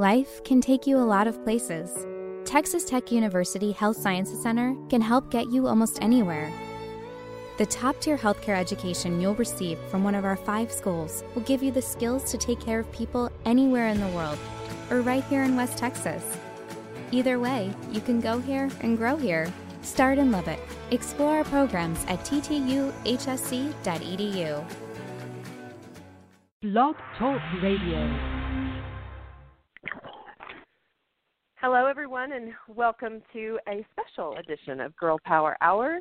Life 0.00 0.42
can 0.44 0.62
take 0.62 0.86
you 0.86 0.96
a 0.96 1.04
lot 1.04 1.26
of 1.26 1.44
places. 1.44 2.06
Texas 2.46 2.86
Tech 2.86 3.12
University 3.12 3.70
Health 3.70 3.98
Sciences 3.98 4.42
Center 4.42 4.74
can 4.88 5.02
help 5.02 5.30
get 5.30 5.50
you 5.50 5.66
almost 5.66 5.98
anywhere. 6.00 6.50
The 7.58 7.66
top 7.66 8.00
tier 8.00 8.16
healthcare 8.16 8.56
education 8.56 9.20
you'll 9.20 9.34
receive 9.34 9.78
from 9.90 10.02
one 10.02 10.14
of 10.14 10.24
our 10.24 10.36
five 10.36 10.72
schools 10.72 11.22
will 11.34 11.42
give 11.42 11.62
you 11.62 11.70
the 11.70 11.82
skills 11.82 12.30
to 12.30 12.38
take 12.38 12.58
care 12.58 12.80
of 12.80 12.90
people 12.92 13.30
anywhere 13.44 13.88
in 13.88 14.00
the 14.00 14.08
world 14.16 14.38
or 14.90 15.02
right 15.02 15.22
here 15.24 15.42
in 15.42 15.54
West 15.54 15.76
Texas. 15.76 16.24
Either 17.10 17.38
way, 17.38 17.70
you 17.92 18.00
can 18.00 18.22
go 18.22 18.38
here 18.38 18.70
and 18.80 18.96
grow 18.96 19.18
here. 19.18 19.52
Start 19.82 20.16
in 20.16 20.32
Lubbock. 20.32 20.60
Explore 20.92 21.36
our 21.36 21.44
programs 21.44 22.02
at 22.06 22.20
ttuhsc.edu. 22.20 22.94
Blog 26.62 26.96
Talk 27.18 27.42
Radio. 27.62 28.39
Hello, 31.62 31.84
everyone, 31.84 32.32
and 32.32 32.54
welcome 32.74 33.20
to 33.34 33.58
a 33.68 33.84
special 33.92 34.34
edition 34.38 34.80
of 34.80 34.96
Girl 34.96 35.18
Power 35.26 35.58
Hour. 35.60 36.00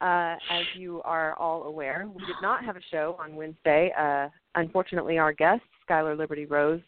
Uh, 0.00 0.36
as 0.52 0.64
you 0.76 1.02
are 1.04 1.34
all 1.34 1.64
aware, 1.64 2.08
we 2.14 2.24
did 2.26 2.36
not 2.40 2.64
have 2.64 2.76
a 2.76 2.80
show 2.92 3.16
on 3.18 3.34
Wednesday. 3.34 3.92
Uh, 3.98 4.28
unfortunately, 4.54 5.18
our 5.18 5.32
guest, 5.32 5.62
Skylar 5.84 6.16
Liberty 6.16 6.46
Rose, 6.46 6.80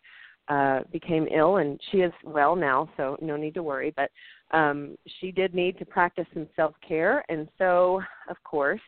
uh, 0.46 0.82
became 0.92 1.26
ill, 1.34 1.56
and 1.56 1.80
she 1.90 1.98
is 1.98 2.12
well 2.22 2.54
now, 2.54 2.88
so 2.96 3.16
no 3.20 3.36
need 3.36 3.54
to 3.54 3.62
worry. 3.64 3.92
But 3.96 4.12
um, 4.56 4.96
she 5.18 5.32
did 5.32 5.52
need 5.52 5.76
to 5.80 5.84
practice 5.84 6.26
some 6.32 6.46
self 6.54 6.76
care, 6.86 7.24
and 7.28 7.48
so, 7.58 8.00
of 8.30 8.36
course, 8.44 8.80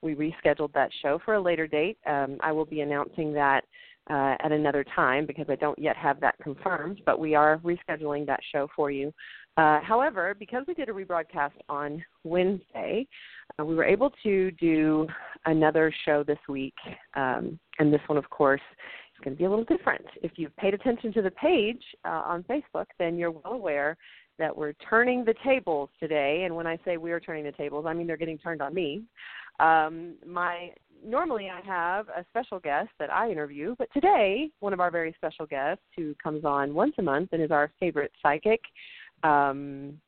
we 0.00 0.14
rescheduled 0.14 0.72
that 0.72 0.90
show 1.02 1.20
for 1.26 1.34
a 1.34 1.40
later 1.42 1.66
date. 1.66 1.98
Um, 2.06 2.38
I 2.40 2.52
will 2.52 2.64
be 2.64 2.80
announcing 2.80 3.34
that 3.34 3.66
uh, 4.10 4.36
at 4.40 4.52
another 4.52 4.84
time 4.94 5.26
because 5.26 5.46
I 5.48 5.56
don't 5.56 5.78
yet 5.78 5.96
have 5.96 6.20
that 6.20 6.34
confirmed, 6.42 7.02
but 7.04 7.18
we 7.18 7.34
are 7.34 7.58
rescheduling 7.58 8.26
that 8.26 8.40
show 8.52 8.68
for 8.74 8.90
you. 8.90 9.12
Uh, 9.56 9.80
however, 9.80 10.36
because 10.38 10.64
we 10.68 10.74
did 10.74 10.88
a 10.88 10.92
rebroadcast 10.92 11.50
on 11.68 12.02
Wednesday, 12.22 13.06
uh, 13.58 13.64
we 13.64 13.74
were 13.74 13.84
able 13.84 14.12
to 14.22 14.52
do 14.52 15.06
another 15.46 15.92
show 16.04 16.22
this 16.22 16.38
week, 16.48 16.74
um, 17.14 17.58
and 17.78 17.92
this 17.92 18.00
one, 18.06 18.18
of 18.18 18.30
course, 18.30 18.60
is 19.16 19.24
going 19.24 19.36
to 19.36 19.38
be 19.38 19.46
a 19.46 19.50
little 19.50 19.64
different. 19.64 20.04
If 20.22 20.32
you've 20.36 20.56
paid 20.56 20.74
attention 20.74 21.12
to 21.14 21.22
the 21.22 21.32
page 21.32 21.82
uh, 22.04 22.22
on 22.24 22.44
Facebook, 22.44 22.86
then 23.00 23.16
you're 23.16 23.32
well 23.32 23.52
aware 23.52 23.96
that 24.38 24.56
we're 24.56 24.72
turning 24.74 25.24
the 25.24 25.34
tables 25.44 25.90
today. 26.00 26.42
And 26.44 26.54
when 26.54 26.66
I 26.66 26.78
say 26.84 26.96
we 26.96 27.12
are 27.12 27.20
turning 27.20 27.44
the 27.44 27.52
tables, 27.52 27.86
I 27.86 27.92
mean 27.92 28.06
they're 28.06 28.16
getting 28.16 28.38
turned 28.38 28.62
on 28.62 28.74
me. 28.74 29.02
Um, 29.60 30.14
my 30.26 30.70
normally 31.04 31.48
I 31.48 31.60
have 31.66 32.08
a 32.08 32.24
special 32.30 32.58
guest 32.58 32.90
that 32.98 33.12
I 33.12 33.30
interview, 33.30 33.74
but 33.78 33.88
today 33.92 34.50
one 34.60 34.72
of 34.72 34.80
our 34.80 34.90
very 34.90 35.12
special 35.16 35.46
guests 35.46 35.84
who 35.96 36.14
comes 36.22 36.44
on 36.44 36.74
once 36.74 36.94
a 36.98 37.02
month 37.02 37.30
and 37.32 37.42
is 37.42 37.50
our 37.50 37.70
favorite 37.78 38.12
psychic, 38.22 38.60
um, 39.22 40.00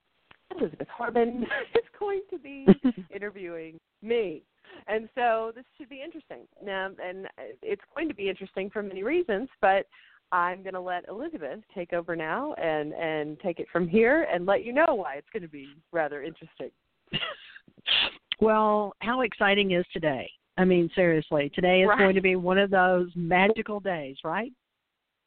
Elizabeth 0.58 0.88
Harbin, 0.88 1.42
is 1.74 1.84
going 1.98 2.22
to 2.30 2.38
be 2.38 2.66
interviewing 3.14 3.78
me. 4.02 4.42
And 4.86 5.08
so 5.14 5.52
this 5.54 5.64
should 5.76 5.88
be 5.88 6.02
interesting. 6.02 6.46
Now, 6.62 6.90
and 7.04 7.26
it's 7.62 7.82
going 7.94 8.08
to 8.08 8.14
be 8.14 8.28
interesting 8.28 8.70
for 8.70 8.82
many 8.82 9.02
reasons, 9.02 9.48
but 9.60 9.86
I'm 10.32 10.62
going 10.62 10.74
to 10.74 10.80
let 10.80 11.08
Elizabeth 11.08 11.60
take 11.74 11.92
over 11.92 12.14
now 12.14 12.54
and 12.54 12.92
and 12.92 13.38
take 13.40 13.58
it 13.58 13.66
from 13.72 13.88
here 13.88 14.26
and 14.32 14.46
let 14.46 14.64
you 14.64 14.72
know 14.72 14.94
why 14.94 15.14
it's 15.14 15.28
going 15.32 15.42
to 15.42 15.48
be 15.48 15.68
rather 15.92 16.22
interesting. 16.22 16.70
well, 18.40 18.92
how 19.00 19.22
exciting 19.22 19.72
is 19.72 19.84
today? 19.92 20.30
I 20.56 20.64
mean, 20.64 20.90
seriously, 20.94 21.50
today 21.54 21.82
is 21.82 21.88
right. 21.88 21.98
going 21.98 22.14
to 22.14 22.20
be 22.20 22.36
one 22.36 22.58
of 22.58 22.70
those 22.70 23.08
magical 23.16 23.80
days, 23.80 24.16
right? 24.24 24.52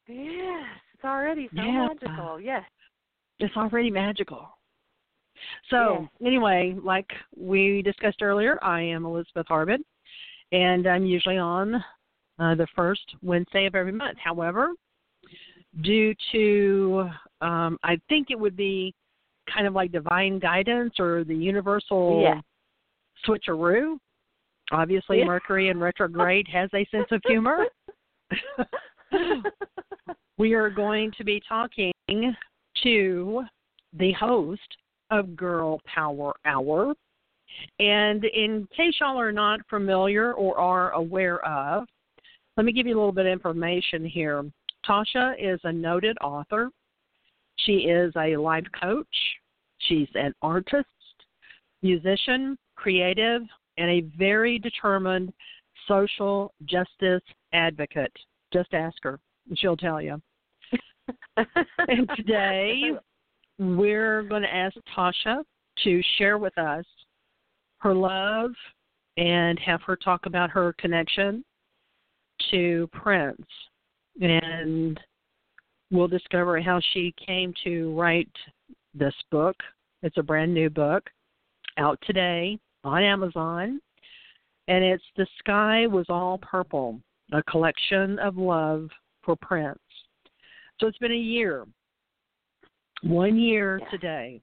Yes, 0.06 0.64
it's 0.94 1.04
already 1.04 1.48
so 1.54 1.62
yeah. 1.62 1.88
magical. 1.88 2.40
Yes, 2.40 2.64
it's 3.38 3.56
already 3.56 3.90
magical. 3.90 4.48
So, 5.68 6.08
anyway, 6.24 6.76
like 6.82 7.10
we 7.36 7.82
discussed 7.82 8.22
earlier, 8.22 8.62
I 8.62 8.80
am 8.80 9.04
Elizabeth 9.04 9.46
Harbin, 9.48 9.84
and 10.52 10.86
I'm 10.86 11.04
usually 11.04 11.38
on 11.38 11.74
uh, 12.38 12.54
the 12.54 12.66
first 12.74 13.02
Wednesday 13.22 13.66
of 13.66 13.74
every 13.74 13.92
month. 13.92 14.18
However, 14.22 14.70
due 15.82 16.14
to, 16.32 17.08
um, 17.40 17.78
I 17.82 17.98
think 18.08 18.28
it 18.30 18.38
would 18.38 18.56
be 18.56 18.94
kind 19.52 19.66
of 19.66 19.74
like 19.74 19.92
divine 19.92 20.38
guidance 20.38 20.94
or 20.98 21.24
the 21.24 21.34
universal 21.34 22.22
yeah. 22.22 22.40
switcheroo. 23.26 23.96
Obviously, 24.72 25.18
yeah. 25.18 25.26
Mercury 25.26 25.68
in 25.68 25.78
retrograde 25.78 26.46
has 26.50 26.70
a 26.74 26.86
sense 26.90 27.06
of 27.10 27.20
humor. 27.26 27.66
we 30.38 30.54
are 30.54 30.70
going 30.70 31.12
to 31.18 31.24
be 31.24 31.40
talking 31.46 31.92
to 32.82 33.42
the 33.92 34.12
host 34.12 34.60
of 35.10 35.36
Girl 35.36 35.80
Power 35.92 36.34
Hour. 36.44 36.94
And 37.78 38.24
in 38.24 38.66
case 38.76 38.94
y'all 39.00 39.20
are 39.20 39.32
not 39.32 39.60
familiar 39.68 40.32
or 40.32 40.58
are 40.58 40.92
aware 40.92 41.44
of, 41.44 41.86
let 42.56 42.64
me 42.64 42.72
give 42.72 42.86
you 42.86 42.94
a 42.94 42.98
little 42.98 43.12
bit 43.12 43.26
of 43.26 43.32
information 43.32 44.04
here. 44.04 44.44
Toshia 44.86 45.34
is 45.38 45.60
a 45.64 45.72
noted 45.72 46.16
author. 46.22 46.70
She 47.56 47.72
is 47.72 48.12
a 48.16 48.36
life 48.36 48.66
coach. 48.80 49.06
She's 49.78 50.08
an 50.14 50.34
artist, 50.42 50.86
musician, 51.82 52.58
creative, 52.76 53.42
and 53.76 53.90
a 53.90 54.00
very 54.16 54.58
determined 54.58 55.32
social 55.86 56.52
justice 56.64 57.22
advocate. 57.52 58.12
Just 58.52 58.72
ask 58.72 58.96
her, 59.02 59.20
and 59.48 59.58
she'll 59.58 59.76
tell 59.76 60.00
you. 60.00 60.20
and 61.36 62.08
today, 62.16 62.92
we're 63.58 64.22
going 64.22 64.42
to 64.42 64.54
ask 64.54 64.76
Toshia 64.96 65.42
to 65.82 66.02
share 66.18 66.38
with 66.38 66.56
us 66.58 66.84
her 67.78 67.94
love 67.94 68.52
and 69.16 69.58
have 69.58 69.82
her 69.82 69.96
talk 69.96 70.26
about 70.26 70.50
her 70.50 70.74
connection 70.78 71.44
to 72.50 72.88
Prince. 72.92 73.46
And 74.20 74.98
we'll 75.90 76.08
discover 76.08 76.60
how 76.60 76.80
she 76.92 77.14
came 77.24 77.52
to 77.64 77.92
write 77.98 78.30
this 78.94 79.14
book. 79.30 79.56
It's 80.02 80.18
a 80.18 80.22
brand 80.22 80.52
new 80.52 80.70
book 80.70 81.08
out 81.78 81.98
today 82.06 82.58
on 82.84 83.02
Amazon. 83.02 83.80
And 84.68 84.84
it's 84.84 85.04
The 85.16 85.26
Sky 85.38 85.86
Was 85.86 86.06
All 86.08 86.38
Purple, 86.38 87.00
a 87.32 87.42
collection 87.44 88.18
of 88.18 88.36
love 88.36 88.88
for 89.22 89.36
Prince. 89.36 89.78
So 90.80 90.86
it's 90.86 90.98
been 90.98 91.12
a 91.12 91.16
year 91.16 91.66
one 93.04 93.38
year 93.38 93.78
yeah. 93.82 93.90
today 93.90 94.40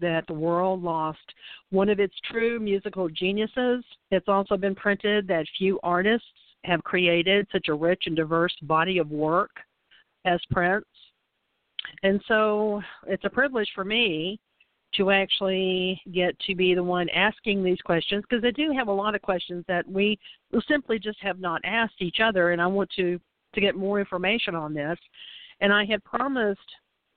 that 0.00 0.26
the 0.26 0.34
world 0.34 0.82
lost 0.82 1.18
one 1.70 1.88
of 1.88 2.00
its 2.00 2.14
true 2.30 2.58
musical 2.58 3.08
geniuses. 3.08 3.84
It's 4.10 4.28
also 4.28 4.56
been 4.56 4.74
printed 4.74 5.26
that 5.28 5.44
few 5.58 5.78
artists 5.82 6.26
have 6.64 6.82
created 6.84 7.46
such 7.52 7.68
a 7.68 7.74
rich 7.74 8.04
and 8.06 8.16
diverse 8.16 8.54
body 8.62 8.98
of 8.98 9.10
work 9.10 9.50
as 10.24 10.40
Prince. 10.50 10.84
And 12.02 12.20
so 12.28 12.82
it's 13.06 13.24
a 13.24 13.30
privilege 13.30 13.70
for 13.74 13.84
me 13.84 14.38
to 14.94 15.10
actually 15.10 16.00
get 16.12 16.38
to 16.40 16.54
be 16.54 16.74
the 16.74 16.82
one 16.82 17.08
asking 17.10 17.62
these 17.62 17.80
questions 17.84 18.24
because 18.28 18.44
I 18.44 18.50
do 18.50 18.72
have 18.76 18.88
a 18.88 18.92
lot 18.92 19.14
of 19.14 19.22
questions 19.22 19.64
that 19.68 19.86
we 19.88 20.18
simply 20.66 20.98
just 20.98 21.20
have 21.20 21.38
not 21.38 21.60
asked 21.64 22.00
each 22.00 22.18
other 22.22 22.52
and 22.52 22.60
I 22.60 22.66
want 22.66 22.90
to 22.96 23.20
to 23.54 23.60
get 23.60 23.74
more 23.74 23.98
information 23.98 24.54
on 24.54 24.74
this. 24.74 24.98
And 25.60 25.72
I 25.72 25.84
had 25.84 26.04
promised 26.04 26.60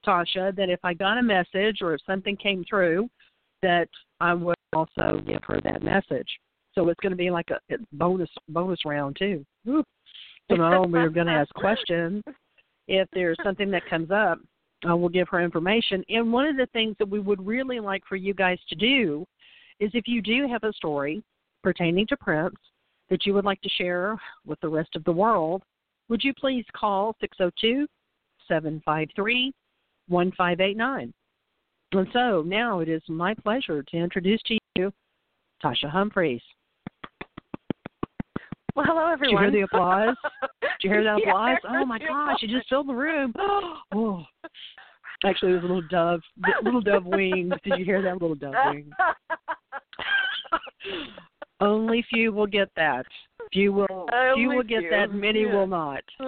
Toshia 0.05 0.55
that 0.55 0.69
if 0.69 0.79
I 0.83 0.93
got 0.93 1.17
a 1.17 1.23
message 1.23 1.79
or 1.81 1.93
if 1.93 2.01
something 2.05 2.35
came 2.37 2.63
through, 2.69 3.09
that 3.61 3.89
I 4.19 4.33
would 4.33 4.55
also 4.73 5.21
give 5.27 5.43
her 5.43 5.61
that 5.61 5.83
message. 5.83 6.27
So 6.73 6.87
it's 6.89 6.99
going 7.01 7.11
to 7.11 7.17
be 7.17 7.29
like 7.29 7.49
a 7.49 7.59
bonus 7.93 8.29
bonus 8.49 8.79
round 8.85 9.17
too. 9.17 9.45
So 9.65 9.83
not 10.55 10.73
only 10.73 10.99
are 10.99 11.09
going 11.09 11.27
to 11.27 11.33
ask 11.33 11.53
questions, 11.53 12.23
if 12.87 13.07
there's 13.13 13.37
something 13.43 13.71
that 13.71 13.85
comes 13.89 14.11
up, 14.11 14.39
I 14.85 14.93
will 14.93 15.09
give 15.09 15.27
her 15.29 15.41
information. 15.41 16.03
And 16.09 16.31
one 16.31 16.47
of 16.47 16.57
the 16.57 16.67
things 16.73 16.95
that 16.99 17.09
we 17.09 17.19
would 17.19 17.45
really 17.45 17.79
like 17.79 18.03
for 18.07 18.15
you 18.15 18.33
guys 18.33 18.57
to 18.69 18.75
do 18.75 19.25
is 19.79 19.91
if 19.93 20.07
you 20.07 20.21
do 20.21 20.47
have 20.47 20.63
a 20.63 20.73
story 20.73 21.23
pertaining 21.63 22.07
to 22.07 22.17
Prince 22.17 22.55
that 23.09 23.25
you 23.25 23.33
would 23.33 23.45
like 23.45 23.61
to 23.61 23.69
share 23.69 24.17
with 24.45 24.59
the 24.61 24.69
rest 24.69 24.95
of 24.95 25.03
the 25.03 25.11
world, 25.11 25.63
would 26.09 26.23
you 26.23 26.33
please 26.33 26.65
call 26.75 27.15
602 27.21 27.87
753 28.47 29.53
1589. 30.07 31.13
And 31.93 32.07
so 32.13 32.43
now 32.45 32.79
it 32.79 32.89
is 32.89 33.01
my 33.07 33.33
pleasure 33.33 33.83
to 33.83 33.97
introduce 33.97 34.41
to 34.43 34.57
you 34.75 34.91
Toshia 35.63 35.89
Humphries. 35.89 36.41
Well, 38.75 38.85
hello 38.87 39.11
everyone. 39.11 39.43
Did 39.43 39.53
you 39.53 39.59
hear 39.59 39.67
the 39.67 39.75
applause? 39.75 40.15
Did 40.61 40.69
you 40.81 40.89
hear 40.89 41.03
that 41.03 41.17
applause? 41.17 41.57
oh 41.67 41.85
my 41.85 41.99
gosh, 41.99 42.37
you 42.41 42.47
just 42.47 42.69
filled 42.69 42.87
the 42.87 42.93
room. 42.93 43.33
Oh. 43.93 44.23
Actually, 45.23 45.51
it 45.51 45.55
was 45.55 45.63
a 45.63 45.67
little 45.67 45.87
dove, 45.89 46.21
little 46.63 46.81
dove 46.81 47.05
wings. 47.05 47.53
Did 47.63 47.77
you 47.77 47.85
hear 47.85 48.01
that 48.01 48.21
little 48.21 48.35
dove 48.35 48.55
wing? 48.65 48.89
Only 51.59 52.03
few 52.09 52.31
will 52.31 52.47
get 52.47 52.69
that. 52.75 53.05
Few 53.53 53.71
will. 53.71 54.07
Only 54.11 54.35
few 54.35 54.49
will 54.49 54.63
get 54.63 54.79
few. 54.79 54.89
that. 54.89 55.13
Many 55.13 55.41
yeah. 55.41 55.53
will 55.53 55.67
not. 55.67 56.01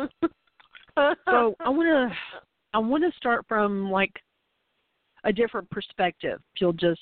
so 1.26 1.56
I 1.60 1.70
want 1.70 2.12
to 2.12 2.16
I 2.74 2.78
want 2.78 3.04
to 3.04 3.12
start 3.18 3.46
from 3.48 3.90
like 3.90 4.14
a 5.24 5.34
different 5.34 5.68
perspective. 5.72 6.40
If 6.54 6.62
you'll 6.62 6.74
just 6.74 7.02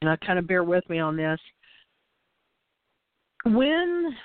you 0.00 0.08
know, 0.08 0.16
kind 0.24 0.38
of 0.38 0.46
bear 0.46 0.64
with 0.64 0.88
me 0.88 0.98
on 0.98 1.16
this. 1.16 1.40
When 3.44 4.16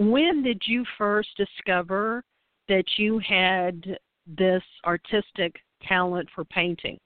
when 0.00 0.42
did 0.42 0.62
you 0.64 0.82
first 0.96 1.28
discover 1.36 2.24
that 2.68 2.84
you 2.96 3.18
had 3.18 3.98
this 4.26 4.62
artistic 4.86 5.54
talent 5.86 6.26
for 6.34 6.44
painting? 6.46 6.98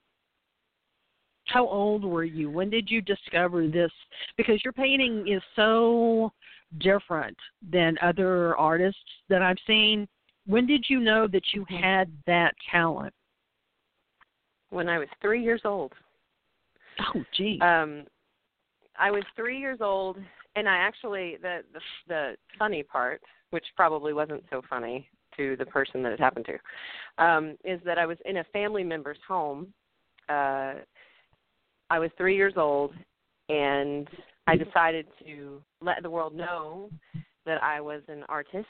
How 1.43 1.67
old 1.67 2.05
were 2.05 2.23
you? 2.23 2.49
When 2.49 2.69
did 2.69 2.89
you 2.89 3.01
discover 3.01 3.67
this? 3.67 3.91
Because 4.37 4.63
your 4.63 4.71
painting 4.71 5.27
is 5.27 5.41
so 5.57 6.31
different 6.79 7.35
than 7.69 7.97
other 8.01 8.55
artists 8.55 8.99
that 9.27 9.41
I've 9.41 9.57
seen. 9.67 10.07
When 10.47 10.65
did 10.65 10.85
you 10.87 11.01
know 11.01 11.27
that 11.27 11.43
you 11.53 11.65
had 11.69 12.09
that 12.27 12.53
talent? 12.71 13.13
When 14.69 14.87
I 14.87 14.99
was 14.99 15.09
three 15.21 15.43
years 15.43 15.61
old. 15.65 15.91
Oh, 17.13 17.23
gee. 17.35 17.59
Um, 17.61 18.05
I 18.97 19.11
was 19.11 19.23
three 19.35 19.59
years 19.59 19.79
old, 19.81 20.17
and 20.55 20.67
I 20.67 20.77
actually 20.77 21.37
the 21.41 21.61
the 21.73 21.79
the 22.07 22.35
funny 22.57 22.83
part, 22.83 23.21
which 23.51 23.65
probably 23.75 24.13
wasn't 24.13 24.43
so 24.49 24.61
funny 24.69 25.09
to 25.37 25.55
the 25.57 25.65
person 25.65 26.01
that 26.03 26.13
it 26.13 26.19
happened 26.19 26.45
to, 26.45 27.23
um, 27.23 27.57
is 27.63 27.79
that 27.85 27.97
I 27.97 28.05
was 28.05 28.17
in 28.25 28.37
a 28.37 28.43
family 28.45 28.83
member's 28.83 29.17
home. 29.27 29.73
Uh, 30.29 30.75
I 31.89 31.99
was 31.99 32.09
three 32.17 32.35
years 32.35 32.53
old, 32.55 32.93
and 33.49 34.07
I 34.47 34.55
decided 34.55 35.07
to 35.25 35.61
let 35.81 36.01
the 36.01 36.09
world 36.09 36.33
know 36.35 36.89
that 37.45 37.61
I 37.61 37.81
was 37.81 38.01
an 38.07 38.23
artist 38.29 38.67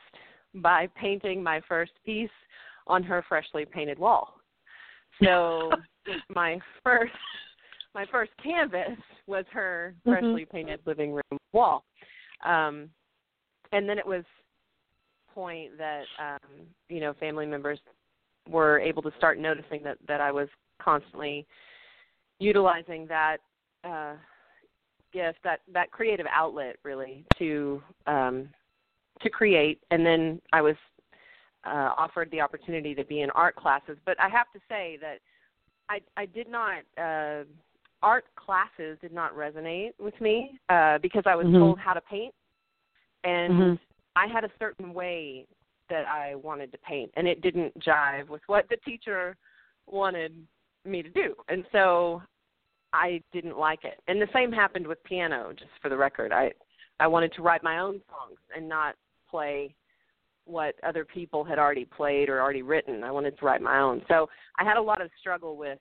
by 0.55 0.87
painting 0.99 1.41
my 1.41 1.61
first 1.67 1.91
piece 2.05 2.29
on 2.87 3.03
her 3.03 3.23
freshly 3.27 3.65
painted 3.65 3.99
wall. 3.99 4.35
So 5.23 5.71
my 6.35 6.59
first 6.83 7.13
my 7.93 8.05
first 8.11 8.31
canvas 8.43 8.99
was 9.27 9.45
her 9.51 9.95
mm-hmm. 9.99 10.11
freshly 10.11 10.45
painted 10.45 10.79
living 10.85 11.11
room 11.13 11.39
wall. 11.53 11.83
Um 12.45 12.89
and 13.71 13.89
then 13.89 13.97
it 13.97 14.05
was 14.05 14.23
point 15.33 15.77
that 15.77 16.03
um 16.19 16.65
you 16.89 16.99
know 16.99 17.13
family 17.19 17.45
members 17.45 17.79
were 18.49 18.79
able 18.79 19.01
to 19.01 19.11
start 19.17 19.37
noticing 19.37 19.83
that 19.83 19.97
that 20.07 20.21
I 20.21 20.31
was 20.31 20.47
constantly 20.81 21.45
utilizing 22.39 23.07
that 23.07 23.37
uh 23.83 24.13
gift 25.13 25.39
that 25.43 25.59
that 25.73 25.91
creative 25.91 26.25
outlet 26.33 26.77
really 26.83 27.25
to 27.37 27.81
um 28.07 28.49
to 29.21 29.29
create 29.29 29.79
and 29.91 30.05
then 30.05 30.41
I 30.53 30.61
was 30.61 30.75
uh 31.65 31.91
offered 31.97 32.29
the 32.31 32.41
opportunity 32.41 32.93
to 32.95 33.03
be 33.03 33.21
in 33.21 33.29
art 33.31 33.55
classes 33.55 33.97
but 34.05 34.19
I 34.19 34.29
have 34.29 34.51
to 34.53 34.59
say 34.69 34.97
that 35.01 35.19
I 35.89 35.99
I 36.17 36.25
did 36.25 36.47
not 36.49 36.79
uh 36.97 37.43
art 38.01 38.25
classes 38.35 38.97
did 39.01 39.13
not 39.13 39.35
resonate 39.35 39.91
with 39.99 40.19
me 40.21 40.59
uh 40.69 40.97
because 40.99 41.23
I 41.25 41.35
was 41.35 41.47
mm-hmm. 41.47 41.57
told 41.57 41.79
how 41.79 41.93
to 41.93 42.01
paint 42.01 42.33
and 43.23 43.53
mm-hmm. 43.53 43.73
I 44.15 44.27
had 44.27 44.43
a 44.43 44.51
certain 44.59 44.93
way 44.93 45.45
that 45.89 46.05
I 46.07 46.35
wanted 46.35 46.71
to 46.71 46.77
paint 46.79 47.11
and 47.15 47.27
it 47.27 47.41
didn't 47.41 47.73
jive 47.79 48.29
with 48.29 48.41
what 48.47 48.67
the 48.69 48.77
teacher 48.77 49.35
wanted 49.87 50.33
me 50.85 51.01
to 51.01 51.09
do. 51.09 51.35
And 51.49 51.63
so 51.71 52.21
I 52.93 53.21
didn't 53.33 53.57
like 53.57 53.83
it. 53.83 53.99
And 54.07 54.21
the 54.21 54.27
same 54.33 54.51
happened 54.51 54.87
with 54.87 55.03
piano, 55.03 55.51
just 55.51 55.71
for 55.81 55.89
the 55.89 55.97
record. 55.97 56.31
I 56.31 56.51
I 56.99 57.07
wanted 57.07 57.33
to 57.33 57.41
write 57.41 57.63
my 57.63 57.79
own 57.79 57.99
songs 58.09 58.39
and 58.55 58.69
not 58.69 58.95
play 59.29 59.75
what 60.45 60.75
other 60.83 61.03
people 61.03 61.43
had 61.43 61.59
already 61.59 61.83
played 61.83 62.29
or 62.29 62.39
already 62.39 62.61
written. 62.61 63.03
I 63.03 63.11
wanted 63.11 63.37
to 63.37 63.45
write 63.45 63.61
my 63.61 63.79
own. 63.79 64.01
So 64.07 64.29
I 64.57 64.63
had 64.63 64.77
a 64.77 64.81
lot 64.81 65.01
of 65.01 65.09
struggle 65.19 65.57
with 65.57 65.79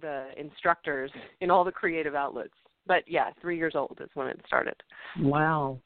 the 0.00 0.28
instructors 0.36 1.10
in 1.40 1.50
all 1.50 1.64
the 1.64 1.72
creative 1.72 2.14
outlets. 2.14 2.54
But 2.86 3.04
yeah, 3.06 3.30
three 3.40 3.56
years 3.56 3.74
old 3.74 3.98
is 4.00 4.08
when 4.14 4.26
it 4.28 4.40
started. 4.46 4.74
Wow. 5.18 5.78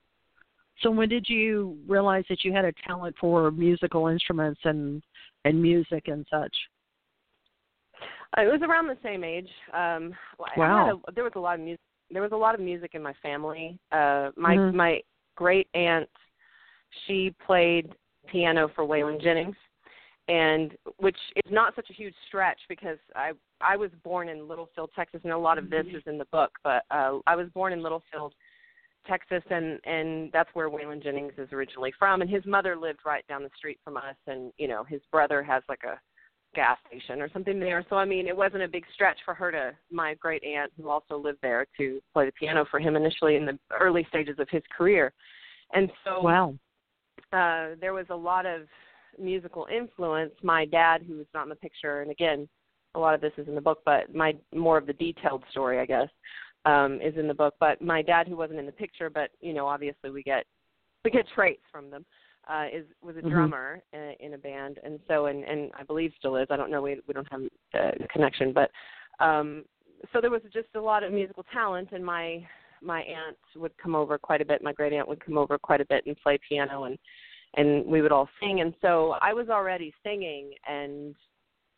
So 0.80 0.90
when 0.90 1.08
did 1.08 1.26
you 1.28 1.76
realize 1.86 2.24
that 2.28 2.44
you 2.44 2.52
had 2.52 2.64
a 2.64 2.72
talent 2.86 3.14
for 3.20 3.50
musical 3.50 4.08
instruments 4.08 4.60
and 4.64 5.02
and 5.44 5.60
music 5.60 6.08
and 6.08 6.26
such? 6.30 6.54
It 8.36 8.50
was 8.50 8.62
around 8.62 8.88
the 8.88 8.98
same 9.02 9.22
age. 9.24 9.48
Um 9.72 10.14
wow. 10.56 11.00
A, 11.08 11.12
there 11.12 11.24
was 11.24 11.34
a 11.36 11.40
lot 11.40 11.58
of 11.58 11.64
music. 11.64 11.80
There 12.10 12.22
was 12.22 12.32
a 12.32 12.36
lot 12.36 12.54
of 12.54 12.60
music 12.60 12.92
in 12.94 13.02
my 13.02 13.14
family. 13.22 13.78
Uh, 13.92 14.30
my 14.36 14.56
mm-hmm. 14.56 14.76
my 14.76 15.00
great 15.36 15.68
aunt, 15.74 16.08
she 17.06 17.34
played 17.44 17.92
piano 18.28 18.70
for 18.74 18.84
Waylon 18.84 19.20
Jennings, 19.20 19.56
and 20.28 20.72
which 20.98 21.16
is 21.36 21.52
not 21.52 21.74
such 21.74 21.90
a 21.90 21.92
huge 21.92 22.14
stretch 22.28 22.58
because 22.68 22.98
I 23.14 23.32
I 23.66 23.76
was 23.76 23.90
born 24.02 24.28
in 24.28 24.48
Littlefield, 24.48 24.90
Texas, 24.94 25.20
and 25.24 25.32
a 25.32 25.38
lot 25.38 25.58
of 25.58 25.70
this 25.70 25.86
mm-hmm. 25.86 25.96
is 25.96 26.02
in 26.06 26.18
the 26.18 26.26
book. 26.26 26.52
But 26.62 26.84
uh, 26.90 27.18
I 27.26 27.36
was 27.36 27.48
born 27.54 27.72
in 27.72 27.82
Littlefield, 27.82 28.34
Texas, 29.06 29.42
and 29.50 29.78
and 29.84 30.30
that's 30.32 30.50
where 30.54 30.70
Waylon 30.70 31.02
Jennings 31.02 31.32
is 31.38 31.52
originally 31.52 31.92
from. 31.98 32.20
And 32.20 32.30
his 32.30 32.44
mother 32.46 32.76
lived 32.76 33.00
right 33.04 33.26
down 33.28 33.42
the 33.42 33.50
street 33.56 33.78
from 33.84 33.96
us, 33.96 34.16
and 34.26 34.52
you 34.58 34.68
know 34.68 34.84
his 34.84 35.00
brother 35.10 35.42
has 35.42 35.62
like 35.68 35.82
a 35.84 35.98
gas 36.54 36.78
station 36.88 37.20
or 37.20 37.28
something 37.32 37.60
there. 37.60 37.84
So 37.90 37.96
I 37.96 38.04
mean, 38.04 38.26
it 38.26 38.36
wasn't 38.36 38.62
a 38.62 38.68
big 38.68 38.84
stretch 38.94 39.18
for 39.24 39.34
her 39.34 39.50
to 39.50 39.72
my 39.90 40.14
great 40.14 40.42
aunt 40.44 40.72
who 40.76 40.88
also 40.88 41.16
lived 41.16 41.38
there 41.42 41.66
to 41.76 42.00
play 42.12 42.26
the 42.26 42.32
piano 42.32 42.64
for 42.70 42.80
him 42.80 42.96
initially 42.96 43.36
in 43.36 43.44
the 43.44 43.58
early 43.78 44.06
stages 44.08 44.38
of 44.38 44.48
his 44.50 44.62
career. 44.76 45.12
And 45.72 45.90
so 46.04 46.22
wow. 46.22 46.54
Uh 47.32 47.74
there 47.80 47.92
was 47.92 48.06
a 48.10 48.16
lot 48.16 48.46
of 48.46 48.62
musical 49.18 49.66
influence. 49.74 50.32
My 50.42 50.64
dad 50.64 51.02
who 51.06 51.16
was 51.16 51.26
not 51.34 51.44
in 51.44 51.48
the 51.48 51.56
picture 51.56 52.02
and 52.02 52.10
again, 52.10 52.48
a 52.94 52.98
lot 52.98 53.14
of 53.14 53.20
this 53.20 53.32
is 53.36 53.48
in 53.48 53.54
the 53.54 53.60
book, 53.60 53.80
but 53.84 54.14
my 54.14 54.34
more 54.54 54.78
of 54.78 54.86
the 54.86 54.92
detailed 54.92 55.42
story, 55.50 55.78
I 55.80 55.86
guess, 55.86 56.08
um 56.64 57.00
is 57.00 57.16
in 57.16 57.28
the 57.28 57.34
book, 57.34 57.54
but 57.60 57.80
my 57.80 58.02
dad 58.02 58.28
who 58.28 58.36
wasn't 58.36 58.58
in 58.58 58.66
the 58.66 58.72
picture, 58.72 59.10
but 59.10 59.30
you 59.40 59.54
know, 59.54 59.66
obviously 59.66 60.10
we 60.10 60.22
get 60.22 60.44
we 61.04 61.10
get 61.10 61.26
traits 61.34 61.62
from 61.70 61.90
them 61.90 62.04
uh, 62.48 62.66
is 62.72 62.84
was 63.02 63.16
a 63.16 63.20
mm-hmm. 63.20 63.30
drummer 63.30 63.82
mm-hmm. 63.94 64.24
in, 64.24 64.32
in 64.32 64.34
a 64.34 64.38
band, 64.38 64.78
and 64.84 64.98
so 65.08 65.26
and 65.26 65.44
and 65.44 65.70
I 65.78 65.82
believe 65.82 66.12
still 66.18 66.36
is. 66.36 66.46
I 66.50 66.56
don't 66.56 66.70
know. 66.70 66.82
We 66.82 67.00
we 67.06 67.14
don't 67.14 67.30
have 67.30 67.42
a 67.74 68.08
connection, 68.08 68.52
but 68.52 68.70
um, 69.24 69.64
so 70.12 70.20
there 70.20 70.30
was 70.30 70.42
just 70.52 70.68
a 70.74 70.80
lot 70.80 71.02
of 71.02 71.12
musical 71.12 71.44
talent, 71.52 71.88
and 71.92 72.04
my 72.04 72.46
my 72.82 73.00
aunt 73.00 73.36
would 73.56 73.76
come 73.78 73.94
over 73.94 74.18
quite 74.18 74.40
a 74.40 74.44
bit. 74.44 74.62
My 74.62 74.72
great 74.72 74.92
aunt 74.92 75.08
would 75.08 75.24
come 75.24 75.38
over 75.38 75.58
quite 75.58 75.80
a 75.80 75.86
bit 75.86 76.04
and 76.06 76.16
play 76.22 76.38
piano, 76.48 76.84
and 76.84 76.98
and 77.56 77.86
we 77.86 78.02
would 78.02 78.12
all 78.12 78.28
sing. 78.40 78.60
And 78.60 78.74
so 78.82 79.14
I 79.22 79.32
was 79.32 79.48
already 79.48 79.94
singing 80.02 80.52
and 80.68 81.14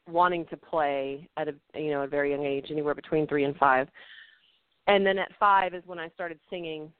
wanting 0.09 0.47
to 0.47 0.57
play 0.57 1.29
at 1.37 1.49
a 1.49 1.55
you 1.75 1.91
know 1.91 2.03
a 2.03 2.07
very 2.07 2.31
young 2.31 2.45
age, 2.45 2.67
anywhere 2.71 2.95
between 2.95 3.27
three 3.27 3.45
and 3.45 3.57
five. 3.57 3.89
And 4.87 5.05
then 5.05 5.19
at 5.19 5.33
five 5.39 5.75
is 5.75 5.83
when 5.87 5.99
I 5.99 6.09
started 6.11 6.39
singing. 6.49 6.93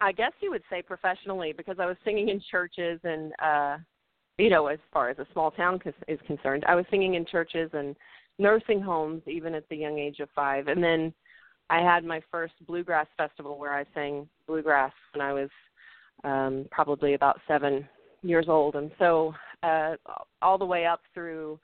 I 0.00 0.12
guess 0.12 0.32
you 0.40 0.50
would 0.50 0.62
say 0.70 0.82
professionally 0.82 1.52
because 1.56 1.76
I 1.80 1.86
was 1.86 1.96
singing 2.04 2.28
in 2.28 2.40
churches 2.50 3.00
and 3.02 3.32
uh 3.42 3.78
you 4.38 4.48
know 4.48 4.68
as 4.68 4.78
far 4.92 5.10
as 5.10 5.18
a 5.18 5.26
small 5.32 5.50
town 5.50 5.80
is 6.06 6.20
concerned 6.26 6.64
I 6.68 6.76
was 6.76 6.84
singing 6.88 7.14
in 7.14 7.26
churches 7.26 7.70
and 7.72 7.96
nursing 8.38 8.80
homes 8.80 9.22
even 9.26 9.54
at 9.54 9.68
the 9.68 9.76
young 9.76 9.98
age 9.98 10.20
of 10.20 10.28
5 10.36 10.68
and 10.68 10.82
then 10.82 11.12
I 11.68 11.80
had 11.80 12.04
my 12.04 12.22
first 12.30 12.54
bluegrass 12.66 13.08
festival 13.16 13.58
where 13.58 13.74
I 13.74 13.84
sang 13.92 14.28
bluegrass 14.46 14.92
when 15.12 15.20
I 15.20 15.32
was 15.32 15.50
um 16.22 16.66
probably 16.70 17.14
about 17.14 17.40
7 17.48 17.86
years 18.22 18.46
old. 18.48 18.76
And 18.76 18.92
so 19.00 19.34
uh 19.64 19.96
all 20.42 20.58
the 20.58 20.64
way 20.64 20.86
up 20.86 21.00
through 21.12 21.58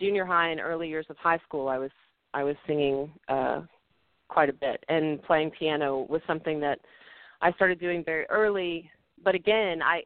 junior 0.00 0.24
high 0.24 0.48
and 0.48 0.60
early 0.60 0.88
years 0.88 1.06
of 1.10 1.16
high 1.18 1.38
school 1.46 1.68
I 1.68 1.78
was 1.78 1.90
I 2.34 2.42
was 2.42 2.56
singing 2.66 3.12
uh 3.28 3.60
quite 4.28 4.48
a 4.48 4.52
bit 4.52 4.82
and 4.88 5.22
playing 5.22 5.50
piano 5.50 6.06
was 6.08 6.22
something 6.26 6.60
that 6.60 6.78
I 7.42 7.52
started 7.52 7.80
doing 7.80 8.04
very 8.04 8.26
early. 8.26 8.90
But 9.22 9.34
again, 9.34 9.82
I, 9.82 10.02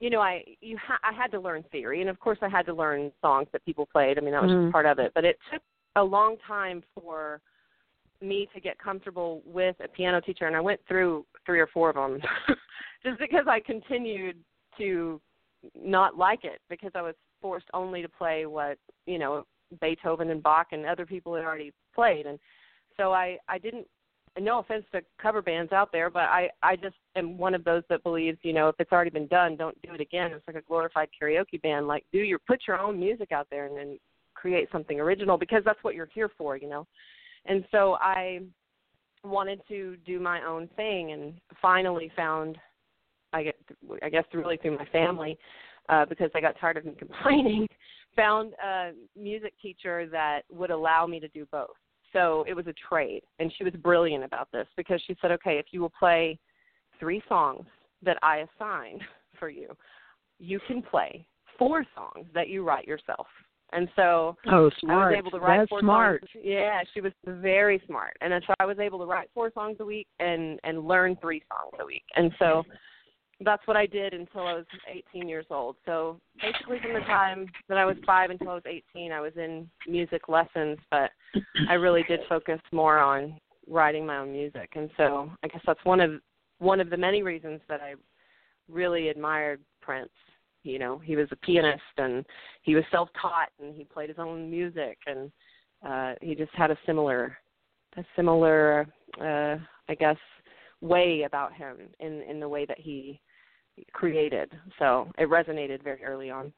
you 0.00 0.10
know, 0.10 0.20
I 0.20 0.42
you 0.60 0.76
ha- 0.78 1.00
I 1.02 1.12
had 1.12 1.30
to 1.32 1.40
learn 1.40 1.64
theory, 1.70 2.00
and 2.00 2.10
of 2.10 2.18
course 2.18 2.38
I 2.42 2.48
had 2.48 2.66
to 2.66 2.74
learn 2.74 3.12
songs 3.20 3.48
that 3.52 3.64
people 3.64 3.86
played. 3.86 4.18
I 4.18 4.20
mean, 4.20 4.32
that 4.32 4.42
was 4.42 4.50
just 4.50 4.72
part 4.72 4.86
of 4.86 4.98
it. 4.98 5.12
But 5.14 5.24
it 5.24 5.38
took 5.52 5.62
a 5.96 6.02
long 6.02 6.36
time 6.46 6.82
for 6.94 7.40
me 8.20 8.48
to 8.54 8.60
get 8.60 8.78
comfortable 8.78 9.42
with 9.44 9.76
a 9.82 9.88
piano 9.88 10.20
teacher, 10.20 10.46
and 10.46 10.56
I 10.56 10.60
went 10.60 10.80
through 10.88 11.24
three 11.44 11.60
or 11.60 11.66
four 11.68 11.90
of 11.90 11.96
them, 11.96 12.20
just 13.04 13.18
because 13.18 13.46
I 13.48 13.60
continued 13.60 14.36
to 14.78 15.20
not 15.80 16.16
like 16.16 16.44
it 16.44 16.60
because 16.68 16.90
I 16.94 17.02
was 17.02 17.14
forced 17.42 17.66
only 17.74 18.00
to 18.00 18.08
play 18.08 18.46
what 18.46 18.78
you 19.06 19.18
know 19.18 19.44
Beethoven 19.80 20.30
and 20.30 20.42
Bach 20.42 20.68
and 20.72 20.86
other 20.86 21.04
people 21.04 21.34
had 21.34 21.44
already 21.44 21.72
played, 21.94 22.26
and 22.26 22.38
so 22.96 23.12
I 23.12 23.38
I 23.48 23.58
didn't 23.58 23.86
no 24.40 24.60
offense 24.60 24.84
to 24.92 25.02
cover 25.20 25.42
bands 25.42 25.72
out 25.72 25.90
there, 25.92 26.08
but 26.08 26.22
I 26.22 26.48
I 26.62 26.76
just 26.76 26.96
am 27.16 27.36
one 27.36 27.54
of 27.54 27.64
those 27.64 27.82
that 27.90 28.02
believes 28.02 28.38
you 28.42 28.52
know 28.52 28.68
if 28.68 28.76
it's 28.78 28.92
already 28.92 29.10
been 29.10 29.26
done, 29.26 29.56
don't 29.56 29.80
do 29.82 29.92
it 29.92 30.00
again. 30.00 30.32
It's 30.32 30.46
like 30.46 30.56
a 30.56 30.62
glorified 30.62 31.08
karaoke 31.20 31.60
band. 31.60 31.86
Like 31.86 32.04
do 32.12 32.18
your 32.18 32.38
put 32.38 32.60
your 32.66 32.78
own 32.78 32.98
music 32.98 33.32
out 33.32 33.48
there 33.50 33.66
and 33.66 33.76
then 33.76 33.98
create 34.34 34.68
something 34.72 34.98
original 34.98 35.36
because 35.36 35.62
that's 35.64 35.82
what 35.82 35.94
you're 35.94 36.08
here 36.14 36.30
for, 36.38 36.56
you 36.56 36.68
know. 36.68 36.86
And 37.44 37.64
so 37.70 37.96
I 38.00 38.40
wanted 39.24 39.60
to 39.68 39.96
do 40.04 40.18
my 40.18 40.42
own 40.44 40.68
thing 40.76 41.12
and 41.12 41.34
finally 41.60 42.10
found 42.16 42.58
I 43.32 43.44
get 43.44 43.56
I 44.02 44.08
guess 44.08 44.24
really 44.32 44.56
through 44.56 44.78
my 44.78 44.86
family 44.86 45.38
uh 45.92 46.06
because 46.06 46.30
I 46.34 46.40
got 46.40 46.58
tired 46.58 46.76
of 46.78 46.84
me 46.84 46.94
complaining 46.98 47.68
found 48.16 48.52
a 48.62 48.92
music 49.16 49.54
teacher 49.60 50.06
that 50.10 50.42
would 50.50 50.70
allow 50.70 51.06
me 51.06 51.20
to 51.20 51.28
do 51.28 51.46
both. 51.50 51.70
So 52.12 52.44
it 52.46 52.54
was 52.54 52.66
a 52.66 52.74
trade, 52.88 53.22
and 53.38 53.52
she 53.56 53.64
was 53.64 53.72
brilliant 53.74 54.22
about 54.22 54.48
this 54.52 54.66
because 54.76 55.00
she 55.06 55.16
said, 55.20 55.30
"Okay, 55.32 55.58
if 55.58 55.66
you 55.70 55.80
will 55.80 55.92
play 55.98 56.38
three 57.00 57.22
songs 57.28 57.66
that 58.02 58.18
I 58.22 58.44
assign 58.58 59.00
for 59.38 59.48
you, 59.48 59.74
you 60.38 60.60
can 60.66 60.82
play 60.82 61.26
four 61.58 61.84
songs 61.94 62.26
that 62.34 62.48
you 62.48 62.64
write 62.64 62.86
yourself." 62.86 63.26
And 63.74 63.88
so 63.96 64.36
oh, 64.50 64.70
smart. 64.80 65.14
I 65.14 65.16
was 65.16 65.18
able 65.18 65.30
to 65.30 65.38
write 65.38 65.60
That's 65.60 65.70
four 65.70 65.80
smart. 65.80 66.20
songs. 66.20 66.44
Yeah, 66.44 66.82
she 66.92 67.00
was 67.00 67.12
very 67.26 67.80
smart, 67.86 68.14
and 68.20 68.34
so 68.46 68.52
I 68.60 68.66
was 68.66 68.78
able 68.78 68.98
to 68.98 69.06
write 69.06 69.30
four 69.32 69.50
songs 69.52 69.78
a 69.80 69.84
week 69.84 70.08
and 70.20 70.60
and 70.64 70.86
learn 70.86 71.16
three 71.22 71.42
songs 71.48 71.80
a 71.80 71.86
week. 71.86 72.04
And 72.14 72.30
so 72.38 72.64
that's 73.44 73.66
what 73.66 73.76
I 73.76 73.86
did 73.86 74.14
until 74.14 74.42
I 74.42 74.54
was 74.54 74.66
18 75.14 75.28
years 75.28 75.46
old. 75.50 75.76
So 75.84 76.20
basically, 76.40 76.78
from 76.80 76.94
the 76.94 77.00
time 77.00 77.46
that 77.68 77.78
I 77.78 77.84
was 77.84 77.96
five 78.06 78.30
until 78.30 78.50
I 78.50 78.54
was 78.54 78.62
18, 78.66 79.12
I 79.12 79.20
was 79.20 79.32
in 79.36 79.68
music 79.86 80.28
lessons, 80.28 80.78
but 80.90 81.10
I 81.68 81.74
really 81.74 82.04
did 82.08 82.20
focus 82.28 82.60
more 82.72 82.98
on 82.98 83.38
writing 83.68 84.06
my 84.06 84.18
own 84.18 84.32
music. 84.32 84.70
And 84.74 84.90
so 84.96 85.30
I 85.42 85.48
guess 85.48 85.62
that's 85.66 85.84
one 85.84 86.00
of 86.00 86.12
one 86.58 86.80
of 86.80 86.90
the 86.90 86.96
many 86.96 87.22
reasons 87.22 87.60
that 87.68 87.80
I 87.80 87.94
really 88.68 89.08
admired 89.08 89.60
Prince. 89.80 90.10
You 90.62 90.78
know, 90.78 90.98
he 90.98 91.16
was 91.16 91.26
a 91.32 91.36
pianist 91.36 91.82
and 91.98 92.24
he 92.62 92.74
was 92.74 92.84
self-taught 92.92 93.48
and 93.60 93.74
he 93.74 93.84
played 93.84 94.08
his 94.08 94.18
own 94.18 94.50
music 94.50 94.98
and 95.06 95.30
uh 95.86 96.14
he 96.22 96.36
just 96.36 96.52
had 96.54 96.70
a 96.70 96.78
similar 96.86 97.36
a 97.96 98.04
similar 98.14 98.86
uh 99.20 99.56
I 99.88 99.94
guess 99.98 100.16
way 100.80 101.22
about 101.22 101.52
him 101.52 101.78
in 101.98 102.22
in 102.22 102.38
the 102.38 102.48
way 102.48 102.64
that 102.64 102.78
he 102.78 103.20
created. 103.92 104.52
So 104.78 105.10
it 105.18 105.28
resonated 105.28 105.82
very 105.82 106.04
early 106.04 106.30
on. 106.30 106.52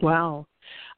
Wow, 0.00 0.46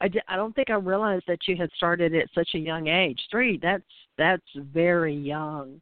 I, 0.00 0.08
di- 0.08 0.22
I 0.28 0.36
don't 0.36 0.54
think 0.54 0.68
I 0.70 0.74
realized 0.74 1.24
that 1.26 1.48
you 1.48 1.56
had 1.56 1.70
started 1.76 2.14
at 2.14 2.28
such 2.34 2.50
a 2.54 2.58
young 2.58 2.88
age. 2.88 3.18
Three, 3.30 3.58
that's 3.60 3.82
that's 4.18 4.42
very 4.56 5.14
young 5.14 5.80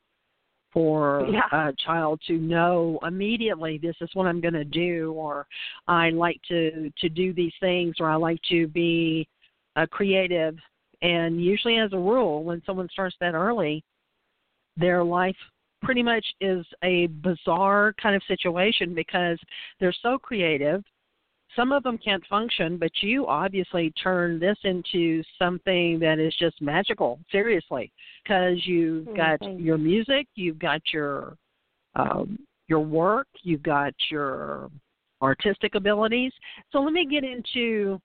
for 0.72 1.26
Yeah. 1.28 1.68
a 1.68 1.72
child 1.84 2.20
to 2.28 2.34
know 2.34 3.00
immediately 3.02 3.78
this 3.78 3.96
is 4.00 4.08
what 4.14 4.26
I'm 4.26 4.40
going 4.40 4.54
to 4.54 4.64
do, 4.64 5.12
or 5.16 5.46
I 5.88 6.10
like 6.10 6.40
to 6.48 6.90
to 6.98 7.08
do 7.08 7.32
these 7.32 7.52
things, 7.58 7.96
or 7.98 8.08
I 8.08 8.14
like 8.14 8.40
to 8.50 8.68
be 8.68 9.26
uh, 9.76 9.86
creative. 9.90 10.56
And 11.02 11.42
usually, 11.42 11.78
as 11.78 11.92
a 11.92 11.98
rule, 11.98 12.44
when 12.44 12.62
someone 12.64 12.88
starts 12.92 13.16
that 13.20 13.34
early, 13.34 13.82
their 14.76 15.02
life 15.02 15.36
pretty 15.82 16.02
much 16.02 16.24
is 16.40 16.64
a 16.84 17.06
bizarre 17.08 17.94
kind 18.00 18.14
of 18.14 18.22
situation 18.28 18.94
because 18.94 19.38
they're 19.78 19.94
so 20.02 20.18
creative. 20.18 20.82
Some 21.56 21.72
of 21.72 21.82
them 21.82 21.98
can't 21.98 22.24
function, 22.26 22.76
but 22.76 22.90
you 23.00 23.26
obviously 23.26 23.90
turn 24.02 24.38
this 24.38 24.56
into 24.62 25.22
something 25.38 25.98
that 25.98 26.18
is 26.20 26.34
just 26.38 26.60
magical, 26.62 27.18
seriously, 27.32 27.92
because 28.22 28.64
you've 28.66 29.08
Mm, 29.08 29.16
got 29.16 29.40
your 29.58 29.78
music, 29.78 30.28
you've 30.36 30.58
got 30.58 30.80
your 30.92 31.36
um, 31.96 32.38
your 32.68 32.80
work, 32.80 33.26
you've 33.42 33.64
got 33.64 33.92
your 34.10 34.70
artistic 35.20 35.74
abilities. 35.74 36.32
So 36.70 36.80
let 36.80 36.92
me 36.92 37.04
get 37.04 37.24
into 37.24 38.00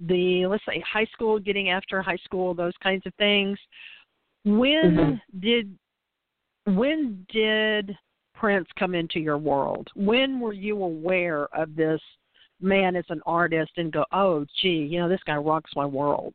the 0.00 0.46
let's 0.46 0.64
say 0.64 0.80
high 0.90 1.06
school, 1.12 1.38
getting 1.38 1.70
after 1.70 2.00
high 2.00 2.18
school, 2.24 2.54
those 2.54 2.74
kinds 2.82 3.06
of 3.06 3.14
things. 3.16 3.58
When 4.44 4.96
Mhm. 4.96 5.20
did 5.40 5.78
when 6.66 7.26
did 7.32 7.96
Prince 8.34 8.68
come 8.78 8.94
into 8.94 9.20
your 9.20 9.38
world? 9.38 9.88
When 9.94 10.40
were 10.40 10.52
you 10.52 10.82
aware 10.82 11.46
of 11.56 11.74
this 11.74 12.00
man 12.60 12.96
as 12.96 13.04
an 13.08 13.20
artist 13.24 13.72
and 13.76 13.92
go, 13.92 14.04
oh, 14.12 14.44
gee, 14.60 14.86
you 14.90 14.98
know, 14.98 15.08
this 15.08 15.20
guy 15.26 15.36
rocks 15.36 15.70
my 15.76 15.86
world? 15.86 16.34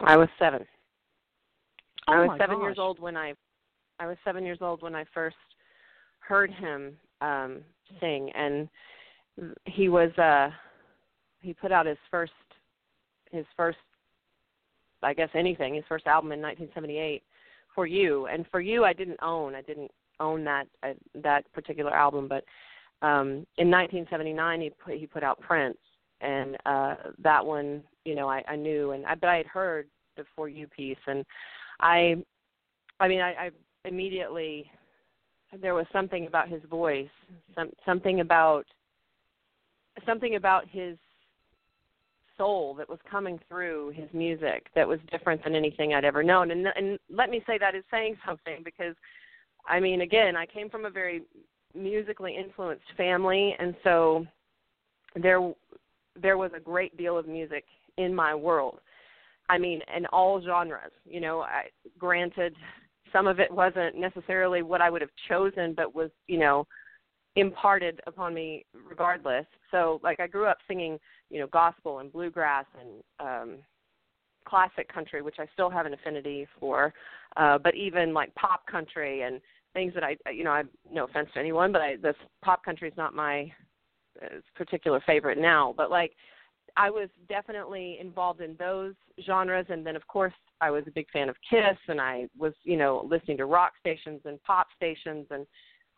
I 0.00 0.16
was 0.16 0.28
7. 0.38 0.64
Oh 2.06 2.12
I 2.12 2.20
was 2.20 2.28
my 2.28 2.38
7 2.38 2.60
years 2.60 2.78
old 2.78 3.00
when 3.00 3.16
I 3.16 3.34
I 3.98 4.06
was 4.06 4.16
7 4.24 4.44
years 4.44 4.58
old 4.60 4.82
when 4.82 4.94
I 4.94 5.04
first 5.12 5.36
heard 6.20 6.50
him 6.50 6.96
um 7.20 7.58
sing 8.00 8.30
and 8.34 8.68
he 9.66 9.88
was 9.88 10.16
uh 10.18 10.50
he 11.40 11.52
put 11.52 11.72
out 11.72 11.86
his 11.86 11.98
first 12.10 12.32
his 13.32 13.44
first 13.56 13.78
I 15.02 15.14
guess 15.14 15.28
anything, 15.34 15.74
his 15.74 15.84
first 15.88 16.06
album 16.06 16.32
in 16.32 16.40
1978 16.40 17.22
for 17.78 17.86
you. 17.86 18.26
And 18.26 18.44
for 18.50 18.60
you 18.60 18.84
I 18.84 18.92
didn't 18.92 19.20
own 19.22 19.54
I 19.54 19.62
didn't 19.62 19.92
own 20.18 20.42
that 20.42 20.66
uh, 20.82 20.94
that 21.22 21.44
particular 21.52 21.94
album 21.94 22.26
but 22.26 22.42
um 23.06 23.46
in 23.56 23.70
1979 23.70 24.60
he 24.62 24.70
put 24.70 24.94
he 24.94 25.06
put 25.06 25.22
out 25.22 25.40
Prince 25.40 25.78
and 26.20 26.56
uh 26.66 26.96
that 27.22 27.46
one 27.46 27.84
you 28.04 28.16
know 28.16 28.28
I 28.28 28.42
I 28.48 28.56
knew 28.56 28.90
and 28.90 29.06
I 29.06 29.14
but 29.14 29.28
I 29.28 29.36
had 29.36 29.46
heard 29.46 29.86
the 30.16 30.24
for 30.34 30.48
you 30.48 30.66
piece 30.66 31.04
and 31.06 31.24
I 31.78 32.16
I 32.98 33.06
mean 33.06 33.20
I, 33.20 33.30
I 33.44 33.50
immediately 33.84 34.68
there 35.60 35.74
was 35.74 35.86
something 35.92 36.26
about 36.26 36.48
his 36.48 36.62
voice 36.68 37.14
some 37.54 37.70
something 37.86 38.18
about 38.18 38.66
something 40.04 40.34
about 40.34 40.64
his 40.68 40.96
soul 42.38 42.74
that 42.74 42.88
was 42.88 42.98
coming 43.10 43.38
through 43.48 43.92
his 43.94 44.08
music 44.14 44.68
that 44.74 44.88
was 44.88 44.98
different 45.10 45.44
than 45.44 45.54
anything 45.54 45.92
I'd 45.92 46.04
ever 46.04 46.22
known. 46.22 46.50
And 46.50 46.66
and 46.74 46.98
let 47.10 47.28
me 47.28 47.42
say 47.46 47.58
that 47.58 47.74
is 47.74 47.84
saying 47.90 48.16
something 48.26 48.62
because 48.64 48.94
I 49.66 49.80
mean 49.80 50.00
again, 50.00 50.36
I 50.36 50.46
came 50.46 50.70
from 50.70 50.86
a 50.86 50.90
very 50.90 51.22
musically 51.74 52.34
influenced 52.36 52.86
family 52.96 53.54
and 53.58 53.74
so 53.84 54.26
there 55.14 55.52
there 56.20 56.38
was 56.38 56.50
a 56.56 56.60
great 56.60 56.96
deal 56.96 57.18
of 57.18 57.28
music 57.28 57.64
in 57.98 58.14
my 58.14 58.34
world. 58.34 58.80
I 59.50 59.58
mean, 59.58 59.80
in 59.94 60.06
all 60.06 60.42
genres, 60.42 60.92
you 61.04 61.20
know, 61.20 61.40
I 61.40 61.64
granted 61.98 62.54
some 63.12 63.26
of 63.26 63.40
it 63.40 63.50
wasn't 63.50 63.96
necessarily 63.96 64.62
what 64.62 64.80
I 64.80 64.90
would 64.90 65.00
have 65.00 65.10
chosen 65.28 65.74
but 65.74 65.94
was, 65.94 66.10
you 66.26 66.38
know, 66.38 66.66
imparted 67.36 68.00
upon 68.06 68.34
me 68.34 68.64
regardless. 68.88 69.46
So 69.70 70.00
like 70.02 70.20
I 70.20 70.26
grew 70.26 70.46
up 70.46 70.58
singing, 70.66 70.98
you 71.30 71.40
know, 71.40 71.46
gospel 71.48 71.98
and 71.98 72.12
bluegrass 72.12 72.66
and 72.80 73.02
um 73.20 73.58
classic 74.46 74.92
country, 74.92 75.20
which 75.20 75.36
I 75.38 75.46
still 75.52 75.68
have 75.68 75.86
an 75.86 75.94
affinity 75.94 76.46
for, 76.58 76.92
uh 77.36 77.58
but 77.58 77.74
even 77.74 78.14
like 78.14 78.34
pop 78.34 78.66
country 78.66 79.22
and 79.22 79.40
things 79.74 79.92
that 79.94 80.04
I 80.04 80.16
you 80.30 80.44
know, 80.44 80.52
I 80.52 80.62
no 80.90 81.04
offense 81.04 81.28
to 81.34 81.40
anyone, 81.40 81.72
but 81.72 81.82
I 81.82 81.96
this 81.96 82.16
pop 82.42 82.64
country 82.64 82.88
is 82.88 82.96
not 82.96 83.14
my 83.14 83.52
uh, 84.22 84.40
particular 84.56 85.00
favorite 85.06 85.38
now, 85.38 85.74
but 85.76 85.90
like 85.90 86.12
I 86.76 86.90
was 86.90 87.08
definitely 87.28 87.98
involved 88.00 88.40
in 88.40 88.54
those 88.58 88.94
genres 89.24 89.66
and 89.68 89.84
then 89.84 89.96
of 89.96 90.06
course 90.06 90.34
I 90.60 90.70
was 90.70 90.84
a 90.86 90.92
big 90.92 91.10
fan 91.10 91.28
of 91.28 91.36
Kiss 91.48 91.78
and 91.88 92.00
I 92.00 92.28
was, 92.38 92.52
you 92.64 92.76
know, 92.76 93.06
listening 93.08 93.36
to 93.38 93.46
rock 93.46 93.72
stations 93.80 94.20
and 94.24 94.42
pop 94.42 94.68
stations 94.76 95.26
and 95.30 95.46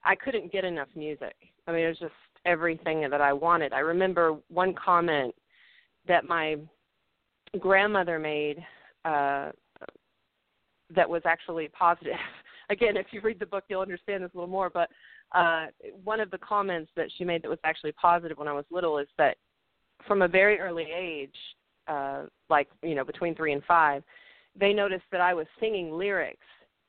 I 0.05 0.15
couldn't 0.15 0.53
get 0.53 0.65
enough 0.65 0.89
music. 0.95 1.35
I 1.67 1.73
mean, 1.73 1.85
it 1.85 1.89
was 1.89 1.99
just 1.99 2.13
everything 2.47 3.09
that 3.09 3.21
I 3.21 3.33
wanted. 3.33 3.73
I 3.73 3.81
remember 3.81 4.37
one 4.49 4.75
comment 4.75 5.35
that 6.09 6.29
my 6.29 6.57
grandmother 7.59 8.19
made 8.19 8.65
uh 9.05 9.51
that 10.95 11.09
was 11.09 11.23
actually 11.25 11.69
positive. 11.69 12.13
Again, 12.71 12.97
if 12.97 13.07
you 13.11 13.21
read 13.21 13.39
the 13.39 13.47
book, 13.47 13.65
you'll 13.69 13.81
understand 13.81 14.23
this 14.23 14.31
a 14.35 14.37
little 14.37 14.51
more. 14.51 14.71
But 14.71 14.89
uh, 15.33 15.67
one 16.05 16.21
of 16.21 16.31
the 16.31 16.39
comments 16.39 16.91
that 16.97 17.09
she 17.17 17.25
made 17.25 17.43
that 17.43 17.49
was 17.49 17.59
actually 17.65 17.93
positive 17.93 18.39
when 18.39 18.49
I 18.49 18.53
was 18.53 18.65
little 18.71 18.99
is 18.99 19.09
that 19.19 19.37
from 20.07 20.23
a 20.23 20.29
very 20.29 20.59
early 20.61 20.87
age, 20.95 21.35
uh, 21.89 22.25
like 22.49 22.69
you 22.83 22.95
know 22.95 23.05
between 23.05 23.35
three 23.35 23.53
and 23.53 23.63
five, 23.65 24.03
they 24.59 24.73
noticed 24.73 25.05
that 25.13 25.21
I 25.21 25.35
was 25.35 25.47
singing 25.59 25.93
lyrics 25.93 26.47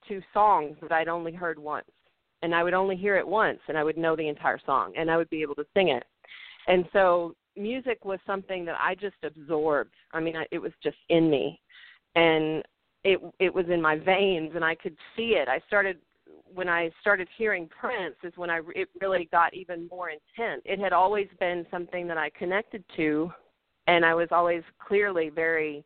to 0.07 0.21
songs 0.33 0.77
that 0.81 0.91
I'd 0.91 1.07
only 1.07 1.33
heard 1.33 1.59
once, 1.59 1.87
and 2.41 2.55
I 2.55 2.63
would 2.63 2.73
only 2.73 2.95
hear 2.95 3.17
it 3.17 3.27
once, 3.27 3.59
and 3.67 3.77
I 3.77 3.83
would 3.83 3.97
know 3.97 4.15
the 4.15 4.27
entire 4.27 4.59
song, 4.65 4.93
and 4.97 5.09
I 5.09 5.17
would 5.17 5.29
be 5.29 5.41
able 5.41 5.55
to 5.55 5.65
sing 5.73 5.89
it. 5.89 6.03
And 6.67 6.85
so 6.93 7.35
music 7.55 8.05
was 8.05 8.19
something 8.25 8.65
that 8.65 8.75
I 8.79 8.95
just 8.95 9.15
absorbed. 9.23 9.93
I 10.13 10.19
mean, 10.19 10.35
I, 10.35 10.45
it 10.51 10.59
was 10.59 10.71
just 10.83 10.97
in 11.09 11.29
me, 11.29 11.59
and 12.15 12.63
it 13.03 13.19
it 13.39 13.53
was 13.53 13.65
in 13.69 13.81
my 13.81 13.97
veins, 13.97 14.51
and 14.55 14.63
I 14.63 14.75
could 14.75 14.95
see 15.15 15.35
it. 15.35 15.47
I 15.47 15.59
started 15.67 15.97
when 16.53 16.69
I 16.69 16.91
started 17.01 17.27
hearing 17.37 17.69
Prince 17.79 18.15
is 18.23 18.33
when 18.35 18.49
I 18.49 18.61
it 18.75 18.89
really 18.99 19.27
got 19.31 19.53
even 19.53 19.87
more 19.89 20.09
intense. 20.09 20.61
It 20.65 20.79
had 20.79 20.93
always 20.93 21.27
been 21.39 21.65
something 21.71 22.07
that 22.07 22.17
I 22.17 22.29
connected 22.37 22.83
to, 22.97 23.31
and 23.87 24.05
I 24.05 24.13
was 24.13 24.27
always 24.31 24.63
clearly 24.85 25.29
very. 25.29 25.83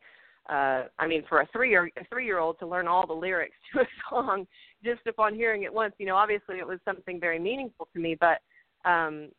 Uh, 0.48 0.84
I 1.00 1.08
mean, 1.08 1.24
for 1.28 1.42
a 1.42 1.48
three 1.52 1.72
year 1.72 1.90
a 1.98 2.06
three 2.06 2.26
year 2.26 2.38
old 2.38 2.60
to 2.60 2.68
learn 2.68 2.88
all 2.88 3.08
the 3.08 3.14
lyrics 3.14 3.56
to 3.74 3.82
a 3.82 3.86
song 4.10 4.46
just 4.86 5.06
upon 5.08 5.36
hearing 5.36 5.64
it 5.64 5.74
once, 5.74 5.94
you 5.98 6.06
know, 6.06 6.16
obviously 6.16 6.58
it 6.60 6.68
was 6.68 6.80
something 6.86 7.20
very 7.20 7.40
meaningful 7.40 7.88
to 7.94 8.00
me. 8.00 8.16
But 8.20 8.40
um, 8.90 9.30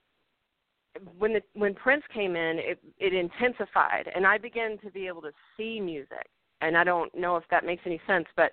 when 1.18 1.32
the 1.32 1.42
when 1.54 1.74
Prince 1.74 2.04
came 2.12 2.36
in, 2.36 2.58
it 2.58 2.78
it 2.98 3.14
intensified, 3.14 4.10
and 4.14 4.26
I 4.26 4.38
began 4.38 4.78
to 4.78 4.90
be 4.90 5.06
able 5.06 5.22
to 5.22 5.32
see 5.56 5.80
music. 5.80 6.28
And 6.60 6.76
I 6.76 6.84
don't 6.84 7.14
know 7.14 7.36
if 7.36 7.44
that 7.50 7.64
makes 7.64 7.82
any 7.86 8.00
sense, 8.06 8.26
but 8.34 8.52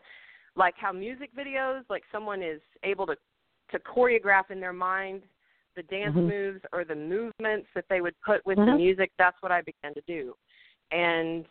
like 0.55 0.75
how 0.77 0.91
music 0.91 1.31
videos, 1.35 1.81
like 1.89 2.03
someone 2.11 2.41
is 2.43 2.61
able 2.83 3.07
to 3.07 3.15
to 3.71 3.79
choreograph 3.79 4.51
in 4.51 4.59
their 4.59 4.73
mind 4.73 5.23
the 5.75 5.83
dance 5.83 6.15
Mhm. 6.15 6.27
moves 6.27 6.61
or 6.71 6.83
the 6.83 6.95
movements 6.95 7.67
that 7.73 7.85
they 7.89 8.01
would 8.01 8.19
put 8.21 8.45
with 8.45 8.57
the 8.57 8.63
Mhm. 8.63 8.77
music, 8.77 9.11
that's 9.17 9.41
what 9.41 9.51
I 9.51 9.61
began 9.61 9.93
to 9.95 10.01
do. 10.01 10.37
And 10.91 11.47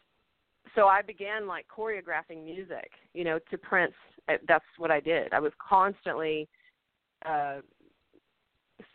so 0.75 0.87
I 0.87 1.03
began 1.03 1.47
like 1.47 1.67
choreographing 1.69 2.45
music, 2.45 2.91
you 3.15 3.25
know, 3.25 3.39
to 3.51 3.59
Prince. 3.59 3.95
Uh, 4.29 4.35
That's 4.47 4.65
what 4.79 4.91
I 4.91 5.01
did. 5.01 5.33
I 5.33 5.41
was 5.41 5.53
constantly 5.59 6.49
uh 7.27 7.61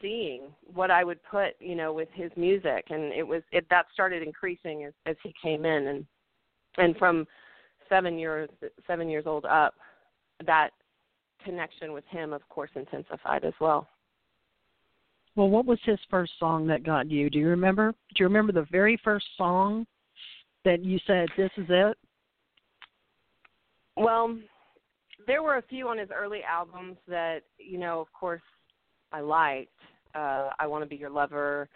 seeing 0.01 0.41
what 0.73 0.91
I 0.91 1.03
would 1.05 1.23
put, 1.23 1.53
you 1.59 1.75
know, 1.75 1.93
with 1.93 2.09
his 2.13 2.31
music 2.35 2.85
and 2.89 3.13
it 3.13 3.25
was 3.25 3.41
it 3.51 3.65
that 3.69 3.85
started 3.93 4.21
increasing 4.23 4.83
as 4.85 4.93
as 5.05 5.15
he 5.23 5.33
came 5.41 5.65
in 5.65 5.87
and 5.87 6.05
and 6.77 6.95
from 6.97 7.25
7 7.89 8.17
years 8.19 8.49
7 8.85 9.09
years 9.09 9.25
old 9.25 9.45
up 9.45 9.75
that 10.45 10.71
connection 11.43 11.93
with 11.93 12.05
him 12.05 12.33
of 12.33 12.47
course 12.49 12.71
intensified 12.75 13.45
as 13.45 13.53
well. 13.61 13.87
Well, 15.35 15.49
what 15.49 15.65
was 15.65 15.79
his 15.83 15.99
first 16.09 16.33
song 16.39 16.65
that 16.67 16.83
got 16.83 17.11
you? 17.11 17.29
Do 17.29 17.37
you 17.37 17.47
remember? 17.47 17.91
Do 18.15 18.23
you 18.23 18.25
remember 18.25 18.51
the 18.51 18.65
very 18.71 18.99
first 19.03 19.25
song 19.37 19.85
that 20.65 20.83
you 20.83 20.99
said, 21.07 21.29
"This 21.37 21.51
is 21.57 21.67
it"? 21.69 21.97
Well, 23.95 24.37
there 25.25 25.43
were 25.43 25.57
a 25.57 25.61
few 25.63 25.87
on 25.89 25.97
his 25.97 26.09
early 26.15 26.43
albums 26.43 26.97
that, 27.07 27.41
you 27.57 27.77
know, 27.77 27.99
of 27.99 28.11
course, 28.13 28.41
I 29.11 29.21
liked. 29.21 29.71
Uh, 30.15 30.49
I 30.59 30.67
Want 30.67 30.83
to 30.83 30.87
Be 30.87 30.95
Your 30.95 31.09
Lover, 31.09 31.67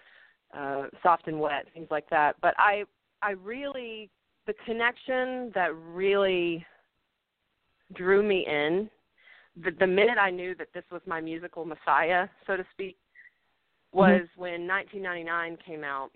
uh, 0.55 0.87
Soft 1.03 1.27
and 1.27 1.39
Wet, 1.39 1.67
things 1.73 1.87
like 1.91 2.09
that. 2.09 2.35
But 2.41 2.55
I, 2.57 2.83
I 3.21 3.31
really, 3.31 4.09
the 4.47 4.53
connection 4.65 5.51
that 5.53 5.75
really 5.75 6.65
drew 7.93 8.23
me 8.23 8.45
in, 8.47 8.89
the, 9.63 9.71
the 9.71 9.87
minute 9.87 10.17
I 10.17 10.31
knew 10.31 10.55
that 10.55 10.69
this 10.73 10.85
was 10.91 11.01
my 11.05 11.19
musical 11.19 11.65
messiah, 11.65 12.27
so 12.47 12.55
to 12.55 12.65
speak, 12.71 12.97
was 13.91 14.21
when 14.37 14.65
1999 14.65 15.57
came 15.65 15.83
out. 15.83 16.11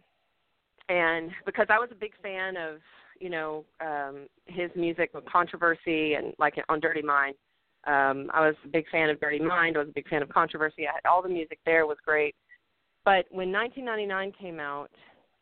And 0.90 1.32
because 1.46 1.68
I 1.70 1.80
was 1.80 1.90
a 1.92 1.96
big 1.96 2.14
fan 2.22 2.58
of 2.58 2.80
you 3.20 3.30
know 3.30 3.64
um 3.82 4.28
his 4.46 4.70
music 4.76 5.12
with 5.14 5.26
controversy 5.26 6.16
and 6.16 6.34
like 6.38 6.56
on 6.70 6.80
dirty 6.80 7.02
mind 7.02 7.36
um 7.88 8.30
i 8.34 8.46
was 8.46 8.56
a 8.66 8.68
big 8.68 8.86
fan 8.92 9.10
of 9.10 9.20
dirty 9.20 9.40
mind 9.40 9.78
i 9.78 9.80
was 9.80 9.88
a 9.88 9.94
big 9.94 10.08
fan 10.10 10.22
of 10.22 10.30
controversy 10.30 10.88
i 10.88 10.92
had 10.94 11.10
all 11.10 11.22
the 11.22 11.30
music 11.30 11.60
there 11.66 11.86
was 11.86 11.98
great. 12.06 12.36
But 13.04 13.26
when 13.30 13.52
1999 13.52 14.34
came 14.40 14.60
out 14.60 14.92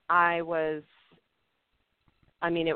i 0.09 0.41
was 0.41 0.83
i 2.41 2.49
mean 2.49 2.67
it 2.67 2.75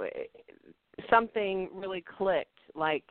something 1.09 1.69
really 1.74 2.03
clicked 2.17 2.59
like 2.74 3.03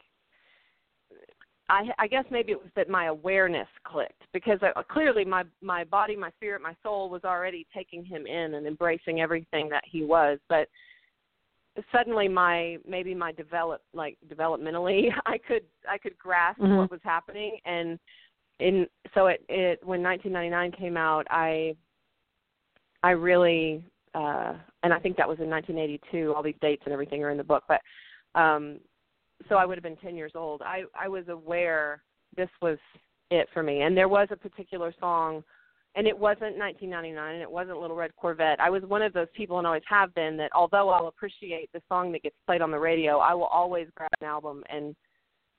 I, 1.68 1.88
I 1.98 2.06
guess 2.06 2.24
maybe 2.30 2.52
it 2.52 2.58
was 2.58 2.70
that 2.76 2.88
my 2.88 3.06
awareness 3.06 3.66
clicked 3.84 4.22
because 4.32 4.60
I, 4.62 4.70
clearly 4.82 5.24
my 5.24 5.44
my 5.60 5.84
body, 5.84 6.14
my 6.14 6.30
spirit, 6.36 6.62
my 6.62 6.76
soul 6.82 7.10
was 7.10 7.24
already 7.24 7.66
taking 7.74 8.04
him 8.04 8.26
in 8.26 8.54
and 8.54 8.66
embracing 8.66 9.20
everything 9.20 9.68
that 9.70 9.82
he 9.84 10.04
was. 10.04 10.38
But 10.48 10.68
suddenly 11.92 12.28
my 12.28 12.78
maybe 12.88 13.14
my 13.14 13.32
develop 13.32 13.82
like 13.92 14.16
developmentally 14.28 15.08
I 15.26 15.38
could 15.38 15.62
I 15.88 15.98
could 15.98 16.16
grasp 16.18 16.60
Mhm. 16.60 16.78
what 16.78 16.90
was 16.90 17.00
happening 17.02 17.58
and 17.64 17.98
in 18.60 18.86
so 19.14 19.26
it 19.26 19.44
it 19.48 19.80
when 19.84 20.02
1999 20.02 20.72
came 20.72 20.96
out 20.96 21.26
I 21.30 21.76
I 23.02 23.10
really 23.10 23.82
uh 24.14 24.54
and 24.82 24.92
I 24.92 24.98
think 24.98 25.16
that 25.16 25.28
was 25.28 25.38
in 25.40 25.50
1982 25.50 26.32
all 26.34 26.42
these 26.42 26.54
dates 26.60 26.82
and 26.86 26.92
everything 26.92 27.22
are 27.22 27.30
in 27.30 27.36
the 27.36 27.44
book 27.44 27.64
but 27.68 27.82
um 28.34 28.78
so 29.48 29.56
I 29.56 29.66
would 29.66 29.76
have 29.76 29.82
been 29.82 29.96
10 29.96 30.16
years 30.16 30.32
old 30.34 30.62
I 30.62 30.84
I 30.98 31.08
was 31.08 31.28
aware 31.28 32.02
this 32.36 32.50
was 32.60 32.78
it 33.30 33.48
for 33.52 33.62
me 33.62 33.82
and 33.82 33.96
there 33.96 34.08
was 34.08 34.28
a 34.30 34.36
particular 34.36 34.94
song 35.00 35.42
and 35.96 36.06
it 36.06 36.16
wasn't 36.16 36.58
1999 36.58 37.34
and 37.34 37.42
it 37.42 37.50
wasn't 37.50 37.80
Little 37.80 37.96
Red 37.96 38.14
Corvette. 38.16 38.60
I 38.60 38.68
was 38.68 38.82
one 38.82 39.00
of 39.00 39.14
those 39.14 39.28
people 39.34 39.56
and 39.56 39.66
always 39.66 39.82
have 39.88 40.14
been 40.14 40.36
that 40.36 40.50
although 40.54 40.90
I'll 40.90 41.08
appreciate 41.08 41.70
the 41.72 41.80
song 41.88 42.12
that 42.12 42.22
gets 42.22 42.36
played 42.44 42.60
on 42.60 42.70
the 42.70 42.78
radio, 42.78 43.18
I 43.18 43.32
will 43.32 43.46
always 43.46 43.88
grab 43.96 44.10
an 44.20 44.26
album 44.26 44.62
and 44.68 44.94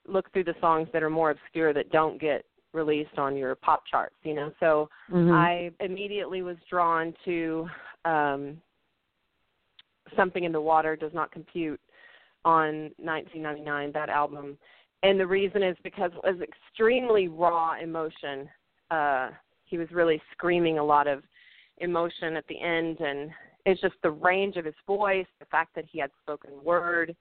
look 0.07 0.31
through 0.31 0.43
the 0.43 0.53
songs 0.61 0.87
that 0.93 1.01
are 1.01 1.09
more 1.09 1.31
obscure 1.31 1.73
that 1.73 1.91
don't 1.91 2.21
get 2.21 2.45
released 2.71 3.17
on 3.17 3.35
your 3.35 3.55
pop 3.55 3.81
charts, 3.89 4.15
you 4.23 4.35
know. 4.35 4.53
So 4.59 4.89
Mhm. 5.11 5.33
I 5.33 5.71
immediately 5.79 6.43
was 6.43 6.57
drawn 6.69 7.13
to 7.25 7.67
um 8.05 8.61
Something 10.15 10.45
in 10.45 10.53
the 10.53 10.61
Water 10.61 10.95
Does 10.95 11.13
Not 11.13 11.31
Compute 11.31 11.81
on 12.45 12.91
1999 12.97 13.91
that 13.93 14.09
album. 14.09 14.57
And 15.03 15.19
the 15.19 15.27
reason 15.27 15.63
is 15.63 15.77
because 15.83 16.11
it 16.11 16.35
was 16.35 16.41
extremely 16.41 17.27
raw 17.27 17.75
emotion. 17.81 18.49
Uh 18.91 19.29
he 19.65 19.77
was 19.77 19.91
really 19.91 20.21
screaming 20.31 20.79
a 20.79 20.83
lot 20.83 21.07
of 21.07 21.23
emotion 21.79 22.35
at 22.37 22.47
the 22.47 22.59
end 22.59 22.99
and 23.01 23.29
it's 23.65 23.81
just 23.81 23.95
the 24.01 24.09
range 24.09 24.55
of 24.55 24.63
his 24.63 24.75
voice, 24.85 25.25
the 25.39 25.45
fact 25.47 25.75
that 25.75 25.83
he 25.91 25.99
had 25.99 26.09
spoken 26.21 26.51
word 26.63 27.13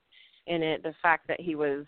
in 0.47 0.63
it, 0.63 0.81
the 0.81 0.95
fact 1.01 1.27
that 1.27 1.41
he 1.41 1.55
was 1.55 1.85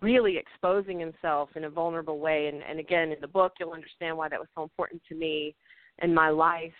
really 0.00 0.38
exposing 0.38 0.98
himself 0.98 1.50
in 1.56 1.64
a 1.64 1.70
vulnerable 1.70 2.18
way 2.18 2.46
and, 2.46 2.62
and 2.62 2.80
again 2.80 3.12
in 3.12 3.20
the 3.20 3.28
book 3.28 3.52
you'll 3.60 3.72
understand 3.72 4.16
why 4.16 4.28
that 4.28 4.38
was 4.38 4.48
so 4.54 4.62
important 4.62 5.02
to 5.08 5.14
me 5.14 5.54
in 6.02 6.14
my 6.14 6.30
life 6.30 6.72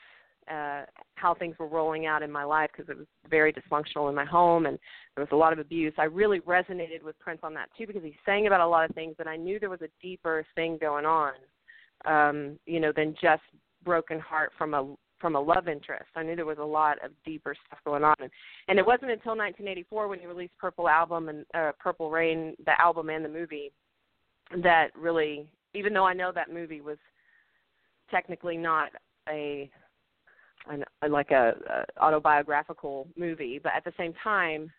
uh 0.52 0.82
how 1.14 1.34
things 1.34 1.56
were 1.58 1.68
rolling 1.68 2.06
out 2.06 2.22
in 2.22 2.30
my 2.30 2.44
life 2.44 2.70
because 2.76 2.90
it 2.90 2.96
was 2.96 3.06
very 3.30 3.52
dysfunctional 3.52 4.08
in 4.08 4.14
my 4.14 4.24
home 4.24 4.66
and 4.66 4.78
there 5.14 5.24
was 5.24 5.32
a 5.32 5.36
lot 5.36 5.52
of 5.52 5.58
abuse. 5.58 5.94
I 5.98 6.04
really 6.04 6.40
resonated 6.40 7.02
with 7.02 7.18
prince 7.20 7.40
on 7.42 7.54
that 7.54 7.68
too 7.78 7.86
because 7.86 8.02
he 8.02 8.16
sang 8.26 8.46
about 8.46 8.60
a 8.60 8.66
lot 8.66 8.88
of 8.88 8.94
things 8.94 9.14
and 9.18 9.28
i 9.28 9.36
knew 9.36 9.58
there 9.58 9.70
was 9.70 9.82
a 9.82 9.88
deeper 10.00 10.44
thing 10.54 10.78
going 10.80 11.06
on 11.06 11.32
um 12.04 12.58
you 12.66 12.80
know 12.80 12.92
than 12.94 13.14
just 13.20 13.42
broken 13.84 14.18
heart 14.18 14.52
from 14.58 14.74
a 14.74 14.94
from 15.22 15.36
a 15.36 15.40
love 15.40 15.68
interest. 15.68 16.10
I 16.16 16.24
knew 16.24 16.34
there 16.34 16.44
was 16.44 16.58
a 16.58 16.64
lot 16.64 16.98
of 17.02 17.12
deeper 17.24 17.54
stuff 17.66 17.78
going 17.84 18.02
on. 18.02 18.16
And, 18.18 18.30
and 18.66 18.78
it 18.78 18.84
wasn't 18.84 19.12
until 19.12 19.36
1984 19.36 20.08
when 20.08 20.18
he 20.18 20.26
released 20.26 20.58
purple 20.58 20.88
album 20.88 21.28
and 21.28 21.46
uh 21.54 21.70
purple 21.78 22.10
rain 22.10 22.54
the 22.66 22.78
album 22.78 23.08
and 23.08 23.24
the 23.24 23.28
movie 23.28 23.72
that 24.62 24.88
really 24.98 25.46
even 25.72 25.94
though 25.94 26.04
i 26.04 26.12
know 26.12 26.32
that 26.34 26.52
movie 26.52 26.80
was 26.80 26.98
technically 28.10 28.56
not 28.56 28.90
a 29.28 29.70
an, 30.70 30.84
like 31.08 31.30
a, 31.30 31.54
a 31.70 32.02
autobiographical 32.02 33.08
movie 33.16 33.60
but 33.62 33.72
at 33.74 33.84
the 33.84 33.92
same 33.96 34.12
time 34.22 34.70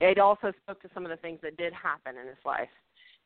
it 0.00 0.18
also 0.18 0.52
spoke 0.62 0.80
to 0.82 0.88
some 0.92 1.04
of 1.04 1.10
the 1.10 1.16
things 1.16 1.38
that 1.42 1.56
did 1.56 1.72
happen 1.72 2.16
in 2.16 2.26
his 2.26 2.36
life 2.44 2.68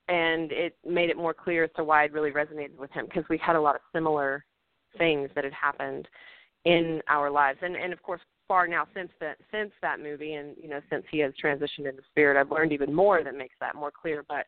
and 0.09 0.53
it 0.53 0.77
made 0.87 1.11
it 1.11 1.17
more 1.17 1.35
clear 1.35 1.65
as 1.65 1.71
to 1.77 1.85
why 1.85 2.05
it 2.05 2.13
really 2.13 2.31
resonated 2.31 2.77
with 2.77 2.91
him 2.93 3.07
because 3.07 3.25
we 3.29 3.39
had 3.39 3.57
a 3.57 3.61
lot 3.61 3.75
of 3.75 3.81
similar 3.93 4.45
things 4.99 5.29
that 5.35 5.45
had 5.45 5.53
happened 5.53 6.07
in 6.65 7.01
our 7.09 7.31
lives. 7.31 7.59
And 7.63 7.77
and 7.77 7.93
of 7.93 8.03
course 8.03 8.21
far 8.49 8.67
now 8.67 8.87
since 8.95 9.11
that 9.21 9.39
since 9.51 9.73
that 9.83 10.01
movie 10.01 10.35
and 10.35 10.57
you 10.61 10.69
know 10.69 10.81
since 10.91 11.05
he 11.11 11.19
has 11.19 11.33
transitioned 11.43 11.89
into 11.89 12.03
spirit 12.11 12.39
i've 12.39 12.51
learned 12.51 12.73
even 12.73 12.95
more 12.95 13.25
that 13.25 13.37
makes 13.37 13.57
that 13.61 13.75
more 13.75 13.91
clear 13.91 14.25
but 14.29 14.47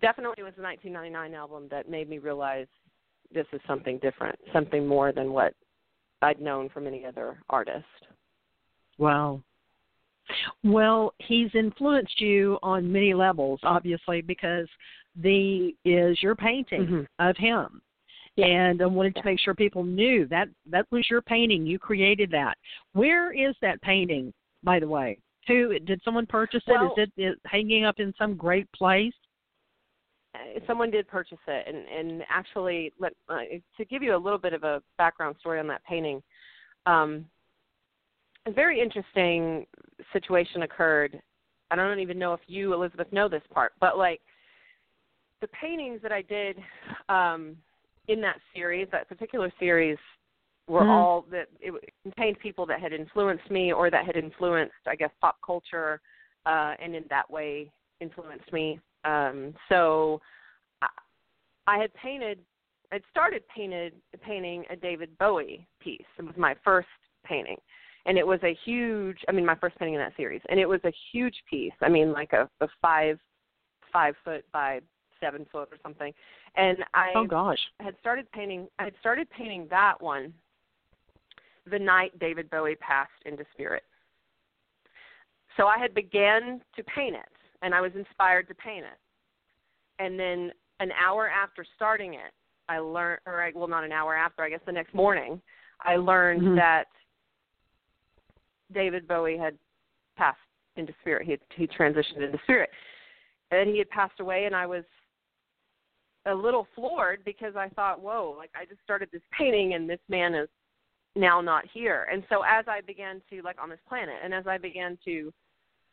definitely 0.00 0.34
it 0.38 0.42
was 0.42 0.54
the 0.56 0.62
1999 0.62 1.34
album 1.38 1.68
that 1.70 1.88
made 1.88 2.08
me 2.08 2.18
realize 2.18 2.66
this 3.32 3.46
is 3.52 3.60
something 3.68 3.98
different 3.98 4.36
something 4.52 4.84
more 4.84 5.12
than 5.12 5.32
what 5.32 5.54
i'd 6.22 6.40
known 6.40 6.68
from 6.68 6.86
any 6.86 7.04
other 7.04 7.38
artist 7.50 7.84
Wow. 8.98 9.42
Well, 10.62 11.14
he's 11.18 11.50
influenced 11.54 12.20
you 12.20 12.58
on 12.62 12.90
many 12.90 13.12
levels, 13.12 13.60
obviously, 13.62 14.22
because 14.22 14.68
the 15.16 15.74
is 15.84 16.22
your 16.22 16.34
painting 16.34 16.86
Mhm. 16.86 17.06
of 17.18 17.36
him. 17.36 17.82
Yeah. 18.36 18.46
And 18.46 18.80
I 18.82 18.86
wanted 18.86 19.16
to 19.16 19.24
make 19.24 19.38
sure 19.40 19.54
people 19.54 19.84
knew 19.84 20.26
that 20.26 20.48
that 20.66 20.86
was 20.90 21.10
your 21.10 21.22
painting. 21.22 21.66
You 21.66 21.78
created 21.78 22.30
that. 22.30 22.56
Where 22.92 23.32
is 23.32 23.54
that 23.60 23.82
painting, 23.82 24.32
by 24.62 24.78
the 24.80 24.88
way? 24.88 25.18
Who 25.48 25.78
did 25.80 26.02
someone 26.04 26.26
purchase 26.26 26.62
it? 26.66 26.70
Is 26.70 26.76
it? 26.76 26.80
Well- 26.80 26.94
is 26.96 27.08
it 27.16 27.22
is 27.22 27.38
hanging 27.46 27.84
up 27.84 28.00
in 28.00 28.14
some 28.14 28.36
great 28.36 28.70
place? 28.72 29.14
Uh, 30.34 30.60
someone 30.66 30.90
did 30.90 31.06
purchase 31.08 31.38
it. 31.46 31.66
And 31.66 31.86
and 31.88 32.22
actually 32.28 32.92
let 32.98 33.12
uh, 33.28 33.40
to 33.76 33.84
give 33.84 34.02
you 34.02 34.14
a 34.14 34.18
little 34.18 34.38
bit 34.38 34.52
of 34.52 34.64
a 34.64 34.82
background 34.98 35.36
story 35.40 35.60
on 35.60 35.66
that 35.68 35.84
painting 35.84 36.22
um 36.86 37.24
a 38.46 38.52
very 38.52 38.80
interesting 38.80 39.66
situation 40.12 40.62
occurred. 40.62 41.20
I 41.70 41.76
don't 41.76 41.98
even 41.98 42.18
know 42.18 42.34
if 42.34 42.40
you 42.46 42.74
elizabeth 42.74 43.12
know 43.12 43.28
this 43.28 43.42
part 43.52 43.72
but 43.80 43.98
like 43.98 44.20
the 45.40 45.48
paintings 45.48 46.00
that 46.02 46.12
i 46.12 46.22
did 46.22 46.56
um 47.08 47.56
in 48.08 48.20
that 48.20 48.36
series 48.54 48.86
that 48.92 49.08
particular 49.08 49.50
series 49.58 49.98
were 50.68 50.82
Mhm. 50.82 50.90
all 50.90 51.22
that 51.30 51.48
it 51.60 51.72
contained 52.02 52.38
people 52.38 52.64
that 52.66 52.80
had 52.80 52.92
influenced 52.92 53.50
me 53.50 53.72
or 53.72 53.90
that 53.90 54.06
had 54.06 54.16
influenced 54.16 54.74
i 54.86 54.94
guess 54.94 55.10
pop 55.20 55.36
culture 55.44 56.00
uh 56.46 56.74
and 56.78 56.94
in 56.94 57.04
that 57.08 57.28
way 57.30 57.70
influenced 58.00 58.52
me 58.52 58.78
um 59.04 59.54
so 59.68 60.20
I, 60.82 60.88
I 61.66 61.78
had 61.78 61.92
painted 61.94 62.38
I'd 62.92 63.02
started 63.10 63.42
painted 63.54 63.94
painting 64.22 64.64
a 64.70 64.76
David 64.76 65.16
Bowie 65.18 65.66
piece. 65.80 66.04
It 66.18 66.24
was 66.24 66.36
my 66.36 66.54
first 66.62 66.88
painting. 67.24 67.56
And 68.06 68.18
it 68.18 68.26
was 68.26 68.38
a 68.42 68.56
huge 68.64 69.18
I 69.28 69.32
mean 69.32 69.46
my 69.46 69.56
first 69.56 69.76
painting 69.78 69.94
in 69.94 70.00
that 70.00 70.16
series. 70.16 70.42
And 70.48 70.60
it 70.60 70.68
was 70.68 70.80
a 70.84 70.92
huge 71.12 71.36
piece. 71.48 71.72
I 71.82 71.88
mean 71.88 72.12
like 72.12 72.32
a, 72.32 72.48
a 72.60 72.68
five 72.80 73.18
five 73.92 74.14
foot 74.24 74.44
by 74.52 74.80
seven 75.20 75.46
foot 75.50 75.68
or 75.72 75.78
something. 75.82 76.12
And 76.56 76.78
I 76.94 77.12
oh 77.16 77.26
gosh, 77.26 77.58
had 77.80 77.96
started 78.00 78.30
painting. 78.32 78.68
I 78.78 78.84
had 78.84 78.94
started 79.00 79.28
painting 79.30 79.66
that 79.70 80.00
one 80.00 80.32
the 81.70 81.78
night 81.78 82.16
David 82.18 82.50
Bowie 82.50 82.76
passed 82.76 83.10
into 83.24 83.44
spirit. 83.52 83.82
So 85.56 85.66
I 85.66 85.78
had 85.78 85.94
began 85.94 86.60
to 86.76 86.82
paint 86.84 87.14
it, 87.14 87.32
and 87.64 87.74
I 87.74 87.80
was 87.80 87.92
inspired 87.96 88.46
to 88.48 88.54
paint 88.54 88.84
it. 88.84 88.98
And 89.98 90.20
then 90.20 90.52
an 90.80 90.90
hour 90.92 91.28
after 91.28 91.64
starting 91.74 92.14
it, 92.14 92.32
I 92.68 92.78
learned, 92.78 93.20
or 93.26 93.42
I, 93.42 93.52
well, 93.54 93.68
not 93.68 93.84
an 93.84 93.92
hour 93.92 94.14
after, 94.14 94.42
I 94.42 94.50
guess 94.50 94.60
the 94.66 94.72
next 94.72 94.94
morning, 94.94 95.40
I 95.80 95.96
learned 95.96 96.42
mm-hmm. 96.42 96.56
that 96.56 96.84
David 98.72 99.08
Bowie 99.08 99.38
had 99.38 99.56
passed 100.16 100.38
into 100.76 100.92
spirit. 101.00 101.24
He 101.24 101.30
had, 101.32 101.40
he 101.54 101.66
transitioned 101.66 102.22
into 102.22 102.38
spirit, 102.44 102.70
and 103.50 103.68
he 103.68 103.78
had 103.78 103.88
passed 103.88 104.20
away. 104.20 104.44
And 104.44 104.54
I 104.54 104.66
was 104.66 104.84
a 106.26 106.34
little 106.34 106.66
floored 106.74 107.24
because 107.24 107.56
I 107.56 107.68
thought, 107.70 108.02
whoa, 108.02 108.34
like 108.36 108.50
I 108.54 108.64
just 108.66 108.82
started 108.82 109.08
this 109.10 109.22
painting, 109.36 109.74
and 109.74 109.88
this 109.88 110.00
man 110.08 110.34
is 110.34 110.48
now 111.16 111.40
not 111.40 111.64
here. 111.72 112.08
And 112.12 112.24
so 112.28 112.42
as 112.42 112.64
I 112.68 112.80
began 112.80 113.22
to 113.30 113.42
like 113.42 113.56
on 113.62 113.70
this 113.70 113.80
planet, 113.88 114.16
and 114.22 114.34
as 114.34 114.46
I 114.46 114.58
began 114.58 114.98
to 115.04 115.32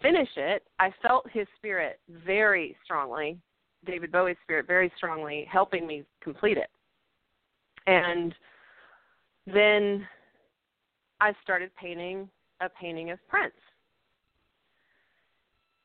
finish 0.01 0.29
it, 0.35 0.63
I 0.79 0.91
felt 1.01 1.29
his 1.31 1.47
spirit 1.57 1.99
very 2.09 2.75
strongly, 2.83 3.37
David 3.85 4.11
Bowie's 4.11 4.37
spirit 4.43 4.67
very 4.67 4.91
strongly 4.97 5.47
helping 5.51 5.87
me 5.87 6.03
complete 6.21 6.57
it. 6.57 6.69
And 7.87 8.33
then 9.47 10.07
I 11.19 11.33
started 11.43 11.71
painting 11.75 12.29
a 12.61 12.69
painting 12.69 13.11
of 13.11 13.19
Prince. 13.27 13.53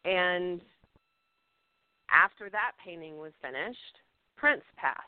And 0.04 0.60
after 2.10 2.50
that 2.50 2.72
painting 2.84 3.18
was 3.18 3.32
finished, 3.42 3.78
Prince 4.36 4.62
passed. 4.76 5.00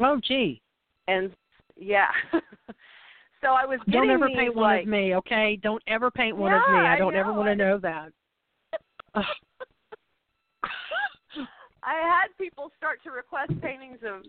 Oh, 0.00 0.20
gee. 0.22 0.62
And 1.08 1.32
yeah. 1.76 2.08
so 3.40 3.48
I 3.48 3.64
was 3.64 3.80
Don't 3.90 4.10
ever 4.10 4.28
these, 4.28 4.36
paint 4.36 4.54
one 4.56 4.64
like, 4.64 4.82
of 4.84 4.88
me, 4.88 5.14
okay? 5.16 5.58
Don't 5.62 5.82
ever 5.86 6.10
paint 6.10 6.36
one 6.36 6.52
yeah, 6.52 6.62
of 6.62 6.70
me. 6.72 6.88
I 6.88 6.98
don't 6.98 7.14
I 7.14 7.18
ever 7.18 7.32
want 7.32 7.48
to 7.48 7.56
know 7.56 7.78
that. 7.78 8.12
I 11.82 11.94
had 11.94 12.28
people 12.38 12.70
start 12.76 13.02
to 13.04 13.10
request 13.10 13.52
paintings 13.62 13.98
of 14.06 14.22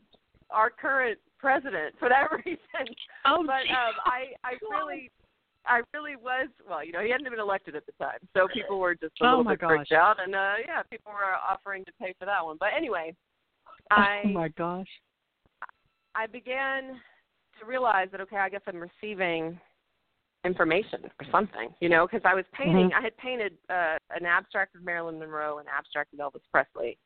our 0.49 0.69
current 0.69 1.19
president 1.37 1.95
for 1.99 2.09
that 2.09 2.31
reason. 2.45 2.95
Oh, 3.25 3.43
but 3.45 3.67
um, 3.69 3.93
I 4.05 4.33
I 4.43 4.53
really 4.69 5.11
I 5.65 5.81
really 5.93 6.15
was 6.15 6.47
well, 6.67 6.83
you 6.83 6.91
know, 6.91 7.01
he 7.01 7.11
hadn't 7.11 7.29
been 7.29 7.39
elected 7.39 7.75
at 7.75 7.85
the 7.85 7.91
time, 7.93 8.19
so 8.35 8.47
people 8.53 8.79
were 8.79 8.95
just 8.95 9.13
a 9.21 9.25
oh 9.25 9.29
little 9.29 9.43
my 9.43 9.53
bit 9.53 9.61
gosh. 9.61 9.69
freaked 9.69 9.91
out, 9.91 10.17
and 10.23 10.35
uh 10.35 10.53
yeah, 10.65 10.83
people 10.89 11.11
were 11.11 11.35
offering 11.47 11.83
to 11.85 11.91
pay 12.01 12.13
for 12.19 12.25
that 12.25 12.43
one. 12.43 12.57
But 12.59 12.69
anyway, 12.75 13.13
I 13.91 14.21
oh 14.25 14.29
my 14.29 14.47
gosh, 14.49 14.87
I 16.15 16.27
began 16.27 16.99
to 17.59 17.65
realize 17.65 18.07
that 18.11 18.21
okay, 18.21 18.37
I 18.37 18.49
guess 18.49 18.61
I'm 18.67 18.79
receiving 18.79 19.59
information 20.45 21.01
or 21.03 21.27
something, 21.31 21.69
you 21.81 21.89
know, 21.89 22.07
because 22.07 22.21
I 22.25 22.33
was 22.33 22.45
painting. 22.53 22.89
Mm-hmm. 22.89 22.99
I 22.99 23.01
had 23.01 23.17
painted 23.17 23.53
uh, 23.69 23.97
an 24.15 24.25
abstract 24.25 24.75
of 24.75 24.83
Marilyn 24.83 25.19
Monroe, 25.19 25.59
an 25.59 25.65
abstract 25.75 26.13
of 26.13 26.19
Elvis 26.19 26.41
Presley, 26.51 26.97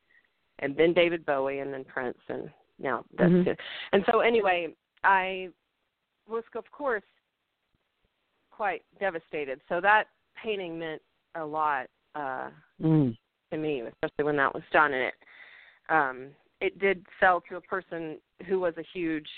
and 0.60 0.76
then 0.76 0.92
David 0.92 1.26
Bowie, 1.26 1.58
and 1.58 1.72
then 1.72 1.84
Prince, 1.84 2.18
and 2.28 2.48
now 2.78 3.04
that's 3.18 3.30
mm-hmm. 3.30 3.50
it. 3.50 3.58
And 3.92 4.04
so 4.10 4.20
anyway, 4.20 4.68
I 5.02 5.48
was 6.28 6.44
of 6.54 6.64
course 6.70 7.02
quite 8.50 8.82
devastated. 9.00 9.60
So 9.68 9.80
that 9.80 10.04
painting 10.42 10.78
meant 10.78 11.02
a 11.34 11.44
lot 11.44 11.86
uh, 12.14 12.50
mm. 12.80 13.16
to 13.50 13.56
me, 13.56 13.82
especially 13.82 14.24
when 14.24 14.36
that 14.36 14.54
was 14.54 14.62
done, 14.72 14.92
and 14.92 15.02
it 15.02 15.14
um, 15.90 16.28
it 16.60 16.78
did 16.78 17.04
sell 17.20 17.42
to 17.48 17.56
a 17.56 17.60
person 17.60 18.18
who 18.46 18.60
was 18.60 18.74
a 18.78 18.84
huge 18.94 19.28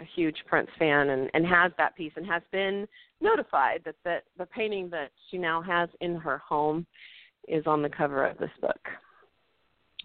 a 0.00 0.04
huge 0.14 0.36
Prince 0.46 0.68
fan 0.78 1.10
and, 1.10 1.30
and 1.34 1.46
has 1.46 1.72
that 1.78 1.96
piece 1.96 2.12
and 2.16 2.26
has 2.26 2.42
been 2.52 2.86
notified 3.20 3.82
that, 3.84 3.96
that 4.04 4.24
the 4.38 4.46
painting 4.46 4.90
that 4.90 5.10
she 5.30 5.38
now 5.38 5.62
has 5.62 5.88
in 6.00 6.16
her 6.16 6.38
home 6.38 6.86
is 7.48 7.66
on 7.66 7.82
the 7.82 7.88
cover 7.88 8.26
of 8.26 8.36
this 8.38 8.50
book. 8.60 8.80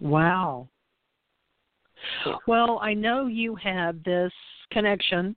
Wow. 0.00 0.68
Yeah. 2.26 2.34
Well, 2.46 2.78
I 2.82 2.94
know 2.94 3.26
you 3.26 3.54
have 3.56 4.02
this 4.04 4.32
connection 4.70 5.36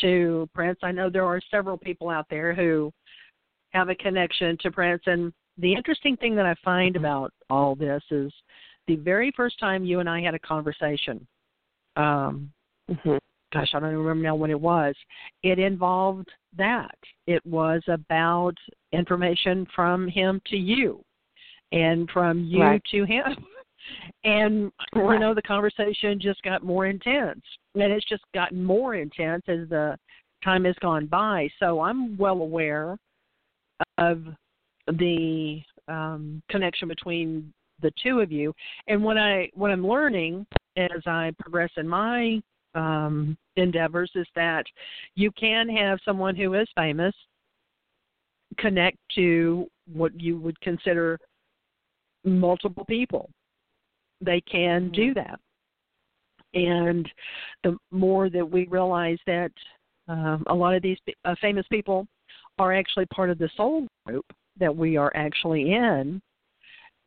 to 0.00 0.48
Prince. 0.54 0.78
I 0.82 0.92
know 0.92 1.10
there 1.10 1.24
are 1.24 1.40
several 1.50 1.76
people 1.76 2.08
out 2.08 2.26
there 2.30 2.54
who 2.54 2.92
have 3.70 3.88
a 3.88 3.94
connection 3.94 4.56
to 4.60 4.70
Prince. 4.70 5.02
And 5.06 5.32
the 5.58 5.74
interesting 5.74 6.16
thing 6.16 6.36
that 6.36 6.46
I 6.46 6.54
find 6.64 6.96
about 6.96 7.32
all 7.50 7.74
this 7.74 8.02
is 8.10 8.32
the 8.86 8.96
very 8.96 9.32
first 9.36 9.58
time 9.58 9.84
you 9.84 10.00
and 10.00 10.08
I 10.08 10.22
had 10.22 10.34
a 10.34 10.38
conversation, 10.38 11.26
um, 11.96 12.50
mm-hmm. 12.90 13.16
Gosh, 13.52 13.70
I 13.74 13.80
don't 13.80 13.90
even 13.90 14.00
remember 14.00 14.24
now 14.24 14.34
when 14.34 14.50
it 14.50 14.60
was, 14.60 14.94
it 15.42 15.58
involved 15.58 16.28
that. 16.56 16.96
It 17.26 17.44
was 17.46 17.82
about 17.88 18.54
information 18.92 19.66
from 19.74 20.08
him 20.08 20.40
to 20.48 20.56
you 20.56 21.02
and 21.72 22.08
from 22.10 22.44
you 22.44 22.62
right. 22.62 22.82
to 22.90 23.04
him. 23.04 23.24
And 24.24 24.70
right. 24.94 25.14
you 25.14 25.18
know 25.18 25.32
the 25.32 25.40
conversation 25.40 26.18
just 26.20 26.42
got 26.42 26.62
more 26.62 26.86
intense, 26.86 27.40
and 27.74 27.90
it's 27.90 28.06
just 28.06 28.24
gotten 28.34 28.62
more 28.62 28.96
intense 28.96 29.44
as 29.48 29.66
the 29.70 29.96
time 30.44 30.64
has 30.64 30.74
gone 30.80 31.06
by. 31.06 31.48
So 31.58 31.80
I'm 31.80 32.14
well 32.18 32.42
aware 32.42 32.98
of 33.96 34.24
the 34.88 35.62
um, 35.86 36.42
connection 36.50 36.88
between 36.88 37.52
the 37.80 37.92
two 38.02 38.20
of 38.20 38.32
you. 38.32 38.52
And 38.88 39.02
what 39.02 39.16
I 39.16 39.50
what 39.54 39.70
I'm 39.70 39.86
learning 39.86 40.46
as 40.76 41.02
I 41.06 41.32
progress 41.38 41.70
in 41.76 41.88
my 41.88 42.42
um, 42.74 43.36
endeavors 43.56 44.10
is 44.14 44.26
that 44.34 44.64
you 45.14 45.30
can 45.32 45.68
have 45.68 45.98
someone 46.04 46.36
who 46.36 46.54
is 46.54 46.68
famous 46.76 47.14
connect 48.58 48.96
to 49.14 49.66
what 49.92 50.18
you 50.20 50.38
would 50.38 50.58
consider 50.60 51.18
multiple 52.24 52.84
people 52.84 53.30
they 54.20 54.40
can 54.42 54.90
do 54.90 55.14
Mm-hmm. 55.14 55.20
that. 55.20 55.40
And 56.54 57.08
the 57.62 57.76
more 57.90 58.30
that 58.30 58.48
we 58.50 58.66
realize 58.66 59.18
that 59.26 59.52
um, 60.08 60.42
a 60.48 60.54
lot 60.54 60.74
of 60.74 60.82
these 60.82 60.98
uh, 61.24 61.34
famous 61.40 61.66
people 61.70 62.06
are 62.58 62.72
actually 62.72 63.06
part 63.06 63.30
of 63.30 63.38
the 63.38 63.50
soul 63.56 63.86
group 64.06 64.24
that 64.58 64.74
we 64.74 64.96
are 64.96 65.12
actually 65.14 65.72
in, 65.74 66.20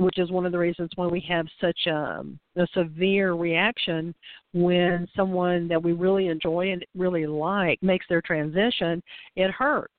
which 0.01 0.17
is 0.17 0.31
one 0.31 0.45
of 0.45 0.51
the 0.51 0.57
reasons 0.57 0.89
why 0.95 1.07
we 1.07 1.19
have 1.27 1.45
such 1.59 1.87
a, 1.87 2.23
a 2.55 2.67
severe 2.73 3.33
reaction 3.33 4.13
when 4.53 5.07
someone 5.15 5.67
that 5.67 5.81
we 5.81 5.93
really 5.93 6.27
enjoy 6.27 6.71
and 6.71 6.85
really 6.95 7.25
like 7.25 7.81
makes 7.81 8.05
their 8.09 8.21
transition. 8.21 9.01
It 9.35 9.51
hurts. 9.51 9.93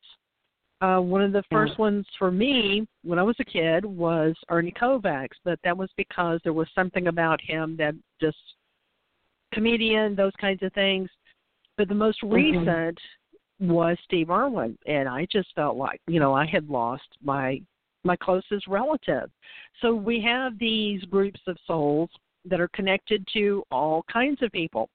Uh, 0.80 0.98
one 0.98 1.22
of 1.22 1.32
the 1.32 1.44
first 1.50 1.74
yeah. 1.74 1.82
ones 1.82 2.06
for 2.18 2.32
me 2.32 2.86
when 3.04 3.18
I 3.18 3.22
was 3.22 3.36
a 3.38 3.44
kid 3.44 3.84
was 3.84 4.34
Ernie 4.48 4.72
Kovacs, 4.72 5.36
but 5.44 5.60
that 5.62 5.76
was 5.76 5.88
because 5.96 6.40
there 6.42 6.52
was 6.52 6.66
something 6.74 7.06
about 7.06 7.40
him 7.40 7.76
that 7.76 7.94
just 8.20 8.36
comedian, 9.54 10.16
those 10.16 10.32
kinds 10.40 10.62
of 10.62 10.72
things. 10.72 11.08
But 11.76 11.88
the 11.88 11.94
most 11.94 12.20
mm-hmm. 12.22 12.34
recent 12.34 12.98
was 13.60 13.96
Steve 14.04 14.30
Irwin, 14.30 14.76
and 14.86 15.08
I 15.08 15.26
just 15.30 15.48
felt 15.54 15.76
like 15.76 16.00
you 16.08 16.18
know 16.18 16.34
I 16.34 16.46
had 16.46 16.68
lost 16.68 17.06
my 17.22 17.60
my 18.04 18.16
closest 18.16 18.66
relative. 18.66 19.30
So 19.80 19.94
we 19.94 20.20
have 20.22 20.58
these 20.58 21.02
groups 21.04 21.40
of 21.46 21.56
souls 21.66 22.10
that 22.44 22.60
are 22.60 22.68
connected 22.68 23.26
to 23.32 23.62
all 23.70 24.04
kinds 24.12 24.42
of 24.42 24.50
people. 24.52 24.88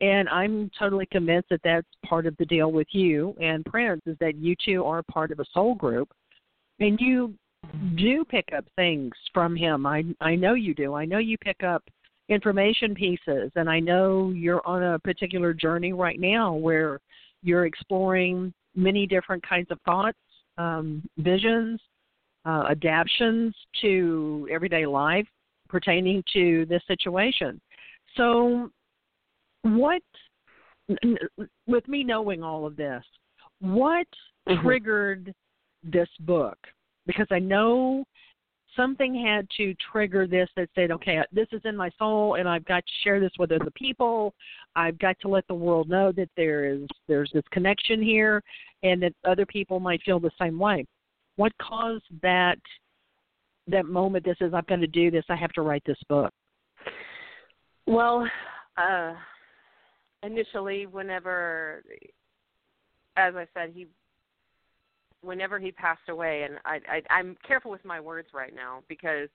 And 0.00 0.28
I'm 0.28 0.70
totally 0.78 1.06
convinced 1.06 1.50
that 1.50 1.60
that's 1.62 1.86
part 2.06 2.26
of 2.26 2.36
the 2.38 2.46
deal 2.46 2.72
with 2.72 2.88
you 2.92 3.34
and 3.40 3.64
Prince 3.64 4.02
is 4.06 4.16
that 4.20 4.36
you 4.36 4.56
two 4.64 4.84
are 4.84 5.02
part 5.02 5.30
of 5.30 5.40
a 5.40 5.44
soul 5.52 5.74
group, 5.74 6.08
and 6.78 6.98
you 7.00 7.34
do 7.96 8.24
pick 8.24 8.48
up 8.56 8.64
things 8.76 9.12
from 9.34 9.54
him. 9.54 9.86
I 9.86 10.04
I 10.20 10.34
know 10.34 10.54
you 10.54 10.74
do. 10.74 10.94
I 10.94 11.04
know 11.04 11.18
you 11.18 11.36
pick 11.38 11.62
up 11.62 11.82
information 12.30 12.94
pieces, 12.94 13.50
and 13.56 13.68
I 13.68 13.80
know 13.80 14.30
you're 14.30 14.66
on 14.66 14.82
a 14.82 14.98
particular 15.00 15.52
journey 15.52 15.92
right 15.92 16.18
now 16.18 16.54
where 16.54 16.98
you're 17.42 17.66
exploring 17.66 18.54
many 18.74 19.06
different 19.06 19.46
kinds 19.46 19.70
of 19.70 19.78
thoughts, 19.82 20.18
um, 20.56 21.02
visions, 21.18 21.80
uh, 22.44 22.64
adaptations 22.70 23.54
to 23.80 24.48
everyday 24.50 24.86
life 24.86 25.26
pertaining 25.68 26.22
to 26.32 26.66
this 26.66 26.82
situation. 26.86 27.60
So 28.16 28.70
what 29.62 30.02
with 31.66 31.86
me 31.86 32.02
knowing 32.02 32.42
all 32.42 32.66
of 32.66 32.76
this 32.76 33.04
what 33.60 34.06
mm-hmm. 34.48 34.66
triggered 34.66 35.32
this 35.84 36.08
book 36.20 36.58
because 37.06 37.26
i 37.30 37.38
know 37.38 38.04
something 38.74 39.14
had 39.14 39.46
to 39.56 39.74
trigger 39.92 40.26
this 40.26 40.48
that 40.56 40.68
said 40.74 40.90
okay 40.90 41.20
this 41.32 41.46
is 41.52 41.60
in 41.64 41.76
my 41.76 41.90
soul 41.98 42.34
and 42.36 42.48
i've 42.48 42.64
got 42.64 42.84
to 42.86 42.92
share 43.04 43.20
this 43.20 43.30
with 43.38 43.52
other 43.52 43.70
people 43.76 44.34
i've 44.74 44.98
got 44.98 45.16
to 45.20 45.28
let 45.28 45.46
the 45.46 45.54
world 45.54 45.88
know 45.88 46.10
that 46.10 46.30
there 46.36 46.64
is 46.64 46.88
there's 47.06 47.30
this 47.32 47.44
connection 47.52 48.02
here 48.02 48.42
and 48.82 49.02
that 49.02 49.12
other 49.24 49.46
people 49.46 49.78
might 49.78 50.02
feel 50.02 50.18
the 50.18 50.30
same 50.40 50.58
way 50.58 50.84
what 51.36 51.52
caused 51.58 52.04
that 52.22 52.58
that 53.66 53.86
moment 53.86 54.24
this 54.24 54.36
is 54.40 54.52
i'm 54.54 54.64
going 54.68 54.80
to 54.80 54.86
do 54.86 55.10
this 55.10 55.24
i 55.28 55.36
have 55.36 55.52
to 55.52 55.62
write 55.62 55.82
this 55.86 55.98
book 56.08 56.32
Well, 57.86 58.24
uh, 58.76 59.14
initially, 60.22 60.86
whenever, 60.86 61.82
as 63.16 63.34
I 63.34 63.46
said, 63.52 63.72
he, 63.74 63.88
whenever 65.22 65.58
he 65.58 65.72
passed 65.72 66.08
away, 66.08 66.44
and 66.44 66.58
I, 66.64 66.78
I 66.88 67.02
I'm 67.12 67.36
careful 67.46 67.70
with 67.70 67.84
my 67.84 68.00
words 68.00 68.28
right 68.32 68.54
now 68.54 68.82
because 68.88 69.28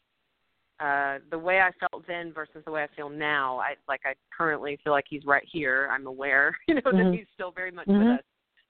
uh 0.82 1.20
the 1.32 1.40
way 1.40 1.62
I 1.62 1.72
felt 1.80 2.06
then 2.06 2.34
versus 2.34 2.62
the 2.66 2.72
way 2.72 2.84
I 2.84 2.96
feel 2.96 3.10
now, 3.10 3.60
I 3.60 3.76
like 3.88 4.02
I 4.06 4.14
currently 4.36 4.78
feel 4.84 4.94
like 4.94 5.06
he's 5.10 5.26
right 5.26 5.46
here. 5.52 5.90
I'm 5.92 6.08
aware, 6.08 6.58
you 6.68 6.76
know, 6.76 6.82
mm-hmm. 6.82 7.12
that 7.12 7.14
he's 7.14 7.28
still 7.34 7.52
very 7.52 7.72
much 7.72 7.88
mm-hmm. 7.88 8.10
with 8.10 8.20
us. 8.20 8.25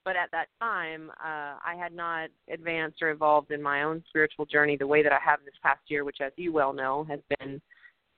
But 0.05 0.15
at 0.15 0.31
that 0.31 0.47
time, 0.61 1.11
uh 1.19 1.59
I 1.65 1.75
had 1.77 1.93
not 1.93 2.29
advanced 2.49 3.01
or 3.01 3.09
evolved 3.09 3.51
in 3.51 3.61
my 3.61 3.83
own 3.83 4.03
spiritual 4.07 4.45
journey 4.45 4.77
the 4.77 4.87
way 4.87 5.03
that 5.03 5.11
I 5.11 5.19
have 5.25 5.39
this 5.43 5.55
past 5.61 5.81
year, 5.87 6.05
which 6.05 6.21
as 6.21 6.31
you 6.37 6.53
well 6.53 6.71
know 6.71 7.05
has 7.09 7.19
been 7.39 7.61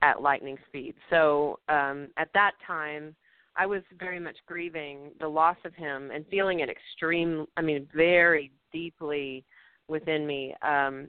at 0.02 0.22
lightning 0.22 0.56
speed. 0.68 0.94
So 1.10 1.58
um, 1.68 2.08
at 2.16 2.28
that 2.34 2.52
time, 2.66 3.16
I 3.56 3.66
was 3.66 3.82
very 3.98 4.20
much 4.20 4.36
grieving 4.46 5.10
the 5.18 5.26
loss 5.26 5.56
of 5.64 5.74
him 5.74 6.10
and 6.12 6.24
feeling 6.30 6.60
it 6.60 6.68
extreme. 6.68 7.46
I 7.56 7.62
mean, 7.62 7.88
very 7.94 8.52
deeply 8.72 9.44
within 9.88 10.26
me, 10.26 10.54
um, 10.62 11.08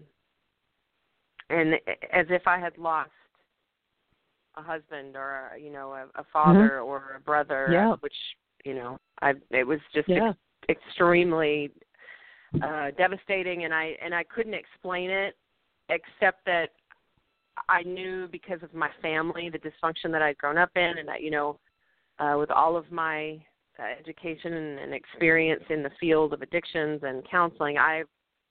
and 1.49 1.75
as 2.11 2.25
if 2.29 2.47
I 2.47 2.57
had 2.59 2.77
lost 2.77 3.11
a 4.57 4.61
husband 4.61 5.15
or 5.15 5.51
a, 5.55 5.59
you 5.59 5.71
know 5.71 5.91
a, 5.93 6.05
a 6.19 6.25
father 6.33 6.79
mm-hmm. 6.79 6.87
or 6.87 7.15
a 7.17 7.19
brother, 7.19 7.69
yeah. 7.71 7.93
which 7.99 8.13
you 8.65 8.73
know 8.73 8.97
I 9.21 9.33
it 9.51 9.67
was 9.67 9.79
just 9.93 10.09
yeah. 10.09 10.33
Ex- 10.69 10.79
extremely 10.87 11.71
uh 12.63 12.89
devastating 12.97 13.65
and 13.65 13.73
I 13.73 13.95
and 14.03 14.13
I 14.13 14.23
couldn't 14.23 14.55
explain 14.55 15.09
it 15.09 15.35
except 15.89 16.45
that 16.45 16.69
I 17.67 17.83
knew 17.83 18.27
because 18.31 18.63
of 18.63 18.73
my 18.73 18.89
family, 19.01 19.49
the 19.49 19.59
dysfunction 19.59 20.11
that 20.11 20.21
I'd 20.21 20.37
grown 20.37 20.57
up 20.57 20.71
in, 20.75 20.97
and 20.97 21.07
that 21.07 21.21
you 21.21 21.31
know, 21.31 21.59
uh, 22.19 22.35
with 22.37 22.51
all 22.51 22.77
of 22.77 22.91
my 22.91 23.39
uh, 23.77 23.83
education 23.99 24.53
and, 24.53 24.79
and 24.79 24.93
experience 24.93 25.63
in 25.69 25.83
the 25.83 25.91
field 25.99 26.33
of 26.33 26.41
addictions 26.41 27.01
and 27.03 27.27
counseling, 27.29 27.77
I 27.77 28.03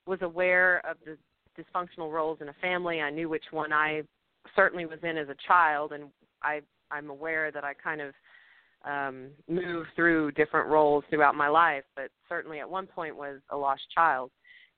was 0.06 0.20
aware 0.22 0.82
of 0.88 0.96
the 1.04 1.16
dysfunctional 1.60 2.12
roles 2.12 2.38
in 2.40 2.48
a 2.48 2.54
family. 2.60 3.00
I 3.00 3.10
knew 3.10 3.28
which 3.28 3.44
one 3.50 3.72
I 3.72 4.02
certainly 4.54 4.86
was 4.86 4.98
in 5.02 5.16
as 5.16 5.28
a 5.28 5.36
child, 5.46 5.92
and 5.92 6.04
I 6.42 6.60
I'm 6.90 7.10
aware 7.10 7.50
that 7.52 7.64
I 7.64 7.74
kind 7.74 8.00
of 8.00 8.14
um 8.84 9.30
moved 9.48 9.88
through 9.96 10.30
different 10.32 10.68
roles 10.68 11.04
throughout 11.10 11.34
my 11.34 11.48
life, 11.48 11.84
but 11.96 12.10
certainly 12.28 12.60
at 12.60 12.68
one 12.68 12.86
point 12.86 13.16
was 13.16 13.40
a 13.50 13.56
lost 13.56 13.82
child. 13.94 14.30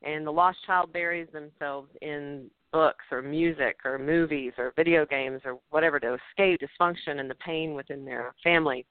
And 0.03 0.27
the 0.27 0.33
lost 0.33 0.59
child 0.67 0.93
buries 0.93 1.29
themselves 1.33 1.91
in 2.01 2.51
books 2.73 3.05
or 3.11 3.21
music 3.21 3.77
or 3.85 3.99
movies 3.99 4.53
or 4.57 4.73
video 4.77 5.05
games 5.05 5.43
or 5.45 5.59
whatever 5.71 6.01
to 6.01 6.17
escape 6.31 6.61
dysfunction 6.61 7.21
and 7.21 7.29
the 7.29 7.35
pain 7.35 7.75
within 7.75 8.05
their 8.05 8.33
family 8.43 8.87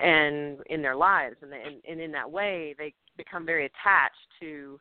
and 0.00 0.58
in 0.66 0.80
their 0.80 0.96
lives 0.96 1.36
and, 1.42 1.52
they, 1.52 1.62
and, 1.62 1.76
and 1.88 2.00
in 2.00 2.10
that 2.10 2.30
way 2.30 2.74
they 2.78 2.94
become 3.16 3.44
very 3.44 3.66
attached 3.66 4.16
to 4.40 4.80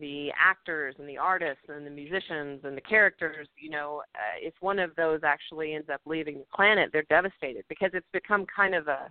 the 0.00 0.30
actors 0.38 0.94
and 0.98 1.08
the 1.08 1.18
artists 1.18 1.64
and 1.68 1.86
the 1.86 1.90
musicians 1.90 2.60
and 2.64 2.76
the 2.76 2.82
characters 2.82 3.48
you 3.58 3.70
know 3.70 4.02
uh, 4.14 4.36
if 4.40 4.54
one 4.60 4.78
of 4.78 4.94
those 4.96 5.20
actually 5.24 5.74
ends 5.74 5.88
up 5.92 6.00
leaving 6.06 6.38
the 6.38 6.46
planet 6.54 6.90
they're 6.92 7.02
devastated 7.08 7.64
because 7.68 7.90
it's 7.94 8.06
become 8.12 8.44
kind 8.54 8.74
of 8.74 8.88
a 8.88 9.10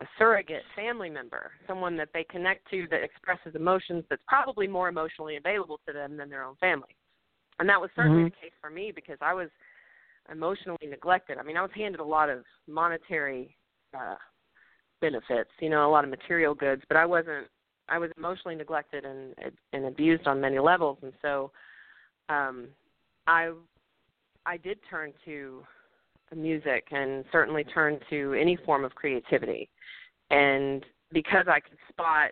a 0.00 0.06
surrogate 0.18 0.62
family 0.74 1.10
member, 1.10 1.52
someone 1.66 1.96
that 1.96 2.08
they 2.14 2.24
connect 2.24 2.68
to 2.70 2.86
that 2.90 3.02
expresses 3.02 3.54
emotions 3.54 4.04
that's 4.08 4.22
probably 4.26 4.66
more 4.66 4.88
emotionally 4.88 5.36
available 5.36 5.78
to 5.86 5.92
them 5.92 6.16
than 6.16 6.30
their 6.30 6.44
own 6.44 6.56
family. 6.56 6.96
And 7.58 7.68
that 7.68 7.80
was 7.80 7.90
certainly 7.94 8.22
mm-hmm. 8.22 8.24
the 8.24 8.48
case 8.48 8.52
for 8.60 8.70
me 8.70 8.92
because 8.94 9.18
I 9.20 9.34
was 9.34 9.48
emotionally 10.30 10.86
neglected. 10.88 11.38
I 11.38 11.42
mean, 11.42 11.56
I 11.56 11.62
was 11.62 11.70
handed 11.74 12.00
a 12.00 12.04
lot 12.04 12.30
of 12.30 12.44
monetary 12.66 13.56
uh 13.96 14.16
benefits, 15.00 15.50
you 15.60 15.68
know, 15.68 15.86
a 15.86 15.90
lot 15.90 16.04
of 16.04 16.10
material 16.10 16.54
goods, 16.54 16.82
but 16.88 16.96
I 16.96 17.04
wasn't 17.04 17.48
I 17.92 17.98
was 17.98 18.10
emotionally 18.16 18.56
neglected 18.56 19.04
and 19.04 19.34
and 19.72 19.84
abused 19.84 20.26
on 20.26 20.40
many 20.40 20.58
levels 20.58 20.98
and 21.02 21.12
so 21.20 21.50
um 22.28 22.68
I 23.26 23.52
I 24.46 24.56
did 24.56 24.78
turn 24.90 25.12
to 25.24 25.62
music 26.34 26.86
and 26.90 27.24
certainly 27.30 27.64
turn 27.64 28.00
to 28.10 28.34
any 28.34 28.56
form 28.56 28.84
of 28.84 28.94
creativity. 28.94 29.68
And 30.30 30.84
because 31.12 31.46
I 31.46 31.60
could 31.60 31.78
spot 31.88 32.30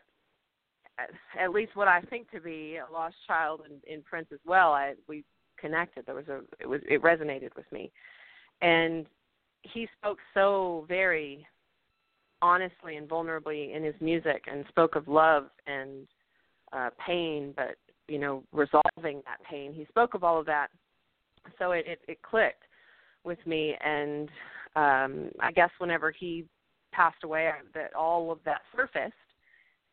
at 1.38 1.50
least 1.50 1.76
what 1.76 1.88
I 1.88 2.00
think 2.02 2.30
to 2.30 2.40
be 2.40 2.76
a 2.76 2.92
lost 2.92 3.14
child 3.26 3.62
in, 3.68 3.92
in 3.92 4.02
Prince 4.02 4.28
as 4.32 4.40
well. 4.44 4.72
I 4.72 4.94
we 5.08 5.24
connected. 5.58 6.04
There 6.06 6.14
was 6.14 6.28
a 6.28 6.40
it 6.58 6.66
was 6.66 6.80
it 6.88 7.02
resonated 7.02 7.50
with 7.56 7.70
me, 7.72 7.90
and 8.60 9.06
he 9.62 9.88
spoke 9.98 10.18
so 10.34 10.84
very 10.88 11.46
honestly 12.42 12.96
and 12.96 13.08
vulnerably 13.08 13.74
in 13.74 13.82
his 13.82 13.94
music, 14.00 14.44
and 14.50 14.64
spoke 14.68 14.96
of 14.96 15.08
love 15.08 15.46
and 15.66 16.06
uh, 16.72 16.90
pain, 17.04 17.52
but 17.56 17.76
you 18.08 18.18
know 18.18 18.42
resolving 18.52 19.22
that 19.26 19.42
pain. 19.48 19.72
He 19.72 19.84
spoke 19.86 20.14
of 20.14 20.24
all 20.24 20.38
of 20.38 20.46
that, 20.46 20.68
so 21.58 21.72
it 21.72 21.84
it, 21.86 22.00
it 22.08 22.22
clicked 22.22 22.64
with 23.24 23.38
me, 23.46 23.74
and 23.84 24.28
um, 24.76 25.30
I 25.40 25.52
guess 25.54 25.70
whenever 25.78 26.10
he 26.10 26.46
passed 26.92 27.22
away, 27.24 27.50
that 27.74 27.94
all 27.94 28.32
of 28.32 28.38
that 28.44 28.62
surfaced 28.74 29.14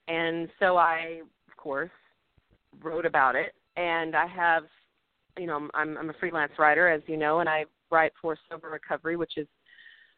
and 0.07 0.47
so 0.59 0.77
I, 0.77 1.21
of 1.49 1.57
course, 1.57 1.89
wrote 2.81 3.05
about 3.05 3.35
it. 3.35 3.53
And 3.75 4.15
I 4.15 4.25
have, 4.27 4.63
you 5.37 5.47
know, 5.47 5.67
I'm, 5.73 5.97
I'm 5.97 6.09
a 6.09 6.13
freelance 6.19 6.53
writer, 6.57 6.87
as 6.89 7.01
you 7.07 7.17
know, 7.17 7.39
and 7.39 7.49
I 7.49 7.65
write 7.91 8.13
for 8.21 8.37
Sober 8.49 8.69
Recovery, 8.69 9.17
which 9.17 9.33
is 9.37 9.47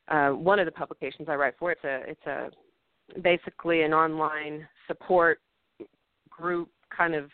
uh, 0.09 0.29
one 0.29 0.59
of 0.59 0.65
the 0.65 0.71
publications 0.71 1.27
I 1.29 1.35
write 1.35 1.53
for. 1.57 1.71
It's 1.71 1.83
a, 1.83 2.01
it's 2.07 2.25
a 2.25 2.49
basically 3.21 3.83
an 3.83 3.93
online 3.93 4.67
support 4.87 5.39
group, 6.29 6.69
kind 6.95 7.15
of. 7.15 7.29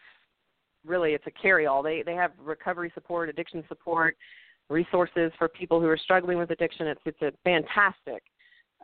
Really, 0.86 1.14
it's 1.14 1.26
a 1.26 1.32
carry-all. 1.32 1.82
They 1.82 2.04
they 2.06 2.14
have 2.14 2.32
recovery 2.40 2.92
support, 2.94 3.28
addiction 3.28 3.64
support, 3.68 4.16
resources 4.70 5.32
for 5.38 5.48
people 5.48 5.82
who 5.82 5.88
are 5.88 5.98
struggling 5.98 6.38
with 6.38 6.52
addiction. 6.52 6.86
It's 6.88 7.02
it's 7.06 7.22
a 7.24 7.32
fantastic 7.44 8.22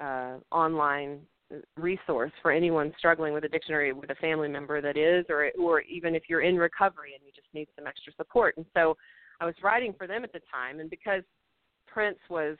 uh, 0.01 0.38
online 0.51 1.19
resource 1.77 2.32
for 2.41 2.51
anyone 2.51 2.93
struggling 2.97 3.34
with 3.34 3.43
addiction 3.43 3.73
or 3.73 3.93
with 3.95 4.10
a 4.10 4.15
family 4.15 4.47
member 4.47 4.82
that 4.82 4.97
is 4.97 5.25
or 5.30 5.51
or 5.60 5.82
even 5.82 6.15
if 6.15 6.23
you're 6.30 6.41
in 6.41 6.56
recovery 6.56 7.13
and 7.13 7.23
you 7.25 7.32
just 7.36 7.47
need 7.54 7.67
some 7.75 7.88
extra 7.88 8.13
support 8.15 8.56
and 8.58 8.65
so 8.73 8.95
i 9.39 9.45
was 9.45 9.56
writing 9.63 9.93
for 9.97 10.08
them 10.08 10.23
at 10.23 10.32
the 10.32 10.39
time 10.51 10.80
and 10.80 10.89
because 10.89 11.23
prince 11.88 12.17
was 12.30 12.58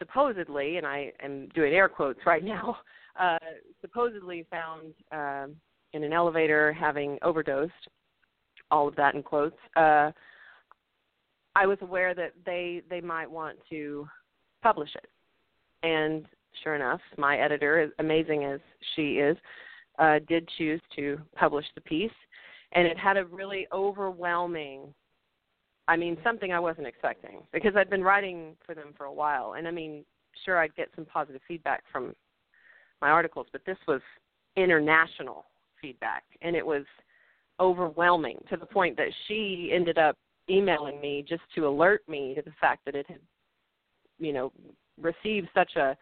supposedly 0.00 0.76
and 0.76 0.86
i 0.86 1.12
am 1.22 1.48
doing 1.54 1.72
air 1.72 1.88
quotes 1.88 2.18
right 2.26 2.42
now 2.42 2.76
uh 3.20 3.38
supposedly 3.80 4.44
found 4.50 4.92
um 5.12 5.54
in 5.92 6.02
an 6.02 6.12
elevator 6.12 6.72
having 6.72 7.18
overdosed 7.22 7.72
all 8.72 8.88
of 8.88 8.96
that 8.96 9.14
in 9.14 9.22
quotes 9.22 9.56
uh 9.76 10.10
i 11.54 11.66
was 11.66 11.78
aware 11.82 12.14
that 12.14 12.32
they 12.44 12.82
they 12.90 13.00
might 13.00 13.30
want 13.30 13.56
to 13.68 14.08
publish 14.62 14.90
it 14.96 15.08
and 15.82 16.26
sure 16.62 16.74
enough, 16.74 17.00
my 17.16 17.38
editor, 17.38 17.80
as 17.80 17.90
amazing 17.98 18.44
as 18.44 18.60
she 18.94 19.14
is, 19.14 19.36
uh, 19.98 20.18
did 20.28 20.48
choose 20.58 20.80
to 20.96 21.18
publish 21.34 21.66
the 21.74 21.80
piece, 21.80 22.10
and 22.72 22.86
it 22.86 22.98
had 22.98 23.16
a 23.16 23.24
really 23.26 23.66
overwhelming. 23.72 24.94
I 25.90 25.96
mean, 25.96 26.16
something 26.22 26.52
I 26.52 26.60
wasn't 26.60 26.86
expecting 26.86 27.38
because 27.52 27.72
I'd 27.74 27.90
been 27.90 28.04
writing 28.04 28.54
for 28.64 28.76
them 28.76 28.94
for 28.96 29.06
a 29.06 29.12
while, 29.12 29.54
and 29.54 29.66
I 29.66 29.72
mean, 29.72 30.04
sure, 30.44 30.56
I'd 30.56 30.76
get 30.76 30.88
some 30.94 31.04
positive 31.04 31.40
feedback 31.48 31.82
from 31.90 32.14
my 33.02 33.10
articles, 33.10 33.48
but 33.50 33.62
this 33.66 33.76
was 33.88 34.00
international 34.54 35.46
feedback, 35.82 36.22
and 36.42 36.54
it 36.54 36.64
was 36.64 36.84
overwhelming 37.58 38.38
to 38.50 38.56
the 38.56 38.66
point 38.66 38.96
that 38.98 39.08
she 39.26 39.72
ended 39.74 39.98
up 39.98 40.16
emailing 40.48 41.00
me 41.00 41.24
just 41.28 41.42
to 41.56 41.66
alert 41.66 42.08
me 42.08 42.34
to 42.36 42.42
the 42.42 42.52
fact 42.60 42.84
that 42.84 42.94
it 42.94 43.06
had, 43.08 43.18
you 44.20 44.32
know, 44.32 44.52
received 45.00 45.48
such 45.52 45.74
a 45.74 45.96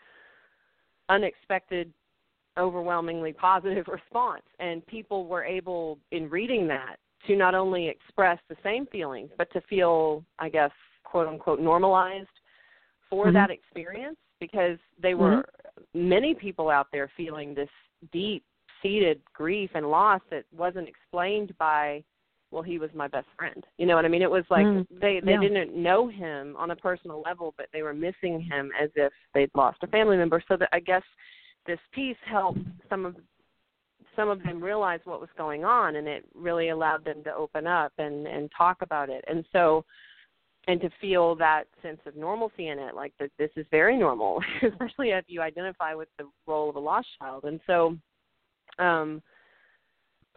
unexpected 1.08 1.90
overwhelmingly 2.58 3.32
positive 3.32 3.86
response 3.88 4.42
and 4.58 4.86
people 4.86 5.26
were 5.26 5.44
able 5.44 5.98
in 6.10 6.28
reading 6.28 6.68
that 6.68 6.96
to 7.26 7.36
not 7.36 7.54
only 7.54 7.88
express 7.88 8.38
the 8.48 8.56
same 8.62 8.86
feelings 8.86 9.30
but 9.38 9.50
to 9.52 9.60
feel 9.62 10.24
i 10.38 10.48
guess 10.48 10.70
quote 11.04 11.28
unquote 11.28 11.60
normalized 11.60 12.28
for 13.08 13.26
mm-hmm. 13.26 13.34
that 13.34 13.50
experience 13.50 14.16
because 14.40 14.78
they 15.00 15.14
were 15.14 15.42
mm-hmm. 15.42 16.08
many 16.08 16.34
people 16.34 16.68
out 16.70 16.86
there 16.92 17.10
feeling 17.16 17.54
this 17.54 17.70
deep 18.12 18.44
seated 18.82 19.20
grief 19.34 19.70
and 19.74 19.90
loss 19.90 20.20
that 20.30 20.44
wasn't 20.56 20.88
explained 20.88 21.52
by 21.58 22.02
well 22.50 22.62
he 22.62 22.78
was 22.78 22.90
my 22.94 23.08
best 23.08 23.26
friend 23.36 23.64
you 23.76 23.86
know 23.86 23.96
what 23.96 24.04
i 24.04 24.08
mean 24.08 24.22
it 24.22 24.30
was 24.30 24.44
like 24.50 24.64
mm, 24.64 24.86
they 25.00 25.20
they 25.24 25.32
yeah. 25.32 25.40
didn't 25.40 25.74
know 25.74 26.08
him 26.08 26.54
on 26.56 26.70
a 26.70 26.76
personal 26.76 27.22
level 27.24 27.54
but 27.56 27.66
they 27.72 27.82
were 27.82 27.94
missing 27.94 28.40
him 28.40 28.70
as 28.80 28.90
if 28.94 29.12
they'd 29.34 29.50
lost 29.54 29.78
a 29.82 29.86
family 29.88 30.16
member 30.16 30.42
so 30.46 30.56
that 30.56 30.68
i 30.72 30.78
guess 30.78 31.02
this 31.66 31.78
piece 31.92 32.16
helped 32.24 32.60
some 32.88 33.04
of 33.04 33.16
some 34.18 34.28
of 34.28 34.42
them 34.42 34.60
realized 34.60 35.06
what 35.06 35.20
was 35.20 35.28
going 35.38 35.64
on 35.64 35.96
and 35.96 36.08
it 36.08 36.24
really 36.34 36.70
allowed 36.70 37.04
them 37.04 37.22
to 37.22 37.32
open 37.34 37.66
up 37.66 37.92
and 37.98 38.26
and 38.26 38.50
talk 38.56 38.78
about 38.82 39.08
it 39.08 39.24
and 39.28 39.44
so 39.52 39.84
and 40.68 40.82
to 40.82 40.90
feel 41.00 41.34
that 41.34 41.64
sense 41.82 41.98
of 42.04 42.14
normalcy 42.14 42.68
in 42.68 42.78
it, 42.78 42.94
like 42.94 43.14
that 43.18 43.30
this 43.38 43.50
is 43.56 43.64
very 43.70 43.96
normal, 43.96 44.40
especially 44.62 45.10
if 45.10 45.24
you 45.26 45.40
identify 45.40 45.94
with 45.94 46.08
the 46.18 46.28
role 46.46 46.68
of 46.68 46.76
a 46.76 46.78
lost 46.78 47.08
child. 47.18 47.44
And 47.44 47.58
so, 47.66 47.96
um, 48.78 49.22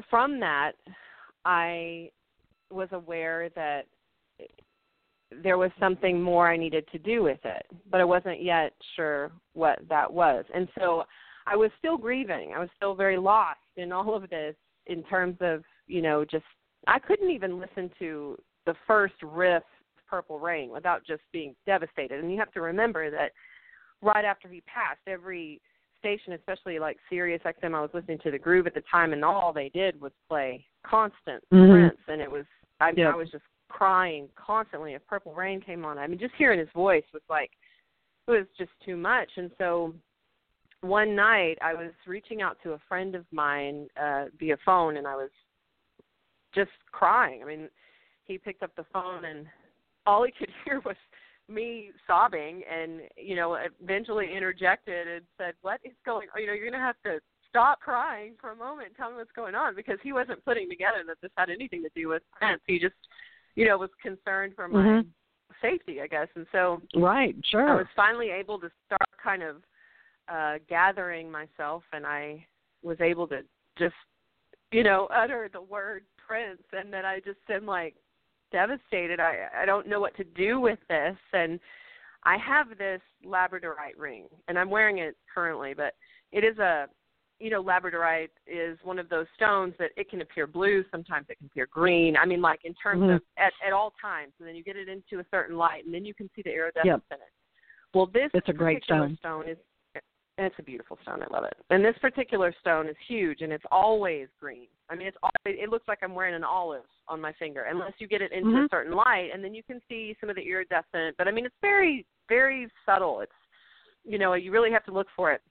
from 0.10 0.39
that, 0.39 0.72
I 1.44 2.10
was 2.72 2.88
aware 2.94 3.50
that 3.56 3.88
there 5.44 5.58
was 5.58 5.72
something 5.80 6.22
more 6.22 6.50
I 6.50 6.56
needed 6.56 6.88
to 6.94 6.98
do 6.98 7.24
with 7.24 7.39
it, 7.44 7.65
but 7.89 8.00
I 8.00 8.06
wasn't 8.06 8.41
yet 8.41 8.72
sure 8.96 9.32
what 9.54 9.80
that 9.89 10.12
was. 10.12 10.46
And 10.56 10.70
so 10.80 11.04
I 11.47 11.56
was 11.56 11.71
still 11.80 11.97
grieving. 11.97 12.54
I 12.56 12.60
was 12.60 12.69
still 12.75 12.95
very 12.95 13.17
lost 13.17 13.60
in 13.77 13.91
all 13.91 14.15
of 14.15 14.30
this 14.30 14.56
in 14.88 15.04
terms 15.04 15.38
of, 15.41 15.63
you 15.88 16.01
know, 16.01 16.25
just 16.25 16.45
I 16.88 16.99
couldn't 16.99 17.30
even 17.30 17.60
listen 17.60 17.91
to 17.99 18.38
the 18.65 18.75
first 18.88 19.15
riff 19.21 19.63
of 19.63 20.08
Purple 20.10 20.39
Rain 20.39 20.71
without 20.71 21.06
just 21.06 21.21
being 21.32 21.56
devastated. 21.65 22.19
And 22.19 22.32
you 22.32 22.39
have 22.39 22.51
to 22.54 22.62
remember 22.62 23.12
that 23.12 23.32
right 24.01 24.25
after 24.25 24.47
he 24.47 24.62
passed, 24.62 25.01
every 25.08 25.62
station, 25.99 26.34
especially 26.34 26.80
like 26.80 26.97
Sirius 27.10 27.41
XM, 27.45 27.75
I 27.75 27.82
was 27.82 27.91
listening 27.93 28.19
to 28.23 28.32
the 28.32 28.39
Groove 28.39 28.67
at 28.67 28.73
the 28.73 28.84
time, 28.89 29.13
and 29.13 29.23
all 29.23 29.54
they 29.54 29.69
did 29.69 29.99
was 30.01 30.12
play 30.27 30.65
constant 30.84 31.43
mm-hmm. 31.54 31.71
Prince, 31.71 31.99
and 32.08 32.21
it 32.21 32.32
was 32.32 32.45
I, 32.80 32.91
yep. 32.97 33.13
I 33.13 33.15
was 33.15 33.30
just 33.30 33.43
crying 33.69 34.27
constantly 34.36 34.93
if 34.93 35.06
Purple 35.06 35.34
Rain 35.34 35.62
came 35.62 35.86
on. 35.86 35.97
I 35.97 36.08
mean, 36.08 36.19
just 36.19 36.34
hearing 36.38 36.60
his 36.60 36.67
voice 36.73 37.04
was 37.13 37.21
like 37.30 37.51
it 38.27 38.32
was 38.32 38.47
just 38.58 38.71
too 38.84 38.97
much. 38.97 39.30
And 39.38 39.51
so 39.58 39.93
one 40.82 41.15
night 41.15 41.58
I 41.62 41.74
was 41.74 41.91
reaching 42.08 42.41
out 42.41 42.58
to 42.63 42.72
a 42.72 42.82
friend 42.88 43.15
of 43.15 43.26
mine 43.32 43.88
uh 44.02 44.26
via 44.39 44.58
phone 44.65 44.98
and 44.98 45.08
I 45.08 45.15
was 45.15 45.30
just 46.54 46.72
crying. 46.91 47.41
I 47.44 47.46
mean, 47.46 47.70
he 48.26 48.38
picked 48.38 48.63
up 48.63 48.76
the 48.76 48.86
phone 48.91 49.26
and 49.26 49.46
all 50.06 50.26
he 50.26 50.32
could 50.32 50.50
hear 50.65 50.82
was 50.86 50.96
me 51.48 51.91
sobbing 52.08 52.62
and 52.72 53.02
you 53.17 53.36
know 53.36 53.58
eventually 53.82 54.34
interjected 54.36 55.08
and 55.08 55.26
said 55.38 55.54
what 55.62 55.80
is 55.84 55.94
going 56.06 56.28
on? 56.34 56.41
You 56.41 56.48
know 56.48 56.54
you're 56.54 56.70
going 56.70 56.80
to 56.80 56.86
have 56.86 56.96
to 57.06 57.20
stop 57.50 57.80
crying 57.82 58.34
for 58.39 58.52
a 58.52 58.56
moment. 58.56 58.88
And 58.88 58.98
tell 58.98 59.12
me 59.12 59.17
what's 59.17 59.32
going 59.34 59.56
on 59.56 59.76
because 59.76 59.98
he 60.02 60.13
wasn't 60.13 60.44
putting 60.46 60.70
together 60.70 61.04
that 61.08 61.17
this 61.22 61.32
had 61.36 61.50
anything 61.50 61.84
to 61.84 61.89
do 61.96 62.08
with 62.08 62.24
Prince 62.32 62.62
he 62.65 62.80
just 62.80 62.96
you 63.56 63.67
know 63.67 63.78
was 63.78 63.89
concerned 64.02 64.54
for 64.56 64.67
my 64.67 64.80
mm-hmm. 64.80 65.08
safety 65.62 66.02
i 66.02 66.08
guess. 66.08 66.28
And 66.36 66.48
so 66.52 66.82
right 66.96 67.36
sure. 67.50 67.70
i 67.70 67.76
was 67.76 67.88
finally 67.96 68.30
able 68.30 68.60
to 68.60 68.70
start 68.88 69.10
kind 69.22 69.44
of 69.44 69.58
uh 70.29 70.55
gathering 70.69 71.31
myself 71.31 71.84
and 71.93 72.05
i 72.05 72.45
was 72.84 72.97
able 73.01 73.27
to 73.27 73.41
just 73.77 73.95
you 74.71 74.84
know 74.84 75.07
utter 75.13 75.49
the 75.51 75.62
word 75.62 76.03
prince 76.25 76.62
and 76.73 76.91
then 76.91 77.05
i 77.05 77.19
just 77.19 77.39
am 77.49 77.65
like 77.65 77.95
devastated 78.51 79.19
i 79.19 79.47
i 79.62 79.65
don't 79.65 79.88
know 79.88 79.99
what 79.99 80.15
to 80.15 80.23
do 80.23 80.60
with 80.60 80.79
this 80.89 81.17
and 81.34 81.60
i 82.23 82.38
have 82.38 82.69
this 82.77 83.01
labradorite 83.25 83.97
ring 83.97 84.25
and 84.47 84.57
i'm 84.57 84.69
wearing 84.69 84.99
it 84.99 85.15
currently 85.34 85.73
but 85.73 85.93
it 86.31 86.43
is 86.43 86.57
a 86.60 86.88
you 87.41 87.49
know, 87.49 87.63
labradorite 87.63 88.29
is 88.45 88.77
one 88.84 88.99
of 88.99 89.10
those 89.10 89.25
stones 89.36 89.73
that 89.79 89.89
it 89.97 90.10
can 90.10 90.21
appear 90.21 90.45
blue, 90.45 90.86
sometimes 90.91 91.25
it 91.27 91.39
can 91.39 91.47
appear 91.47 91.67
green. 91.71 92.15
I 92.15 92.25
mean, 92.25 92.39
like 92.39 92.60
in 92.63 92.75
terms 92.75 93.01
mm-hmm. 93.01 93.15
of 93.15 93.21
at, 93.38 93.51
at 93.65 93.73
all 93.73 93.93
times, 93.99 94.31
and 94.38 94.47
then 94.47 94.55
you 94.55 94.63
get 94.63 94.75
it 94.75 94.88
into 94.88 95.19
a 95.19 95.25
certain 95.31 95.57
light, 95.57 95.84
and 95.84 95.93
then 95.93 96.05
you 96.05 96.13
can 96.13 96.29
see 96.36 96.43
the 96.43 96.53
iridescence 96.53 96.86
yep. 96.86 97.01
in 97.10 97.15
it. 97.15 97.95
Well, 97.95 98.05
this 98.05 98.29
it's 98.36 98.47
a 98.47 98.53
great 98.53 98.84
stone. 98.84 99.17
stone 99.19 99.49
is, 99.49 99.57
and 100.41 100.47
it's 100.47 100.56
a 100.58 100.63
beautiful 100.63 100.97
stone. 101.04 101.21
I 101.21 101.32
love 101.32 101.43
it. 101.43 101.54
And 101.69 101.86
this 101.86 101.93
particular 102.01 102.51
stone 102.62 102.89
is 102.89 102.95
huge, 103.08 103.41
and 103.41 103.54
it's 103.54 103.63
always 103.71 104.27
green. 104.39 104.65
I 104.89 104.95
mean, 104.95 105.06
it's 105.06 105.17
always, 105.21 105.60
it 105.62 105.69
looks 105.69 105.88
like 105.88 105.99
I'm 106.01 106.15
wearing 106.15 106.34
an 106.34 106.43
olive 106.43 106.86
on 107.08 107.21
my 107.21 107.32
finger, 107.34 107.65
unless 107.69 107.93
you 107.99 108.08
get 108.08 108.23
it 108.23 108.32
into 108.32 108.49
mm-hmm. 108.49 108.65
a 108.65 108.67
certain 108.71 108.95
light, 108.95 109.30
and 109.32 109.43
then 109.43 109.54
you 109.54 109.62
can 109.62 109.80
see 109.88 110.17
some 110.19 110.32
of 110.32 110.36
the 110.36 110.41
iridescent. 110.41 111.15
But 111.19 111.27
I 111.27 111.32
mean, 111.32 111.45
it's 111.45 111.54
very, 111.62 112.08
very 112.27 112.67
subtle. 112.88 113.19
It's, 113.19 113.32
you 114.04 114.17
know, 114.17 114.34
you 114.34 114.51
really 114.51 114.71
have 114.71 114.84
to 114.86 114.91
look 114.91 115.06
for 115.15 115.32
it. 115.32 115.41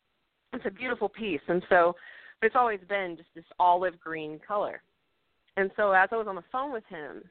It's 0.52 0.66
a 0.66 0.70
beautiful 0.72 1.08
piece, 1.08 1.40
and 1.46 1.62
so 1.68 1.94
but 2.40 2.48
it's 2.48 2.56
always 2.56 2.80
been 2.88 3.14
just 3.16 3.28
this 3.36 3.44
olive 3.60 4.00
green 4.00 4.40
color. 4.44 4.82
And 5.56 5.70
so 5.76 5.92
as 5.92 6.08
I 6.10 6.16
was 6.16 6.26
on 6.26 6.34
the 6.34 6.42
phone 6.50 6.72
with 6.72 6.84
him, 6.88 7.22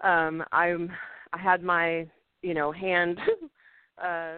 um, 0.00 0.42
I'm 0.52 0.90
I 1.34 1.38
had 1.38 1.62
my 1.62 2.06
you 2.40 2.54
know 2.54 2.72
hand 2.72 3.18
uh, 4.02 4.36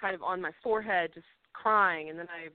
kind 0.00 0.14
of 0.14 0.22
on 0.22 0.40
my 0.40 0.50
forehead, 0.62 1.10
just 1.14 1.26
crying, 1.52 2.10
and 2.10 2.18
then 2.18 2.28
I 2.28 2.48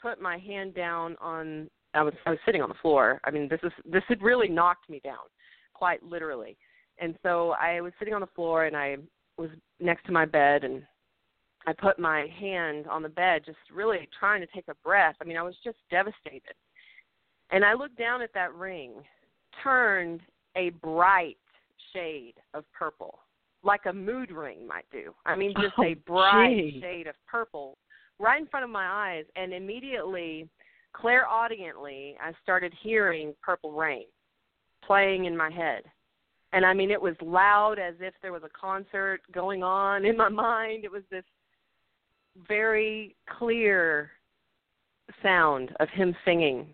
put 0.00 0.20
my 0.20 0.38
hand 0.38 0.74
down 0.74 1.16
on. 1.20 1.68
I 1.94 2.02
was 2.02 2.14
I 2.26 2.30
was 2.30 2.38
sitting 2.44 2.62
on 2.62 2.68
the 2.68 2.74
floor. 2.80 3.20
I 3.24 3.30
mean, 3.30 3.48
this 3.48 3.60
is 3.62 3.72
this 3.84 4.02
had 4.08 4.22
really 4.22 4.48
knocked 4.48 4.88
me 4.88 5.00
down, 5.02 5.26
quite 5.74 6.02
literally. 6.02 6.56
And 6.98 7.16
so 7.22 7.50
I 7.52 7.80
was 7.80 7.92
sitting 7.98 8.14
on 8.14 8.20
the 8.20 8.28
floor, 8.34 8.64
and 8.64 8.76
I 8.76 8.96
was 9.36 9.50
next 9.80 10.04
to 10.06 10.12
my 10.12 10.24
bed, 10.24 10.64
and 10.64 10.82
I 11.66 11.72
put 11.72 11.98
my 11.98 12.26
hand 12.38 12.86
on 12.86 13.02
the 13.02 13.08
bed, 13.08 13.42
just 13.44 13.58
really 13.72 14.08
trying 14.18 14.40
to 14.40 14.46
take 14.54 14.68
a 14.68 14.74
breath. 14.84 15.16
I 15.20 15.24
mean, 15.24 15.36
I 15.36 15.42
was 15.42 15.54
just 15.62 15.78
devastated. 15.90 16.54
And 17.50 17.64
I 17.64 17.74
looked 17.74 17.98
down 17.98 18.20
at 18.22 18.32
that 18.34 18.54
ring, 18.54 18.92
turned 19.62 20.20
a 20.56 20.70
bright 20.82 21.38
shade 21.92 22.34
of 22.54 22.64
purple, 22.72 23.18
like 23.62 23.86
a 23.86 23.92
mood 23.92 24.30
ring 24.30 24.66
might 24.66 24.86
do. 24.92 25.14
I 25.26 25.36
mean, 25.36 25.52
just 25.60 25.74
oh, 25.78 25.84
a 25.84 25.94
bright 25.94 26.56
gee. 26.56 26.80
shade 26.80 27.06
of 27.06 27.14
purple 27.26 27.78
right 28.18 28.40
in 28.40 28.46
front 28.46 28.64
of 28.64 28.70
my 28.70 28.86
eyes. 28.86 29.24
And 29.36 29.52
immediately, 29.52 30.48
clairaudiently, 30.92 32.16
I 32.20 32.32
started 32.42 32.72
hearing 32.82 33.34
Purple 33.42 33.72
Rain 33.72 34.06
playing 34.84 35.26
in 35.26 35.36
my 35.36 35.50
head. 35.50 35.82
And 36.52 36.64
I 36.64 36.72
mean, 36.72 36.90
it 36.90 37.00
was 37.00 37.14
loud 37.20 37.78
as 37.78 37.94
if 38.00 38.14
there 38.22 38.32
was 38.32 38.42
a 38.42 38.58
concert 38.58 39.20
going 39.32 39.62
on 39.62 40.04
in 40.04 40.16
my 40.16 40.28
mind. 40.28 40.84
It 40.84 40.92
was 40.92 41.02
this 41.10 41.24
very 42.48 43.16
clear 43.38 44.10
sound 45.22 45.72
of 45.80 45.88
him 45.90 46.14
singing. 46.24 46.66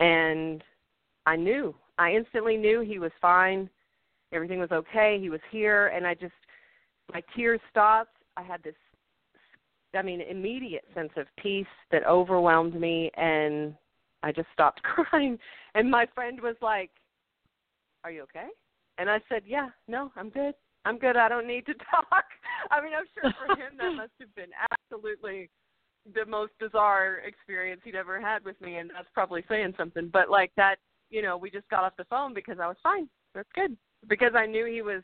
And 0.00 0.62
I 1.26 1.36
knew. 1.36 1.74
I 1.98 2.12
instantly 2.12 2.56
knew 2.56 2.80
he 2.80 2.98
was 2.98 3.12
fine. 3.20 3.70
Everything 4.32 4.58
was 4.58 4.72
okay. 4.72 5.18
He 5.20 5.30
was 5.30 5.40
here. 5.50 5.88
And 5.88 6.06
I 6.06 6.14
just, 6.14 6.32
my 7.12 7.22
tears 7.36 7.60
stopped. 7.70 8.16
I 8.36 8.42
had 8.42 8.62
this, 8.62 8.74
I 9.94 10.02
mean, 10.02 10.22
immediate 10.22 10.84
sense 10.94 11.12
of 11.16 11.26
peace 11.40 11.66
that 11.90 12.06
overwhelmed 12.06 12.78
me. 12.78 13.10
And 13.16 13.74
I 14.22 14.32
just 14.32 14.48
stopped 14.52 14.82
crying. 15.10 15.38
And 15.74 15.90
my 15.90 16.06
friend 16.14 16.40
was 16.40 16.56
like, 16.62 16.90
Are 18.04 18.10
you 18.10 18.22
okay? 18.22 18.48
And 18.98 19.10
I 19.10 19.20
said, 19.28 19.42
Yeah, 19.46 19.68
no, 19.86 20.10
I'm 20.16 20.30
good. 20.30 20.54
I'm 20.84 20.98
good. 20.98 21.16
I 21.16 21.28
don't 21.28 21.46
need 21.46 21.66
to 21.66 21.74
talk. 21.90 22.24
I 22.70 22.82
mean, 22.82 22.92
I'm 22.96 23.04
sure 23.14 23.32
for 23.38 23.54
him 23.54 23.76
that 23.78 23.96
must 23.96 24.12
have 24.20 24.34
been 24.34 24.50
absolutely 24.72 25.50
the 26.14 26.26
most 26.26 26.52
bizarre 26.58 27.18
experience 27.24 27.82
he'd 27.84 27.94
ever 27.94 28.20
had 28.20 28.44
with 28.44 28.60
me, 28.60 28.76
and 28.76 28.90
that's 28.90 29.08
probably 29.14 29.44
saying 29.48 29.74
something. 29.76 30.10
But 30.12 30.28
like 30.28 30.50
that, 30.56 30.76
you 31.10 31.22
know, 31.22 31.36
we 31.36 31.50
just 31.50 31.68
got 31.68 31.84
off 31.84 31.92
the 31.96 32.04
phone 32.06 32.34
because 32.34 32.58
I 32.60 32.66
was 32.66 32.76
fine. 32.82 33.08
That's 33.34 33.48
good 33.54 33.76
because 34.08 34.32
I 34.34 34.46
knew 34.46 34.66
he 34.66 34.82
was 34.82 35.02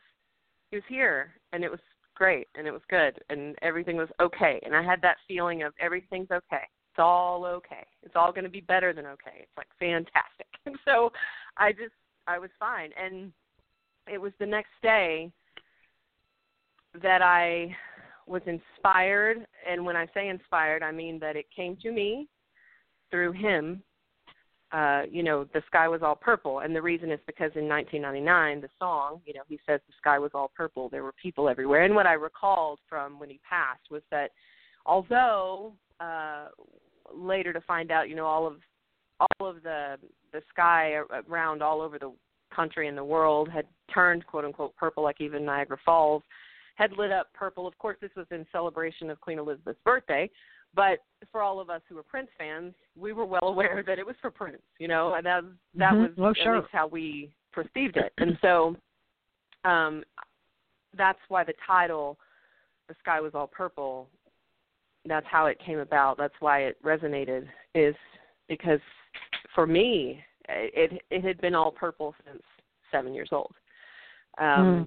he 0.70 0.76
was 0.76 0.84
here, 0.88 1.32
and 1.52 1.64
it 1.64 1.70
was 1.70 1.80
great, 2.14 2.48
and 2.54 2.66
it 2.66 2.72
was 2.72 2.82
good, 2.90 3.18
and 3.30 3.56
everything 3.62 3.96
was 3.96 4.08
okay, 4.20 4.61
and 4.64 4.74
I 4.74 4.82
had 4.82 5.00
that 5.02 5.16
feeling 5.26 5.62
of 5.62 5.72
everything's 5.80 6.30
okay. 6.30 6.64
It's 6.90 6.98
all 6.98 7.44
okay. 7.44 7.87
It's 8.02 8.16
all 8.16 8.32
going 8.32 8.44
to 8.44 8.50
be 8.50 8.61
better 8.61 8.92
than 8.92 9.06
okay. 9.06 9.38
It's 9.42 9.56
like 9.56 9.68
fantastic. 9.78 10.46
And 10.66 10.76
so 10.84 11.11
I 11.56 11.72
just 11.72 11.94
I 12.26 12.38
was 12.38 12.50
fine, 12.58 12.90
and 13.02 13.32
it 14.06 14.20
was 14.20 14.32
the 14.38 14.44
next 14.44 14.72
day 14.82 15.32
that 17.02 17.22
I 17.22 17.74
was 18.26 18.42
inspired, 18.46 19.46
and 19.68 19.84
when 19.84 19.96
I 19.96 20.06
say 20.12 20.28
inspired, 20.28 20.82
I 20.82 20.92
mean 20.92 21.18
that 21.20 21.37
it 21.37 21.46
came 21.54 21.76
to 21.82 21.90
me 21.90 22.28
through 23.11 23.32
him. 23.32 23.82
Uh, 24.70 25.02
you 25.11 25.22
know, 25.22 25.44
the 25.54 25.62
sky 25.66 25.88
was 25.88 26.02
all 26.02 26.14
purple, 26.14 26.61
and 26.61 26.76
the 26.76 26.83
reason 26.83 27.11
is 27.11 27.20
because 27.26 27.50
in 27.54 27.66
1999, 27.66 28.61
the 28.61 28.68
song, 28.78 29.20
you 29.24 29.33
know, 29.33 29.40
he 29.48 29.59
says 29.66 29.81
the 29.87 29.94
sky 29.98 30.18
was 30.18 30.31
all 30.35 30.50
purple. 30.54 30.90
There 30.90 31.02
were 31.02 31.14
people 31.22 31.48
everywhere, 31.48 31.85
and 31.85 31.94
what 31.94 32.07
I 32.07 32.12
recalled 32.12 32.78
from 32.88 33.18
when 33.18 33.31
he 33.31 33.40
passed 33.48 33.90
was 33.90 34.02
that 34.11 34.31
although 34.85 35.72
uh, 36.00 36.48
later 37.14 37.53
to 37.53 37.61
find 37.62 37.90
out, 37.90 38.09
you 38.11 38.14
know, 38.14 38.26
all 38.26 38.47
of 38.47 38.57
all 39.20 39.47
of 39.49 39.62
the 39.62 39.97
the 40.32 40.43
sky 40.51 41.01
around 41.28 41.62
all 41.62 41.80
over 41.80 41.99
the 41.99 42.12
country 42.55 42.88
and 42.88 42.97
the 42.97 43.05
world 43.05 43.49
had 43.49 43.66
turned 43.93 44.26
quote 44.26 44.45
unquote 44.45 44.76
purple, 44.76 45.03
like 45.03 45.20
even 45.20 45.45
Niagara 45.45 45.78
Falls 45.84 46.22
had 46.76 46.93
lit 46.93 47.11
up 47.11 47.32
purple. 47.34 47.66
Of 47.66 47.76
course, 47.78 47.97
this 48.01 48.11
was 48.16 48.26
in 48.30 48.47
celebration 48.53 49.11
of 49.11 49.20
Queen 49.20 49.38
Elizabeth's 49.38 49.80
birthday, 49.84 50.30
but 50.79 51.01
for 51.33 51.43
all 51.43 51.59
of 51.59 51.70
us 51.70 51.81
who 51.89 51.97
were 51.97 52.05
Prince 52.05 52.29
fans, 52.39 52.72
we 52.97 53.12
were 53.12 53.26
well 53.26 53.49
aware 53.49 53.83
that 53.85 53.99
it 53.99 54.07
was 54.07 54.14
for 54.22 54.31
Prince, 54.31 54.62
you 54.79 54.87
know, 54.87 55.14
and 55.14 55.26
that 55.26 55.43
that 55.74 55.93
mm-hmm. 55.93 56.22
was 56.22 56.37
oh, 56.39 56.43
sure. 56.45 56.57
at 56.57 56.61
least 56.61 56.72
how 56.72 56.87
we 56.87 57.33
perceived 57.53 57.97
it. 57.97 58.12
And 58.18 58.39
so 58.41 58.76
um 59.64 60.05
that's 60.97 61.18
why 61.26 61.43
the 61.43 61.55
title 61.66 62.16
The 62.89 62.95
Sky 63.01 63.20
Was 63.20 63.33
All 63.35 63.49
Purple 63.49 64.09
that's 65.05 65.26
how 65.29 65.47
it 65.47 65.59
came 65.64 65.79
about. 65.79 66.16
That's 66.16 66.35
why 66.39 66.61
it 66.61 66.83
resonated 66.85 67.49
is 67.74 67.97
because 68.49 68.81
for 69.57 69.66
me 69.66 70.22
it 70.49 71.03
it 71.11 71.24
had 71.24 71.41
been 71.41 71.57
all 71.57 71.72
purple 71.72 72.14
since 72.24 72.43
7 72.93 73.12
years 73.14 73.31
old. 73.33 73.55
Um 74.39 74.47
mm 74.47 74.87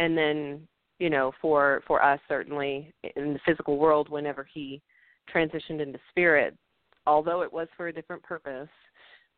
and 0.00 0.16
then 0.16 0.60
you 1.00 1.10
know 1.10 1.32
for 1.42 1.82
for 1.88 2.00
us 2.00 2.20
certainly 2.28 2.94
in 3.16 3.32
the 3.32 3.40
physical 3.44 3.78
world 3.78 4.08
whenever 4.08 4.44
he 4.54 4.80
transitioned 5.34 5.80
into 5.80 5.98
spirit 6.10 6.56
although 7.06 7.42
it 7.42 7.52
was 7.52 7.68
for 7.76 7.88
a 7.88 7.92
different 7.92 8.22
purpose 8.22 8.68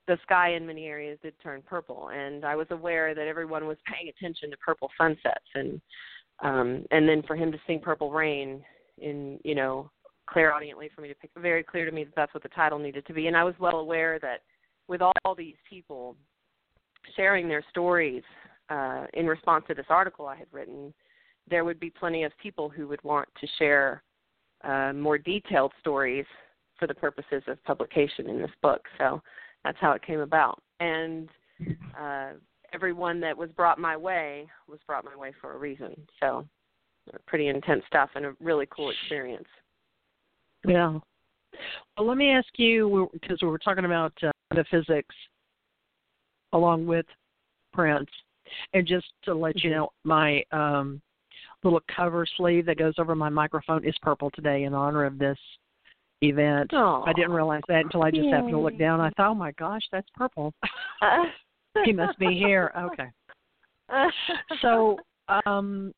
the 0.07 0.19
sky 0.25 0.55
in 0.55 0.67
many 0.67 0.87
areas 0.87 1.19
did 1.23 1.35
turn 1.43 1.63
purple. 1.65 2.11
And 2.13 2.45
i 2.45 2.57
was 2.57 2.67
aware 2.71 3.15
that 3.15 3.29
everyone 3.29 3.67
was 3.67 3.77
paying 3.87 4.09
attention 4.09 4.51
to 4.51 4.57
purple 4.57 4.91
sunsets 4.99 5.47
and 5.55 5.81
um 6.43 6.85
and 6.91 7.09
then 7.09 7.23
for 7.23 7.37
him 7.37 7.53
to 7.53 7.59
sing 7.67 7.81
purple 7.81 8.11
rain 8.11 8.65
in 8.99 9.39
you 9.45 9.55
know 9.55 9.91
clairaudiently 10.27 10.91
for 10.95 11.01
me 11.01 11.09
to 11.09 11.15
pick 11.15 11.31
very 11.37 11.63
clear 11.63 11.85
to 11.85 11.93
me 11.93 12.05
that 12.05 12.15
that's 12.17 12.35
what 12.35 12.43
the 12.43 12.49
title 12.51 12.79
needed 12.79 13.07
to 13.07 13.13
be. 13.13 13.27
And 13.27 13.37
i 13.37 13.45
was 13.45 13.55
well 13.59 13.77
aware 13.77 14.19
that 14.21 14.41
with 14.89 15.01
all 15.03 15.35
these 15.37 15.57
people 15.69 16.17
sharing 17.17 17.49
their 17.49 17.65
stories 17.71 18.23
uh, 18.69 19.07
in 19.15 19.27
response 19.27 19.65
to 19.69 19.75
this 19.75 19.87
article 19.89 20.27
I 20.27 20.37
had 20.37 20.47
written, 20.53 20.93
there 21.49 21.65
would 21.65 21.81
be 21.81 21.91
plenty 21.91 22.25
of 22.25 22.33
people 22.43 22.69
who 22.69 22.87
would 22.89 23.03
want 23.03 23.29
to 23.41 23.47
share 23.59 24.03
uh, 24.65 24.93
more 24.93 25.19
detailed 25.19 25.73
stories 25.81 26.27
for 26.79 26.87
the 26.87 26.95
purposes 26.95 27.43
of 27.47 27.63
publication 27.65 28.29
in 28.29 28.41
this 28.41 28.51
book. 28.63 28.83
So 28.99 29.21
that's 29.65 29.79
how 29.81 29.93
it 29.93 30.03
came 30.03 30.21
about. 30.21 30.63
And 30.81 31.29
uh, 32.01 32.31
everyone 32.73 33.21
that 33.21 33.37
was 33.37 33.51
brought 33.53 33.79
my 33.79 33.97
way 33.97 34.49
was 34.69 34.79
brought 34.87 35.05
my 35.05 35.17
way 35.17 35.33
for 35.41 35.55
a 35.55 35.59
reason. 35.59 35.95
So 36.19 36.47
pretty 37.27 37.49
intense 37.49 37.83
stuff 37.87 38.11
and 38.15 38.25
a 38.27 38.35
really 38.41 38.67
cool 38.75 38.91
experience. 38.91 39.49
Yeah. 40.67 40.99
Well, 41.97 42.07
let 42.07 42.17
me 42.17 42.31
ask 42.31 42.49
you 42.57 43.11
because 43.13 43.39
we 43.43 43.49
were 43.49 43.59
talking 43.59 43.85
about 43.85 44.13
uh, 44.23 44.31
metaphysics 44.51 45.15
along 46.53 46.87
with 46.87 47.07
Prince. 47.73 48.09
And 48.73 48.87
just 48.87 49.07
to 49.25 49.35
let 49.35 49.63
you 49.63 49.71
mm-hmm. 49.71 49.79
know, 49.79 49.89
my 50.05 50.43
um, 50.51 51.01
little 51.63 51.83
cover 51.95 52.27
sleeve 52.37 52.67
that 52.67 52.79
goes 52.79 52.95
over 52.99 53.15
my 53.15 53.29
microphone 53.29 53.85
is 53.85 53.95
purple 54.03 54.31
today 54.31 54.65
in 54.65 54.75
honor 54.75 55.05
of 55.05 55.19
this 55.19 55.39
event. 56.23 56.71
Aww. 56.71 57.07
I 57.07 57.13
didn't 57.13 57.33
realize 57.33 57.63
that 57.69 57.85
until 57.85 58.03
I 58.03 58.11
just 58.11 58.25
Yay. 58.25 58.31
happened 58.31 58.53
to 58.53 58.59
look 58.59 58.79
down. 58.79 59.01
I 59.01 59.11
thought, 59.11 59.31
oh 59.31 59.35
my 59.35 59.53
gosh, 59.53 59.83
that's 59.93 60.09
purple. 60.15 60.53
he 61.85 61.93
must 61.93 62.19
be 62.19 62.39
here. 62.39 62.73
Okay. 62.79 63.09
so 64.63 64.99
um, 65.47 65.93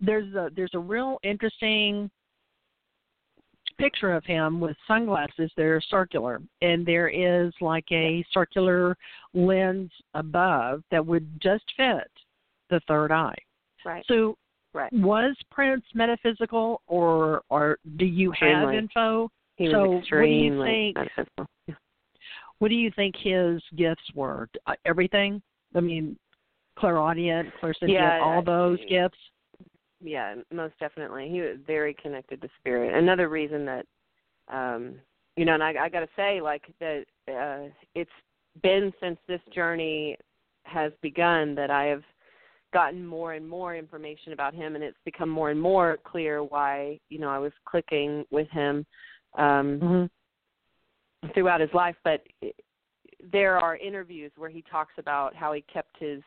there's 0.00 0.34
a 0.34 0.50
there's 0.54 0.74
a 0.74 0.78
real 0.78 1.18
interesting 1.22 2.10
picture 3.78 4.12
of 4.12 4.24
him 4.24 4.60
with 4.60 4.76
sunglasses 4.86 5.50
They're 5.56 5.80
circular, 5.80 6.40
and 6.60 6.86
there 6.86 7.08
is 7.08 7.52
like 7.60 7.86
a 7.90 8.24
circular 8.32 8.96
lens 9.34 9.90
above 10.14 10.82
that 10.90 11.04
would 11.04 11.28
just 11.40 11.64
fit 11.76 12.10
the 12.70 12.80
third 12.86 13.10
eye. 13.10 13.36
Right. 13.84 14.04
So, 14.06 14.36
right. 14.72 14.92
was 14.92 15.36
Prince 15.50 15.84
metaphysical, 15.94 16.82
or 16.86 17.42
or 17.48 17.78
do 17.96 18.04
you 18.04 18.32
have 18.32 18.68
extremely. 18.68 18.78
info? 18.78 19.30
He 19.56 19.70
so, 19.70 19.90
was 19.90 20.00
extremely 20.00 20.58
what 20.58 20.66
do 20.66 20.70
you 20.70 20.92
think? 20.92 20.96
metaphysical. 20.96 21.46
What 22.58 22.68
do 22.68 22.74
you 22.74 22.90
think 22.94 23.16
his 23.18 23.62
gifts 23.76 24.04
were? 24.14 24.48
Uh, 24.66 24.74
everything. 24.84 25.42
I 25.74 25.80
mean, 25.80 26.16
clairaudient, 26.78 27.48
clairsentient, 27.60 27.92
yeah, 27.92 28.20
all 28.22 28.42
those 28.42 28.78
gifts 28.88 29.18
yeah, 30.02 30.34
most 30.52 30.74
definitely. 30.80 31.28
He 31.28 31.40
was 31.40 31.56
very 31.66 31.94
connected 31.94 32.40
to 32.42 32.48
spirit. 32.58 32.94
Another 32.94 33.28
reason 33.28 33.64
that 33.66 33.86
um 34.52 34.96
you 35.36 35.44
know, 35.44 35.54
and 35.54 35.62
I 35.62 35.74
I 35.80 35.88
got 35.88 36.00
to 36.00 36.08
say 36.16 36.40
like 36.40 36.64
that 36.80 37.04
uh 37.28 37.70
it's 37.94 38.10
been 38.62 38.92
since 39.00 39.18
this 39.28 39.40
journey 39.54 40.16
has 40.64 40.92
begun 41.00 41.54
that 41.54 41.70
I 41.70 41.84
have 41.84 42.02
gotten 42.72 43.06
more 43.06 43.34
and 43.34 43.46
more 43.48 43.76
information 43.76 44.32
about 44.32 44.54
him 44.54 44.74
and 44.74 44.82
it's 44.82 44.98
become 45.04 45.28
more 45.28 45.50
and 45.50 45.60
more 45.60 45.98
clear 46.04 46.42
why, 46.42 46.98
you 47.08 47.18
know, 47.18 47.28
I 47.28 47.38
was 47.38 47.52
clicking 47.64 48.24
with 48.30 48.48
him 48.50 48.86
um 49.38 49.80
mm-hmm. 49.80 51.28
throughout 51.32 51.60
his 51.60 51.72
life, 51.72 51.96
but 52.04 52.22
there 53.30 53.58
are 53.58 53.76
interviews 53.76 54.32
where 54.36 54.50
he 54.50 54.64
talks 54.70 54.92
about 54.98 55.34
how 55.34 55.52
he 55.52 55.62
kept 55.72 55.96
his 55.98 56.22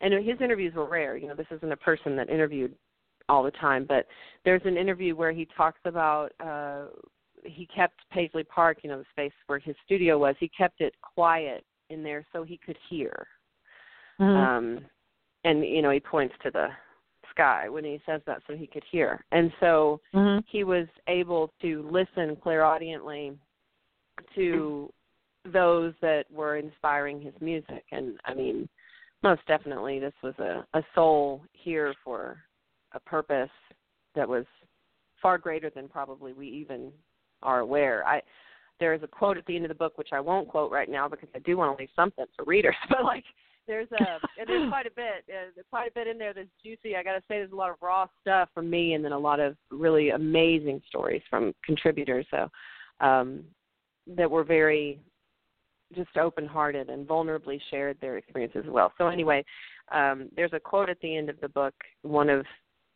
and 0.00 0.12
his 0.12 0.40
interviews 0.42 0.74
were 0.74 0.88
rare. 0.88 1.16
You 1.16 1.28
know, 1.28 1.34
this 1.34 1.46
isn't 1.50 1.72
a 1.72 1.76
person 1.76 2.16
that 2.16 2.28
interviewed 2.28 2.74
all 3.28 3.42
the 3.42 3.50
time, 3.52 3.86
but 3.88 4.06
there's 4.44 4.62
an 4.64 4.76
interview 4.76 5.16
where 5.16 5.32
he 5.32 5.46
talks 5.56 5.80
about 5.84 6.32
uh 6.40 6.86
he 7.44 7.66
kept 7.66 8.00
Paisley 8.10 8.42
Park, 8.44 8.78
you 8.82 8.90
know, 8.90 8.98
the 8.98 9.04
space 9.12 9.32
where 9.46 9.58
his 9.58 9.76
studio 9.84 10.18
was, 10.18 10.34
he 10.40 10.48
kept 10.48 10.80
it 10.80 10.94
quiet 11.00 11.64
in 11.90 12.02
there 12.02 12.26
so 12.32 12.42
he 12.42 12.58
could 12.58 12.78
hear. 12.88 13.26
Mm-hmm. 14.20 14.76
Um 14.76 14.84
and 15.46 15.64
you 15.64 15.80
know, 15.80 15.90
he 15.90 16.00
points 16.00 16.34
to 16.42 16.50
the 16.50 16.66
sky 17.30 17.68
when 17.68 17.84
he 17.84 18.00
says 18.04 18.20
that 18.26 18.42
so 18.46 18.54
he 18.54 18.66
could 18.66 18.82
hear. 18.90 19.24
And 19.32 19.52
so 19.60 20.00
mm-hmm. 20.14 20.40
he 20.50 20.64
was 20.64 20.86
able 21.08 21.52
to 21.62 21.88
listen 21.90 22.36
clairaudiently 22.42 23.32
to 24.34 24.92
those 25.52 25.94
that 26.02 26.24
were 26.30 26.56
inspiring 26.56 27.20
his 27.20 27.34
music 27.40 27.84
and 27.92 28.18
I 28.24 28.34
mean 28.34 28.68
most 29.22 29.40
definitely 29.46 30.00
this 30.00 30.14
was 30.20 30.34
a, 30.40 30.66
a 30.76 30.82
soul 30.92 31.42
here 31.52 31.94
for 32.02 32.38
a 32.94 33.00
purpose 33.00 33.50
that 34.16 34.28
was 34.28 34.44
far 35.22 35.38
greater 35.38 35.70
than 35.70 35.88
probably 35.88 36.32
we 36.32 36.48
even 36.48 36.90
are 37.42 37.60
aware. 37.60 38.04
I 38.04 38.22
there 38.80 38.92
is 38.92 39.02
a 39.04 39.06
quote 39.06 39.36
at 39.36 39.46
the 39.46 39.54
end 39.54 39.64
of 39.64 39.68
the 39.68 39.74
book 39.76 39.96
which 39.98 40.10
I 40.12 40.18
won't 40.18 40.48
quote 40.48 40.72
right 40.72 40.90
now 40.90 41.06
because 41.08 41.28
I 41.34 41.38
do 41.40 41.56
want 41.56 41.76
to 41.76 41.80
leave 41.80 41.90
something 41.94 42.24
for 42.34 42.44
readers. 42.44 42.74
But 42.88 43.04
like 43.04 43.24
there's 43.66 43.88
a 43.92 44.18
there's 44.46 44.68
quite 44.68 44.86
a 44.86 44.90
bit 44.90 45.24
there's 45.26 45.52
quite 45.70 45.90
a 45.90 45.94
bit 45.94 46.06
in 46.06 46.18
there 46.18 46.32
that's 46.32 46.48
juicy. 46.62 46.96
I 46.96 47.02
got 47.02 47.14
to 47.14 47.20
say 47.20 47.36
there's 47.38 47.52
a 47.52 47.56
lot 47.56 47.70
of 47.70 47.76
raw 47.80 48.06
stuff 48.20 48.48
from 48.54 48.70
me 48.70 48.94
and 48.94 49.04
then 49.04 49.12
a 49.12 49.18
lot 49.18 49.40
of 49.40 49.56
really 49.70 50.10
amazing 50.10 50.80
stories 50.88 51.22
from 51.28 51.52
contributors. 51.64 52.26
So 52.30 52.48
um, 53.00 53.44
that 54.16 54.30
were 54.30 54.44
very 54.44 55.00
just 55.94 56.16
open 56.16 56.46
hearted 56.46 56.90
and 56.90 57.06
vulnerably 57.06 57.60
shared 57.70 57.96
their 58.00 58.16
experiences 58.16 58.64
as 58.66 58.70
well. 58.70 58.92
So 58.98 59.06
anyway, 59.06 59.44
um, 59.92 60.28
there's 60.34 60.52
a 60.52 60.60
quote 60.60 60.90
at 60.90 61.00
the 61.00 61.16
end 61.16 61.30
of 61.30 61.40
the 61.40 61.48
book, 61.48 61.74
one 62.02 62.28
of 62.28 62.44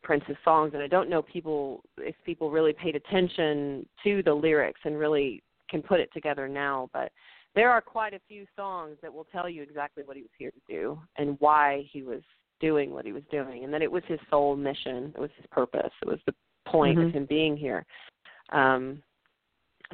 Prince's 0.03 0.37
songs, 0.45 0.73
and 0.75 0.83
I 0.83 0.89
don't 0.89 1.11
know 1.11 1.23
people 1.23 1.83
if 1.99 2.15
people 2.25 2.51
really 2.51 2.73
paid 2.73 2.97
attention 2.97 3.87
to 4.03 4.23
the 4.25 4.33
lyrics 4.33 4.81
and 4.85 4.99
really 4.99 5.43
can 5.69 5.83
put 5.83 6.01
it 6.01 6.11
together 6.13 6.49
now, 6.49 6.89
but 6.93 7.13
there 7.55 7.71
are 7.71 7.81
quite 7.81 8.15
a 8.15 8.21
few 8.29 8.47
songs 8.57 8.97
that 9.03 9.13
will 9.13 9.27
tell 9.33 9.49
you 9.49 9.63
exactly 9.63 10.03
what 10.05 10.17
he 10.17 10.23
was 10.23 10.31
here 10.39 10.51
to 10.51 10.61
do 10.69 10.99
and 11.17 11.37
why 11.41 11.85
he 11.91 12.03
was 12.03 12.23
doing 12.61 12.93
what 12.93 13.07
he 13.07 13.13
was 13.13 13.23
doing, 13.31 13.65
and 13.65 13.73
that 13.73 13.83
it 13.83 13.91
was 13.91 14.03
his 14.07 14.21
sole 14.29 14.55
mission, 14.55 15.13
it 15.15 15.21
was 15.21 15.31
his 15.37 15.47
purpose, 15.51 15.93
it 16.03 16.09
was 16.09 16.21
the 16.27 16.35
point 16.67 16.99
mm-hmm. 16.99 17.09
of 17.09 17.15
him 17.15 17.27
being 17.27 17.57
here. 17.57 17.85
Um, 18.53 19.03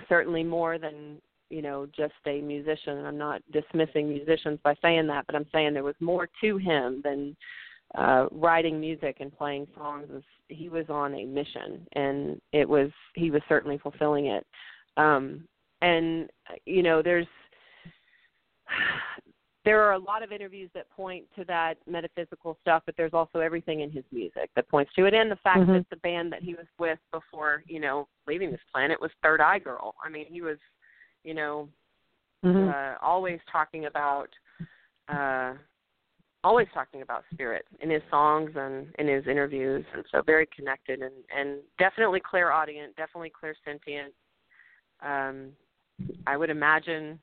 certainly 0.09 0.42
more 0.42 0.78
than 0.78 1.20
you 1.48 1.62
know 1.62 1.86
just 1.96 2.14
a 2.26 2.40
musician. 2.40 2.98
and 2.98 3.07
I'm 3.07 3.18
not 3.18 3.40
dismissing 3.52 4.09
musicians 4.09 4.59
by 4.64 4.74
saying 4.82 5.07
that, 5.07 5.26
but 5.26 5.36
I'm 5.36 5.46
saying 5.52 5.74
there 5.74 5.84
was 5.84 5.94
more 6.00 6.28
to 6.40 6.57
him 6.59 7.00
than 7.04 7.36
uh 7.94 8.26
writing 8.32 8.80
music 8.80 9.18
and 9.20 9.36
playing 9.36 9.66
songs 9.76 10.22
he 10.48 10.68
was 10.68 10.86
on 10.88 11.14
a 11.14 11.24
mission 11.24 11.86
and 11.92 12.40
it 12.52 12.68
was 12.68 12.90
he 13.14 13.30
was 13.30 13.42
certainly 13.48 13.78
fulfilling 13.78 14.26
it 14.26 14.44
um 14.96 15.46
and 15.82 16.28
you 16.64 16.82
know 16.82 17.00
there's 17.00 17.28
there 19.66 19.82
are 19.82 19.94
a 19.94 19.98
lot 19.98 20.22
of 20.22 20.30
interviews 20.30 20.70
that 20.74 20.88
point 20.90 21.24
to 21.36 21.44
that 21.44 21.74
metaphysical 21.86 22.56
stuff 22.62 22.82
but 22.86 22.94
there's 22.96 23.12
also 23.12 23.40
everything 23.40 23.80
in 23.80 23.90
his 23.90 24.04
music 24.12 24.48
that 24.54 24.68
points 24.68 24.92
to 24.94 25.04
it 25.04 25.12
and 25.12 25.30
the 25.30 25.36
fact 25.36 25.58
mm-hmm. 25.58 25.72
that 25.72 25.86
the 25.90 25.96
band 25.96 26.32
that 26.32 26.42
he 26.42 26.54
was 26.54 26.66
with 26.78 26.98
before 27.12 27.62
you 27.66 27.80
know 27.80 28.08
leaving 28.26 28.50
this 28.50 28.60
planet 28.72 28.98
was 29.00 29.10
third 29.22 29.40
eye 29.40 29.58
girl 29.58 29.94
i 30.02 30.08
mean 30.08 30.24
he 30.28 30.40
was 30.40 30.56
you 31.24 31.34
know 31.34 31.68
mm-hmm. 32.44 32.68
uh 32.68 32.94
always 33.06 33.40
talking 33.50 33.86
about 33.86 34.28
uh 35.08 35.52
always 36.44 36.68
talking 36.72 37.02
about 37.02 37.24
spirit 37.34 37.64
in 37.80 37.90
his 37.90 38.02
songs 38.08 38.52
and 38.54 38.86
in 39.00 39.08
his 39.08 39.26
interviews 39.26 39.84
and 39.94 40.04
so 40.12 40.22
very 40.24 40.46
connected 40.54 41.02
and 41.02 41.14
and 41.36 41.58
definitely 41.76 42.20
clairaudient 42.20 42.94
definitely 42.94 43.32
clairsentient 43.32 44.12
um 45.04 45.48
i 46.28 46.36
would 46.36 46.50
imagine 46.50 47.18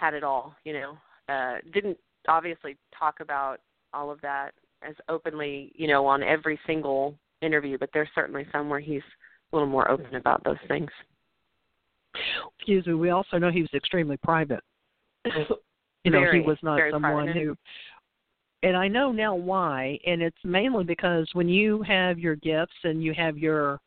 had 0.00 0.14
it 0.14 0.24
all 0.24 0.54
you 0.64 0.72
know? 0.72 0.96
Uh 1.28 1.58
didn't 1.72 1.98
obviously 2.28 2.76
talk 2.98 3.20
about 3.20 3.58
all 3.92 4.10
of 4.10 4.20
that 4.20 4.50
as 4.82 4.94
openly 5.08 5.72
you 5.74 5.86
know 5.86 6.06
on 6.06 6.22
every 6.22 6.58
single 6.66 7.14
interview 7.42 7.76
but 7.78 7.90
there's 7.92 8.08
certainly 8.14 8.46
some 8.52 8.68
where 8.68 8.80
he's 8.80 9.02
a 9.52 9.56
little 9.56 9.68
more 9.68 9.90
open 9.90 10.14
about 10.14 10.42
those 10.44 10.56
things. 10.68 10.90
Excuse 12.58 12.86
me 12.86 12.94
we 12.94 13.10
also 13.10 13.38
know 13.38 13.50
he 13.50 13.62
was 13.62 13.74
extremely 13.74 14.16
private. 14.18 14.62
You 16.02 16.10
know 16.10 16.20
very, 16.20 16.40
he 16.40 16.48
was 16.48 16.56
not 16.62 16.80
someone 16.90 17.26
private. 17.26 17.36
who 17.36 17.56
and 18.62 18.76
I 18.76 18.88
know 18.88 19.10
now 19.10 19.34
why, 19.34 19.98
and 20.06 20.20
it's 20.20 20.36
mainly 20.44 20.84
because 20.84 21.28
when 21.32 21.48
you 21.48 21.82
have 21.82 22.18
your 22.18 22.36
gifts 22.36 22.74
and 22.84 23.02
you 23.02 23.14
have 23.14 23.38
your 23.38 23.80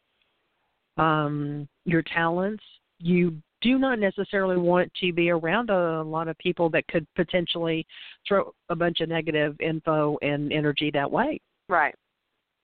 um 0.98 1.68
your 1.86 2.02
talents, 2.02 2.64
you 3.00 3.36
do 3.64 3.80
not 3.80 3.98
necessarily 3.98 4.58
want 4.58 4.92
to 5.00 5.14
be 5.14 5.30
around 5.30 5.70
a 5.70 6.04
lot 6.04 6.28
of 6.28 6.38
people 6.38 6.70
that 6.70 6.88
could 6.88 7.08
potentially 7.16 7.88
throw 8.28 8.54
a 8.70 8.76
bunch 8.76 9.00
of 9.00 9.10
negative 9.10 9.56
info 9.60 10.18
and 10.22 10.52
energy 10.52 10.92
that 10.94 11.10
way. 11.10 11.40
Right. 11.70 11.96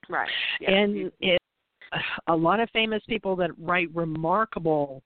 Right. 0.10 0.30
Yeah. 0.60 0.72
And 0.72 1.12
it, 1.22 1.40
a 2.28 2.36
lot 2.36 2.60
of 2.60 2.70
famous 2.72 3.02
people 3.08 3.36
that 3.38 3.52
write 3.60 3.90
remarkable 3.96 5.02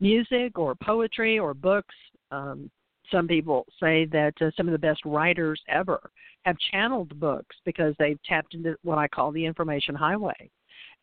music 0.00 0.58
or 0.58 0.74
poetry 0.76 1.38
or 1.38 1.54
books. 1.54 1.94
Um, 2.30 2.70
some 3.10 3.26
people 3.26 3.64
say 3.80 4.04
that 4.06 4.34
uh, 4.40 4.50
some 4.56 4.68
of 4.68 4.72
the 4.72 4.78
best 4.78 5.00
writers 5.04 5.60
ever 5.68 5.98
have 6.42 6.56
channeled 6.70 7.18
books 7.18 7.56
because 7.64 7.94
they've 7.98 8.22
tapped 8.24 8.54
into 8.54 8.76
what 8.82 8.98
I 8.98 9.08
call 9.08 9.32
the 9.32 9.44
information 9.44 9.94
highway 9.94 10.50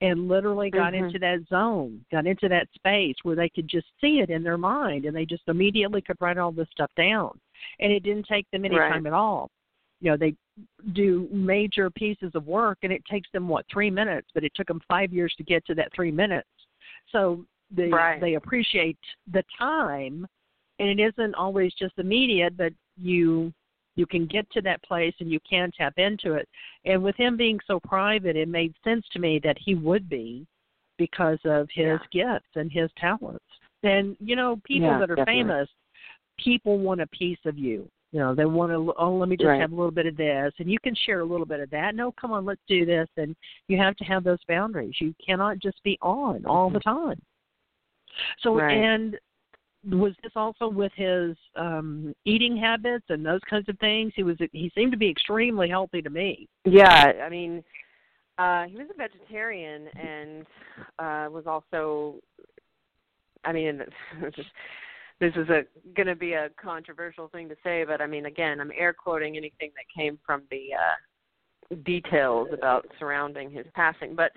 and 0.02 0.28
literally 0.28 0.70
got 0.70 0.94
mm-hmm. 0.94 1.06
into 1.06 1.20
that 1.20 1.40
zone, 1.50 2.04
got 2.12 2.28
into 2.28 2.50
that 2.50 2.68
space 2.76 3.16
where 3.24 3.36
they 3.36 3.50
could 3.50 3.68
just 3.68 3.88
see 4.02 4.20
it 4.20 4.30
in 4.30 4.44
their 4.44 4.58
mind 4.58 5.06
and 5.06 5.16
they 5.16 5.26
just 5.26 5.44
immediately 5.48 6.02
could 6.02 6.18
write 6.20 6.38
all 6.38 6.52
this 6.52 6.68
stuff 6.72 6.92
down. 6.98 7.40
And 7.80 7.92
it 7.92 8.04
didn't 8.04 8.28
take 8.28 8.50
them 8.52 8.66
any 8.66 8.78
right. 8.78 8.92
time 8.92 9.08
at 9.08 9.14
all. 9.14 9.50
You 10.02 10.12
know, 10.12 10.18
they 10.18 10.36
do 10.94 11.30
major 11.32 11.90
pieces 11.90 12.32
of 12.36 12.46
work 12.46 12.80
and 12.84 12.92
it 12.92 13.04
takes 13.10 13.30
them 13.32 13.48
what, 13.48 13.66
three 13.72 13.90
minutes, 13.90 14.28
but 14.34 14.44
it 14.44 14.52
took 14.56 14.68
them 14.68 14.82
five 14.88 15.14
years 15.14 15.34
to 15.38 15.44
get 15.44 15.66
to 15.68 15.76
that 15.76 15.92
three 15.96 16.12
minutes. 16.12 16.50
So 17.12 17.46
they 17.72 17.88
right. 17.88 18.20
they 18.20 18.36
appreciate 18.36 18.98
the 19.32 19.44
time 19.58 20.28
and 20.80 20.90
it 20.90 21.00
isn't 21.02 21.36
always 21.36 21.74
just 21.74 21.94
immediate, 21.98 22.58
but 22.58 22.74
you 22.98 23.54
you 23.96 24.06
can 24.06 24.26
get 24.26 24.50
to 24.52 24.62
that 24.62 24.84
place 24.84 25.14
and 25.20 25.32
you 25.32 25.40
can 25.48 25.72
tap 25.78 25.94
into 25.98 26.34
it. 26.34 26.48
And 26.86 27.04
with 27.04 27.16
him 27.16 27.38
being 27.38 27.60
so 27.66 27.80
private, 27.80 28.36
it 28.36 28.48
made 28.48 28.74
sense 28.84 29.06
to 29.14 29.20
me 29.20 29.40
that 29.44 29.58
he 29.60 29.76
would 29.76 30.10
be 30.10 30.46
because 30.98 31.40
of 31.46 31.68
his 31.74 32.00
yeah. 32.12 32.34
gifts 32.34 32.50
and 32.56 32.72
his 32.72 32.90
talents. 32.98 33.44
And 33.84 34.16
you 34.20 34.36
know, 34.36 34.60
people 34.64 34.90
yeah, 34.90 35.00
that 35.00 35.12
are 35.12 35.16
definitely. 35.16 35.44
famous, 35.44 35.70
people 36.40 36.80
want 36.80 37.02
a 37.02 37.08
piece 37.08 37.40
of 37.46 37.58
you. 37.58 37.90
You 38.12 38.20
know, 38.22 38.34
they 38.34 38.46
want 38.46 38.72
to. 38.72 38.94
Oh, 38.98 39.16
let 39.16 39.28
me 39.28 39.36
just 39.36 39.48
right. 39.48 39.60
have 39.60 39.74
a 39.74 39.76
little 39.76 39.92
bit 39.92 40.06
of 40.06 40.16
this, 40.16 40.54
and 40.60 40.72
you 40.72 40.80
can 40.80 40.96
share 41.06 41.20
a 41.20 41.26
little 41.26 41.46
bit 41.46 41.60
of 41.60 41.70
that. 41.72 41.96
No, 41.96 42.14
come 42.14 42.32
on, 42.32 42.46
let's 42.46 42.62
do 42.68 42.86
this, 42.86 43.10
and 43.18 43.36
you 43.68 43.78
have 43.78 43.96
to 43.98 44.06
have 44.06 44.24
those 44.24 44.40
boundaries. 44.48 44.96
You 45.02 45.14
cannot 45.26 45.60
just 45.60 45.84
be 45.84 45.98
on 46.02 46.46
all 46.46 46.70
the 46.70 46.80
mm-hmm. 46.80 46.98
time. 46.98 47.22
So, 48.40 48.56
right. 48.56 48.72
and 48.72 49.18
was 49.90 50.14
this 50.24 50.32
also 50.36 50.68
with 50.68 50.92
his 50.96 51.36
um 51.56 52.14
eating 52.26 52.58
habits 52.58 53.06
and 53.10 53.26
those 53.26 53.42
kinds 53.50 53.70
of 53.70 53.78
things? 53.80 54.14
He 54.16 54.24
was 54.24 54.38
he 54.52 54.72
seemed 54.76 54.92
to 54.92 54.98
be 54.98 55.10
extremely 55.10 55.70
healthy 55.70 56.02
to 56.02 56.10
me. 56.10 56.48
Yeah 56.66 57.12
i 57.24 57.30
mean 57.30 57.64
uh 58.38 58.64
he 58.66 58.76
was 58.76 58.88
a 58.94 58.98
vegetarian 58.98 59.88
and 59.98 60.46
uh 61.00 61.30
was 61.32 61.46
also 61.48 62.16
i 63.46 63.54
mean 63.54 63.82
this 65.20 65.34
is 65.36 65.50
a 65.50 65.64
going 65.96 66.08
to 66.08 66.16
be 66.16 66.34
a 66.34 66.50
controversial 66.62 67.28
thing 67.30 67.48
to 67.48 67.56
say 67.64 67.86
but 67.86 68.02
i 68.02 68.08
mean 68.08 68.26
again 68.26 68.60
i'm 68.60 68.72
air 68.78 68.94
quoting 68.94 69.38
anything 69.38 69.72
that 69.76 69.86
came 69.96 70.20
from 70.26 70.44
the 70.52 70.70
uh 70.74 71.76
details 71.84 72.48
about 72.52 72.86
surrounding 73.00 73.50
his 73.50 73.66
passing 73.74 74.16
but 74.16 74.32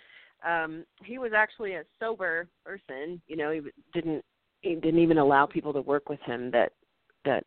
um 0.49 0.85
he 1.05 1.19
was 1.19 1.33
actually 1.35 1.75
a 1.75 1.83
sober 2.01 2.49
person 2.65 3.21
you 3.27 3.37
know 3.37 3.51
he 3.51 3.61
didn't 3.93 4.25
he 4.61 4.75
didn't 4.75 5.01
even 5.01 5.19
allow 5.19 5.47
people 5.47 5.73
to 5.73 5.81
work 5.81 6.09
with 6.09 6.21
him 6.21 6.51
that 6.51 6.73
that 7.25 7.45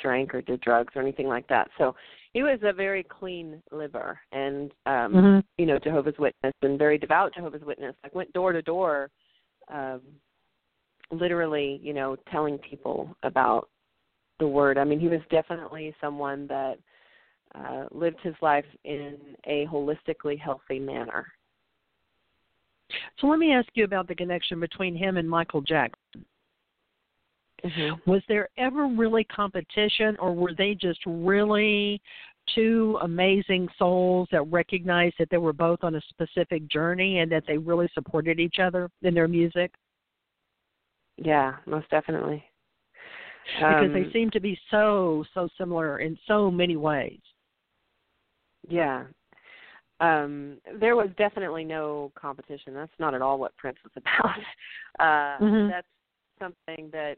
drank 0.00 0.34
or 0.34 0.42
did 0.42 0.60
drugs 0.60 0.92
or 0.96 1.02
anything 1.02 1.28
like 1.28 1.46
that. 1.48 1.68
So 1.78 1.94
he 2.32 2.42
was 2.42 2.58
a 2.62 2.72
very 2.72 3.04
clean 3.04 3.62
liver 3.70 4.18
and 4.32 4.72
um 4.86 5.12
mm-hmm. 5.12 5.38
you 5.56 5.66
know, 5.66 5.78
Jehovah's 5.78 6.18
Witness 6.18 6.54
and 6.62 6.78
very 6.78 6.98
devout 6.98 7.34
Jehovah's 7.34 7.62
Witness. 7.62 7.94
Like 8.02 8.14
went 8.14 8.32
door 8.32 8.52
to 8.52 8.62
door 8.62 9.10
um 9.72 10.00
literally, 11.10 11.78
you 11.82 11.94
know, 11.94 12.16
telling 12.30 12.58
people 12.58 13.14
about 13.22 13.68
the 14.40 14.48
word. 14.48 14.78
I 14.78 14.84
mean, 14.84 14.98
he 14.98 15.08
was 15.08 15.20
definitely 15.30 15.94
someone 16.00 16.46
that 16.48 16.78
uh 17.54 17.84
lived 17.90 18.18
his 18.22 18.34
life 18.42 18.66
in 18.84 19.16
a 19.46 19.66
holistically 19.66 20.38
healthy 20.38 20.78
manner. 20.78 21.26
So 23.18 23.26
let 23.26 23.38
me 23.38 23.52
ask 23.52 23.68
you 23.74 23.84
about 23.84 24.08
the 24.08 24.14
connection 24.14 24.60
between 24.60 24.96
him 24.96 25.16
and 25.16 25.28
Michael 25.28 25.60
Jackson. 25.60 26.24
Mm-hmm. 27.64 28.10
Was 28.10 28.22
there 28.28 28.48
ever 28.58 28.86
really 28.86 29.24
competition, 29.24 30.16
or 30.18 30.34
were 30.34 30.52
they 30.56 30.74
just 30.74 30.98
really 31.06 32.00
two 32.54 32.98
amazing 33.02 33.68
souls 33.78 34.28
that 34.32 34.42
recognized 34.50 35.14
that 35.18 35.28
they 35.30 35.38
were 35.38 35.52
both 35.52 35.84
on 35.84 35.94
a 35.94 36.00
specific 36.08 36.66
journey 36.68 37.20
and 37.20 37.30
that 37.30 37.44
they 37.46 37.56
really 37.56 37.88
supported 37.94 38.40
each 38.40 38.56
other 38.58 38.90
in 39.02 39.14
their 39.14 39.28
music? 39.28 39.72
Yeah, 41.16 41.54
most 41.66 41.88
definitely. 41.90 42.42
Because 43.58 43.86
um, 43.86 43.92
they 43.92 44.10
seem 44.12 44.30
to 44.30 44.40
be 44.40 44.58
so 44.70 45.24
so 45.34 45.48
similar 45.58 45.98
in 45.98 46.16
so 46.26 46.50
many 46.50 46.76
ways. 46.76 47.20
Yeah, 48.68 49.04
um 50.02 50.58
there 50.80 50.96
was 50.96 51.08
definitely 51.16 51.64
no 51.64 52.12
competition. 52.14 52.74
That's 52.74 52.92
not 52.98 53.14
at 53.14 53.22
all 53.22 53.38
what 53.38 53.56
prince 53.56 53.78
was 53.84 53.92
about. 53.96 54.38
Uh 55.00 55.42
mm-hmm. 55.42 55.70
that's 55.70 55.86
something 56.38 56.90
that 56.92 57.16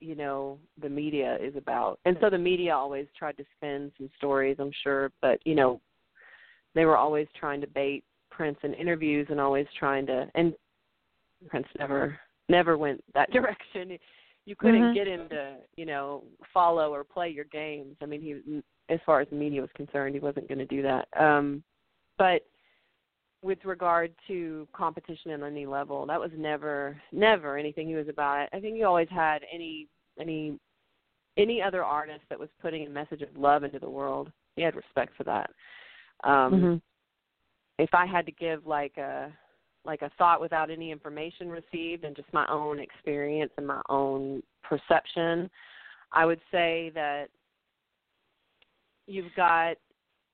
you 0.00 0.14
know 0.14 0.58
the 0.80 0.88
media 0.88 1.38
is 1.40 1.56
about. 1.56 1.98
And 2.04 2.16
so 2.20 2.30
the 2.30 2.38
media 2.38 2.74
always 2.74 3.06
tried 3.18 3.36
to 3.38 3.44
spin 3.56 3.90
some 3.98 4.10
stories 4.18 4.56
i'm 4.60 4.72
sure 4.82 5.10
but 5.20 5.40
you 5.44 5.54
know 5.54 5.80
they 6.74 6.84
were 6.84 6.96
always 6.96 7.26
trying 7.38 7.60
to 7.60 7.66
bait 7.66 8.04
prince 8.30 8.58
in 8.62 8.72
interviews 8.74 9.26
and 9.30 9.40
always 9.40 9.66
trying 9.78 10.06
to 10.06 10.28
and 10.36 10.54
prince 11.48 11.66
never 11.78 12.18
never 12.48 12.78
went 12.78 13.02
that 13.14 13.30
direction. 13.32 13.98
You 14.44 14.56
couldn't 14.56 14.80
mm-hmm. 14.80 14.94
get 14.94 15.06
him 15.06 15.28
to 15.30 15.56
you 15.76 15.86
know 15.86 16.24
follow 16.54 16.92
or 16.92 17.04
play 17.04 17.28
your 17.28 17.44
games. 17.46 17.96
I 18.00 18.06
mean 18.06 18.20
he 18.20 18.62
as 18.92 19.00
far 19.04 19.20
as 19.20 19.28
the 19.28 19.36
media 19.36 19.60
was 19.60 19.70
concerned 19.74 20.14
he 20.14 20.20
wasn't 20.20 20.48
going 20.48 20.58
to 20.58 20.66
do 20.66 20.82
that. 20.82 21.08
Um 21.18 21.62
but 22.18 22.42
with 23.42 23.58
regard 23.64 24.12
to 24.26 24.66
competition 24.72 25.30
at 25.30 25.42
any 25.42 25.64
level, 25.64 26.04
that 26.06 26.20
was 26.20 26.30
never 26.36 27.00
never 27.12 27.56
anything 27.56 27.88
he 27.88 27.94
was 27.94 28.08
about. 28.08 28.48
I 28.52 28.60
think 28.60 28.76
he 28.76 28.82
always 28.82 29.08
had 29.10 29.42
any 29.52 29.86
any 30.20 30.58
any 31.36 31.62
other 31.62 31.84
artist 31.84 32.22
that 32.30 32.38
was 32.38 32.48
putting 32.60 32.86
a 32.86 32.90
message 32.90 33.22
of 33.22 33.28
love 33.36 33.62
into 33.62 33.78
the 33.78 33.88
world. 33.88 34.32
He 34.56 34.62
had 34.62 34.74
respect 34.74 35.16
for 35.16 35.24
that. 35.24 35.50
Um 36.24 36.52
mm-hmm. 36.52 36.76
if 37.78 37.94
I 37.94 38.06
had 38.06 38.26
to 38.26 38.32
give 38.32 38.66
like 38.66 38.96
a 38.96 39.32
like 39.84 40.02
a 40.02 40.10
thought 40.18 40.40
without 40.40 40.70
any 40.70 40.90
information 40.90 41.48
received 41.48 42.04
and 42.04 42.16
just 42.16 42.32
my 42.32 42.46
own 42.48 42.80
experience 42.80 43.52
and 43.56 43.66
my 43.66 43.80
own 43.88 44.42
perception, 44.62 45.48
I 46.12 46.26
would 46.26 46.40
say 46.50 46.90
that 46.94 47.28
you've 49.06 49.34
got 49.36 49.76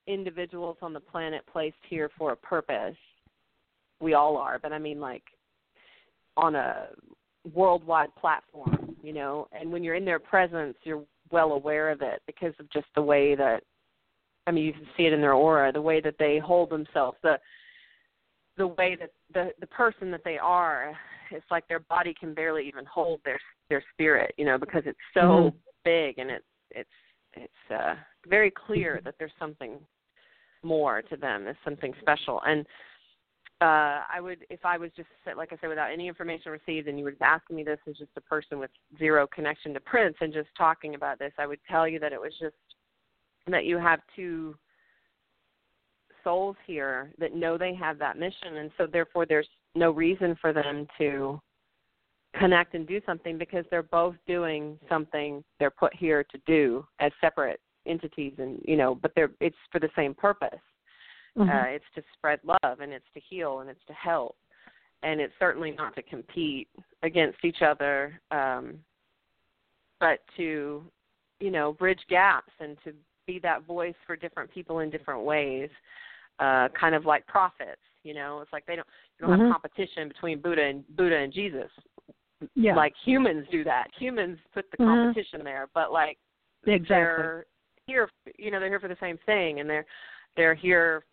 individuals 0.07 0.77
on 0.83 0.93
the 0.93 1.01
planet 1.01 1.43
placed 1.51 1.77
here 1.89 2.11
for 2.17 2.33
a 2.33 2.37
purpose. 2.37 2.97
We 4.01 4.15
all 4.15 4.37
are, 4.37 4.59
but 4.59 4.73
I 4.73 4.79
mean 4.79 5.01
like 5.01 5.23
on 6.37 6.55
a 6.55 6.89
worldwide 7.55 8.15
platform, 8.17 8.97
you 9.03 9.13
know, 9.13 9.49
and 9.53 9.71
when 9.71 9.85
you're 9.85 9.95
in 9.95 10.05
their 10.05 10.19
presence, 10.19 10.77
you're 10.85 11.05
well 11.31 11.53
aware 11.53 11.91
of 11.91 12.03
it 12.03 12.23
because 12.27 12.53
of 12.59 12.71
just 12.71 12.87
the 12.95 13.03
way 13.03 13.35
that 13.35 13.63
I 14.47 14.51
mean, 14.51 14.65
you 14.65 14.73
can 14.73 14.87
see 14.97 15.05
it 15.05 15.13
in 15.13 15.21
their 15.21 15.33
aura, 15.33 15.73
the 15.73 15.81
way 15.81 16.01
that 16.03 16.17
they 16.19 16.39
hold 16.39 16.71
themselves, 16.71 17.17
the 17.23 17.39
the 18.57 18.67
way 18.67 18.97
that 19.01 19.11
the 19.33 19.53
the 19.61 19.67
person 19.67 20.11
that 20.11 20.23
they 20.25 20.39
are, 20.39 20.95
it's 21.31 21.47
like 21.51 21.67
their 21.67 21.81
body 21.81 22.15
can 22.19 22.35
barely 22.35 22.67
even 22.69 22.85
hold 22.85 23.21
their 23.25 23.41
their 23.69 23.83
spirit, 23.93 24.35
you 24.37 24.45
know, 24.45 24.59
because 24.59 24.83
it's 24.87 24.99
so 25.13 25.21
mm-hmm. 25.21 25.57
big 25.85 26.19
and 26.19 26.31
it's 26.31 26.45
it's 26.71 26.91
it's 27.35 27.73
uh 27.73 27.95
very 28.29 28.51
clear 28.51 29.01
that 29.05 29.15
there's 29.19 29.33
something 29.39 29.79
more 30.65 31.03
to 31.03 31.17
them. 31.17 31.47
as 31.47 31.57
something 31.65 31.95
special. 32.01 32.41
And 32.47 32.67
uh 33.61 34.03
I 34.13 34.21
would 34.21 34.45
if 34.51 34.65
I 34.65 34.77
was 34.77 34.91
just 34.97 35.09
like 35.37 35.53
I 35.53 35.57
said 35.61 35.69
without 35.69 35.93
any 35.93 36.09
information 36.09 36.51
received 36.51 36.89
and 36.89 36.99
you 36.99 37.05
were 37.05 37.13
just 37.13 37.23
asking 37.23 37.57
me 37.57 37.63
this 37.63 37.79
as 37.89 37.97
just 37.97 38.11
a 38.17 38.21
person 38.21 38.59
with 38.59 38.71
zero 38.99 39.27
connection 39.27 39.73
to 39.75 39.81
Prince 39.81 40.17
and 40.21 40.33
just 40.33 40.49
talking 40.59 40.95
about 40.95 41.19
this, 41.19 41.33
I 41.39 41.47
would 41.47 41.61
tell 41.71 41.87
you 41.87 41.99
that 42.01 42.13
it 42.13 42.21
was 42.21 42.33
just 42.41 42.57
that 43.47 43.65
you 43.65 43.79
have 43.79 44.01
two 44.17 44.57
souls 46.25 46.57
here 46.67 47.13
that 47.19 47.35
know 47.35 47.57
they 47.59 47.75
have 47.75 47.99
that 47.99 48.19
mission 48.19 48.57
and 48.57 48.71
so 48.79 48.87
therefore 48.87 49.27
there's 49.27 49.49
no 49.75 49.91
reason 49.91 50.37
for 50.41 50.53
them 50.53 50.87
to 50.99 51.39
connect 52.39 52.75
and 52.75 52.87
do 52.87 53.01
something 53.07 53.39
because 53.39 53.65
they're 53.71 53.83
both 53.83 54.17
doing 54.27 54.79
something 54.89 55.45
they're 55.61 55.71
put 55.71 55.95
here 55.95 56.25
to 56.25 56.39
do 56.47 56.85
as 56.99 57.13
separate 57.21 57.61
entities 57.87 58.33
and 58.39 58.61
you 58.65 58.77
know 58.77 58.95
but 58.95 59.13
they're 59.15 59.31
it's 59.41 59.57
for 59.71 59.79
the 59.79 59.89
same 59.97 60.15
purpose 60.15 60.49
mm-hmm. 61.37 61.49
uh 61.49 61.65
it's 61.65 61.85
to 61.95 62.03
spread 62.17 62.39
love 62.45 62.81
and 62.81 62.93
it's 62.93 63.05
to 63.15 63.21
heal 63.29 63.61
and 63.61 63.71
it's 63.71 63.85
to 63.87 63.93
help 63.93 64.37
and 65.03 65.21
it's 65.21 65.33
certainly 65.39 65.71
not 65.73 65.95
to 65.95 66.03
compete 66.03 66.69
against 67.03 67.39
each 67.45 67.63
other 67.63 68.21
um 68.31 68.75
but 70.01 70.21
to 70.37 70.83
you 71.41 71.51
know 71.51 71.73
bridge 71.73 72.01
gaps 72.09 72.53
and 72.61 72.77
to 72.85 72.93
be 73.27 73.39
that 73.39 73.65
voice 73.65 73.95
for 74.07 74.17
different 74.17 74.51
people 74.51 74.81
in 74.81 74.91
different 74.91 75.23
ways 75.23 75.71
uh 76.41 76.69
kind 76.79 76.95
of 76.95 77.05
like 77.05 77.27
prophets 77.27 77.81
you 78.03 78.15
know 78.15 78.41
it's 78.41 78.53
like 78.53 78.67
they 78.67 78.77
don't 78.77 78.89
you 79.19 79.27
don't 79.27 79.39
mm-hmm. 79.39 79.51
have 79.51 79.61
competition 79.61 80.09
between 80.09 80.41
buddha 80.41 80.63
and 80.63 80.85
buddha 80.97 81.17
and 81.17 81.33
jesus 81.33 81.71
yeah. 82.55 82.75
like 82.75 82.93
humans 83.05 83.47
do 83.51 83.65
that 83.65 83.87
humans 83.99 84.39
put 84.53 84.71
the 84.71 84.77
mm-hmm. 84.77 84.91
competition 84.91 85.41
there 85.43 85.69
but 85.75 85.93
like 85.93 86.19
exactly 86.67 86.87
they're 86.89 87.47
here 87.87 88.09
you 88.39 88.51
know 88.51 88.61
they're 88.61 88.69
here 88.69 88.81
for 88.81 88.89
the 88.89 88.97
same 89.01 89.19
thing 89.27 89.61
and 89.61 89.69
they're 89.69 89.87
they're 90.37 90.55
here 90.55 91.05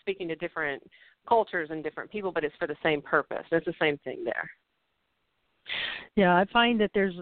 speaking 0.00 0.28
to 0.28 0.36
different 0.36 0.82
cultures 1.28 1.68
and 1.70 1.82
different 1.82 2.10
people, 2.10 2.32
but 2.32 2.44
it's 2.44 2.54
for 2.58 2.66
the 2.66 2.76
same 2.82 3.00
purpose. 3.00 3.44
It's 3.50 3.66
the 3.66 3.74
same 3.80 3.98
thing 3.98 4.24
there. 4.24 4.50
Yeah, 6.16 6.36
I 6.36 6.44
find 6.52 6.80
that 6.80 6.90
there's 6.94 7.14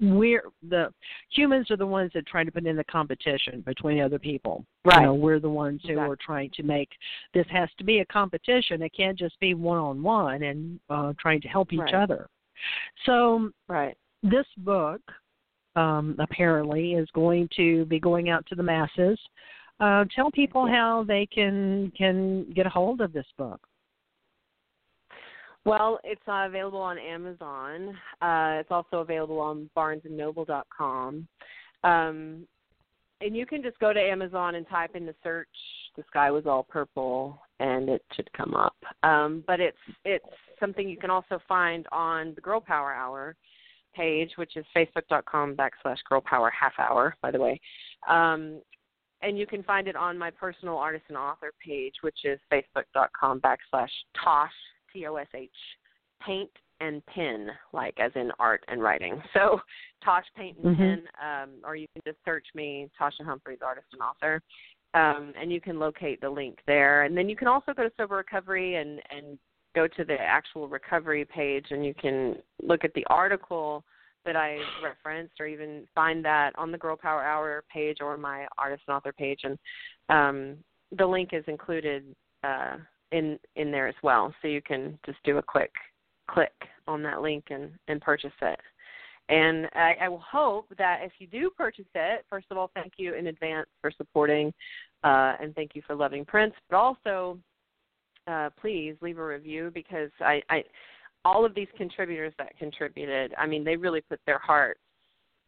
we're 0.00 0.44
the 0.68 0.92
humans 1.30 1.70
are 1.72 1.76
the 1.76 1.86
ones 1.86 2.12
that 2.14 2.24
try 2.26 2.44
to 2.44 2.52
put 2.52 2.66
in 2.66 2.76
the 2.76 2.84
competition 2.84 3.62
between 3.62 4.00
other 4.00 4.18
people. 4.18 4.64
Right. 4.84 5.00
You 5.00 5.06
know, 5.06 5.14
we're 5.14 5.40
the 5.40 5.48
ones 5.48 5.80
who 5.82 5.92
exactly. 5.92 6.12
are 6.12 6.16
trying 6.24 6.50
to 6.54 6.62
make 6.62 6.88
this 7.34 7.46
has 7.50 7.68
to 7.78 7.84
be 7.84 7.98
a 8.00 8.06
competition. 8.06 8.82
It 8.82 8.92
can't 8.96 9.18
just 9.18 9.38
be 9.40 9.54
one 9.54 9.78
on 9.78 10.02
one 10.02 10.44
and 10.44 10.78
uh 10.88 11.14
trying 11.20 11.40
to 11.42 11.48
help 11.48 11.72
each 11.72 11.80
Right. 11.80 11.94
other. 11.94 12.28
So 13.06 13.50
Right. 13.66 13.96
this 14.22 14.46
book 14.58 15.00
um 15.78 16.16
apparently 16.18 16.94
is 16.94 17.08
going 17.14 17.48
to 17.56 17.84
be 17.86 18.00
going 18.00 18.28
out 18.30 18.44
to 18.46 18.54
the 18.54 18.62
masses. 18.62 19.18
Uh 19.80 20.04
tell 20.14 20.30
people 20.30 20.66
how 20.66 21.04
they 21.06 21.26
can 21.26 21.92
can 21.96 22.50
get 22.54 22.66
a 22.66 22.70
hold 22.70 23.00
of 23.00 23.12
this 23.12 23.26
book. 23.36 23.60
Well, 25.64 25.98
it's 26.02 26.22
uh, 26.26 26.46
available 26.46 26.80
on 26.80 26.96
Amazon. 26.98 27.90
Uh, 28.22 28.60
it's 28.60 28.70
also 28.70 28.98
available 28.98 29.38
on 29.38 29.68
BarnesandNoble.com. 29.76 31.28
Um, 31.84 32.46
and 33.20 33.36
you 33.36 33.44
can 33.44 33.62
just 33.62 33.78
go 33.78 33.92
to 33.92 34.00
Amazon 34.00 34.54
and 34.54 34.66
type 34.66 34.94
in 34.94 35.04
the 35.04 35.14
search 35.22 35.48
"The 35.96 36.04
Sky 36.08 36.30
Was 36.30 36.46
All 36.46 36.62
Purple" 36.62 37.38
and 37.60 37.88
it 37.88 38.02
should 38.14 38.32
come 38.32 38.54
up. 38.54 38.76
Um, 39.02 39.44
but 39.46 39.60
it's 39.60 39.76
it's 40.04 40.24
something 40.60 40.88
you 40.88 40.96
can 40.96 41.10
also 41.10 41.38
find 41.48 41.86
on 41.92 42.32
the 42.34 42.40
Girl 42.40 42.60
Power 42.60 42.92
Hour 42.92 43.36
page, 43.98 44.30
which 44.36 44.56
is 44.56 44.64
facebook.com 44.76 45.56
backslash 45.56 45.98
Girl 46.08 46.22
Power 46.24 46.50
Half 46.50 46.74
Hour, 46.78 47.14
by 47.20 47.30
the 47.30 47.40
way. 47.40 47.60
Um, 48.08 48.60
and 49.20 49.36
you 49.36 49.46
can 49.46 49.62
find 49.64 49.88
it 49.88 49.96
on 49.96 50.16
my 50.16 50.30
personal 50.30 50.76
artist 50.76 51.04
and 51.08 51.18
author 51.18 51.52
page, 51.64 51.94
which 52.02 52.20
is 52.24 52.38
facebook.com 52.52 53.40
backslash 53.40 53.94
Tosh 54.22 54.52
T 54.92 55.06
O 55.06 55.16
S 55.16 55.26
H 55.34 55.50
paint 56.24 56.50
and 56.80 57.04
pen, 57.06 57.48
like 57.72 57.98
as 57.98 58.12
in 58.14 58.30
art 58.38 58.64
and 58.68 58.80
writing. 58.82 59.20
So 59.34 59.60
Tosh 60.04 60.26
Paint 60.36 60.58
and 60.58 60.76
Mhm. 60.76 60.78
Pen, 60.78 61.08
um, 61.28 61.50
or 61.64 61.74
you 61.74 61.86
can 61.92 62.02
just 62.06 62.24
search 62.24 62.46
me, 62.54 62.88
Toshia 62.98 63.24
Humphries, 63.24 63.58
artist 63.62 63.88
and 63.92 64.00
author, 64.00 64.40
um, 64.94 65.32
and 65.36 65.52
you 65.52 65.60
can 65.60 65.78
locate 65.80 66.20
the 66.20 66.30
link 66.30 66.60
there. 66.66 67.02
And 67.02 67.16
then 67.16 67.28
you 67.28 67.36
can 67.36 67.48
also 67.48 67.74
go 67.74 67.82
to 67.82 67.92
Sober 67.96 68.16
Recovery 68.16 68.76
and 68.76 69.02
and 69.10 69.38
go 69.74 69.86
to 69.86 70.04
the 70.04 70.14
actual 70.20 70.68
recovery 70.68 71.24
page, 71.24 71.66
and 71.70 71.84
you 71.84 71.94
can 71.94 72.36
look 72.62 72.84
at 72.84 72.94
the 72.94 73.04
article 73.08 73.84
that 74.24 74.36
I 74.36 74.58
referenced, 74.82 75.34
or 75.40 75.46
even 75.46 75.86
find 75.94 76.24
that 76.24 76.52
on 76.58 76.72
the 76.72 76.78
Girl 76.78 76.96
Power 76.96 77.22
Hour 77.22 77.64
page 77.72 77.98
or 78.00 78.16
my 78.16 78.46
artist 78.58 78.82
and 78.86 78.96
author 78.96 79.12
page. 79.12 79.40
And 79.44 79.58
um, 80.08 80.56
the 80.96 81.06
link 81.06 81.30
is 81.32 81.44
included 81.46 82.04
uh, 82.44 82.76
in 83.12 83.38
in 83.56 83.70
there 83.70 83.88
as 83.88 83.94
well, 84.02 84.34
so 84.42 84.48
you 84.48 84.60
can 84.60 84.98
just 85.06 85.18
do 85.24 85.38
a 85.38 85.42
quick 85.42 85.72
click 86.28 86.52
on 86.86 87.02
that 87.02 87.22
link 87.22 87.44
and 87.50 87.70
and 87.88 88.00
purchase 88.00 88.32
it. 88.42 88.60
And 89.30 89.66
I, 89.74 89.94
I 90.02 90.08
will 90.08 90.24
hope 90.30 90.66
that 90.78 91.00
if 91.02 91.12
you 91.18 91.26
do 91.26 91.50
purchase 91.50 91.84
it, 91.94 92.24
first 92.30 92.46
of 92.50 92.56
all, 92.56 92.70
thank 92.74 92.94
you 92.96 93.14
in 93.14 93.26
advance 93.26 93.68
for 93.80 93.90
supporting, 93.90 94.52
uh, 95.04 95.34
and 95.40 95.54
thank 95.54 95.74
you 95.74 95.82
for 95.86 95.94
loving 95.94 96.24
Prince. 96.24 96.54
But 96.70 96.76
also, 96.78 97.38
uh, 98.28 98.50
please 98.60 98.94
leave 99.00 99.18
a 99.18 99.24
review 99.24 99.70
because 99.72 100.10
I, 100.20 100.42
I, 100.50 100.64
all 101.24 101.44
of 101.44 101.54
these 101.54 101.68
contributors 101.76 102.32
that 102.38 102.56
contributed, 102.58 103.34
I 103.38 103.46
mean, 103.46 103.64
they 103.64 103.76
really 103.76 104.00
put 104.00 104.20
their 104.26 104.38
heart 104.38 104.78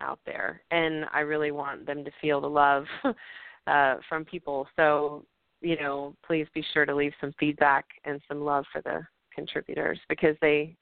out 0.01 0.19
there, 0.25 0.63
and 0.71 1.05
I 1.13 1.21
really 1.21 1.51
want 1.51 1.87
them 1.87 2.05
to 2.05 2.11
feel 2.21 2.41
the 2.41 2.49
love 2.49 2.85
uh, 3.67 3.97
from 4.09 4.25
people. 4.25 4.67
So, 4.77 5.25
you 5.61 5.77
know, 5.79 6.15
please 6.27 6.47
be 6.55 6.65
sure 6.73 6.87
to 6.87 6.95
leave 6.95 7.13
some 7.21 7.35
feedback 7.39 7.85
and 8.05 8.21
some 8.27 8.41
love 8.41 8.65
for 8.73 8.81
the 8.83 9.07
contributors 9.35 9.99
because 10.09 10.37
they 10.41 10.75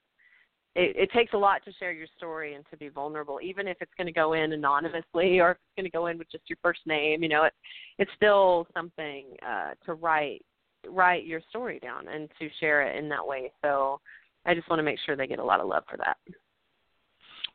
it, 0.75 0.95
it 0.95 1.11
takes 1.11 1.33
a 1.33 1.37
lot 1.37 1.63
to 1.65 1.73
share 1.73 1.91
your 1.91 2.07
story 2.15 2.53
and 2.53 2.63
to 2.71 2.77
be 2.77 2.89
vulnerable, 2.89 3.39
even 3.41 3.67
if 3.67 3.77
it's 3.81 3.91
going 3.97 4.07
to 4.07 4.13
go 4.13 4.33
in 4.33 4.53
anonymously 4.53 5.39
or 5.39 5.51
if 5.51 5.57
it's 5.57 5.75
going 5.75 5.85
to 5.85 5.89
go 5.89 6.07
in 6.07 6.17
with 6.17 6.31
just 6.31 6.43
your 6.47 6.57
first 6.61 6.81
name. 6.85 7.23
You 7.23 7.29
know, 7.29 7.43
it, 7.43 7.53
it's 7.97 8.11
still 8.15 8.67
something 8.73 9.25
uh, 9.45 9.71
to 9.85 9.95
write 9.95 10.45
write 10.87 11.25
your 11.25 11.41
story 11.49 11.79
down 11.79 12.07
and 12.07 12.29
to 12.39 12.49
share 12.59 12.81
it 12.83 12.97
in 12.97 13.09
that 13.09 13.25
way. 13.25 13.51
So 13.61 13.99
I 14.45 14.53
just 14.53 14.69
want 14.69 14.79
to 14.79 14.83
make 14.83 14.99
sure 15.05 15.15
they 15.15 15.27
get 15.27 15.39
a 15.39 15.43
lot 15.43 15.59
of 15.59 15.67
love 15.67 15.83
for 15.89 15.97
that. 15.97 16.17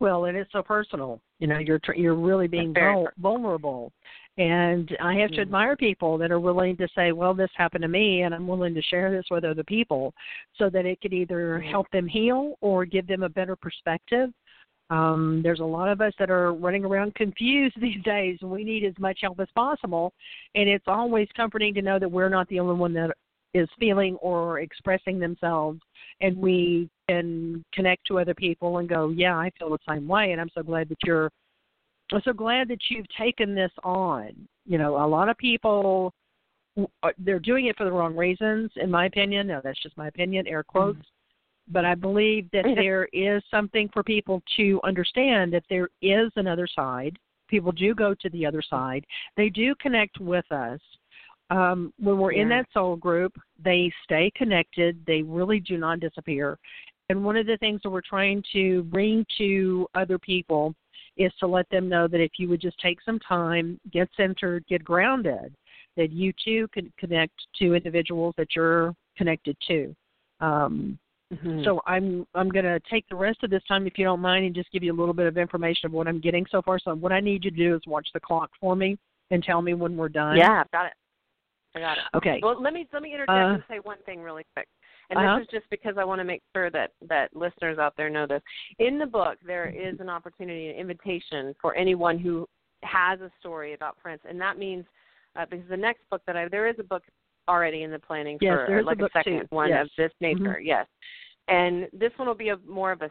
Well, 0.01 0.25
and 0.25 0.37
it's 0.37 0.51
so 0.53 0.63
personal. 0.63 1.21
You 1.39 1.47
know, 1.47 1.59
you're 1.59 1.79
tr- 1.79 1.95
you're 1.95 2.15
really 2.15 2.49
being 2.49 2.75
vul- 2.75 3.09
vulnerable, 3.19 3.93
and 4.39 4.95
I 5.01 5.15
have 5.15 5.31
to 5.31 5.37
Mhm. 5.37 5.43
admire 5.43 5.77
people 5.77 6.19
that 6.19 6.33
are 6.33 6.41
willing 6.41 6.77
to 6.79 6.89
say, 6.89 7.13
"Well, 7.13 7.33
this 7.33 7.51
happened 7.55 7.83
to 7.83 7.89
me, 7.89 8.23
and 8.23 8.35
I'm 8.35 8.49
willing 8.49 8.75
to 8.75 8.83
share 8.83 9.11
this 9.11 9.31
with 9.31 9.45
other 9.45 9.63
people," 9.63 10.13
so 10.55 10.69
that 10.71 10.85
it 10.85 11.01
could 11.01 11.13
either 11.13 11.61
Mhm. 11.61 11.71
help 11.71 11.89
them 11.91 12.09
heal 12.09 12.57
or 12.61 12.85
give 12.85 13.07
them 13.07 13.23
a 13.23 13.29
better 13.29 13.55
perspective. 13.55 14.33
Um, 14.91 15.41
there's 15.43 15.61
a 15.61 15.65
lot 15.65 15.89
of 15.89 16.01
us 16.01 16.13
that 16.19 16.31
are 16.31 16.53
running 16.53 16.85
around 16.85 17.15
confused 17.15 17.77
these 17.81 18.03
days, 18.05 18.39
and 18.43 18.51
we 18.51 18.65
need 18.65 18.85
as 18.85 18.95
much 18.99 19.21
help 19.23 19.41
as 19.41 19.49
possible. 19.55 20.13
And 20.55 20.69
it's 20.69 20.85
always 20.87 21.29
comforting 21.37 21.75
to 21.75 21.83
know 21.83 21.99
that 21.99 22.11
we're 22.11 22.29
not 22.29 22.49
the 22.49 22.61
only 22.61 22.75
one 22.75 22.93
that 22.95 23.11
is 23.55 23.69
feeling 23.79 24.17
or 24.17 24.61
expressing 24.61 25.19
themselves 25.21 25.81
and 26.21 26.37
we 26.37 26.89
can 27.09 27.65
connect 27.73 28.07
to 28.07 28.19
other 28.19 28.35
people 28.35 28.79
and 28.79 28.89
go, 28.89 29.11
yeah, 29.11 29.37
I 29.37 29.51
feel 29.59 29.71
the 29.71 29.79
same 29.89 30.09
way, 30.09 30.33
and 30.33 30.41
I'm 30.41 30.51
so 30.55 30.63
glad 30.63 30.89
that 30.89 30.99
you're. 31.05 31.31
I'm 32.13 32.21
so 32.23 32.35
glad 32.35 32.69
that 32.69 32.81
you've 32.91 33.07
taken 33.19 33.55
this 33.55 33.71
on. 33.83 34.33
You 34.67 34.77
know, 34.77 35.03
a 35.03 35.07
lot 35.07 35.31
of 35.31 35.39
people 35.39 36.13
uh, 37.03 37.11
they're 37.19 37.39
doing 37.39 37.67
it 37.67 37.77
for 37.77 37.85
the 37.85 37.93
wrong 37.93 38.15
reasons, 38.15 38.71
in 38.77 38.91
my 38.91 39.07
opinion. 39.07 39.47
No, 39.47 39.61
that's 39.65 39.83
just 39.83 39.97
my 39.97 40.09
opinion, 40.09 40.47
air 40.47 40.63
quotes. 40.63 40.99
But 41.69 41.85
I 41.85 41.95
believe 41.95 42.51
that 42.53 42.65
there 42.77 43.09
is 43.13 43.43
something 43.51 43.89
for 43.93 44.03
people 44.03 44.43
to 44.57 44.81
understand 44.85 45.53
that 45.55 45.65
there 45.71 45.89
is 46.03 46.31
another 46.37 46.67
side. 46.67 47.19
People 47.49 47.73
do 47.73 47.95
go 47.95 48.15
to 48.15 48.31
the 48.31 48.45
other 48.45 48.63
side. 48.63 49.05
They 49.37 49.49
do 49.49 49.75
connect 49.81 50.21
with 50.21 50.51
us 50.51 50.81
um, 51.51 51.93
when 51.99 52.19
we're 52.19 52.33
in 52.33 52.49
that 52.49 52.67
soul 52.73 52.97
group, 52.97 53.35
they 53.63 53.93
stay 54.03 54.33
connected. 54.35 54.99
They 55.07 55.23
really 55.23 55.61
do 55.61 55.77
not 55.77 56.01
disappear. 56.01 56.59
And 57.11 57.25
one 57.25 57.37
of 57.37 57.47
the 57.47 57.59
things 57.59 57.81
that 57.83 57.91
we're 57.91 58.01
trying 58.01 58.43
to 58.53 58.83
bring 58.85 59.27
to 59.39 59.87
other 59.95 60.19
people 60.19 60.75
is 61.17 61.33
to 61.39 61.47
let 61.47 61.69
them 61.71 61.89
know 61.89 62.09
that 62.09 62.21
if 62.21 62.33
you 62.39 62.49
would 62.49 62.61
just 62.61 62.79
take 62.81 62.99
some 63.03 63.19
time, 63.21 63.79
get 63.93 64.09
centered, 64.17 64.65
get 64.69 64.83
grounded, 64.83 65.55
that 65.97 66.11
you 66.11 66.33
too 66.45 66.67
can 66.73 66.93
connect 66.99 67.35
to 67.59 67.75
individuals 67.75 68.35
that 68.37 68.57
you're 68.57 68.95
connected 69.17 69.57
to. 69.69 69.95
Um, 70.41 70.99
Mhm. 71.33 71.65
so 71.65 71.81
I'm 71.87 72.27
I'm 72.35 72.49
going 72.51 72.65
to 72.65 72.79
take 72.91 73.09
the 73.09 73.17
rest 73.17 73.43
of 73.43 73.51
this 73.51 73.63
time, 73.65 73.87
if 73.87 73.99
you 73.99 74.05
don't 74.05 74.21
mind, 74.21 74.45
and 74.45 74.55
just 74.55 74.71
give 74.71 74.83
you 74.83 74.93
a 74.93 74.99
little 74.99 75.15
bit 75.15 75.27
of 75.27 75.39
information 75.39 75.87
of 75.87 75.93
what 75.93 76.07
I'm 76.07 76.21
getting 76.21 76.45
so 76.51 76.61
far. 76.61 76.79
So 76.79 76.95
what 76.95 77.13
I 77.13 77.21
need 77.21 77.45
you 77.45 77.51
to 77.51 77.57
do 77.57 77.75
is 77.75 77.81
watch 77.87 78.07
the 78.13 78.21
clock 78.21 78.51
for 78.61 78.77
me 78.77 78.99
and 79.31 79.43
tell 79.43 79.63
me 79.63 79.75
when 79.75 79.97
we're 79.97 80.11
done. 80.11 80.37
yeah, 80.37 80.61
I've 80.61 80.71
got 80.71 80.87
it. 80.87 80.93
I 81.75 81.81
got 81.81 81.99
it. 81.99 82.05
Okay. 82.15 82.41
Well, 82.43 82.61
let 82.61 82.73
me 82.73 82.87
let 82.93 83.03
me 83.03 83.13
interject 83.13 83.31
Uh, 83.31 83.55
and 83.55 83.65
say 83.69 83.79
one 83.79 83.99
thing 84.05 84.21
really 84.21 84.45
quick. 84.55 84.69
And 85.11 85.19
uh-huh. 85.19 85.39
this 85.39 85.45
is 85.45 85.51
just 85.51 85.71
because 85.71 85.97
I 85.99 86.05
want 86.05 86.21
to 86.21 86.25
make 86.25 86.43
sure 86.55 86.71
that 86.71 86.93
that 87.09 87.35
listeners 87.35 87.79
out 87.79 87.95
there 87.97 88.09
know 88.09 88.27
this. 88.27 88.43
In 88.79 88.99
the 88.99 89.07
book, 89.07 89.39
there 89.47 89.67
is 89.67 89.99
an 90.01 90.09
opportunity, 90.09 90.69
an 90.69 90.77
invitation 90.77 91.55
for 91.61 91.75
anyone 91.75 92.19
who 92.19 92.47
has 92.83 93.21
a 93.21 93.31
story 93.41 93.75
about 93.75 93.99
Prince, 93.99 94.23
and 94.29 94.41
that 94.41 94.59
means 94.59 94.85
uh, 95.37 95.47
because 95.51 95.69
the 95.69 95.77
next 95.77 96.09
book 96.11 96.23
that 96.27 96.37
I 96.37 96.49
there 96.49 96.69
is 96.69 96.77
a 96.79 96.85
book 96.85 97.03
already 97.49 97.83
in 97.83 97.91
the 97.91 97.99
planning 97.99 98.39
Yes, 98.41 98.59
for 98.67 98.83
like 98.83 98.99
a 98.99 99.03
book 99.03 99.13
second 99.13 99.41
too. 99.41 99.47
one 99.51 99.71
Yes. 99.71 99.85
of 99.85 99.91
this 99.97 100.13
nature. 100.21 100.59
Mhm. 100.61 100.65
Yes, 100.65 100.87
and 101.49 101.89
this 101.93 102.13
one 102.17 102.29
will 102.29 102.35
be 102.35 102.51
a 102.51 102.57
more 102.59 102.93
of 102.93 103.03
a, 103.03 103.11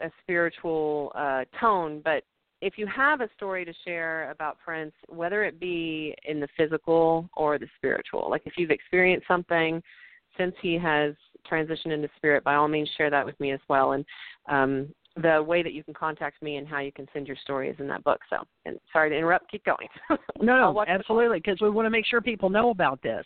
a 0.00 0.10
spiritual 0.22 1.12
uh, 1.14 1.44
tone, 1.60 2.00
but 2.04 2.24
if 2.60 2.78
you 2.78 2.86
have 2.86 3.20
a 3.20 3.28
story 3.36 3.64
to 3.64 3.74
share 3.84 4.30
about 4.30 4.58
Prince, 4.58 4.94
whether 5.08 5.44
it 5.44 5.60
be 5.60 6.14
in 6.24 6.40
the 6.40 6.48
physical 6.56 7.28
or 7.36 7.58
the 7.58 7.68
spiritual, 7.76 8.30
like 8.30 8.42
if 8.46 8.54
you've 8.56 8.70
experienced 8.70 9.28
something 9.28 9.82
since 10.38 10.54
he 10.62 10.78
has 10.78 11.14
transitioned 11.50 11.92
into 11.92 12.08
spirit, 12.16 12.42
by 12.42 12.54
all 12.54 12.66
means 12.66 12.88
share 12.96 13.10
that 13.10 13.26
with 13.26 13.38
me 13.38 13.52
as 13.52 13.60
well. 13.68 13.92
And 13.92 14.04
um, 14.48 14.94
the 15.16 15.42
way 15.42 15.62
that 15.62 15.72
you 15.72 15.84
can 15.84 15.94
contact 15.94 16.42
me 16.42 16.56
and 16.56 16.66
how 16.66 16.80
you 16.80 16.90
can 16.90 17.06
send 17.12 17.26
your 17.26 17.36
story 17.36 17.68
is 17.68 17.76
in 17.78 17.86
that 17.86 18.02
book. 18.02 18.20
So, 18.28 18.38
and 18.64 18.78
sorry 18.92 19.10
to 19.10 19.16
interrupt. 19.16 19.50
Keep 19.50 19.64
going. 19.64 19.88
No, 20.40 20.72
no, 20.72 20.84
absolutely, 20.86 21.38
because 21.38 21.60
we 21.62 21.70
want 21.70 21.86
to 21.86 21.90
make 21.90 22.04
sure 22.04 22.20
people 22.20 22.50
know 22.50 22.68
about 22.68 23.00
this. 23.02 23.24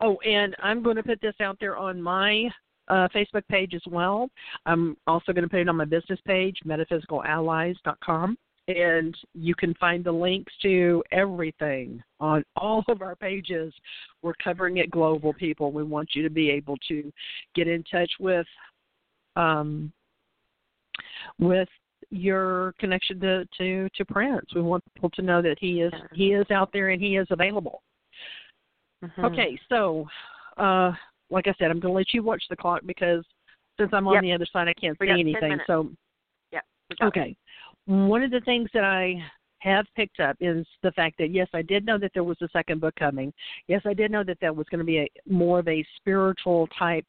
Oh, 0.00 0.16
and 0.18 0.54
I'm 0.62 0.80
going 0.80 0.94
to 0.94 1.02
put 1.02 1.20
this 1.20 1.34
out 1.40 1.56
there 1.58 1.76
on 1.76 2.00
my 2.00 2.48
uh, 2.88 3.08
Facebook 3.12 3.42
page 3.48 3.74
as 3.74 3.82
well. 3.90 4.28
I'm 4.64 4.96
also 5.08 5.32
going 5.32 5.42
to 5.42 5.48
put 5.48 5.58
it 5.58 5.68
on 5.68 5.76
my 5.76 5.86
business 5.86 6.20
page, 6.24 6.56
metaphysicalallies.com, 6.64 8.38
and 8.68 9.16
you 9.34 9.54
can 9.56 9.74
find 9.74 10.04
the 10.04 10.12
links 10.12 10.52
to 10.62 11.02
everything 11.10 12.00
on 12.20 12.44
all 12.54 12.84
of 12.88 13.02
our 13.02 13.16
pages. 13.16 13.74
We're 14.22 14.34
covering 14.44 14.76
it 14.76 14.90
global, 14.90 15.32
people. 15.32 15.72
We 15.72 15.82
want 15.82 16.10
you 16.14 16.22
to 16.22 16.30
be 16.30 16.50
able 16.50 16.76
to 16.88 17.12
get 17.56 17.66
in 17.66 17.82
touch 17.90 18.10
with 18.20 18.46
um, 19.34 19.92
with 21.38 21.68
your 22.10 22.74
connection 22.78 23.18
to, 23.20 23.46
to 23.58 23.88
to 23.94 24.04
Prince. 24.04 24.46
We 24.54 24.62
want 24.62 24.84
people 24.94 25.10
to 25.10 25.22
know 25.22 25.40
that 25.42 25.56
he 25.58 25.80
is 25.80 25.92
Yeah. 25.92 26.06
he 26.12 26.32
is 26.32 26.50
out 26.50 26.70
there 26.72 26.90
and 26.90 27.00
he 27.00 27.16
is 27.16 27.26
available. 27.30 27.82
Mhm. 29.02 29.24
Okay, 29.24 29.58
so 29.68 30.06
uh, 30.58 30.92
like 31.30 31.46
I 31.46 31.54
said, 31.58 31.70
I'm 31.70 31.80
going 31.80 31.92
to 31.92 31.96
let 31.96 32.12
you 32.12 32.22
watch 32.22 32.44
the 32.50 32.56
clock 32.56 32.82
because 32.86 33.24
since 33.78 33.90
I'm 33.92 34.06
on 34.06 34.14
yep. 34.14 34.22
the 34.22 34.32
other 34.32 34.46
side, 34.52 34.68
I 34.68 34.74
can't 34.74 34.96
we 35.00 35.08
see 35.08 35.20
anything. 35.20 35.58
So, 35.66 35.90
yep. 36.52 36.64
Okay. 37.02 37.34
One 37.86 38.22
of 38.22 38.30
the 38.30 38.40
things 38.40 38.68
that 38.74 38.84
I 38.84 39.16
have 39.58 39.86
picked 39.96 40.20
up 40.20 40.36
is 40.40 40.66
the 40.82 40.92
fact 40.92 41.16
that 41.18 41.30
yes, 41.30 41.48
I 41.54 41.62
did 41.62 41.86
know 41.86 41.98
that 41.98 42.10
there 42.14 42.24
was 42.24 42.36
a 42.42 42.48
second 42.52 42.80
book 42.80 42.94
coming. 42.96 43.32
Yes, 43.66 43.82
I 43.86 43.94
did 43.94 44.10
know 44.10 44.24
that 44.24 44.38
that 44.40 44.54
was 44.54 44.66
going 44.70 44.80
to 44.80 44.84
be 44.84 44.98
a 44.98 45.08
more 45.26 45.60
of 45.60 45.68
a 45.68 45.84
spiritual 45.96 46.68
type 46.78 47.06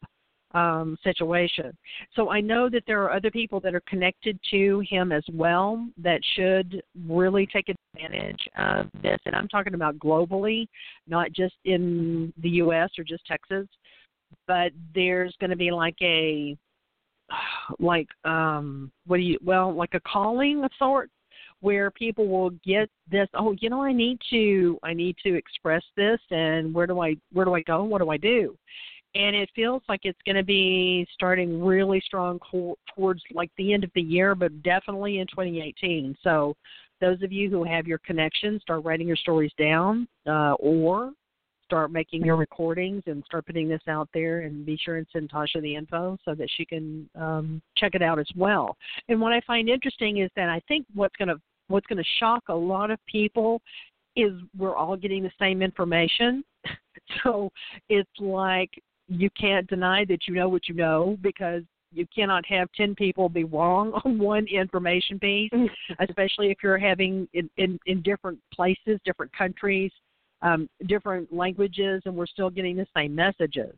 um, 0.54 0.97
situation. 1.04 1.76
So 2.16 2.30
I 2.30 2.41
know 2.41 2.70
that 2.70 2.84
there 2.86 3.01
are 3.04 3.12
other 3.12 3.32
people 3.32 3.60
that 3.62 3.74
are 3.74 3.84
connected 3.88 4.39
to 4.51 4.84
him 4.88 5.12
as 5.12 5.24
well 5.32 5.88
that 5.97 6.22
should 6.36 6.82
really 7.08 7.47
take 7.47 7.70
advantage 7.70 8.47
of 8.58 8.88
this. 9.01 9.20
And 9.26 9.36
I'm 9.36 9.47
talking 9.47 9.74
about 9.74 9.97
globally, 9.97 10.68
not 11.08 11.32
just 11.32 11.56
in 11.66 12.34
the 12.41 12.49
U.S. 12.49 12.91
or 12.97 13.04
just 13.04 13.26
Texas, 13.26 13.68
but 14.47 14.72
there's 14.93 15.36
going 15.39 15.49
to 15.49 15.56
be 15.56 15.72
like 15.72 15.97
a 16.01 16.58
like 17.80 18.08
um 18.26 18.91
what 19.08 19.18
do 19.18 19.24
you 19.24 19.38
well 19.43 19.74
like 19.74 19.93
a 19.93 19.99
calling 20.01 20.64
of 20.64 20.72
sorts 20.78 21.12
where 21.62 21.89
people 21.91 22.28
will 22.28 22.49
get 22.66 22.89
this 23.10 23.28
oh 23.36 23.56
you 23.60 23.70
know 23.70 23.82
i 23.82 23.93
need 23.93 24.20
to 24.30 24.78
i 24.84 24.93
need 24.93 25.16
to 25.24 25.34
express 25.36 25.84
this 25.95 26.20
and 26.32 26.74
where 26.74 26.86
do 26.86 26.99
i 26.99 27.16
where 27.32 27.45
do 27.45 27.54
i 27.54 27.62
go 27.62 27.84
what 27.84 28.01
do 28.01 28.10
i 28.10 28.18
do 28.18 28.56
and 29.16 29.36
it 29.36 29.49
feels 29.55 29.82
like 29.88 30.01
it's 30.03 30.20
going 30.26 30.36
to 30.36 30.43
be 30.43 31.07
starting 31.14 31.64
really 31.64 32.01
strong 32.05 32.39
co- 32.39 32.78
towards 32.95 33.22
like 33.34 33.51
the 33.57 33.74
end 33.74 33.84
of 33.84 33.91
the 33.95 34.01
year 34.01 34.36
but 34.36 34.64
definitely 34.64 35.20
in 35.20 35.28
2018 35.28 36.16
so 36.24 36.55
those 37.01 37.22
of 37.22 37.32
you 37.32 37.49
who 37.49 37.64
have 37.64 37.88
your 37.88 37.99
connections 37.99 38.61
start 38.61 38.84
writing 38.84 39.07
your 39.07 39.18
stories 39.18 39.51
down 39.57 40.07
uh, 40.28 40.53
or 40.53 41.11
start 41.66 41.91
making 41.91 42.24
your 42.24 42.36
recordings 42.36 43.01
and 43.07 43.24
start 43.26 43.45
putting 43.45 43.68
this 43.68 43.82
out 43.88 44.07
there 44.14 44.41
and 44.41 44.66
be 44.66 44.78
sure 44.78 44.97
and 44.97 45.07
send 45.11 45.32
Toshia 45.32 45.61
the 45.61 45.76
info 45.76 46.18
so 46.24 46.36
that 46.36 46.47
she 46.55 46.66
can 46.66 47.09
um, 47.16 47.61
check 47.78 47.95
it 47.95 48.01
out 48.01 48.20
as 48.20 48.28
well. 48.36 48.78
And 49.09 49.20
what 49.20 49.34
I 49.34 49.41
find 49.47 49.68
interesting 49.68 50.20
is 50.20 50.30
that 50.36 50.49
I 50.49 50.61
think 50.68 50.86
what's 50.93 51.16
going 51.16 51.30
to 51.30 51.41
what's 51.70 51.88
going 51.88 51.97
to 51.97 52.09
shock 52.20 52.43
a 52.49 52.53
lot 52.53 52.91
of 52.91 52.99
people 53.07 53.61
is 54.16 54.32
we're 54.57 54.76
all 54.76 54.95
getting 54.95 55.24
the 55.24 55.32
same 55.39 55.61
information. 55.61 56.43
so 57.24 57.49
it's 57.89 58.09
like 58.20 58.70
you 59.08 59.30
can't 59.39 59.68
deny 59.68 60.06
that 60.06 60.28
you 60.28 60.34
know 60.34 60.49
what 60.49 60.68
you 60.68 60.76
know 60.76 61.18
because 61.22 61.64
you 61.91 62.08
cannot 62.14 62.45
have 62.45 62.68
10 62.76 62.95
people 62.95 63.30
be 63.30 63.43
wrong 63.43 63.91
on 64.06 64.18
one 64.18 64.47
information 64.47 65.20
piece, 65.20 65.51
especially 65.99 66.49
if 66.49 66.58
you're 66.64 66.78
having 66.78 67.28
in, 67.34 67.49
in, 67.58 67.80
in 67.86 68.01
different 68.01 68.39
places, 68.54 68.99
different 69.06 69.32
countries, 69.38 69.91
um, 70.41 70.68
different 70.88 71.32
languages, 71.34 72.01
and 72.06 72.16
we're 72.16 72.26
still 72.26 72.49
getting 72.49 72.76
the 72.76 72.88
same 72.95 73.16
messages. 73.16 73.74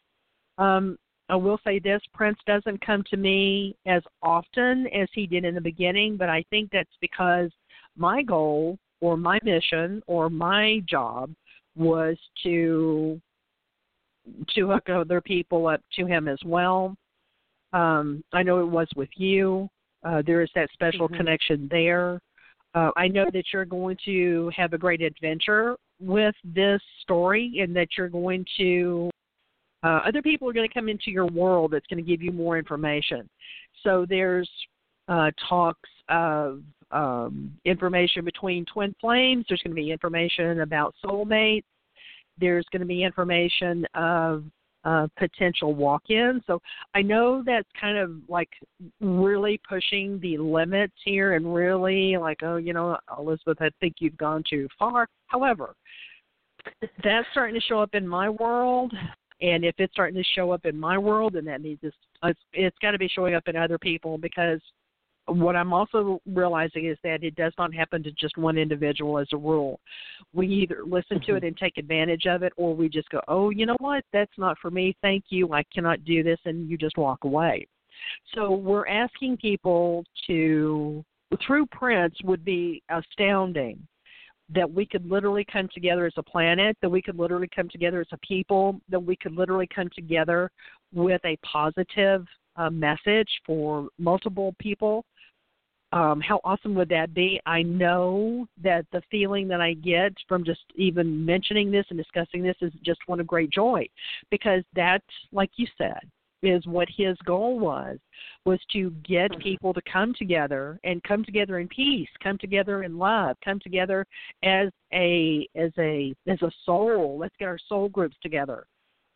Um, 0.58 0.98
I 1.28 1.36
will 1.36 1.60
say 1.64 1.80
this 1.80 2.02
Prince 2.14 2.38
doesn't 2.46 2.86
come 2.86 3.04
to 3.10 3.18
me 3.18 3.76
as 3.88 4.04
often 4.22 4.88
as 4.88 5.08
he 5.14 5.26
did 5.26 5.44
in 5.44 5.56
the 5.56 5.62
beginning, 5.62 6.18
but 6.18 6.30
I 6.30 6.44
think 6.50 6.70
that's 6.72 6.90
because 7.02 7.50
my 7.98 8.22
goal 8.22 8.78
or 9.02 9.18
my 9.18 9.40
mission 9.44 10.02
or 10.08 10.30
my 10.30 10.82
job 10.88 11.32
was 11.76 12.18
to 12.44 13.20
to 14.56 14.70
hook 14.70 14.90
other 14.90 15.22
people 15.22 15.68
up 15.68 15.82
to 15.96 16.06
him 16.06 16.28
as 16.28 16.40
well. 16.46 16.96
Um, 17.74 18.24
I 18.34 18.44
know 18.44 18.62
it 18.62 18.70
was 18.70 18.88
with 18.96 19.10
you. 19.16 19.70
Uh, 20.04 20.22
there 20.26 20.42
is 20.42 20.50
that 20.56 20.70
special 20.74 21.08
mm-hmm. 21.08 21.18
connection 21.18 21.68
there. 21.72 22.20
Uh, 22.74 22.92
I 22.96 23.08
know 23.08 23.26
that 23.34 23.46
you're 23.54 23.66
going 23.66 23.98
to 24.06 24.52
have 24.56 24.74
a 24.74 24.78
great 24.78 25.02
adventure 25.02 25.78
with 26.00 26.36
this 26.44 26.82
story, 27.02 27.60
and 27.62 27.76
that 27.76 27.88
you're 27.98 28.10
going 28.10 28.46
to 28.58 29.10
uh, 29.86 30.00
other 30.08 30.22
people 30.22 30.50
are 30.50 30.54
going 30.54 30.68
to 30.68 30.74
come 30.74 30.90
into 30.90 31.12
your 31.12 31.28
world 31.28 31.72
that's 31.72 31.86
going 31.88 32.04
to 32.04 32.10
give 32.10 32.22
you 32.22 32.32
more 32.32 32.58
information. 32.58 33.30
So 33.84 34.06
there's 34.10 34.50
uh, 35.08 35.30
talks 35.48 35.90
of 36.10 36.64
um, 36.90 37.54
information 37.66 38.26
between 38.26 38.66
twin 38.66 38.96
flames. 39.00 39.46
There's 39.48 39.62
going 39.62 39.76
to 39.76 39.82
be 39.82 39.92
information 39.92 40.62
about 40.62 40.96
soulmates. 41.04 41.66
There's 42.40 42.66
going 42.72 42.82
to 42.82 42.86
be 42.86 43.04
information 43.04 43.86
of 43.94 44.44
uh, 44.84 45.08
potential 45.18 45.74
walk-ins. 45.74 46.44
So 46.46 46.62
I 46.94 47.02
know 47.02 47.44
that's 47.46 47.68
kind 47.80 47.98
of 47.98 48.12
like 48.30 48.50
really 49.02 49.60
pushing 49.68 50.20
the 50.20 50.38
limits 50.38 50.94
here, 51.04 51.34
and 51.34 51.54
really 51.54 52.18
like, 52.18 52.44
oh, 52.44 52.58
you 52.58 52.74
know, 52.74 52.98
Elizabeth, 53.18 53.58
I 53.62 53.70
think 53.80 53.96
you've 54.00 54.18
gone 54.18 54.44
too 54.50 54.68
far. 54.78 55.08
However, 55.28 55.74
that's 57.04 57.28
starting 57.32 57.56
to 57.56 57.62
show 57.62 57.82
up 57.82 57.96
in 57.96 58.08
my 58.08 58.30
world. 58.30 58.94
And 59.42 59.66
if 59.66 59.76
it's 59.80 59.94
starting 59.94 60.16
to 60.16 60.30
show 60.36 60.52
up 60.52 60.66
in 60.66 60.80
my 60.80 60.98
world, 60.98 61.34
then 61.34 61.46
that 61.46 61.62
means 61.62 61.80
it's 61.82 61.96
it's, 62.24 62.40
it's 62.54 62.78
got 62.82 62.92
to 62.92 62.98
be 62.98 63.10
showing 63.14 63.36
up 63.36 63.48
in 63.48 63.56
other 63.56 63.78
people 63.78 64.18
because 64.18 64.62
what 65.28 65.56
I'm 65.56 65.74
also 65.74 66.22
realizing 66.26 66.86
is 66.86 66.98
that 67.04 67.24
it 67.24 67.36
does 67.36 67.54
not 67.58 67.74
happen 67.74 68.04
to 68.04 68.12
just 68.12 68.38
one 68.38 68.58
individual 68.58 69.18
as 69.18 69.28
a 69.34 69.38
rule. 69.38 69.80
We 70.34 70.48
either 70.48 70.82
listen 70.86 71.20
to 71.22 71.36
it 71.36 71.38
Mm-hmm. 71.38 71.46
and 71.48 71.58
take 71.58 71.78
advantage 71.78 72.26
of 72.28 72.44
it, 72.44 72.54
or 72.58 72.76
we 72.76 72.90
just 72.90 73.10
go, 73.10 73.22
oh, 73.28 73.50
you 73.50 73.66
know 73.66 73.76
what, 73.80 74.04
that's 74.14 74.38
not 74.38 74.58
for 74.62 74.72
me. 74.72 74.96
Thank 75.02 75.26
you. 75.30 75.52
I 75.54 75.64
cannot 75.74 76.04
do 76.06 76.24
this, 76.24 76.40
and 76.46 76.70
you 76.70 76.78
just 76.78 76.98
walk 76.98 77.24
away. 77.24 77.68
So 78.34 78.52
we're 78.52 78.88
asking 78.88 79.38
people 79.38 80.04
to, 80.28 81.04
through 81.46 81.66
Prince, 81.68 82.16
would 82.24 82.46
be 82.46 82.84
astounding 82.90 83.80
that 84.54 84.72
we 84.72 84.86
could 84.86 85.10
literally 85.10 85.46
come 85.52 85.68
together 85.74 86.06
as 86.06 86.14
a 86.18 86.24
planet, 86.24 86.78
that 86.82 86.90
we 86.90 87.02
could 87.02 87.18
literally 87.18 87.50
come 87.54 87.68
together 87.70 88.02
as 88.02 88.08
a 88.12 88.18
people, 88.18 88.80
that 88.90 89.00
we 89.00 89.16
could 89.16 89.34
literally 89.34 89.68
come 89.74 89.90
together 89.96 90.52
with 90.94 91.22
a 91.26 91.36
positive 91.38 92.26
uh, 92.56 92.70
message 92.70 93.30
for 93.46 93.88
multiple 93.98 94.56
people 94.60 95.04
um, 95.96 96.20
how 96.20 96.42
awesome 96.44 96.76
would 96.76 96.90
that 96.90 97.14
be? 97.14 97.40
I 97.46 97.62
know 97.64 98.48
that 98.62 98.86
the 98.92 99.02
feeling 99.10 99.48
that 99.48 99.62
I 99.62 99.74
get 99.74 100.14
from 100.28 100.44
just 100.44 100.62
even 100.76 101.26
mentioning 101.26 101.72
this 101.72 101.86
and 101.90 101.98
discussing 101.98 102.44
this 102.44 102.58
is 102.62 102.74
just 102.84 103.00
one 103.08 103.22
of 103.22 103.26
great 103.26 103.50
joy, 103.50 103.88
because 104.30 104.64
that, 104.76 105.02
like 105.32 105.52
you 105.56 105.66
said, 105.78 106.00
is 106.44 106.68
what 106.68 106.88
his 106.96 107.18
goal 107.26 107.58
was 107.58 107.98
was 108.46 108.60
to 108.74 108.92
get 109.08 109.32
Mm-hmm. 109.32 109.40
people 109.40 109.74
to 109.74 109.82
come 109.92 110.14
together 110.14 110.78
and 110.84 111.02
come 111.04 111.24
together 111.24 111.60
in 111.60 111.68
peace 111.70 112.10
come 112.22 112.38
together 112.38 112.84
in 112.84 112.98
love 112.98 113.36
come 113.44 113.60
together 113.60 114.06
as 114.44 114.70
a 114.94 115.48
as 115.56 115.72
a 115.80 116.14
as 116.28 116.40
a 116.42 116.52
soul 116.66 117.18
let's 117.20 117.34
get 117.40 117.48
our 117.48 117.58
soul 117.68 117.90
groups 117.90 118.16
together 118.22 118.68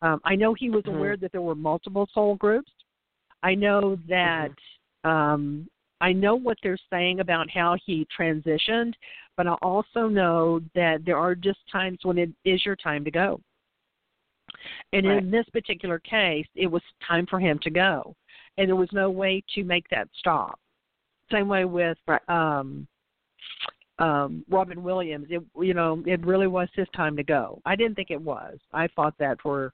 um, 0.02 0.20
i 0.24 0.34
know 0.34 0.54
he 0.54 0.70
was 0.70 0.82
Mhm. 0.84 0.96
aware 0.96 1.16
that 1.16 1.30
there 1.30 1.42
were 1.42 1.54
multiple 1.54 2.08
soul 2.12 2.34
groups 2.34 2.72
i 3.42 3.54
know 3.54 3.96
that 4.08 4.50
um, 5.04 5.68
I 6.00 6.12
know 6.12 6.34
what 6.34 6.58
they're 6.62 6.78
saying 6.90 7.20
about 7.20 7.50
how 7.50 7.76
he 7.84 8.06
transitioned, 8.18 8.94
but 9.36 9.46
I 9.46 9.52
also 9.62 10.08
know 10.08 10.60
that 10.74 11.04
there 11.04 11.18
are 11.18 11.34
just 11.34 11.58
times 11.70 11.98
when 12.02 12.18
it 12.18 12.30
is 12.44 12.64
your 12.64 12.76
time 12.76 13.04
to 13.04 13.10
go. 13.10 13.40
And 14.92 15.06
Right. 15.06 15.22
in 15.22 15.30
this 15.30 15.48
particular 15.50 15.98
case, 15.98 16.46
it 16.54 16.66
was 16.66 16.82
time 17.06 17.26
for 17.26 17.38
him 17.38 17.58
to 17.60 17.70
go, 17.70 18.14
and 18.58 18.68
there 18.68 18.76
was 18.76 18.92
no 18.92 19.10
way 19.10 19.42
to 19.54 19.64
make 19.64 19.88
that 19.88 20.08
stop. 20.14 20.58
Same 21.30 21.48
way 21.48 21.64
with 21.64 21.98
Right. 22.06 22.28
um, 22.28 22.86
um, 23.98 24.44
Robin 24.48 24.82
Williams. 24.82 25.30
It 25.30 25.42
you 25.56 25.74
know 25.74 26.02
it 26.06 26.24
really 26.24 26.46
was 26.46 26.68
his 26.74 26.88
time 26.90 27.16
to 27.16 27.22
go. 27.22 27.60
I 27.64 27.76
didn't 27.76 27.94
think 27.94 28.10
it 28.10 28.20
was. 28.20 28.58
I 28.72 28.88
fought 28.88 29.16
that 29.18 29.40
for 29.40 29.72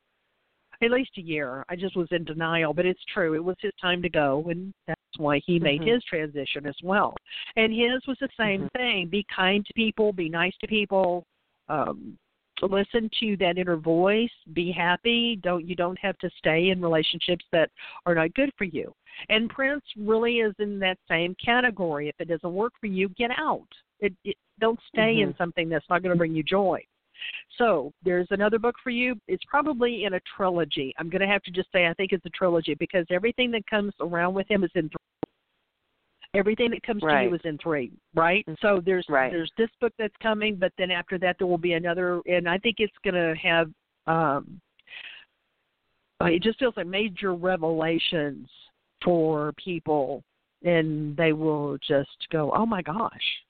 at 0.82 0.90
least 0.90 1.16
a 1.16 1.22
year. 1.22 1.64
I 1.68 1.76
just 1.76 1.96
was 1.96 2.08
in 2.10 2.24
denial, 2.24 2.74
but 2.74 2.86
it's 2.86 3.04
true. 3.06 3.34
It 3.34 3.42
was 3.42 3.56
his 3.60 3.72
time 3.80 4.02
to 4.02 4.08
go, 4.08 4.44
and 4.50 4.74
why 5.16 5.40
he 5.46 5.58
made 5.58 5.82
Mhm. 5.82 5.94
his 5.94 6.04
transition 6.04 6.66
as 6.66 6.76
well. 6.82 7.14
And 7.56 7.72
his 7.72 8.06
was 8.06 8.18
the 8.18 8.28
same 8.36 8.62
Mhm. 8.62 8.70
thing: 8.72 9.08
be 9.08 9.24
kind 9.24 9.64
to 9.66 9.72
people, 9.74 10.12
be 10.12 10.28
nice 10.28 10.56
to 10.58 10.66
people, 10.66 11.24
um, 11.68 12.18
listen 12.62 13.10
to 13.20 13.36
that 13.36 13.58
inner 13.58 13.76
voice, 13.76 14.32
be 14.52 14.72
happy. 14.72 15.36
Don't 15.36 15.66
you 15.66 15.74
don't 15.74 15.98
have 15.98 16.16
to 16.18 16.30
stay 16.38 16.70
in 16.70 16.80
relationships 16.80 17.44
that 17.52 17.70
are 18.06 18.14
not 18.14 18.34
good 18.34 18.52
for 18.56 18.64
you. 18.64 18.94
And 19.28 19.50
Prince 19.50 19.84
really 19.96 20.40
is 20.40 20.54
in 20.58 20.78
that 20.80 20.98
same 21.08 21.34
category. 21.36 22.08
If 22.08 22.16
it 22.18 22.28
doesn't 22.28 22.52
work 22.52 22.72
for 22.80 22.86
you, 22.86 23.08
get 23.10 23.30
out. 23.38 23.68
It, 24.00 24.14
it 24.24 24.36
don't 24.58 24.80
stay 24.88 25.20
in 25.20 25.32
Mhm. 25.32 25.38
something 25.38 25.68
that's 25.68 25.88
not 25.88 26.02
going 26.02 26.14
to 26.14 26.18
bring 26.18 26.34
you 26.34 26.42
joy. 26.42 26.84
So 27.58 27.92
there's 28.04 28.26
another 28.30 28.58
book 28.58 28.74
for 28.82 28.90
you. 28.90 29.14
It's 29.28 29.44
probably 29.48 30.04
in 30.04 30.14
a 30.14 30.20
trilogy. 30.36 30.94
I'm 30.98 31.08
going 31.08 31.20
to 31.20 31.26
have 31.26 31.42
to 31.44 31.50
just 31.50 31.70
say 31.72 31.86
I 31.86 31.94
think 31.94 32.12
it's 32.12 32.26
a 32.26 32.30
trilogy 32.30 32.74
because 32.74 33.06
everything 33.10 33.50
that 33.52 33.66
comes 33.66 33.92
around 34.00 34.34
with 34.34 34.48
him 34.50 34.64
is 34.64 34.70
in 34.74 34.88
three. 34.88 34.96
Everything 36.34 36.70
that 36.70 36.82
comes 36.82 37.02
to 37.02 37.22
you 37.22 37.34
is 37.34 37.40
in 37.44 37.56
three, 37.58 37.92
right? 38.14 38.44
So 38.60 38.82
there's 38.84 39.06
Right. 39.08 39.32
there's 39.32 39.50
this 39.56 39.70
book 39.80 39.92
that's 39.98 40.14
coming, 40.22 40.56
but 40.56 40.72
then 40.76 40.90
after 40.90 41.18
that 41.18 41.36
there 41.38 41.46
will 41.46 41.56
be 41.56 41.74
another, 41.74 42.20
and 42.26 42.48
I 42.48 42.58
think 42.58 42.76
it's 42.78 42.92
going 43.02 43.14
to 43.14 43.34
have. 43.40 43.70
um 44.06 44.60
uh, 46.20 46.26
It 46.26 46.42
just 46.42 46.58
feels 46.58 46.76
like 46.76 46.86
major 46.86 47.34
revelations 47.34 48.50
for 49.02 49.52
people, 49.52 50.22
and 50.62 51.16
they 51.16 51.32
will 51.32 51.78
just 51.78 52.28
go, 52.30 52.52
"Oh 52.52 52.66
my 52.66 52.82
gosh, 52.82 53.44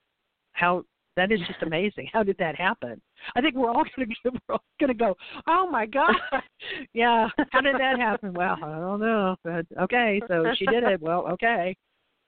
how 0.53 0.85
that 1.17 1.33
is 1.33 1.41
just 1.47 1.63
amazing. 1.63 2.09
How 2.13 2.23
did 2.23 2.37
that 2.39 2.57
happen? 2.57 3.01
I 3.35 3.41
think 3.41 3.55
we're 3.55 3.71
all 3.71 3.85
going 3.97 4.09
to 4.25 4.31
we're 4.49 4.55
all 4.55 4.65
going 4.79 4.89
to 4.89 4.95
go, 4.95 5.17
"Oh 5.47 5.69
my 5.71 5.87
god." 5.87 6.15
yeah, 6.93 7.29
how 7.51 7.61
did 7.61 7.77
that 7.77 7.99
happen? 7.99 8.33
Well, 8.35 8.57
I 8.63 8.79
don't 8.79 9.01
know. 9.01 9.37
But 9.43 9.67
okay, 9.83 10.21
so 10.29 10.45
she 10.57 10.67
did 10.67 10.85
it. 10.85 11.01
Well, 11.01 11.27
okay. 11.33 11.77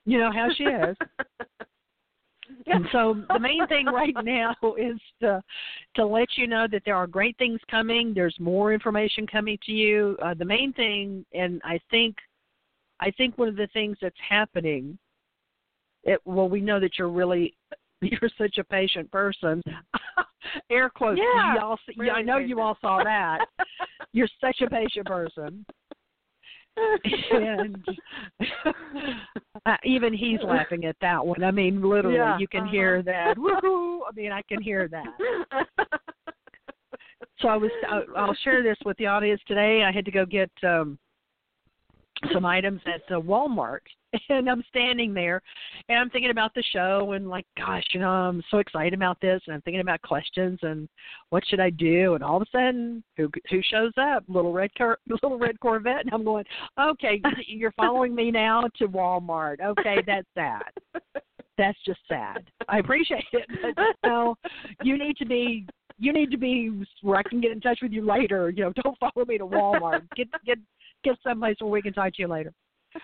You 0.07 0.19
know 0.19 0.33
how 0.33 0.49
she 0.57 0.65
is. 0.65 0.97
And 2.67 2.87
so 2.93 3.23
the 3.29 3.39
main 3.39 3.67
thing 3.67 3.87
right 3.87 4.15
now 4.25 4.55
is 4.79 4.99
to 5.21 5.43
to 5.97 6.07
let 6.07 6.29
you 6.37 6.47
know 6.47 6.67
that 6.71 6.83
there 6.85 6.97
are 6.97 7.07
great 7.07 7.37
things 7.39 7.61
coming. 7.71 8.13
There's 8.15 8.37
more 8.39 8.73
information 8.73 9.27
coming 9.27 9.59
to 9.67 9.73
you. 9.73 10.17
Uh, 10.23 10.35
the 10.35 10.45
main 10.45 10.73
thing, 10.73 11.25
and 11.35 11.61
I 11.65 11.79
think, 11.91 12.17
I 13.01 13.11
think 13.13 13.37
one 13.39 13.49
of 13.49 13.57
the 13.57 13.69
things 13.73 13.97
that's 14.01 14.17
happening. 14.27 14.99
It, 16.05 16.21
well, 16.25 16.49
we 16.49 16.61
know 16.61 16.81
that 16.81 16.93
you're 16.99 17.11
really 17.11 17.55
you're 18.21 18.31
such 18.39 18.59
a 18.59 18.65
patient 18.65 19.11
person. 19.11 19.63
Air 20.71 20.89
quotes. 20.91 21.21
Yeah, 21.21 21.55
you 21.55 21.61
all, 21.61 21.79
really 21.97 22.11
I 22.11 22.23
know 22.23 22.35
patient. 22.35 22.49
you 22.49 22.61
all 22.61 22.77
saw 22.81 23.03
that. 23.03 23.45
You're 24.13 24.29
such 24.41 24.61
a 24.63 24.71
patient 24.71 25.07
person. 25.07 25.67
and 27.33 27.85
uh, 29.67 29.77
even 29.85 30.15
he's 30.15 30.39
laughing 30.43 30.85
at 30.85 30.97
that 31.01 31.25
one. 31.25 31.43
I 31.43 31.51
mean, 31.51 31.83
literally, 31.83 32.17
Yeah, 32.17 32.39
you 32.39 32.49
can 32.49 32.63
uh-huh. 32.63 32.71
hear 32.71 33.03
that. 33.03 33.37
Woohoo! 33.37 34.01
I 34.09 34.13
mean, 34.15 34.33
I 34.33 34.41
can 34.43 34.63
hear 34.63 34.89
that. 34.89 35.67
So 37.41 37.49
I 37.49 37.57
was. 37.57 37.71
I- 37.89 38.05
I'll 38.17 38.37
share 38.45 38.63
this 38.63 38.79
with 38.85 38.97
the 38.97 39.07
audience 39.07 39.41
today. 39.47 39.83
I 39.85 39.93
had 39.93 40.05
to 40.05 40.11
go 40.11 40.25
get 40.25 40.51
um 40.63 40.99
some 42.33 42.45
items 42.45 42.81
at 42.87 43.03
uh, 43.15 43.21
Walmart, 43.21 43.81
and 44.29 44.49
I'm 44.49 44.65
standing 44.69 45.15
there, 45.15 45.43
and 45.89 45.99
I'm 45.99 46.11
thinking 46.11 46.31
about 46.31 46.55
the 46.55 46.63
show, 46.73 47.13
and 47.13 47.29
like, 47.29 47.47
gosh, 47.57 47.85
you 47.93 48.01
know, 48.01 48.11
I'm 48.11 48.43
so 48.51 48.59
excited 48.59 48.95
about 48.95 49.21
this, 49.21 49.41
and 49.47 49.55
I'm 49.55 49.63
thinking 49.63 49.81
about 49.81 50.03
questions, 50.03 50.59
and 50.63 50.89
what 51.31 51.45
should 51.47 51.61
I 51.61 51.71
do? 51.71 52.15
And 52.15 52.25
all 52.25 52.37
of 52.37 52.43
a 52.43 52.51
sudden, 52.51 53.03
who 53.17 53.31
who 53.51 53.61
shows 53.71 53.93
up? 54.01 54.25
Little 54.29 54.53
red 54.53 54.75
car, 54.75 54.99
little 55.09 55.39
red 55.39 55.59
Corvette, 55.61 56.05
and 56.05 56.13
I'm 56.13 56.25
going, 56.25 56.45
okay, 56.81 57.21
you're 57.47 57.73
following 57.73 58.15
me 58.15 58.31
now 58.31 58.65
to 58.79 58.89
Walmart. 58.89 59.61
Okay, 59.61 59.97
that's 60.07 60.29
sad. 60.35 60.63
That's 61.57 61.79
just 61.85 62.01
sad. 62.09 62.45
I 62.69 62.79
appreciate 62.79 63.25
it, 63.33 63.47
but 63.61 63.85
you 64.05 64.11
know, 64.11 64.37
you 64.83 64.97
need 64.97 65.17
to 65.17 65.27
be 65.27 65.67
you 65.99 66.13
need 66.13 66.31
to 66.31 66.39
be 66.39 66.85
where 67.03 67.19
I 67.19 67.23
can 67.23 67.41
get 67.41 67.51
in 67.51 67.61
touch 67.61 67.81
with 67.83 67.93
you 67.93 68.07
later. 68.07 68.51
You 68.51 68.65
know, 68.65 68.73
don't 68.83 68.97
follow 68.99 69.27
me 69.27 69.39
to 69.39 69.47
Walmart. 69.47 70.03
Get 70.17 70.29
get 70.47 70.59
get 71.05 71.17
someplace 71.23 71.57
where 71.61 71.71
we 71.71 71.83
can 71.83 71.93
talk 71.93 72.15
to 72.15 72.23
you 72.23 72.29
later. 72.29 72.53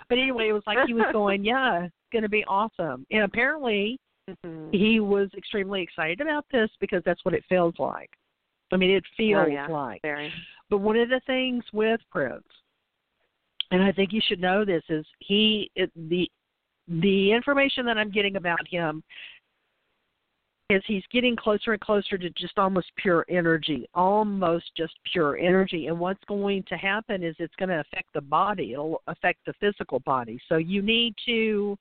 But 0.09 0.19
anyway, 0.19 0.49
it 0.49 0.53
was 0.53 0.63
like 0.67 0.79
he 0.87 0.95
was 0.95 1.07
going, 1.13 1.45
yeah, 1.45 1.85
it's 1.85 1.95
going 2.13 2.23
to 2.23 2.29
be 2.29 2.45
awesome. 2.47 3.07
And 3.11 3.23
apparently, 3.23 3.99
Mhm. 4.27 4.75
he 4.75 5.01
was 5.01 5.29
extremely 5.37 5.83
excited 5.83 6.23
about 6.23 6.47
this 6.51 6.71
because 6.81 7.03
that's 7.05 7.23
what 7.27 7.35
it 7.35 7.45
feels 7.47 7.75
like. 7.79 8.09
I 8.73 8.77
mean, 8.79 8.91
it 8.91 9.05
feels 9.19 9.45
Oh, 9.47 9.53
yeah. 9.53 9.67
like. 9.67 10.01
Very. 10.01 10.33
But 10.71 10.79
one 10.79 10.97
of 10.97 11.11
the 11.11 11.21
things 11.27 11.63
with 11.75 12.01
Prince, 12.11 12.47
and 13.71 13.83
I 13.83 13.93
think 13.93 14.15
you 14.15 14.23
should 14.27 14.41
know 14.41 14.65
this, 14.65 14.83
is 14.89 15.05
he 15.19 15.71
it, 15.75 15.91
the 16.09 16.31
the 16.89 17.33
information 17.33 17.85
that 17.87 17.99
I'm 17.99 18.11
getting 18.11 18.37
about 18.37 18.67
him 18.69 19.03
is 20.71 20.83
he's 20.87 21.05
getting 21.13 21.37
closer 21.37 21.73
and 21.73 21.81
closer 21.81 22.17
to 22.17 22.31
just 22.31 22.59
almost 22.59 22.91
pure 22.97 23.27
energy, 23.29 23.87
almost 23.95 24.65
just 24.77 24.95
pure 25.13 25.37
energy. 25.37 25.89
And 25.89 25.99
what's 25.99 26.25
going 26.27 26.65
to 26.69 26.77
happen 26.77 27.23
is 27.23 27.37
it's 27.39 27.55
going 27.57 27.69
to 27.69 27.81
affect 27.81 28.13
the 28.15 28.23
body. 28.23 28.73
It'll 28.73 29.03
affect 29.07 29.41
the 29.45 29.53
physical 29.61 30.01
body. 30.01 30.41
So 30.49 30.57
you 30.57 30.81
need 30.81 31.15
to 31.27 31.77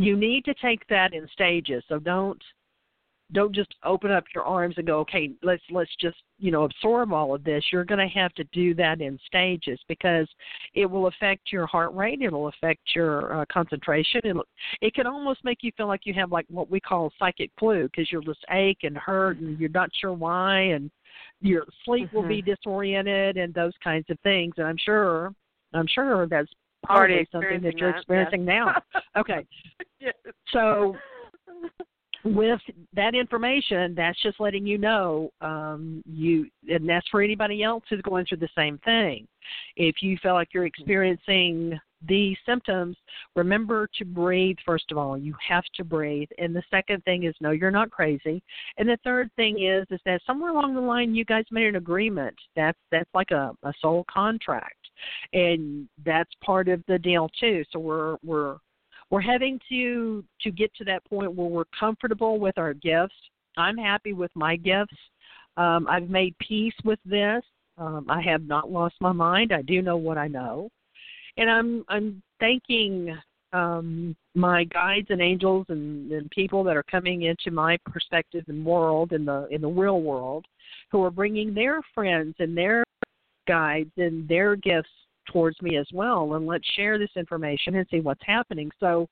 you 0.00 0.16
need 0.16 0.44
to 0.44 0.54
take 0.54 0.86
that 0.88 1.12
in 1.12 1.28
stages. 1.32 1.82
So 1.88 1.98
don't 1.98 2.40
don't 3.32 3.54
just 3.54 3.74
open 3.84 4.10
up 4.10 4.24
your 4.34 4.44
arms 4.44 4.74
and 4.78 4.86
go, 4.86 5.00
okay, 5.00 5.30
let's 5.42 5.62
let's 5.70 5.94
just 6.00 6.16
you 6.38 6.50
know 6.50 6.64
absorb 6.64 7.12
all 7.12 7.34
of 7.34 7.44
this. 7.44 7.62
You're 7.72 7.84
going 7.84 8.06
to 8.06 8.18
have 8.18 8.32
to 8.34 8.44
do 8.52 8.74
that 8.74 9.00
in 9.00 9.18
stages 9.26 9.78
because 9.88 10.28
it 10.74 10.86
will 10.86 11.08
affect 11.08 11.52
your 11.52 11.66
heart 11.66 11.94
rate. 11.94 12.22
It'll 12.22 12.48
affect 12.48 12.80
your 12.94 13.40
uh, 13.40 13.44
concentration. 13.52 14.20
It'll, 14.24 14.44
it 14.80 14.94
can 14.94 15.06
almost 15.06 15.44
make 15.44 15.58
you 15.62 15.72
feel 15.76 15.88
like 15.88 16.02
you 16.04 16.14
have 16.14 16.32
like 16.32 16.46
what 16.48 16.70
we 16.70 16.80
call 16.80 17.12
psychic 17.18 17.50
flu 17.58 17.84
because 17.84 18.10
you'll 18.10 18.22
just 18.22 18.44
ache 18.50 18.80
and 18.82 18.96
hurt 18.96 19.38
and 19.38 19.58
you're 19.58 19.68
not 19.70 19.90
sure 20.00 20.12
why 20.12 20.60
and 20.60 20.90
your 21.40 21.64
sleep 21.84 22.12
will 22.12 22.26
be 22.26 22.42
disoriented 22.42 23.36
and 23.36 23.52
those 23.52 23.72
kinds 23.82 24.06
of 24.08 24.18
things. 24.20 24.54
And 24.56 24.66
I'm 24.66 24.78
sure 24.78 25.34
I'm 25.74 25.86
sure 25.86 26.26
that's 26.26 26.48
Already 26.88 27.26
probably 27.26 27.28
something 27.32 27.62
that 27.62 27.78
you're 27.78 27.92
that, 27.92 27.98
experiencing 27.98 28.44
now. 28.44 28.74
Okay, 29.16 29.44
yes. 30.00 30.14
so 30.52 30.96
with 32.24 32.60
that 32.94 33.14
information, 33.14 33.94
that's 33.94 34.20
just 34.22 34.40
letting 34.40 34.66
you 34.66 34.78
know 34.78 35.30
um, 35.40 36.02
you, 36.06 36.48
and 36.68 36.88
that's 36.88 37.06
for 37.08 37.22
anybody 37.22 37.62
else 37.62 37.84
who's 37.88 38.02
going 38.02 38.26
through 38.26 38.38
the 38.38 38.48
same 38.56 38.78
thing. 38.84 39.26
If 39.76 39.96
you 40.02 40.18
feel 40.22 40.34
like 40.34 40.48
you're 40.52 40.66
experiencing 40.66 41.78
these 42.06 42.36
symptoms, 42.46 42.96
remember 43.34 43.88
to 43.98 44.04
breathe. 44.04 44.56
First 44.64 44.90
of 44.90 44.98
all, 44.98 45.16
you 45.18 45.34
have 45.46 45.64
to 45.76 45.84
breathe, 45.84 46.28
and 46.38 46.54
the 46.54 46.62
second 46.70 47.04
thing 47.04 47.24
is 47.24 47.34
know 47.40 47.50
you're 47.50 47.70
not 47.70 47.90
crazy. 47.90 48.42
And 48.76 48.88
the 48.88 48.98
third 49.04 49.30
thing 49.36 49.62
is 49.62 49.86
is 49.90 50.00
that 50.04 50.20
somewhere 50.26 50.50
along 50.50 50.74
the 50.74 50.80
line 50.80 51.14
you 51.14 51.24
guys 51.24 51.44
made 51.50 51.66
an 51.66 51.76
agreement. 51.76 52.36
That's 52.56 52.78
that's 52.90 53.10
like 53.14 53.30
a, 53.30 53.52
a 53.62 53.72
soul 53.80 54.04
contract, 54.10 54.88
and 55.32 55.88
that's 56.04 56.30
part 56.44 56.68
of 56.68 56.82
the 56.88 56.98
deal 56.98 57.30
too. 57.40 57.64
So 57.72 57.78
we're 57.78 58.16
we're 58.24 58.56
we're 59.10 59.20
having 59.20 59.58
to 59.68 60.24
to 60.42 60.50
get 60.50 60.74
to 60.74 60.84
that 60.84 61.04
point 61.04 61.34
where 61.34 61.48
we're 61.48 61.64
comfortable 61.78 62.38
with 62.38 62.58
our 62.58 62.74
gifts. 62.74 63.14
I'm 63.56 63.76
happy 63.76 64.12
with 64.12 64.30
my 64.34 64.56
gifts. 64.56 64.96
Um, 65.56 65.86
I've 65.88 66.08
made 66.08 66.36
peace 66.38 66.74
with 66.84 67.00
this. 67.04 67.42
Um, 67.78 68.06
I 68.08 68.20
have 68.22 68.42
not 68.42 68.70
lost 68.70 68.96
my 69.00 69.12
mind. 69.12 69.52
I 69.52 69.62
do 69.62 69.82
know 69.82 69.96
what 69.96 70.18
I 70.18 70.28
know, 70.28 70.68
and 71.36 71.50
I'm 71.50 71.84
I'm 71.88 72.22
thanking 72.40 73.16
um, 73.52 74.14
my 74.34 74.64
guides 74.64 75.06
and 75.10 75.22
angels 75.22 75.66
and, 75.68 76.12
and 76.12 76.30
people 76.30 76.62
that 76.64 76.76
are 76.76 76.84
coming 76.84 77.22
into 77.22 77.50
my 77.50 77.78
perspective 77.86 78.44
and 78.48 78.64
world 78.64 79.12
in 79.12 79.24
the 79.24 79.48
in 79.50 79.60
the 79.60 79.68
real 79.68 80.02
world, 80.02 80.44
who 80.90 81.02
are 81.02 81.10
bringing 81.10 81.54
their 81.54 81.80
friends 81.94 82.34
and 82.38 82.56
their 82.56 82.84
guides 83.46 83.90
and 83.96 84.28
their 84.28 84.54
gifts 84.54 84.90
towards 85.32 85.60
me 85.62 85.76
as 85.76 85.86
well 85.92 86.34
and 86.34 86.46
let's 86.46 86.66
share 86.76 86.98
this 86.98 87.10
information 87.16 87.76
and 87.76 87.86
see 87.90 88.00
what's 88.00 88.24
happening. 88.24 88.70
So 88.80 89.06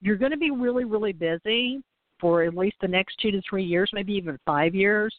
you're 0.00 0.16
going 0.16 0.32
to 0.32 0.36
be 0.38 0.50
really 0.50 0.84
really 0.84 1.12
busy 1.12 1.80
for 2.20 2.42
at 2.42 2.56
least 2.56 2.76
the 2.80 2.88
next 2.88 3.16
two 3.20 3.30
to 3.30 3.40
three 3.48 3.64
years 3.64 3.90
maybe 3.92 4.12
even 4.12 4.38
five 4.44 4.74
years. 4.74 5.14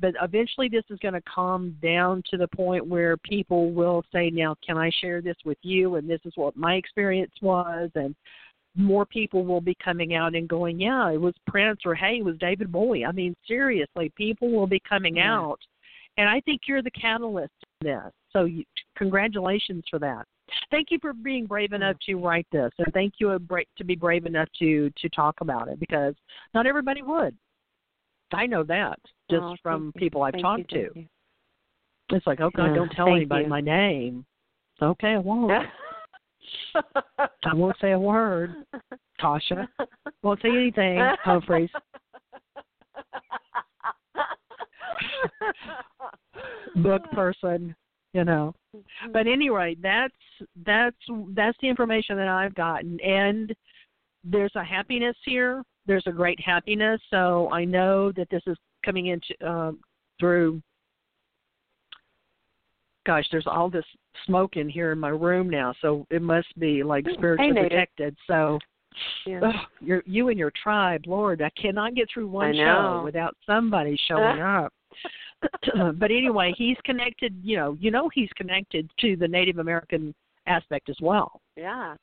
But 0.00 0.14
eventually 0.20 0.68
this 0.68 0.84
is 0.90 0.98
going 0.98 1.14
to 1.14 1.22
calm 1.22 1.76
down 1.82 2.22
to 2.30 2.36
the 2.36 2.48
point 2.48 2.86
where 2.86 3.16
people 3.18 3.70
will 3.72 4.02
say 4.12 4.30
now 4.30 4.54
can 4.66 4.76
i 4.76 4.90
share 5.00 5.20
this 5.22 5.36
with 5.44 5.58
you? 5.62 5.96
And 5.96 6.08
this 6.08 6.20
is 6.24 6.32
what 6.36 6.56
my 6.56 6.74
experience 6.74 7.32
was 7.42 7.90
and 7.94 8.14
more 8.76 9.06
people 9.06 9.44
will 9.44 9.60
be 9.60 9.76
coming 9.84 10.14
out 10.14 10.34
and 10.34 10.48
going 10.48 10.80
yeah 10.80 11.08
it 11.12 11.20
was 11.20 11.34
prince 11.46 11.78
or 11.84 11.94
hey 11.94 12.16
it 12.18 12.24
was 12.24 12.36
david 12.38 12.72
bowie. 12.72 13.04
I 13.04 13.12
mean 13.12 13.34
seriously 13.46 14.12
people 14.16 14.50
will 14.50 14.66
be 14.66 14.80
coming 14.88 15.16
Yeah. 15.16 15.32
out 15.38 15.60
and 16.16 16.28
i 16.28 16.40
think 16.40 16.62
you're 16.66 16.82
the 16.82 16.90
catalyst 16.90 17.52
in 17.80 17.88
this 17.88 18.12
so 18.34 18.44
you, 18.44 18.64
congratulations 18.96 19.84
for 19.88 19.98
that. 20.00 20.26
Thank 20.70 20.88
you 20.90 20.98
for 21.00 21.12
being 21.12 21.46
brave 21.46 21.72
enough 21.72 21.96
to 22.06 22.16
write 22.16 22.46
this, 22.52 22.70
and 22.78 22.92
thank 22.92 23.14
you 23.18 23.30
uh, 23.30 23.38
to 23.78 23.84
be 23.84 23.94
brave 23.94 24.26
enough 24.26 24.48
to 24.58 24.90
to 24.98 25.08
talk 25.08 25.36
about 25.40 25.68
it 25.68 25.80
because 25.80 26.14
not 26.52 26.66
everybody 26.66 27.00
would. 27.00 27.34
I 28.32 28.46
know 28.46 28.62
that 28.64 28.98
just 29.30 29.42
Oh, 29.42 29.56
from 29.62 29.92
you. 29.94 29.98
people 29.98 30.22
I've 30.22 30.32
Thank 30.32 30.42
talked 30.42 30.72
you, 30.72 30.90
to. 30.94 32.16
It's 32.16 32.26
like, 32.26 32.40
oh 32.40 32.50
God, 32.54 32.66
Yeah, 32.66 32.74
don't 32.74 32.90
tell 32.90 33.08
anybody 33.08 33.46
my 33.46 33.60
name. 33.60 34.26
Okay, 34.82 35.14
I 35.14 35.18
won't. 35.18 35.52
I 37.44 37.54
won't 37.54 37.76
say 37.80 37.92
a 37.92 37.98
word. 37.98 38.54
Toshia 39.20 39.66
won't 40.22 40.42
say 40.42 40.48
anything. 40.48 40.98
Humphries. 41.22 41.70
Book 46.76 47.02
person, 47.12 47.74
you 48.12 48.24
know. 48.24 48.54
But 49.12 49.26
anyway, 49.26 49.76
that's 49.80 50.14
that's 50.64 50.96
that's 51.30 51.56
the 51.60 51.68
information 51.68 52.16
that 52.16 52.28
I've 52.28 52.54
gotten, 52.54 53.00
and 53.00 53.54
there's 54.24 54.52
a 54.56 54.64
happiness 54.64 55.16
here. 55.24 55.62
There's 55.86 56.06
a 56.06 56.12
great 56.12 56.40
happiness. 56.40 57.00
So 57.10 57.50
I 57.52 57.64
know 57.64 58.10
that 58.12 58.28
this 58.30 58.42
is 58.46 58.56
coming 58.84 59.06
into 59.06 59.48
um, 59.48 59.78
through. 60.18 60.60
Gosh, 63.06 63.26
there's 63.30 63.46
all 63.46 63.68
this 63.68 63.84
smoke 64.24 64.56
in 64.56 64.66
here 64.68 64.92
in 64.92 64.98
my 64.98 65.10
room 65.10 65.50
now, 65.50 65.74
so 65.82 66.06
it 66.10 66.22
must 66.22 66.58
be 66.58 66.82
like 66.82 67.04
spiritually 67.12 67.52
Native. 67.52 67.70
protected. 67.70 68.16
So 68.26 68.58
Yeah. 69.26 69.40
Ugh, 69.42 69.54
you're, 69.80 70.02
you 70.06 70.28
and 70.28 70.38
your 70.38 70.52
tribe, 70.62 71.02
Lord, 71.06 71.42
I 71.42 71.50
cannot 71.60 71.94
get 71.94 72.08
through 72.12 72.28
one 72.28 72.54
show 72.54 73.02
without 73.04 73.36
somebody 73.46 73.98
showing 74.08 74.40
up. 74.40 74.72
but 75.98 76.10
anyway, 76.10 76.54
he's 76.56 76.76
connected. 76.84 77.34
You 77.42 77.56
know, 77.56 77.76
you 77.80 77.90
know 77.90 78.08
he's 78.12 78.30
connected 78.36 78.90
to 79.00 79.16
the 79.16 79.28
Native 79.28 79.58
American 79.58 80.14
aspect 80.46 80.88
as 80.88 80.96
well. 81.00 81.40
Yeah. 81.56 81.94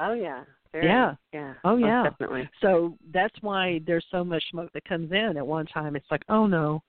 Oh 0.00 0.12
yeah. 0.14 0.42
very, 0.72 0.86
Yeah. 0.86 1.14
yeah. 1.32 1.54
Oh, 1.64 1.76
most 1.76 1.86
yeah. 1.86 2.02
definitely. 2.10 2.48
So 2.60 2.96
that's 3.12 3.34
why 3.40 3.80
there's 3.86 4.04
so 4.10 4.24
much 4.24 4.42
smoke 4.50 4.70
that 4.74 4.84
comes 4.84 5.12
in 5.12 5.36
at 5.36 5.46
one 5.46 5.66
time. 5.66 5.94
It's 5.96 6.10
like, 6.10 6.22
oh 6.28 6.46
no, 6.46 6.82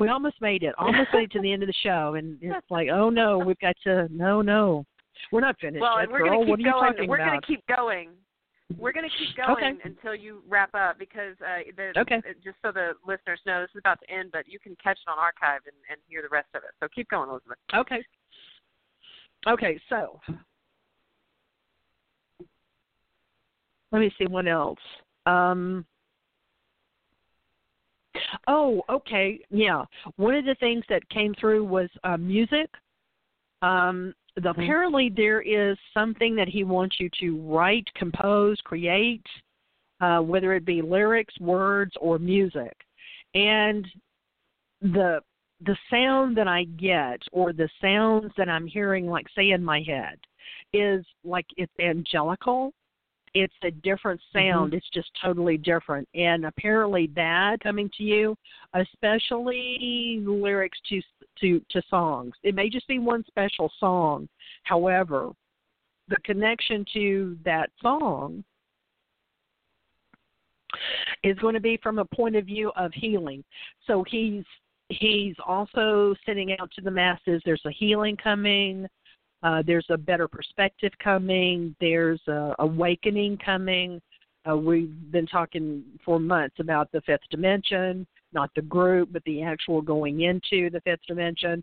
we 0.00 0.08
almost 0.08 0.40
made 0.40 0.62
it, 0.62 0.74
almost 0.78 1.10
made 1.14 1.24
it 1.24 1.32
to 1.32 1.40
the 1.40 1.52
end 1.52 1.62
of 1.62 1.68
the 1.68 1.74
show, 1.82 2.14
and 2.14 2.38
it's 2.40 2.70
like, 2.70 2.88
oh 2.92 3.10
no, 3.10 3.38
we've 3.38 3.58
got 3.60 3.76
to, 3.84 4.08
no, 4.10 4.42
no, 4.42 4.84
we're 5.30 5.40
not 5.40 5.58
finished 5.60 5.80
Well, 5.80 5.96
yet, 5.98 6.04
and 6.04 6.12
we're 6.12 6.18
girl. 6.20 6.28
gonna 6.28 6.38
what 6.38 6.46
keep 6.46 6.54
are 6.54 6.68
you 6.68 6.72
going. 6.72 6.92
talking 6.92 7.08
We're 7.08 7.18
gonna 7.18 7.40
keep 7.46 7.62
going. 7.66 8.10
We're 8.78 8.92
gonna 8.92 9.08
keep 9.18 9.36
going 9.36 9.56
Okay. 9.56 9.72
until 9.84 10.14
you 10.14 10.42
wrap 10.48 10.74
up 10.74 10.98
because 10.98 11.36
uh, 11.40 11.60
the, 11.76 11.92
Okay. 12.00 12.22
just 12.42 12.56
so 12.62 12.72
the 12.72 12.92
listeners 13.06 13.40
know, 13.46 13.60
this 13.60 13.70
is 13.74 13.78
about 13.78 14.00
to 14.00 14.10
end, 14.10 14.30
but 14.32 14.48
you 14.48 14.58
can 14.58 14.76
catch 14.82 14.98
it 15.06 15.10
on 15.10 15.18
archive 15.18 15.60
and, 15.66 15.76
and 15.90 16.00
hear 16.08 16.22
the 16.22 16.28
rest 16.28 16.48
of 16.54 16.62
it. 16.62 16.70
So 16.80 16.88
keep 16.94 17.08
going, 17.08 17.28
Elizabeth. 17.30 17.58
Okay. 17.74 18.02
Okay, 19.46 19.80
so 19.88 20.20
let 23.92 24.00
me 24.00 24.12
see 24.18 24.26
what 24.26 24.46
else. 24.46 24.78
Um 25.26 25.84
Oh, 28.48 28.82
okay. 28.88 29.40
Yeah. 29.50 29.84
One 30.16 30.34
of 30.34 30.44
the 30.44 30.56
things 30.56 30.84
that 30.88 31.08
came 31.10 31.34
through 31.34 31.64
was 31.64 31.88
uh 32.04 32.16
music. 32.16 32.68
Um 33.62 34.14
apparently 34.46 35.10
there 35.14 35.40
is 35.40 35.76
something 35.94 36.34
that 36.36 36.48
he 36.48 36.64
wants 36.64 36.96
you 37.00 37.08
to 37.20 37.40
write, 37.42 37.86
compose, 37.94 38.58
create, 38.64 39.26
uh 40.00 40.20
whether 40.20 40.54
it 40.54 40.64
be 40.64 40.82
lyrics, 40.82 41.34
words 41.40 41.92
or 42.00 42.18
music. 42.18 42.76
And 43.34 43.86
the 44.80 45.20
the 45.64 45.76
sound 45.90 46.36
that 46.36 46.48
I 46.48 46.64
get 46.64 47.20
or 47.32 47.52
the 47.52 47.68
sounds 47.80 48.32
that 48.36 48.48
I'm 48.48 48.66
hearing, 48.66 49.06
like 49.06 49.26
say 49.36 49.50
in 49.50 49.62
my 49.62 49.82
head, 49.82 50.18
is 50.72 51.04
like 51.24 51.46
it's 51.56 51.72
angelical. 51.80 52.72
It's 53.34 53.54
a 53.62 53.70
different 53.70 54.20
mm-hmm. 54.34 54.50
sound. 54.50 54.74
It's 54.74 54.88
just 54.92 55.10
totally 55.22 55.56
different. 55.56 56.08
And 56.14 56.46
apparently 56.46 57.10
that 57.14 57.60
coming 57.60 57.90
to 57.96 58.02
you, 58.02 58.36
especially 58.74 60.22
lyrics 60.24 60.78
to 60.88 61.00
to 61.40 61.60
to 61.70 61.82
songs. 61.88 62.34
It 62.42 62.54
may 62.54 62.68
just 62.68 62.88
be 62.88 62.98
one 62.98 63.24
special 63.26 63.70
song. 63.78 64.28
However, 64.64 65.30
the 66.08 66.16
connection 66.24 66.84
to 66.92 67.38
that 67.44 67.70
song 67.80 68.44
is 71.22 71.38
going 71.38 71.54
to 71.54 71.60
be 71.60 71.78
from 71.82 71.98
a 71.98 72.04
point 72.04 72.36
of 72.36 72.46
view 72.46 72.72
of 72.76 72.92
healing. 72.94 73.44
So 73.86 74.04
he's 74.08 74.44
he's 74.88 75.36
also 75.46 76.14
sending 76.26 76.56
out 76.58 76.70
to 76.72 76.80
the 76.80 76.90
masses 76.90 77.40
there's 77.44 77.62
a 77.64 77.70
healing 77.70 78.16
coming 78.16 78.88
uh, 79.42 79.62
there's 79.66 79.86
a 79.90 79.96
better 79.96 80.28
perspective 80.28 80.92
coming. 81.02 81.74
There's 81.80 82.20
a 82.28 82.54
awakening 82.58 83.38
coming. 83.44 84.00
Uh, 84.48 84.56
we've 84.56 85.10
been 85.10 85.26
talking 85.26 85.84
for 86.04 86.18
months 86.18 86.56
about 86.58 86.90
the 86.92 87.00
fifth 87.02 87.28
dimension 87.30 88.06
not 88.32 88.50
the 88.54 88.62
group 88.62 89.10
but 89.12 89.22
the 89.24 89.42
actual 89.42 89.80
going 89.80 90.22
into 90.22 90.70
the 90.70 90.80
fifth 90.82 91.04
dimension. 91.06 91.62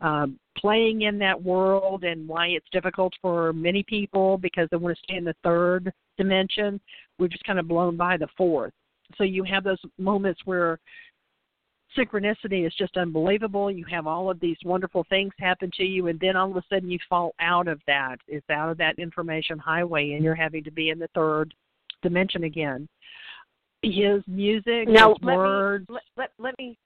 Um, 0.00 0.38
playing 0.56 1.02
in 1.02 1.18
that 1.18 1.40
world 1.42 2.04
and 2.04 2.28
why 2.28 2.48
it's 2.48 2.68
difficult 2.70 3.12
for 3.20 3.52
many 3.52 3.82
people 3.82 4.38
because 4.38 4.68
they 4.70 4.76
want 4.76 4.96
to 4.96 5.02
stay 5.02 5.16
in 5.16 5.24
the 5.24 5.34
third 5.42 5.92
dimension 6.16 6.80
we've 7.18 7.30
just 7.30 7.42
kind 7.42 7.58
of 7.58 7.66
blown 7.66 7.96
by 7.96 8.16
the 8.16 8.28
fourth. 8.36 8.72
So 9.16 9.24
you 9.24 9.42
have 9.44 9.64
those 9.64 9.80
moments 9.98 10.40
where 10.44 10.78
synchronicity 11.96 12.66
is 12.66 12.74
just 12.74 12.96
unbelievable. 12.96 13.70
You 13.70 13.84
have 13.90 14.06
all 14.06 14.30
of 14.30 14.40
these 14.40 14.56
wonderful 14.64 15.04
things 15.08 15.32
happen 15.38 15.70
to 15.76 15.84
you, 15.84 16.08
and 16.08 16.18
then 16.20 16.36
all 16.36 16.50
of 16.50 16.56
a 16.56 16.62
sudden 16.68 16.90
you 16.90 16.98
fall 17.08 17.34
out 17.40 17.68
of 17.68 17.80
that. 17.86 18.16
It's 18.26 18.48
out 18.50 18.70
of 18.70 18.78
that 18.78 18.98
information 18.98 19.58
highway, 19.58 20.12
and 20.12 20.24
you're 20.24 20.34
having 20.34 20.64
to 20.64 20.70
be 20.70 20.90
in 20.90 20.98
the 20.98 21.08
third 21.14 21.54
dimension 22.02 22.44
again. 22.44 22.88
His 23.82 24.22
music, 24.26 24.88
Now, 24.88 25.10
his 25.10 25.18
let 25.22 25.36
words. 25.36 25.88
me 25.88 25.94
let, 25.94 26.02
let 26.16 26.30
let 26.38 26.58
me 26.58 26.78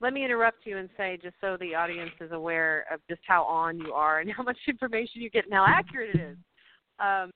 let 0.00 0.12
me 0.12 0.24
interrupt 0.24 0.64
you 0.64 0.78
and 0.78 0.88
say 0.96 1.18
just 1.22 1.34
so 1.40 1.56
the 1.58 1.74
audience 1.74 2.12
is 2.20 2.32
aware 2.32 2.84
of 2.92 3.00
just 3.08 3.22
how 3.26 3.44
on 3.44 3.78
you 3.78 3.92
are 3.92 4.20
and 4.20 4.30
how 4.36 4.42
much 4.42 4.58
information 4.68 5.22
you 5.22 5.30
get 5.30 5.44
and 5.44 5.54
how 5.54 5.64
accurate 5.66 6.14
it 6.14 6.20
is. 6.20 6.36
Um, 6.98 7.30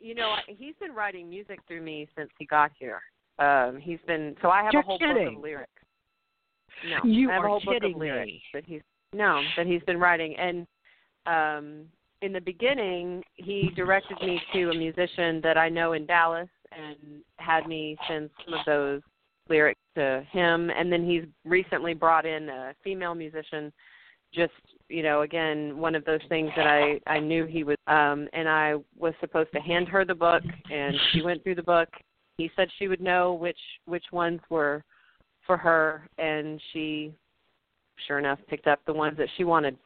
you 0.00 0.14
know, 0.14 0.36
he's 0.46 0.74
been 0.80 0.94
writing 0.94 1.28
music 1.28 1.58
through 1.66 1.82
me 1.82 2.08
since 2.16 2.30
he 2.38 2.46
got 2.46 2.70
here. 2.78 3.00
Um, 3.38 3.78
he's 3.80 3.98
been 4.06 4.36
so 4.42 4.50
I 4.50 4.62
have 4.62 4.72
You're 4.72 4.82
a 4.82 4.84
whole 4.84 4.98
book 4.98 5.36
of 5.36 5.42
lyrics. 5.42 5.70
No, 6.86 6.98
You 7.04 7.30
I 7.30 7.34
have 7.34 7.42
are 7.42 7.46
a 7.46 7.50
whole 7.50 7.60
book 7.60 7.74
kidding 7.74 7.94
of 7.94 8.00
lyrics 8.00 8.26
me. 8.26 8.42
that 8.54 8.64
he's 8.66 8.82
no 9.12 9.42
that 9.56 9.66
he's 9.66 9.82
been 9.82 9.98
writing. 9.98 10.36
And 10.36 10.66
um 11.26 11.86
in 12.22 12.32
the 12.32 12.40
beginning 12.40 13.22
he 13.34 13.70
directed 13.76 14.18
me 14.20 14.40
to 14.52 14.70
a 14.70 14.74
musician 14.74 15.40
that 15.42 15.56
I 15.56 15.68
know 15.68 15.92
in 15.92 16.06
Dallas 16.06 16.48
and 16.72 17.22
had 17.38 17.66
me 17.66 17.96
send 18.06 18.30
some 18.44 18.54
of 18.54 18.66
those 18.66 19.00
lyrics 19.48 19.80
to 19.96 20.24
him. 20.30 20.70
And 20.70 20.92
then 20.92 21.08
he's 21.08 21.24
recently 21.44 21.94
brought 21.94 22.26
in 22.26 22.48
a 22.48 22.74
female 22.84 23.14
musician 23.14 23.72
just 24.34 24.52
you 24.90 25.02
know 25.02 25.22
again 25.22 25.78
one 25.78 25.94
of 25.94 26.04
those 26.04 26.20
things 26.28 26.50
that 26.54 26.66
I 26.66 27.00
I 27.06 27.18
knew 27.18 27.46
he 27.46 27.64
was 27.64 27.78
um 27.86 28.28
and 28.34 28.48
I 28.48 28.74
was 28.98 29.14
supposed 29.20 29.50
to 29.54 29.60
hand 29.60 29.88
her 29.88 30.04
the 30.04 30.14
book 30.14 30.42
and 30.70 30.94
she 31.12 31.22
went 31.22 31.42
through 31.42 31.54
the 31.54 31.62
book. 31.62 31.88
He 32.36 32.50
said 32.54 32.68
she 32.78 32.88
would 32.88 33.00
know 33.00 33.32
which 33.32 33.58
which 33.86 34.04
ones 34.12 34.40
were 34.50 34.84
for 35.48 35.56
her 35.56 36.08
and 36.18 36.60
she 36.72 37.12
sure 38.06 38.20
enough 38.20 38.38
picked 38.48 38.68
up 38.68 38.78
the 38.86 38.92
ones 38.92 39.16
that 39.18 39.28
she 39.36 39.42
wanted 39.42 39.76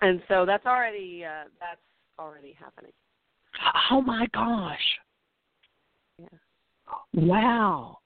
and 0.00 0.22
so 0.28 0.46
that's 0.46 0.64
already 0.64 1.22
uh 1.26 1.44
that's 1.60 1.80
already 2.18 2.56
happening 2.58 2.92
Oh 3.90 4.00
my 4.00 4.26
gosh! 4.34 4.78
Yeah. 6.18 6.26
Wow. 7.14 7.98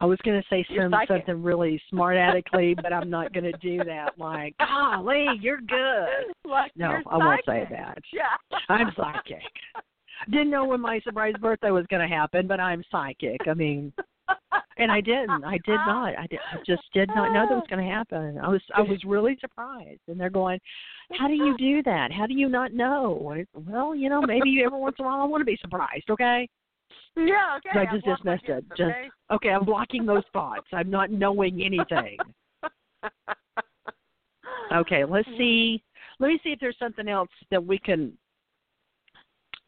I 0.00 0.04
was 0.04 0.18
going 0.24 0.40
to 0.40 0.46
say 0.50 0.64
some, 0.76 0.94
something 1.08 1.42
really 1.42 1.80
smart 1.88 2.16
aleckly, 2.16 2.74
but 2.74 2.92
I'm 2.92 3.08
not 3.08 3.32
going 3.32 3.50
to 3.50 3.58
do 3.58 3.82
that. 3.84 4.10
Like, 4.18 4.54
golly, 4.58 5.26
you're 5.40 5.60
good. 5.62 6.34
like 6.44 6.70
No, 6.76 6.90
you're 6.90 7.02
I 7.10 7.16
won't 7.16 7.40
say 7.46 7.66
that. 7.70 7.98
yeah 8.12 8.58
I'm 8.68 8.92
psychic. 8.94 9.42
Didn't 10.30 10.50
know 10.50 10.66
when 10.66 10.80
my 10.80 11.00
surprise 11.00 11.34
birthday 11.40 11.70
was 11.70 11.86
going 11.86 12.06
to 12.06 12.14
happen, 12.14 12.46
but 12.46 12.60
I'm 12.60 12.84
psychic. 12.90 13.40
I 13.48 13.54
mean, 13.54 13.92
and 14.78 14.90
I 14.90 15.00
didn't. 15.00 15.44
I 15.44 15.58
did 15.64 15.78
not. 15.86 16.18
I, 16.18 16.26
did, 16.28 16.40
I 16.52 16.56
just 16.66 16.82
did 16.92 17.08
not 17.14 17.32
know 17.32 17.46
that 17.48 17.54
was 17.54 17.66
going 17.68 17.84
to 17.84 17.90
happen. 17.90 18.38
I 18.42 18.48
was 18.48 18.60
I 18.74 18.82
was 18.82 19.02
really 19.04 19.36
surprised. 19.40 20.00
And 20.08 20.18
they're 20.18 20.30
going, 20.30 20.58
"How 21.18 21.28
do 21.28 21.34
you 21.34 21.56
do 21.56 21.82
that? 21.84 22.12
How 22.12 22.26
do 22.26 22.34
you 22.34 22.48
not 22.48 22.72
know?" 22.72 23.32
And 23.34 23.46
well, 23.66 23.94
you 23.94 24.08
know, 24.08 24.20
maybe 24.22 24.62
every 24.64 24.78
once 24.78 24.96
in 24.98 25.04
a 25.04 25.08
while 25.08 25.20
I 25.20 25.24
want 25.24 25.40
to 25.40 25.46
be 25.46 25.58
surprised. 25.60 26.10
Okay. 26.10 26.48
yeah 27.16 27.58
okay 27.58 27.80
I 27.80 27.92
just 27.92 28.04
dismissed 28.04 28.44
it. 28.48 28.64
Just 28.70 28.82
okay? 28.82 29.08
okay. 29.32 29.50
I'm 29.50 29.64
blocking 29.64 30.06
those 30.06 30.24
thoughts. 30.32 30.66
I'm 30.72 30.90
not 30.90 31.10
knowing 31.10 31.62
anything. 31.62 32.18
Okay, 34.72 35.04
let's 35.04 35.28
see. 35.38 35.82
Let 36.20 36.28
me 36.28 36.40
see 36.42 36.50
if 36.50 36.60
there's 36.60 36.78
something 36.78 37.08
else 37.08 37.30
that 37.50 37.64
we 37.64 37.78
can 37.78 38.16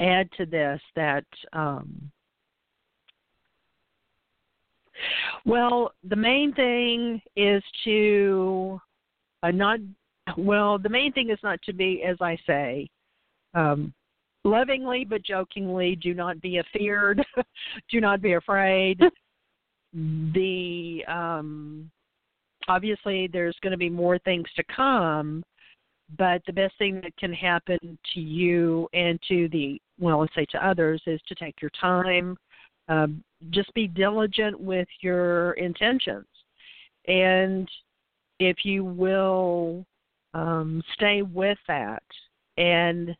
add 0.01 0.29
to 0.37 0.45
this 0.45 0.81
that 0.95 1.25
um 1.55 2.11
well, 5.45 5.93
the 6.09 6.17
main 6.17 6.53
thing 6.55 7.21
is 7.37 7.63
to 7.85 8.81
uh, 9.43 9.51
not 9.51 9.81
well, 10.37 10.79
the 10.79 10.89
main 10.89 11.13
thing 11.13 11.31
is 11.31 11.39
not 11.43 11.61
to 11.63 11.73
be 11.73 12.03
as 12.03 12.17
I 12.21 12.37
say 12.47 12.89
um 13.55 13.93
lovingly 14.45 15.05
but 15.05 15.23
jokingly 15.25 15.97
do 15.97 16.15
not 16.15 16.41
be 16.41 16.59
afeared, 16.59 17.25
do 17.91 18.01
not 18.01 18.21
be 18.21 18.35
afraid. 18.35 19.01
the 19.93 21.05
um 21.09 21.91
obviously 22.69 23.29
there's 23.33 23.57
going 23.63 23.71
to 23.71 23.77
be 23.77 23.89
more 23.89 24.19
things 24.21 24.47
to 24.57 24.65
come 24.75 25.43
but 26.19 26.43
the 26.47 26.53
best 26.53 26.75
thing 26.79 27.01
that 27.01 27.17
can 27.17 27.33
happen 27.33 27.79
to 28.15 28.21
you 28.21 28.89
and 28.93 29.19
to 29.29 29.49
the 29.51 29.81
well 29.99 30.21
let's 30.21 30.35
say 30.35 30.45
to 30.51 30.67
others 30.67 31.01
is 31.07 31.21
to 31.29 31.35
take 31.35 31.55
your 31.63 31.71
time 31.81 32.37
um, 32.89 33.23
just 33.51 33.73
be 33.75 33.87
diligent 33.87 34.59
with 34.59 34.89
your 35.01 35.53
intentions. 35.53 36.27
And 37.07 37.69
if 38.39 38.65
you 38.65 38.85
will 38.85 39.85
um, 40.35 40.83
stay 40.95 41.23
with 41.23 41.59
that. 41.69 42.03
And 42.57 43.17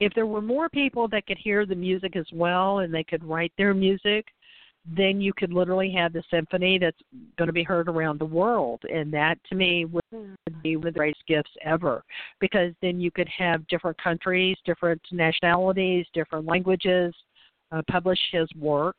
if 0.00 0.12
there 0.14 0.26
were 0.26 0.42
more 0.42 0.68
people 0.68 1.08
that 1.08 1.26
could 1.26 1.38
hear 1.38 1.66
the 1.66 1.74
music 1.74 2.16
as 2.16 2.26
well 2.32 2.80
and 2.80 2.94
they 2.94 3.04
could 3.04 3.24
write 3.24 3.52
their 3.58 3.74
music 3.74 4.26
then 4.96 5.20
you 5.20 5.32
could 5.32 5.52
literally 5.52 5.90
have 5.92 6.12
the 6.12 6.22
symphony 6.30 6.78
that's 6.78 7.00
going 7.36 7.46
to 7.46 7.52
be 7.52 7.62
heard 7.62 7.88
around 7.88 8.18
the 8.18 8.24
world. 8.24 8.80
And 8.90 9.12
that 9.12 9.38
to 9.48 9.54
me 9.54 9.84
would 9.84 10.02
be 10.62 10.76
one 10.76 10.86
of 10.86 10.94
the 10.94 10.98
greatest 10.98 11.26
gifts 11.26 11.50
ever 11.62 12.02
because 12.40 12.72
then 12.80 13.00
you 13.00 13.10
could 13.10 13.28
have 13.28 13.66
different 13.68 13.98
countries 14.02 14.56
different 14.64 15.00
nationalities 15.12 16.06
different 16.14 16.46
languages 16.46 17.14
uh, 17.70 17.82
publish 17.90 18.18
his 18.32 18.48
work 18.58 18.96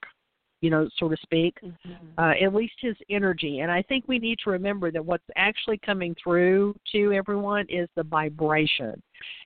you 0.61 0.69
know, 0.69 0.89
so 0.97 1.09
to 1.09 1.17
speak, 1.21 1.57
Mm-hmm. 1.61 1.93
uh, 2.17 2.33
at 2.41 2.53
least 2.53 2.73
his 2.79 2.95
energy. 3.09 3.59
And 3.59 3.71
I 3.71 3.81
think 3.83 4.05
we 4.07 4.19
need 4.19 4.39
to 4.43 4.49
remember 4.49 4.91
that 4.91 5.05
what's 5.05 5.23
actually 5.35 5.77
coming 5.85 6.15
through 6.21 6.75
to 6.91 7.13
everyone 7.13 7.65
is 7.69 7.87
the 7.95 8.03
vibration. 8.03 9.01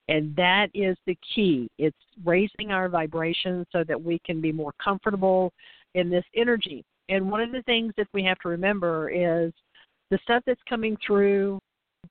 And 0.07 0.35
that 0.35 0.67
is 0.73 0.97
the 1.05 1.17
key. 1.35 1.69
It's 1.77 1.97
raising 2.25 2.71
our 2.71 2.89
vibration 2.89 3.65
so 3.71 3.83
that 3.87 4.01
we 4.01 4.19
can 4.25 4.41
be 4.41 4.51
more 4.51 4.73
comfortable 4.83 5.53
in 5.95 6.09
this 6.09 6.25
energy. 6.35 6.83
And 7.09 7.29
one 7.29 7.41
of 7.41 7.51
the 7.51 7.63
things 7.63 7.93
that 7.97 8.07
we 8.13 8.23
have 8.23 8.39
to 8.39 8.49
remember 8.49 9.09
is 9.09 9.53
the 10.09 10.19
stuff 10.23 10.43
that's 10.45 10.61
coming 10.67 10.97
through 11.05 11.59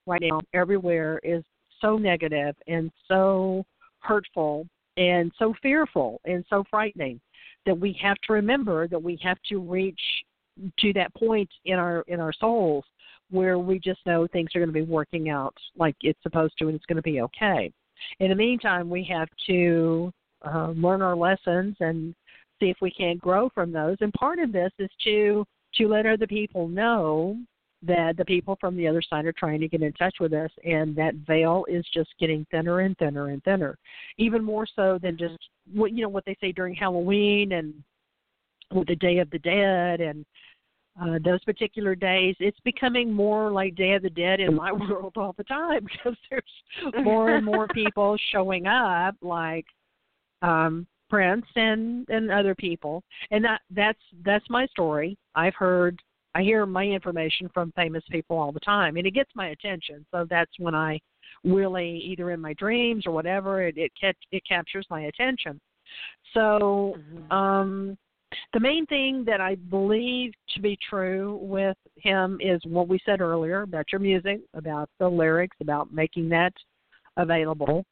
right 0.07 0.23
now 0.23 0.41
everywhere 0.55 1.21
is 1.23 1.43
so 1.81 1.97
negative 1.97 2.55
and 2.67 2.91
so 3.09 3.65
hurtful 4.01 4.67
and 4.97 5.33
so 5.39 5.55
fearful 5.63 6.21
and 6.25 6.45
so 6.49 6.65
frightening 6.71 7.21
that 7.67 7.79
we 7.79 7.99
have 8.03 8.17
to 8.27 8.33
remember 8.33 8.89
that 8.89 9.03
we 9.03 9.19
have 9.23 9.39
to 9.49 9.59
reach 9.59 10.01
to 10.79 10.93
that 10.93 11.15
point 11.15 11.49
in 11.65 11.79
our 11.79 12.05
in 12.09 12.21
our 12.21 12.33
souls 12.33 12.85
where 13.31 13.59
we 13.59 13.79
just 13.79 14.05
know 14.05 14.27
things 14.27 14.51
are 14.55 14.61
going 14.61 14.69
to 14.69 14.73
be 14.73 14.83
working 14.83 15.31
out 15.31 15.55
like 15.77 15.97
it's 16.03 16.23
supposed 16.23 16.53
to 16.59 16.67
and 16.67 16.75
it's 16.75 16.85
going 16.87 16.97
to 16.97 17.03
be 17.03 17.23
okay. 17.23 17.73
In 18.21 18.29
the 18.29 18.35
meantime, 18.35 18.91
we 18.91 19.05
have 19.05 19.29
to 19.47 20.13
uh, 20.45 20.71
learn 20.77 21.03
our 21.03 21.17
lessons 21.17 21.77
and 21.81 22.15
see 22.61 22.69
if 22.69 22.77
we 22.83 22.91
can't 22.91 23.21
grow 23.21 23.49
from 23.55 23.73
those. 23.73 23.97
And 24.01 24.13
part 24.13 24.39
of 24.39 24.53
this 24.53 24.73
is 24.79 24.91
to 25.05 25.45
to 25.77 25.89
let 25.89 26.05
other 26.05 26.27
people 26.27 26.69
know 26.69 27.39
that 27.83 28.17
the 28.17 28.25
people 28.25 28.57
from 28.61 28.77
the 28.77 28.87
other 28.87 29.03
side 29.03 29.25
are 29.25 29.33
trying 29.33 29.61
to 29.61 29.69
get 29.69 29.83
in 29.83 29.93
touch 29.95 30.17
with 30.21 30.33
us, 30.33 30.51
and 30.65 30.95
that 30.97 31.15
veil 31.27 31.65
is 31.69 31.85
just 31.93 32.11
getting 32.21 32.47
thinner 32.51 32.81
and 32.81 32.97
thinner 32.99 33.29
and 33.29 33.43
thinner, 33.45 33.77
even 34.19 34.45
more 34.45 34.67
so 34.67 34.99
than 35.03 35.19
just 35.19 35.39
what 35.73 35.93
you 35.93 36.03
know 36.03 36.09
what 36.09 36.25
they 36.25 36.37
say 36.41 36.53
during 36.53 36.75
Halloween 36.75 37.53
and 37.53 37.75
with 38.73 38.87
the 38.87 38.97
Day 38.97 39.19
of 39.19 39.31
the 39.31 39.39
Dead 39.39 40.01
and 40.01 40.25
uh, 41.01 41.19
those 41.25 41.43
particular 41.45 41.95
days. 41.95 42.37
It's 42.39 42.61
becoming 42.61 43.13
more 43.13 43.51
like 43.51 43.75
Day 43.75 43.93
of 43.93 44.03
the 44.03 44.11
Dead 44.11 44.41
in 44.41 44.55
my 44.55 44.73
world 44.91 45.15
all 45.17 45.35
the 45.37 45.45
time 45.45 45.85
because 45.85 46.17
there's 46.31 47.05
more 47.05 47.31
and 47.31 47.45
more 47.45 47.67
people 47.75 48.17
showing 48.31 48.67
up, 48.67 49.17
like 49.21 49.67
um, 50.43 50.87
Prince 51.11 51.47
and 51.57 52.09
and 52.09 52.31
other 52.31 52.55
people, 52.55 53.03
and 53.31 53.45
that 53.45 53.61
that's 53.71 54.01
that's 54.25 54.49
my 54.49 54.67
story. 54.67 55.17
I've 55.35 55.55
heard 55.55 56.01
I 56.35 56.43
hear 56.43 56.65
my 56.67 56.85
information 56.85 57.51
from 57.53 57.73
famous 57.77 58.05
people 58.11 58.39
all 58.39 58.53
the 58.53 58.61
time, 58.61 58.97
and 58.97 59.07
it 59.07 59.13
gets 59.13 59.31
my 59.35 59.49
attention. 59.49 60.07
So 60.11 60.27
that's 60.29 60.53
when 60.59 60.75
I 60.75 60.99
really, 61.45 61.99
either 61.99 62.31
in 62.31 62.41
my 62.41 62.55
dreams 62.55 63.07
or 63.07 63.13
whatever, 63.13 63.63
it 63.63 63.77
it, 63.77 63.93
catch, 64.01 64.17
it 64.31 64.43
captures 64.49 64.87
my 64.91 65.03
attention. 65.03 65.61
So 66.35 66.97
Mm-hmm. 66.99 67.33
um, 67.37 67.99
the 68.55 68.61
main 68.61 68.87
thing 68.87 69.25
that 69.27 69.41
I 69.41 69.57
believe 69.57 70.33
to 70.55 70.61
be 70.61 70.79
true 70.89 71.39
with 71.43 71.77
him 71.97 72.39
is 72.41 72.61
what 72.65 72.89
we 72.89 72.99
said 73.05 73.21
earlier 73.21 73.63
about 73.63 73.87
your 73.93 74.01
music, 74.01 74.41
about 74.55 74.89
the 74.99 75.09
lyrics, 75.09 75.57
about 75.61 75.93
making 75.93 76.29
that 76.31 76.53
available. 77.17 77.85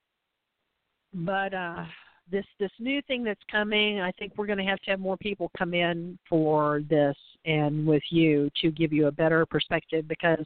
But 1.12 1.52
uh 1.52 1.84
this 2.30 2.44
this 2.58 2.70
new 2.78 3.02
thing 3.02 3.24
that's 3.24 3.40
coming, 3.50 4.00
I 4.00 4.12
think 4.12 4.32
we're 4.36 4.46
going 4.46 4.58
to 4.58 4.64
have 4.64 4.80
to 4.80 4.90
have 4.90 5.00
more 5.00 5.16
people 5.16 5.50
come 5.56 5.74
in 5.74 6.18
for 6.28 6.82
this 6.88 7.16
and 7.44 7.86
with 7.86 8.02
you 8.10 8.50
to 8.60 8.70
give 8.70 8.92
you 8.92 9.06
a 9.06 9.12
better 9.12 9.46
perspective 9.46 10.06
because 10.06 10.44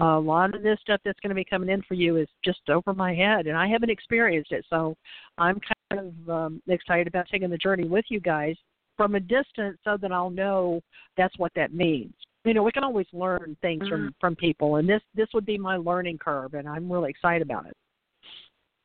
a 0.00 0.04
lot 0.04 0.54
of 0.54 0.62
this 0.62 0.78
stuff 0.80 1.00
that's 1.04 1.20
going 1.20 1.30
to 1.30 1.34
be 1.34 1.44
coming 1.44 1.68
in 1.68 1.82
for 1.82 1.94
you 1.94 2.16
is 2.16 2.28
just 2.44 2.60
over 2.70 2.94
my 2.94 3.14
head 3.14 3.46
and 3.46 3.56
I 3.56 3.68
haven't 3.68 3.90
experienced 3.90 4.52
it. 4.52 4.64
So 4.70 4.96
I'm 5.36 5.60
kind 5.90 6.08
of 6.08 6.30
um, 6.30 6.62
excited 6.66 7.06
about 7.06 7.26
taking 7.30 7.50
the 7.50 7.58
journey 7.58 7.86
with 7.86 8.06
you 8.08 8.20
guys 8.20 8.56
from 8.96 9.14
a 9.14 9.20
distance 9.20 9.78
so 9.84 9.96
that 10.00 10.12
I'll 10.12 10.30
know 10.30 10.80
that's 11.16 11.36
what 11.38 11.52
that 11.56 11.74
means. 11.74 12.14
You 12.44 12.54
know, 12.54 12.62
we 12.62 12.72
can 12.72 12.84
always 12.84 13.06
learn 13.12 13.56
things 13.60 13.86
from 13.86 14.14
from 14.18 14.34
people 14.34 14.76
and 14.76 14.88
this 14.88 15.02
this 15.14 15.28
would 15.34 15.44
be 15.44 15.58
my 15.58 15.76
learning 15.76 16.18
curve 16.18 16.54
and 16.54 16.66
I'm 16.68 16.90
really 16.90 17.10
excited 17.10 17.42
about 17.42 17.66
it. 17.66 17.76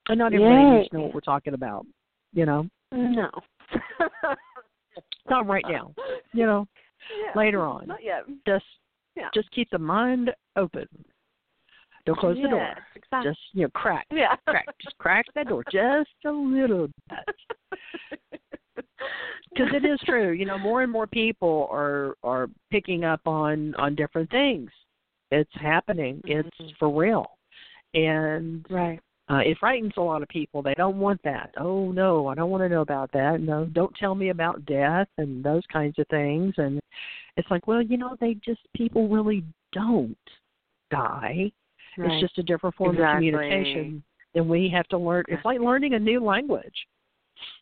And 0.08 0.20
not 0.20 0.34
everybody 0.34 0.78
needs 0.78 0.90
to 0.90 0.98
know 0.98 1.04
what 1.04 1.14
we're 1.16 1.22
talking 1.22 1.54
about 1.54 1.86
you 2.36 2.46
know 2.46 2.68
No. 2.92 3.30
not 5.30 5.48
right 5.48 5.66
now 5.68 5.94
you 6.34 6.46
know 6.46 6.68
Yeah. 7.24 7.32
later 7.36 7.66
on 7.66 7.88
Not 7.88 8.04
yet. 8.04 8.24
just 8.48 8.66
Yeah. 9.16 9.30
just 9.34 9.50
keep 9.52 9.70
the 9.72 9.80
mind 9.80 10.32
open 10.56 10.88
don't 12.06 12.20
close 12.20 12.38
the 12.40 12.48
door 12.50 12.76
Exactly. 12.96 13.32
just 13.32 13.40
you 13.54 13.64
know 13.64 13.70
crack 13.74 14.06
yeah. 14.12 14.36
crack 14.48 14.68
just 14.82 14.98
crack 15.00 15.26
that 15.34 15.48
door 15.48 15.64
just 15.72 16.10
a 16.26 16.32
little 16.32 16.88
bit 17.10 17.36
because 19.52 19.72
it 19.74 19.86
is 19.86 20.00
true 20.06 20.32
you 20.32 20.46
know 20.46 20.58
more 20.60 20.84
and 20.84 20.92
more 20.92 21.08
people 21.08 21.68
are 21.72 22.16
are 22.24 22.48
picking 22.72 23.04
up 23.04 23.22
on 23.26 23.74
on 23.76 23.96
different 23.96 24.30
things 24.30 24.70
it's 25.32 25.52
happening 25.56 26.22
it's 26.26 26.50
Mhm. 26.60 26.76
for 26.78 26.90
real 26.90 27.26
and 27.94 28.66
right. 28.70 29.00
Uh, 29.30 29.38
it 29.38 29.58
frightens 29.60 29.94
a 29.98 30.02
lot 30.02 30.22
of 30.22 30.28
people. 30.30 30.62
They 30.62 30.76
don't 30.76 30.98
want 30.98 31.20
that. 31.24 31.52
Oh 31.58 31.92
no, 31.92 32.28
I 32.28 32.36
don't 32.36 32.52
want 32.52 32.62
to 32.64 32.70
know 32.70 32.82
about 32.82 33.12
that. 33.14 33.42
No, 33.42 33.66
don't 33.66 33.96
tell 33.96 34.14
me 34.14 34.30
about 34.30 34.66
death 34.66 35.08
and 35.18 35.44
those 35.44 35.64
kinds 35.72 35.98
of 35.98 36.08
things. 36.10 36.54
And 36.58 36.80
it's 37.36 37.50
like, 37.50 37.66
well, 37.66 37.82
you 37.82 37.98
know, 37.98 38.16
they 38.22 38.36
just 38.46 38.62
people 38.76 39.08
really 39.10 39.44
don't 39.74 40.18
die. 40.92 41.52
Right. 41.98 42.12
It's 42.12 42.22
just 42.22 42.38
a 42.38 42.44
different 42.44 42.76
form 42.76 42.96
Exactly. 42.96 43.30
of 43.30 43.34
communication, 43.34 44.04
and 44.36 44.48
we 44.48 44.70
have 44.74 44.88
to 44.90 44.98
learn. 44.98 45.24
It's 45.28 45.46
like 45.46 45.60
learning 45.60 45.94
a 45.94 46.00
new 46.00 46.24
language. 46.24 46.76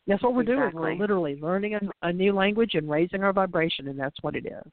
That's 0.06 0.22
what 0.22 0.36
we're 0.36 0.44
doing. 0.44 0.72
We're 0.74 0.96
literally 0.96 1.38
learning 1.42 1.76
a, 1.76 1.80
a 2.08 2.12
new 2.12 2.34
language 2.34 2.72
and 2.74 2.90
raising 2.90 3.24
our 3.24 3.34
vibration, 3.34 3.88
and 3.88 3.98
that's 3.98 4.18
what 4.22 4.36
it 4.36 4.46
is. 4.46 4.72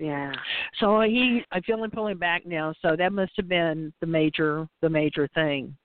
Yeah. 0.00 0.32
So 0.80 1.02
he, 1.02 1.42
I 1.52 1.60
feel 1.60 1.84
him 1.84 1.90
pulling 1.90 2.16
back 2.18 2.46
now. 2.46 2.74
So 2.82 2.96
that 2.96 3.12
must 3.12 3.32
have 3.36 3.48
been 3.48 3.92
the 4.00 4.06
major, 4.06 4.66
the 4.80 4.88
major 4.88 5.28
thing 5.34 5.76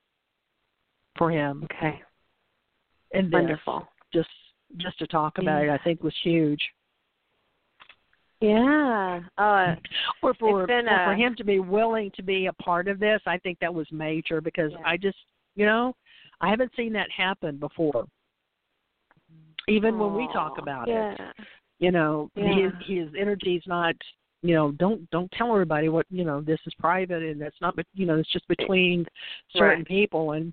for 1.16 1.30
him. 1.30 1.64
Okay. 1.64 2.00
And 3.12 3.28
this, 3.28 3.32
Wonderful. 3.32 3.86
just, 4.12 4.28
just 4.78 4.98
to 4.98 5.06
talk 5.06 5.38
about 5.38 5.62
it, 5.62 5.70
I 5.70 5.78
think 5.78 6.02
was 6.02 6.14
huge. 6.22 6.60
Yeah. 8.40 9.20
Uh, 9.38 9.74
Or 10.22 10.34
for, 10.34 10.62
It's 10.62 10.68
been 10.68 10.86
for 10.86 11.14
him 11.14 11.34
to 11.36 11.44
be 11.44 11.58
willing 11.58 12.10
to 12.16 12.22
be 12.22 12.46
a 12.46 12.52
part 12.54 12.88
of 12.88 12.98
this, 12.98 13.20
I 13.26 13.38
think 13.38 13.58
that 13.60 13.72
was 13.72 13.86
major 13.92 14.40
because 14.40 14.72
Yeah. 14.72 14.82
I 14.84 14.96
just, 14.96 15.18
you 15.54 15.66
know, 15.66 15.94
I 16.40 16.50
haven't 16.50 16.72
seen 16.76 16.92
that 16.94 17.10
happen 17.10 17.56
before. 17.56 18.06
Even 19.68 19.98
when 19.98 20.14
we 20.14 20.28
talk 20.32 20.58
about 20.58 20.88
it, 20.88 20.92
yeah. 20.92 21.32
You 21.78 21.90
know, 21.90 22.30
Yeah. 22.34 22.54
his 22.54 22.72
his 22.80 23.14
energy's 23.18 23.62
not, 23.66 23.94
you 24.42 24.54
know, 24.54 24.72
don't 24.72 25.08
don't 25.10 25.30
tell 25.32 25.52
everybody 25.52 25.88
what 25.88 26.06
you 26.10 26.24
know. 26.24 26.40
This 26.40 26.60
is 26.66 26.74
private 26.74 27.22
and 27.22 27.40
that's 27.40 27.60
not, 27.60 27.76
but 27.76 27.86
you 27.94 28.06
know, 28.06 28.16
it's 28.16 28.32
just 28.32 28.46
between 28.48 29.06
certain 29.50 29.78
Right. 29.78 29.86
people. 29.86 30.32
And 30.32 30.52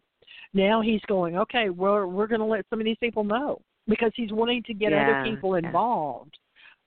now 0.53 0.81
he's 0.81 1.01
going, 1.07 1.37
okay, 1.37 1.69
we're 1.69 2.07
we're 2.07 2.27
going 2.27 2.41
to 2.41 2.45
let 2.45 2.65
some 2.69 2.79
of 2.79 2.85
these 2.85 2.97
people 2.99 3.23
know 3.23 3.61
because 3.87 4.11
he's 4.15 4.31
wanting 4.31 4.63
to 4.63 4.73
get 4.73 4.91
Yeah, 4.91 5.03
other 5.03 5.19
people 5.23 5.55
involved. 5.55 6.37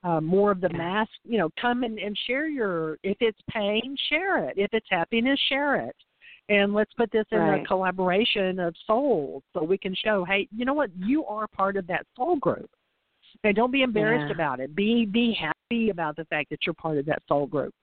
Uh, 0.03 0.21
more 0.21 0.51
of 0.51 0.61
the 0.61 0.69
mass, 0.69 1.07
you 1.23 1.37
know, 1.39 1.49
come 1.59 1.83
and, 1.83 1.97
and 1.97 2.17
share 2.27 2.47
your. 2.47 2.97
If 3.03 3.17
it's 3.19 3.39
pain, 3.49 3.95
share 4.09 4.47
it. 4.47 4.57
If 4.57 4.69
it's 4.73 4.85
happiness, 4.89 5.39
share 5.49 5.77
it. 5.77 5.95
And 6.49 6.73
let's 6.73 6.93
put 6.93 7.11
this 7.11 7.25
in 7.31 7.39
a 7.39 7.65
collaboration 7.65 8.59
of 8.59 8.73
souls 8.85 9.43
so 9.53 9.63
we 9.63 9.77
can 9.77 9.93
show, 9.95 10.23
hey, 10.23 10.47
you 10.55 10.63
know 10.63 10.73
what, 10.73 10.91
you 10.97 11.25
are 11.25 11.45
part 11.47 11.75
of 11.75 11.85
that 11.87 12.05
soul 12.15 12.37
group. 12.37 12.69
And 13.43 13.55
don't 13.55 13.71
be 13.71 13.81
embarrassed 13.83 14.25
Yeah. 14.29 14.33
about 14.33 14.59
it. 14.59 14.75
Be 14.75 15.05
be 15.05 15.33
happy 15.33 15.89
about 15.89 16.15
the 16.15 16.25
fact 16.25 16.49
that 16.49 16.65
you're 16.65 16.73
part 16.73 16.97
of 16.97 17.05
that 17.05 17.21
soul 17.27 17.45
group. 17.45 17.73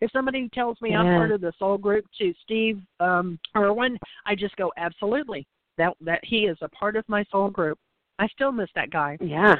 If 0.00 0.10
somebody 0.10 0.48
tells 0.48 0.80
me 0.80 0.94
I'm 0.94 1.16
part 1.16 1.30
of 1.30 1.40
the 1.40 1.52
soul 1.58 1.78
group 1.78 2.04
to 2.18 2.34
Steve 2.42 2.80
um 3.00 3.38
Irwin, 3.56 3.98
I 4.26 4.34
just 4.34 4.56
go, 4.56 4.72
Absolutely. 4.76 5.46
That 5.78 5.92
that 6.00 6.24
he 6.24 6.46
is 6.46 6.58
a 6.62 6.68
part 6.70 6.96
of 6.96 7.08
my 7.08 7.24
soul 7.30 7.50
group. 7.50 7.78
I 8.18 8.26
still 8.28 8.52
miss 8.52 8.70
that 8.74 8.90
guy. 8.90 9.18
Yeah. 9.20 9.56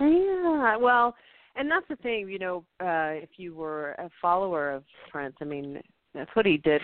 Yeah. 0.00 0.76
Well, 0.76 1.14
and 1.56 1.70
that's 1.70 1.86
the 1.88 1.96
thing, 1.96 2.28
you 2.28 2.38
know, 2.38 2.64
uh 2.80 3.12
if 3.22 3.30
you 3.36 3.54
were 3.54 3.92
a 3.92 4.08
follower 4.20 4.72
of 4.72 4.84
Prince, 5.10 5.36
I 5.40 5.44
mean, 5.44 5.80
that's 6.14 6.34
what 6.34 6.46
he 6.46 6.56
did 6.58 6.82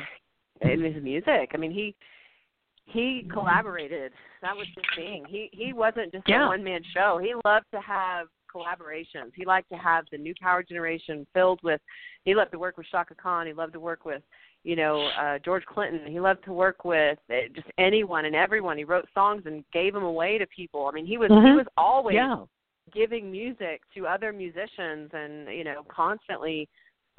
in 0.60 0.82
his 0.82 1.02
music. 1.02 1.50
I 1.52 1.56
mean, 1.56 1.72
he 1.72 1.94
he 2.86 3.26
collaborated. 3.32 4.12
That 4.42 4.56
was 4.56 4.66
his 4.74 4.84
thing. 4.96 5.24
He 5.28 5.50
he 5.52 5.72
wasn't 5.72 6.12
just 6.12 6.28
Yeah. 6.28 6.44
a 6.46 6.48
one 6.48 6.64
man 6.64 6.82
show. 6.94 7.18
He 7.22 7.34
loved 7.44 7.66
to 7.72 7.80
have 7.80 8.28
collaborations. 8.52 9.32
He 9.34 9.44
liked 9.44 9.68
to 9.70 9.76
have 9.76 10.06
the 10.10 10.18
new 10.18 10.34
power 10.40 10.62
generation 10.62 11.26
filled 11.34 11.60
with 11.62 11.80
he 12.24 12.34
loved 12.34 12.52
to 12.52 12.58
work 12.58 12.76
with 12.76 12.86
Chaka 12.90 13.14
Khan, 13.14 13.46
he 13.46 13.52
loved 13.52 13.72
to 13.74 13.80
work 13.80 14.04
with 14.04 14.22
you 14.64 14.74
know, 14.76 15.08
uh 15.20 15.38
George 15.44 15.64
Clinton. 15.66 16.10
He 16.10 16.18
loved 16.20 16.44
to 16.44 16.52
work 16.52 16.84
with 16.84 17.18
uh, 17.30 17.34
just 17.54 17.68
anyone 17.78 18.24
and 18.24 18.34
everyone. 18.34 18.76
He 18.78 18.84
wrote 18.84 19.06
songs 19.14 19.42
and 19.46 19.64
gave 19.72 19.92
them 19.92 20.02
away 20.04 20.38
to 20.38 20.46
people. 20.46 20.86
I 20.86 20.92
mean, 20.92 21.06
he 21.06 21.18
was 21.18 21.28
he 21.30 21.34
Mhm. 21.36 21.56
was 21.56 21.66
always 21.76 22.14
Yeah. 22.14 22.44
giving 22.92 23.30
music 23.30 23.82
to 23.94 24.06
other 24.06 24.32
musicians 24.32 25.10
and 25.12 25.48
you 25.48 25.64
know 25.64 25.82
constantly 25.88 26.68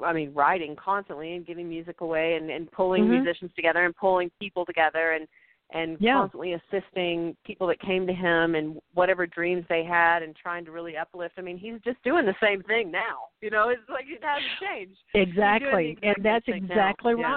i 0.02 0.14
mean 0.14 0.32
writing 0.32 0.74
constantly 0.76 1.34
and 1.34 1.44
giving 1.46 1.68
music 1.68 2.00
away 2.00 2.36
and 2.36 2.50
and 2.50 2.70
pulling 2.72 3.04
Mhm. 3.04 3.22
musicians 3.22 3.52
together 3.54 3.84
and 3.84 3.94
pulling 3.96 4.30
people 4.40 4.64
together 4.64 5.10
and 5.12 5.28
and 5.70 5.98
Yeah. 6.00 6.14
constantly 6.14 6.54
assisting 6.54 7.36
people 7.44 7.66
that 7.66 7.78
came 7.80 8.06
to 8.06 8.12
him 8.12 8.54
and 8.54 8.80
whatever 8.94 9.26
dreams 9.26 9.66
they 9.68 9.84
had 9.84 10.22
and 10.22 10.34
trying 10.34 10.64
to 10.64 10.70
really 10.70 10.96
uplift. 10.96 11.34
I 11.38 11.42
mean, 11.42 11.58
he's 11.58 11.80
just 11.82 12.02
doing 12.02 12.24
the 12.24 12.36
same 12.40 12.62
thing 12.62 12.90
now. 12.90 13.28
You 13.42 13.50
know, 13.50 13.68
it's 13.68 13.88
like 13.88 14.06
it 14.08 14.22
hasn't 14.22 14.50
changed. 14.60 15.00
Exactly. 15.14 15.90
exact 15.90 16.16
And 16.16 16.24
that's 16.24 16.48
now. 16.48 16.54
exactly 16.54 17.14
Yeah. 17.18 17.30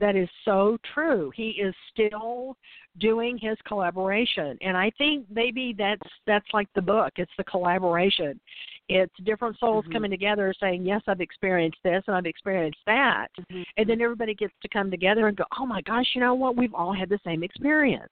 That 0.00 0.16
is 0.16 0.28
so 0.44 0.78
true. 0.94 1.30
He 1.36 1.50
is 1.50 1.74
still 1.92 2.56
doing 2.98 3.38
his 3.38 3.56
collaboration. 3.66 4.56
And 4.62 4.76
I 4.76 4.90
think 4.96 5.26
maybe 5.30 5.74
that's 5.76 6.08
that's 6.26 6.46
like 6.52 6.68
the 6.74 6.82
book. 6.82 7.12
It's 7.16 7.30
the 7.36 7.44
collaboration. 7.44 8.40
It's 8.88 9.14
different 9.24 9.58
souls 9.58 9.84
Mhm. 9.86 9.92
coming 9.92 10.10
together 10.10 10.52
saying, 10.58 10.84
Yes, 10.84 11.02
I've 11.06 11.20
experienced 11.20 11.78
this 11.84 12.02
and 12.06 12.16
I've 12.16 12.26
experienced 12.26 12.80
that 12.86 13.28
Mhm. 13.38 13.64
and 13.76 13.88
then 13.88 14.00
everybody 14.00 14.34
gets 14.34 14.54
to 14.62 14.68
come 14.68 14.90
together 14.90 15.28
and 15.28 15.36
go, 15.36 15.44
Oh 15.58 15.66
my 15.66 15.82
gosh, 15.82 16.14
you 16.14 16.20
know 16.20 16.34
what? 16.34 16.56
We've 16.56 16.74
all 16.74 16.92
had 16.92 17.08
the 17.10 17.20
same 17.22 17.42
experience. 17.42 18.10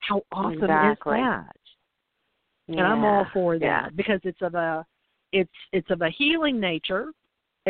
How 0.00 0.22
awesome 0.32 0.54
Exactly. 0.54 1.18
is 1.18 1.24
that? 1.24 1.56
and 2.68 2.86
I'm 2.86 3.04
all 3.04 3.24
for 3.32 3.58
that 3.58 3.66
Yeah. 3.66 3.88
because 3.94 4.20
it's 4.24 4.40
of 4.42 4.54
a 4.54 4.86
it's 5.32 5.50
it's 5.72 5.90
of 5.90 6.02
a 6.02 6.10
healing 6.10 6.58
nature 6.60 7.12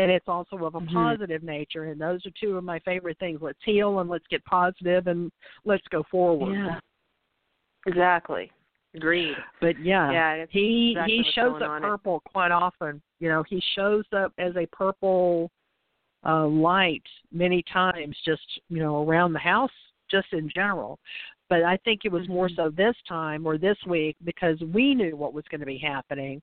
and 0.00 0.10
it's 0.10 0.28
also 0.28 0.56
of 0.64 0.74
a 0.74 0.80
Mhm. 0.80 0.92
positive 0.92 1.42
nature 1.42 1.84
and 1.84 2.00
those 2.00 2.24
are 2.26 2.30
two 2.40 2.56
of 2.56 2.64
my 2.64 2.78
favorite 2.80 3.18
things 3.18 3.40
let's 3.42 3.62
heal 3.64 4.00
and 4.00 4.08
let's 4.10 4.26
get 4.28 4.44
positive 4.44 5.06
and 5.06 5.30
let's 5.64 5.86
go 5.88 6.02
forward 6.04 6.54
Yeah. 6.54 6.78
Exactly. 7.86 8.50
Agreed. 8.94 9.36
but 9.60 9.78
yeah, 9.78 10.10
Yeah, 10.10 10.46
he 10.50 10.90
exactly 10.92 11.16
he 11.22 11.30
shows 11.30 11.62
up 11.62 11.70
on. 11.70 11.80
purple 11.82 12.20
quite 12.32 12.50
often 12.50 13.00
you 13.20 13.28
know 13.28 13.42
he 13.44 13.60
shows 13.74 14.04
up 14.12 14.32
as 14.38 14.56
a 14.56 14.66
purple 14.66 15.50
uh 16.26 16.46
light 16.46 17.06
many 17.30 17.62
times 17.62 18.16
just 18.24 18.42
you 18.68 18.78
know 18.82 19.06
around 19.08 19.32
the 19.32 19.38
house 19.38 19.70
just 20.10 20.26
in 20.32 20.50
general 20.54 20.98
but 21.48 21.62
i 21.62 21.76
think 21.78 22.00
it 22.04 22.10
was 22.12 22.26
more 22.28 22.48
Mhm. 22.48 22.56
so 22.56 22.68
this 22.70 22.96
time 23.08 23.46
or 23.46 23.56
this 23.56 23.78
week 23.86 24.16
because 24.24 24.60
we 24.74 24.94
knew 24.94 25.16
what 25.16 25.32
was 25.32 25.44
going 25.48 25.60
to 25.60 25.66
be 25.66 25.78
happening 25.78 26.42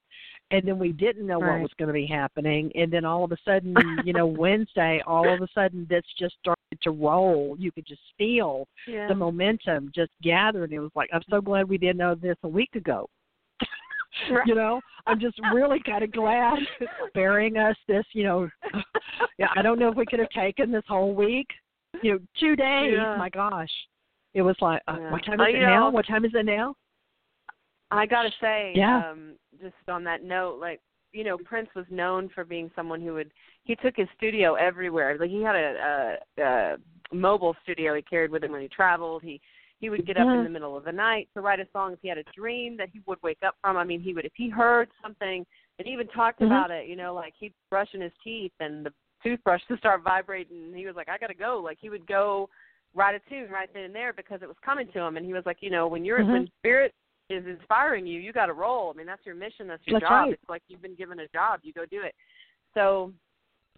and 0.51 0.65
then 0.65 0.79
we 0.79 0.91
didn't 0.91 1.27
know 1.27 1.39
what 1.39 1.59
was 1.59 1.71
going 1.77 1.87
to 1.87 1.93
be 1.93 2.05
happening 2.05 2.71
and 2.75 2.91
then 2.91 3.03
all 3.03 3.23
of 3.23 3.31
a 3.31 3.37
sudden 3.43 3.75
you 4.05 4.13
know 4.13 4.25
wednesday 4.25 5.01
all 5.05 5.27
of 5.31 5.41
a 5.41 5.47
sudden 5.53 5.85
this 5.89 6.03
just 6.17 6.35
started 6.39 6.57
to 6.81 6.91
roll. 6.91 7.55
You 7.57 7.71
could 7.71 7.85
just 7.85 8.01
feel 8.17 8.67
yeah. 8.87 9.07
the 9.07 9.15
momentum 9.15 9.91
just 9.95 10.11
gathering. 10.21 10.71
It 10.71 10.79
was 10.79 10.91
like 10.95 11.09
i'm 11.13 11.21
so 11.29 11.41
glad 11.41 11.69
we 11.69 11.77
didn't 11.77 11.97
know 11.97 12.15
this 12.15 12.37
a 12.43 12.47
week 12.47 12.75
ago. 12.75 13.09
Right. 14.31 14.47
you 14.47 14.55
know? 14.55 14.81
I'm 15.05 15.19
just 15.19 15.37
really 15.53 15.79
kind 15.85 16.03
of 16.03 16.11
glad 16.11 16.57
sparing 17.09 17.57
us 17.57 17.75
this 17.87 18.05
you 18.13 18.23
know 18.23 18.49
yeah 19.37 19.49
i 19.55 19.61
don't 19.61 19.77
know 19.77 19.89
if 19.89 19.95
we 19.95 20.05
could 20.07 20.19
have 20.19 20.29
taken 20.29 20.71
this 20.71 20.83
whole 20.87 21.13
week 21.13 21.47
you 22.01 22.13
know 22.13 22.19
two 22.39 22.55
days. 22.55 22.93
Yeah. 22.95 23.15
my 23.17 23.29
gosh. 23.29 23.69
It 24.33 24.41
was 24.41 24.55
like 24.59 24.81
uh, 24.87 24.95
Yeah. 24.99 25.11
what 25.11 25.23
time 25.23 25.39
is 25.41 25.47
it 25.49 25.55
you 25.55 25.61
now? 25.61 25.91
what 25.91 26.07
time 26.07 26.25
is 26.25 26.31
it 26.33 26.45
now 26.45 26.73
I 27.91 28.05
gotta 28.05 28.31
say, 28.41 28.73
Yeah. 28.75 29.09
um, 29.11 29.35
just 29.61 29.75
on 29.87 30.03
that 30.05 30.23
note, 30.23 30.59
like 30.59 30.81
you 31.13 31.23
know, 31.23 31.37
Prince 31.37 31.69
was 31.75 31.85
known 31.89 32.29
for 32.29 32.43
being 32.43 32.69
someone 32.75 33.01
who 33.01 33.13
would 33.13 33.31
he 33.63 33.75
took 33.75 33.95
his 33.95 34.07
studio 34.17 34.55
everywhere. 34.55 35.17
Like 35.19 35.29
he 35.29 35.41
had 35.41 35.55
a, 35.55 36.17
a, 36.37 36.43
a 36.43 36.77
mobile 37.15 37.55
studio 37.63 37.95
he 37.95 38.01
carried 38.01 38.29
with 38.31 38.43
him 38.43 38.51
when 38.51 38.61
he 38.61 38.67
traveled. 38.67 39.23
He 39.23 39.39
he 39.79 39.89
would 39.89 40.05
get 40.05 40.17
up 40.17 40.27
in 40.27 40.39
Mhm. 40.39 40.43
the 40.43 40.49
middle 40.49 40.75
of 40.75 40.83
the 40.83 40.91
night 40.91 41.29
to 41.33 41.41
write 41.41 41.59
a 41.59 41.67
song 41.71 41.93
if 41.93 41.99
he 42.01 42.07
had 42.07 42.17
a 42.17 42.23
dream 42.35 42.77
that 42.77 42.89
he 42.91 42.99
would 43.05 43.21
wake 43.23 43.41
up 43.43 43.55
from. 43.61 43.77
I 43.77 43.83
mean, 43.83 44.01
he 44.01 44.13
would 44.13 44.25
if 44.25 44.33
he 44.35 44.49
heard 44.49 44.89
something 45.01 45.45
and 45.79 45.87
he 45.87 45.93
even 45.93 46.07
talked 46.09 46.39
Mhm. 46.41 46.47
about 46.47 46.71
it. 46.71 46.87
You 46.87 46.95
know, 46.95 47.13
like 47.13 47.33
he'd 47.39 47.53
brushing 47.69 48.01
his 48.01 48.13
teeth 48.23 48.53
and 48.59 48.85
the 48.85 48.93
toothbrush 49.23 49.61
would 49.69 49.79
start 49.79 50.01
vibrating. 50.03 50.65
And 50.65 50.75
he 50.75 50.85
was 50.85 50.95
like, 50.95 51.09
I 51.09 51.17
gotta 51.17 51.33
go. 51.33 51.59
Like 51.59 51.77
he 51.79 51.89
would 51.89 52.05
go 52.05 52.49
write 52.93 53.15
a 53.15 53.19
tune 53.29 53.49
right 53.49 53.71
then 53.73 53.83
and 53.83 53.95
there 53.95 54.13
because 54.13 54.41
it 54.41 54.47
was 54.47 54.57
coming 54.63 54.87
to 54.91 54.99
him. 54.99 55.15
And 55.17 55.25
he 55.25 55.33
was 55.33 55.45
like, 55.45 55.61
you 55.61 55.69
know, 55.69 55.87
when 55.87 56.03
you're 56.03 56.19
Mhm. 56.19 56.31
when 56.31 56.47
spirit 56.59 56.93
is 57.29 57.45
inspiring 57.45 58.07
you, 58.07 58.19
you 58.19 58.31
got 58.31 58.45
to 58.47 58.53
roll. 58.53 58.91
I 58.93 58.97
mean, 58.97 59.07
that's 59.07 59.25
your 59.25 59.35
mission, 59.35 59.67
that's 59.67 59.85
your 59.85 59.99
That's 59.99 60.09
job. 60.09 60.11
right. 60.11 60.33
It's 60.33 60.49
like 60.49 60.61
you've 60.67 60.81
been 60.81 60.95
given 60.95 61.19
a 61.19 61.27
job, 61.29 61.59
you 61.63 61.73
go 61.73 61.85
do 61.85 62.01
it. 62.03 62.15
So 62.73 63.11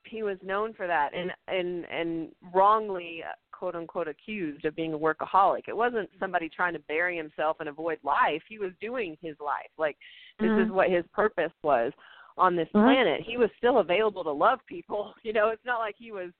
he 0.05 0.23
was 0.23 0.37
known 0.43 0.73
for 0.73 0.87
that, 0.87 1.11
and 1.13 1.31
and 1.47 1.85
and 1.85 2.29
wrongly 2.53 3.23
quote 3.51 3.75
unquote 3.75 4.07
accused 4.07 4.65
of 4.65 4.75
being 4.75 4.93
a 4.93 4.97
workaholic. 4.97 5.67
It 5.67 5.75
wasn't 5.75 6.09
somebody 6.19 6.47
trying 6.49 6.73
to 6.73 6.79
bury 6.87 7.17
himself 7.17 7.57
and 7.59 7.67
avoid 7.67 7.99
life. 8.03 8.41
He 8.47 8.59
was 8.59 8.71
doing 8.79 9.17
his 9.21 9.35
life. 9.39 9.69
Like 9.77 9.97
this 10.39 10.51
is 10.51 10.69
Mhm. 10.69 10.71
what 10.71 10.89
his 10.89 11.05
purpose 11.07 11.51
was 11.63 11.91
on 12.37 12.55
this 12.55 12.69
Mhm. 12.69 12.83
planet. 12.83 13.21
He 13.21 13.35
was 13.37 13.49
still 13.57 13.79
available 13.79 14.23
to 14.23 14.31
love 14.31 14.65
people. 14.65 15.13
You 15.23 15.33
know, 15.33 15.49
it's 15.49 15.65
not 15.65 15.79
like 15.79 15.95
he 15.97 16.11
was 16.11 16.31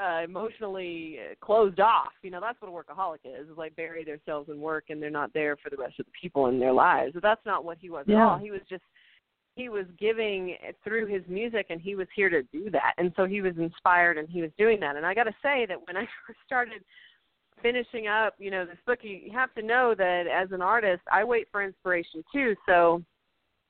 uh 0.00 0.22
emotionally 0.24 1.18
closed 1.40 1.80
off. 1.80 2.12
You 2.22 2.30
know, 2.30 2.40
that's 2.40 2.60
what 2.60 2.68
a 2.68 2.72
workaholic 2.72 3.18
is. 3.24 3.48
Is 3.48 3.56
like 3.56 3.76
bury 3.76 4.04
themselves 4.04 4.48
in 4.48 4.60
work 4.60 4.84
and 4.88 5.02
they're 5.02 5.10
not 5.10 5.32
there 5.32 5.56
for 5.56 5.70
the 5.70 5.76
rest 5.76 6.00
of 6.00 6.06
the 6.06 6.12
people 6.20 6.46
in 6.46 6.58
their 6.58 6.72
lives. 6.72 7.12
But 7.14 7.22
that's 7.22 7.44
not 7.44 7.64
what 7.64 7.78
he 7.80 7.90
was 7.90 8.06
at 8.08 8.14
all. 8.14 8.38
He 8.38 8.50
was 8.50 8.60
just 8.68 8.82
he 9.54 9.68
was 9.68 9.84
giving 9.98 10.56
through 10.82 11.06
his 11.06 11.22
music 11.28 11.66
and 11.68 11.80
he 11.80 11.94
was 11.94 12.06
here 12.14 12.30
to 12.30 12.42
do 12.44 12.70
that. 12.70 12.94
And 12.96 13.12
so 13.16 13.26
he 13.26 13.42
was 13.42 13.54
inspired 13.58 14.18
and 14.18 14.28
he 14.28 14.40
was 14.40 14.50
doing 14.56 14.80
that. 14.80 14.96
And 14.96 15.04
I 15.04 15.14
got 15.14 15.24
to 15.24 15.34
say 15.42 15.66
that 15.66 15.78
when 15.86 15.96
I 15.96 16.06
first 16.26 16.38
started 16.46 16.82
finishing 17.62 18.08
up, 18.08 18.34
you 18.38 18.50
know, 18.50 18.64
this 18.64 18.78
book, 18.86 19.00
you 19.02 19.30
have 19.32 19.54
to 19.54 19.62
know 19.62 19.94
that 19.96 20.24
as 20.26 20.50
an 20.52 20.62
artist, 20.62 21.02
I 21.12 21.22
wait 21.24 21.48
for 21.52 21.62
inspiration 21.62 22.24
too. 22.32 22.56
So, 22.66 23.02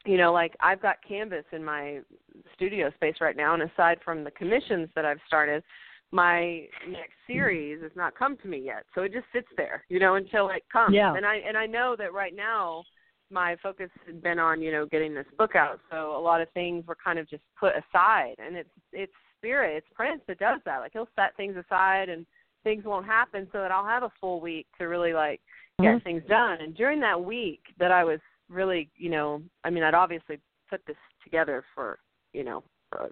you 0.05 0.17
know, 0.17 0.33
like 0.33 0.57
I've 0.61 0.81
got 0.81 0.97
canvas 1.07 1.45
in 1.53 1.65
my 1.65 2.01
studio 2.55 2.91
space 2.95 3.17
right 3.21 3.37
now, 3.37 3.55
and 3.55 3.63
aside 3.63 3.99
from 4.05 4.25
the 4.25 4.31
commissions 4.33 4.89
that 4.95 5.05
I've 5.05 5.21
started, 5.27 5.63
my 6.13 6.69
next 6.89 7.15
series 7.27 7.83
has 7.83 7.91
not 7.97 8.15
come 8.15 8.37
to 8.37 8.47
me 8.47 8.59
yet. 8.59 8.85
So 8.95 9.03
it 9.03 9.13
just 9.13 9.25
sits 9.33 9.49
there, 9.57 9.85
you 9.89 9.99
know, 9.99 10.15
until 10.15 10.51
it 10.51 10.63
comes. 10.71 10.95
Yeah. 10.95 11.15
And 11.15 11.27
I 11.27 11.37
and 11.37 11.57
I 11.57 11.67
know 11.67 11.97
that 11.99 12.13
right 12.13 12.37
now 12.37 12.85
my 13.31 13.57
focus 13.63 13.89
has 14.07 14.15
been 14.17 14.39
on, 14.39 14.61
you 14.61 14.71
know, 14.71 14.85
getting 14.85 15.15
this 15.15 15.27
book 15.39 15.57
out. 15.57 15.81
So 15.91 16.17
a 16.17 16.21
lot 16.21 16.43
of 16.43 16.51
things 16.51 16.87
were 16.87 16.97
kind 17.03 17.19
of 17.19 17.29
just 17.29 17.43
put 17.59 17.73
aside 17.73 18.35
and 18.39 18.57
it's 18.57 18.71
it's 18.93 19.13
spirit, 19.39 19.77
it's 19.79 19.87
Prince 19.95 20.21
that 20.29 20.39
does 20.39 20.61
that. 20.67 20.79
Like 20.79 20.93
he'll 20.93 21.09
set 21.17 21.35
things 21.37 21.57
aside 21.57 22.11
and 22.11 22.27
things 22.63 22.85
won't 22.85 23.07
happen 23.07 23.49
so 23.51 23.59
that 23.59 23.73
I'll 23.73 23.87
have 23.87 24.05
a 24.05 24.13
full 24.21 24.41
week 24.41 24.67
to 24.79 24.85
really 24.85 25.15
like 25.15 25.41
get 25.81 25.97
Mhm. 25.97 26.05
things 26.05 26.23
done. 26.29 26.61
And 26.61 26.77
during 26.77 27.01
that 27.01 27.25
week 27.25 27.63
that 27.79 27.91
I 27.91 28.05
was 28.05 28.21
really, 28.49 28.91
you 28.97 29.09
know, 29.09 29.43
I 29.65 29.71
mean, 29.71 29.83
I'd 29.83 29.95
obviously 29.95 30.39
put 30.69 30.85
this 30.87 30.97
together 31.25 31.65
for, 31.75 31.99
you 32.35 32.45
know, 32.45 32.63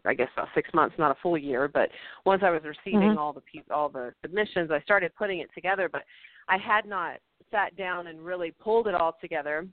I 0.05 0.15
guess 0.15 0.29
about 0.35 0.49
six 0.55 0.73
months, 0.75 0.97
not 0.99 1.11
a 1.11 1.21
full 1.23 1.39
year. 1.39 1.69
But 1.69 1.91
once 2.25 2.43
I 2.43 2.51
was 2.51 2.63
receiving 2.65 3.13
Mhm. 3.13 3.17
all 3.17 3.33
the 3.33 3.41
pe- 3.41 3.63
all 3.71 3.89
the 3.89 4.15
submissions, 4.23 4.71
I 4.71 4.81
started 4.81 5.15
putting 5.15 5.41
it 5.41 5.53
together. 5.55 5.89
But 5.89 6.05
I 6.49 6.57
had 6.57 6.87
not 6.87 7.21
sat 7.51 7.77
down 7.77 8.07
and 8.07 8.25
really 8.25 8.53
pulled 8.53 8.89
it 8.89 8.95
all 8.95 9.13
together. 9.21 9.67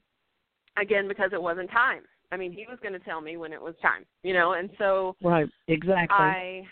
Again, 0.76 1.08
because 1.08 1.32
it 1.32 1.42
wasn't 1.42 1.70
time. 1.70 2.06
I 2.30 2.36
mean, 2.36 2.52
he 2.52 2.66
was 2.66 2.78
going 2.80 2.92
to 2.92 3.00
tell 3.00 3.20
me 3.20 3.36
when 3.36 3.52
it 3.52 3.60
was 3.60 3.76
time, 3.78 4.06
you 4.22 4.32
know, 4.32 4.52
and 4.52 4.70
so 4.78 5.16
right 5.22 5.48
exactly 5.66 6.16
I 6.16 6.68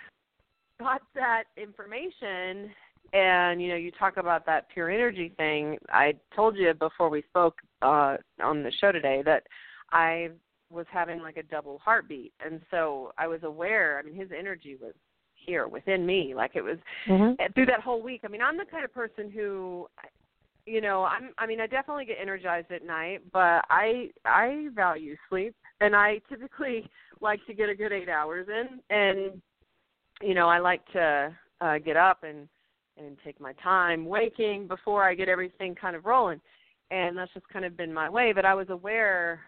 got 0.79 1.03
that 1.15 1.45
information 1.57 2.75
and 3.13 3.63
you 3.63 3.69
know 3.69 3.77
you 3.77 3.91
talk 3.93 4.17
about 4.17 4.45
that 4.47 4.69
pure 4.69 4.91
energy 4.91 5.33
thing 5.37 5.79
i 5.91 6.13
told 6.35 6.57
you 6.57 6.75
before 6.75 7.09
we 7.09 7.23
spoke 7.23 7.59
uh 7.83 8.17
on 8.43 8.63
the 8.63 8.73
show 8.81 8.91
today 8.93 9.23
that 9.25 9.45
i 9.93 10.29
was 10.71 10.87
having 10.91 11.21
like 11.21 11.37
a 11.37 11.43
double 11.45 11.79
heartbeat. 11.85 12.33
And 12.45 12.61
so 12.71 13.13
i 13.19 13.27
was 13.27 13.43
aware 13.43 13.99
i 13.99 14.03
mean 14.03 14.15
his 14.15 14.31
energy 14.37 14.77
was 14.81 14.95
here 15.35 15.69
within 15.69 16.05
me. 16.05 16.35
Like 16.35 16.57
it 16.57 16.63
was 16.63 16.79
Mhm. 17.07 17.37
through 17.55 17.67
that 17.67 17.81
whole 17.81 18.03
week. 18.03 18.23
I 18.25 18.29
mean 18.29 18.43
i'm 18.43 18.57
the 18.57 18.65
kind 18.65 18.85
of 18.85 18.93
person 18.93 19.31
who 19.31 19.87
you 20.67 20.81
know 20.81 21.05
i'm 21.05 21.31
i 21.39 21.47
mean 21.47 21.61
i 21.61 21.67
definitely 21.69 22.05
get 22.05 22.17
energized 22.21 22.73
at 22.73 22.85
night 22.85 23.21
but 23.33 23.65
i 23.71 24.11
i 24.25 24.69
value 24.75 25.17
sleep. 25.29 25.55
And 25.81 25.95
i 25.95 26.21
typically 26.29 26.89
like 27.21 27.45
to 27.47 27.55
get 27.55 27.69
a 27.69 27.75
good 27.75 27.93
eight 27.93 28.09
hours 28.09 28.49
in. 28.49 28.81
And 28.91 29.41
you 30.23 30.35
know 30.35 30.49
i 30.49 30.59
like 30.59 30.85
to 30.93 31.33
uh 31.61 31.79
get 31.79 31.97
up 31.97 32.25
and 32.25 32.49
and 32.99 33.17
take 33.25 33.39
my 33.41 33.53
time 33.63 34.07
waking 34.07 34.67
before 34.67 35.05
i 35.05 35.15
get 35.15 35.29
everything 35.29 35.75
kind 35.75 35.95
of 35.95 36.07
rolling. 36.07 36.41
And 36.91 37.17
that's 37.17 37.33
just 37.35 37.49
kind 37.49 37.65
of 37.65 37.77
been 37.77 37.93
my 37.93 38.09
way. 38.09 38.33
But 38.33 38.45
i 38.45 38.55
was 38.55 38.69
aware 38.71 39.41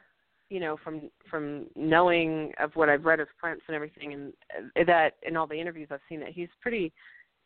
you 0.49 0.61
know 0.61 0.77
from 0.83 1.11
from 1.31 1.67
knowing 1.77 2.53
of 2.59 2.75
what 2.75 2.89
i've 2.89 3.05
read 3.05 3.21
of 3.21 3.29
prince 3.39 3.61
and 3.69 3.75
everything 3.75 4.13
and 4.15 4.33
uh, 4.57 4.85
that 4.87 5.15
in 5.27 5.37
all 5.37 5.47
the 5.47 5.61
interviews 5.61 5.89
i've 5.91 6.01
seen 6.09 6.21
that 6.21 6.31
he's 6.31 6.49
pretty 6.61 6.93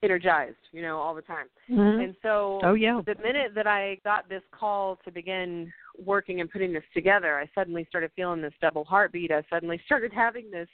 energized 0.02 0.56
you 0.72 0.82
know 0.82 0.98
all 0.98 1.14
the 1.14 1.22
time 1.22 1.46
Mhm. 1.70 2.04
and 2.04 2.16
so 2.22 2.60
oh 2.62 2.74
yeah 2.74 3.00
the 3.06 3.14
minute 3.22 3.54
that 3.54 3.66
I 3.66 3.98
got 4.04 4.28
this 4.28 4.42
call 4.50 4.98
to 5.04 5.10
begin 5.12 5.72
working 6.04 6.40
and 6.40 6.50
putting 6.50 6.72
this 6.72 6.82
together, 6.94 7.38
I 7.38 7.48
suddenly 7.54 7.84
started 7.88 8.10
feeling 8.16 8.40
this 8.40 8.54
double 8.60 8.84
heartbeat. 8.84 9.30
I 9.30 9.42
suddenly 9.50 9.80
started 9.86 10.12
having 10.12 10.50
this 10.50 10.68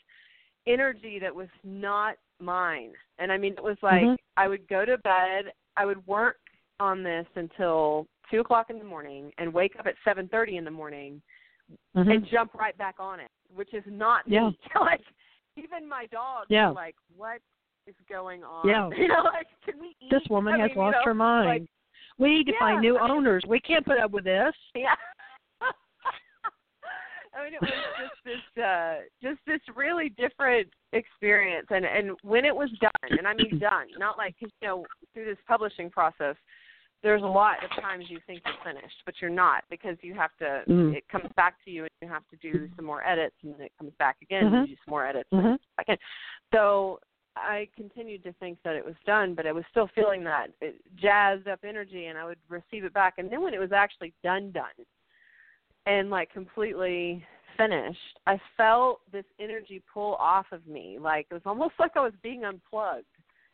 energy 0.66 1.18
that 1.20 1.34
was 1.34 1.48
not 1.64 2.16
mine. 2.40 2.92
And 3.18 3.32
I 3.32 3.36
mean, 3.38 3.52
it 3.54 3.62
was 3.62 3.76
like 3.82 4.04
Mhm. 4.04 4.16
I 4.36 4.48
would 4.48 4.66
go 4.68 4.84
to 4.84 4.96
bed, 4.98 5.52
I 5.76 5.84
would 5.84 6.06
work 6.06 6.38
on 6.80 7.02
this 7.02 7.26
until 7.34 8.06
two 8.30 8.40
o'clock 8.40 8.70
in 8.70 8.78
the 8.78 8.84
morning, 8.84 9.32
and 9.38 9.52
wake 9.52 9.78
up 9.78 9.86
at 9.86 9.96
seven 10.04 10.28
thirty 10.28 10.56
in 10.56 10.64
the 10.64 10.70
morning 10.70 11.20
Mhm. 11.96 12.14
and 12.14 12.26
jump 12.28 12.54
right 12.54 12.76
back 12.78 12.96
on 12.98 13.20
it, 13.20 13.30
which 13.54 13.74
is 13.74 13.84
not 13.86 14.22
Yeah. 14.26 14.48
me. 14.50 14.58
like 14.80 15.02
even 15.56 15.88
my 15.88 16.06
dog 16.06 16.46
Yeah. 16.48 16.68
was 16.68 16.76
like, 16.76 16.96
"What 17.16 17.40
is 17.86 17.94
going 18.08 18.44
on?" 18.44 18.66
Yeah. 18.68 18.88
You 18.96 19.08
know, 19.08 19.22
like, 19.24 19.46
can 19.64 19.78
we 19.80 19.94
eat? 20.00 20.10
this 20.10 20.22
woman 20.30 20.54
I 20.54 20.58
has 20.60 20.68
mean, 20.68 20.76
you 20.76 20.82
lost 20.82 20.94
know, 20.96 21.02
her 21.04 21.14
mind 21.14 21.48
Like, 21.48 21.62
We 22.18 22.28
need 22.30 22.46
to 22.46 22.52
Yeah, 22.52 22.58
find 22.58 22.80
new 22.80 22.96
I 22.98 23.02
mean- 23.02 23.10
owners. 23.10 23.44
We 23.46 23.60
can't 23.60 23.84
put 23.84 23.98
up 23.98 24.10
with 24.12 24.24
this. 24.24 24.54
Yeah. 24.74 24.94
I 27.34 27.44
mean, 27.44 27.54
it 27.54 27.60
was 27.60 27.70
just 28.00 28.24
this, 28.24 28.62
uh, 28.64 28.96
just 29.22 29.38
this 29.46 29.60
really 29.76 30.08
different 30.08 30.68
experience, 30.92 31.66
and 31.70 31.84
and 31.84 32.16
when 32.22 32.44
it 32.44 32.56
was 32.56 32.70
done, 32.80 32.90
and 33.16 33.28
I 33.28 33.34
mean 33.34 33.58
done, 33.60 33.86
not 33.96 34.16
like 34.18 34.34
you 34.40 34.48
know 34.62 34.84
through 35.12 35.26
this 35.26 35.38
publishing 35.46 35.88
process, 35.90 36.34
there's 37.02 37.22
a 37.22 37.26
lot 37.26 37.62
of 37.64 37.70
times 37.80 38.06
you 38.08 38.18
think 38.26 38.42
you're 38.44 38.74
finished, 38.74 38.96
but 39.06 39.14
you're 39.20 39.30
not 39.30 39.64
because 39.70 39.96
you 40.02 40.14
have 40.14 40.30
to. 40.38 40.62
Mm. 40.68 40.94
It 40.94 41.08
comes 41.08 41.30
back 41.36 41.56
to 41.64 41.70
you, 41.70 41.82
and 41.82 41.90
you 42.02 42.08
have 42.08 42.24
to 42.30 42.36
do 42.36 42.68
some 42.76 42.84
more 42.84 43.06
edits, 43.06 43.36
and 43.42 43.54
then 43.54 43.62
it 43.62 43.72
comes 43.78 43.92
back 43.98 44.16
again, 44.22 44.46
and 44.46 44.54
Mhm. 44.54 44.68
you 44.68 44.76
do 44.76 44.82
some 44.84 44.90
more 44.90 45.06
edits, 45.06 45.28
and 45.30 45.42
Mhm. 45.42 45.58
back 45.76 45.88
in. 45.88 45.98
So 46.52 47.00
I 47.36 47.68
continued 47.76 48.24
to 48.24 48.32
think 48.34 48.60
that 48.62 48.74
it 48.74 48.84
was 48.84 48.96
done, 49.04 49.34
but 49.34 49.46
I 49.46 49.52
was 49.52 49.64
still 49.70 49.86
feeling 49.88 50.24
that 50.24 50.50
it 50.60 50.80
jazzed 50.96 51.46
up 51.46 51.64
energy, 51.64 52.06
and 52.06 52.18
I 52.18 52.24
would 52.24 52.38
receive 52.48 52.84
it 52.84 52.92
back. 52.92 53.18
And 53.18 53.30
then 53.30 53.42
when 53.42 53.54
it 53.54 53.60
was 53.60 53.72
actually 53.72 54.12
done, 54.22 54.50
done, 54.50 54.74
and 55.86 56.10
like 56.10 56.32
completely 56.32 57.24
finished, 57.56 58.18
I 58.26 58.38
felt 58.56 59.00
this 59.12 59.24
energy 59.38 59.82
pull 59.92 60.16
off 60.16 60.50
of 60.52 60.66
me. 60.66 60.98
Like 60.98 61.26
it 61.30 61.34
was 61.34 61.46
almost 61.46 61.74
like 61.78 61.96
I 61.96 62.00
was 62.00 62.14
being 62.22 62.44
unplugged. 62.44 63.06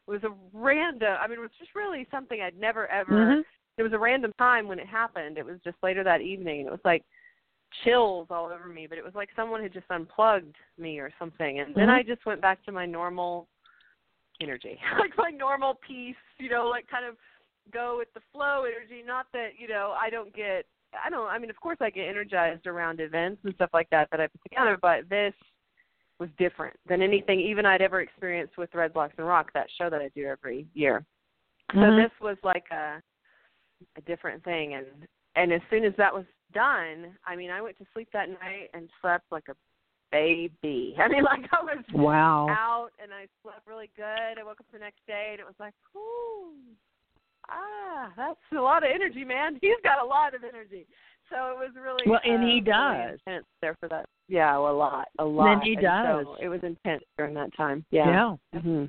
It 0.07 0.11
was 0.11 0.25
a 0.25 0.35
random. 0.53 1.17
I 1.19 1.27
mean, 1.27 1.39
it 1.39 1.43
was 1.43 1.51
just 1.59 1.75
really 1.75 2.07
something 2.11 2.41
I'd 2.41 2.59
never 2.59 2.87
ever. 2.89 3.13
Mhm. 3.13 3.45
It 3.79 3.83
was 3.83 3.93
a 3.93 3.99
random 3.99 4.33
time 4.39 4.69
when 4.69 4.79
it 4.79 4.87
happened. 4.87 5.39
It 5.39 5.45
was 5.45 5.61
just 5.63 5.77
later 5.83 6.05
that 6.05 6.21
evening, 6.21 6.61
and 6.61 6.69
it 6.69 6.73
was 6.73 6.85
like 6.85 7.05
chills 7.83 8.29
all 8.31 8.47
over 8.47 8.69
me. 8.69 8.87
But 8.87 8.99
it 8.99 9.05
was 9.05 9.15
like 9.15 9.31
someone 9.35 9.63
had 9.63 9.73
just 9.73 9.91
unplugged 9.91 10.57
me 10.79 11.01
or 11.01 11.11
something, 11.19 11.61
and 11.61 11.75
then 11.75 11.89
Mhm. 11.89 11.95
I 11.95 12.03
just 12.03 12.25
went 12.27 12.41
back 12.41 12.63
to 12.65 12.73
my 12.73 12.87
normal 12.87 13.49
energy, 14.41 14.79
like 14.99 15.17
my 15.17 15.31
normal 15.31 15.75
peace. 15.77 16.17
You 16.39 16.51
know, 16.51 16.69
like 16.69 16.87
kind 16.89 17.05
of 17.07 17.17
go 17.71 17.97
with 17.97 18.13
the 18.13 18.21
flow 18.33 18.65
energy. 18.65 19.03
Not 19.03 19.27
that 19.33 19.59
you 19.59 19.69
know 19.69 19.95
I 19.99 20.11
don't 20.11 20.33
get. 20.35 20.67
I 21.03 21.11
don't. 21.11 21.27
I 21.29 21.39
mean, 21.39 21.51
of 21.51 21.61
course, 21.61 21.79
I 21.81 21.91
get 21.91 22.09
energized 22.09 22.67
around 22.67 23.01
events 23.01 23.45
and 23.45 23.55
stuff 23.55 23.71
like 23.73 23.91
that 23.91 24.11
that 24.11 24.21
I 24.21 24.29
put 24.29 24.43
together. 24.43 24.77
But 24.81 25.09
this 25.09 25.35
was 26.21 26.29
different 26.39 26.77
than 26.89 27.03
anything 27.03 27.41
even 27.41 27.67
I'd 27.67 27.83
ever 27.83 28.01
experienced 28.01 28.57
with 28.57 28.75
Red 28.75 28.93
Blocks 28.93 29.15
and 29.19 29.27
Rock, 29.27 29.51
that 29.55 29.67
show 29.79 29.91
that 29.91 30.01
I 30.01 30.09
do 30.15 30.27
every 30.27 30.67
year. 30.75 31.05
So 31.73 31.81
Mhm. 31.81 31.97
this 31.97 32.21
was 32.21 32.37
like 32.43 32.71
a 32.71 33.03
a 33.97 34.01
different 34.03 34.43
thing, 34.45 34.75
and 34.75 35.09
and 35.37 35.53
as 35.53 35.61
soon 35.69 35.85
as 35.85 35.95
that 35.97 36.15
was 36.15 36.25
done, 36.53 37.19
I 37.27 37.35
mean, 37.35 37.51
I 37.51 37.61
went 37.61 37.77
to 37.79 37.87
sleep 37.93 38.09
that 38.13 38.29
night 38.29 38.71
and 38.73 38.89
slept 39.01 39.31
like 39.33 39.49
a 39.49 39.57
baby. 40.13 40.95
I 40.99 41.09
mean, 41.09 41.25
like 41.25 41.47
I 41.53 41.63
was 41.63 41.85
Wow. 41.93 42.47
out 42.49 42.91
and 43.03 43.13
I 43.13 43.27
slept 43.43 43.67
really 43.67 43.91
good. 43.97 44.39
I 44.39 44.45
woke 44.45 44.61
up 44.61 44.67
the 44.73 44.79
next 44.79 45.05
day 45.07 45.31
and 45.33 45.41
it 45.41 45.47
was 45.47 45.59
like, 45.59 45.75
ooh, 45.97 46.55
ah, 47.49 48.13
that's 48.17 48.39
a 48.57 48.61
lot 48.61 48.85
of 48.85 48.91
energy, 48.95 49.25
man. 49.25 49.59
He's 49.61 49.81
got 49.83 50.03
a 50.03 50.07
lot 50.07 50.35
of 50.35 50.45
energy. 50.45 50.87
So 51.31 51.37
it 51.51 51.57
was 51.57 51.71
really 51.81 52.03
Well, 52.07 52.21
and 52.25 52.43
uh, 52.43 52.47
he 52.47 52.53
really 52.53 52.61
does. 52.61 53.19
intense 53.27 53.47
there 53.61 53.77
for 53.81 53.89
that. 53.89 54.07
Yeah, 54.29 54.57
well, 54.59 54.73
a 54.73 54.77
lot, 54.77 55.09
a 55.19 55.25
lot. 55.25 55.53
And 55.53 55.63
he 55.63 55.75
And 55.75 55.83
does. 55.83 56.27
So 56.27 56.37
it 56.41 56.49
was 56.49 56.61
intense 56.63 57.03
during 57.17 57.35
that 57.35 57.55
time. 57.57 57.85
Yeah. 57.91 58.37
hmm 58.55 58.85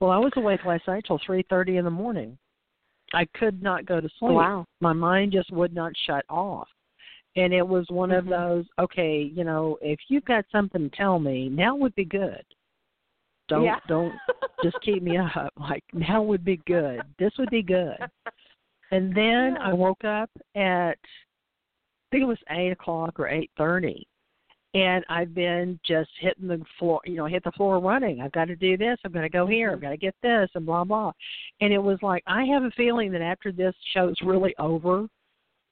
Well, 0.00 0.10
I 0.10 0.18
was 0.18 0.32
awake 0.36 0.64
last 0.64 0.86
night 0.86 1.04
till 1.06 1.20
three 1.24 1.44
thirty 1.48 1.76
in 1.76 1.84
the 1.84 1.90
morning. 1.90 2.38
I 3.14 3.26
could 3.34 3.62
not 3.62 3.84
go 3.86 4.00
to 4.00 4.08
sleep. 4.18 4.32
Wow. 4.32 4.64
My 4.80 4.92
mind 4.92 5.32
just 5.32 5.50
would 5.52 5.74
not 5.74 5.92
shut 6.06 6.24
off. 6.30 6.68
And 7.36 7.52
it 7.52 7.66
was 7.66 7.86
one 7.90 8.10
of 8.10 8.24
Mhm. 8.26 8.30
those, 8.30 8.66
okay, 8.78 9.20
you 9.22 9.44
know, 9.44 9.78
if 9.80 9.98
you've 10.08 10.24
got 10.24 10.44
something 10.50 10.90
to 10.90 10.96
tell 10.96 11.18
me, 11.18 11.48
now 11.48 11.74
would 11.74 11.94
be 11.94 12.04
good. 12.04 12.44
Don't 13.48 13.64
yeah. 13.64 13.80
don't 13.86 14.14
just 14.62 14.80
keep 14.82 15.02
me 15.02 15.16
up. 15.16 15.52
Like 15.56 15.84
now 15.92 16.22
would 16.22 16.44
be 16.44 16.58
good. 16.66 17.02
This 17.18 17.36
would 17.38 17.50
be 17.50 17.62
good. 17.62 17.96
And 18.92 19.14
then 19.14 19.54
Yeah. 19.54 19.70
I 19.70 19.72
woke 19.72 20.04
up 20.04 20.30
at 20.54 20.98
I 21.00 22.14
think 22.14 22.22
it 22.22 22.26
was 22.26 22.42
eight 22.50 22.70
o'clock 22.70 23.18
or 23.18 23.26
eight 23.26 23.50
thirty. 23.56 24.06
And 24.74 25.04
I've 25.08 25.34
been 25.34 25.78
just 25.84 26.10
hitting 26.18 26.46
the 26.48 26.64
floor, 26.78 27.00
you 27.04 27.16
know, 27.16 27.26
hit 27.26 27.44
the 27.44 27.52
floor 27.52 27.78
running. 27.78 28.20
I've 28.20 28.32
got 28.32 28.46
to 28.46 28.56
do 28.56 28.76
this. 28.78 28.98
I've 29.04 29.12
got 29.12 29.20
to 29.22 29.28
go 29.28 29.46
here. 29.46 29.70
I've 29.70 29.76
mm-hmm. 29.76 29.84
got 29.84 29.90
to 29.90 29.96
get 29.98 30.14
this, 30.22 30.48
and 30.54 30.64
blah 30.64 30.84
blah. 30.84 31.12
And 31.60 31.72
it 31.72 31.78
was 31.78 31.98
like 32.02 32.22
I 32.26 32.44
have 32.44 32.62
a 32.64 32.70
feeling 32.70 33.12
that 33.12 33.22
after 33.22 33.50
this 33.50 33.74
show's 33.94 34.16
really 34.22 34.54
over, 34.58 35.08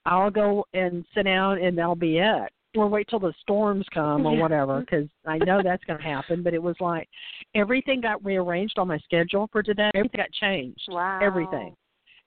I'll 0.05 0.31
go 0.31 0.65
and 0.73 1.05
sit 1.13 1.23
down, 1.23 1.61
and 1.61 1.77
that'll 1.77 1.95
be 1.95 2.17
it. 2.17 2.51
Or 2.75 2.87
wait 2.87 3.07
till 3.09 3.19
the 3.19 3.33
storms 3.41 3.85
come 3.93 4.25
or 4.25 4.35
whatever, 4.41 4.79
because 4.79 5.09
I 5.27 5.37
know 5.39 5.61
that's 5.63 5.83
going 5.83 5.99
to 5.99 6.05
happen. 6.05 6.41
But 6.41 6.53
it 6.53 6.61
was 6.61 6.75
like 6.79 7.07
everything 7.53 8.01
got 8.01 8.23
rearranged 8.23 8.79
on 8.79 8.87
my 8.87 8.97
schedule 8.99 9.47
for 9.51 9.61
today. 9.61 9.91
Everything 9.93 10.17
got 10.17 10.31
changed 10.31 10.87
Wow. 10.89 11.19
everything. 11.21 11.75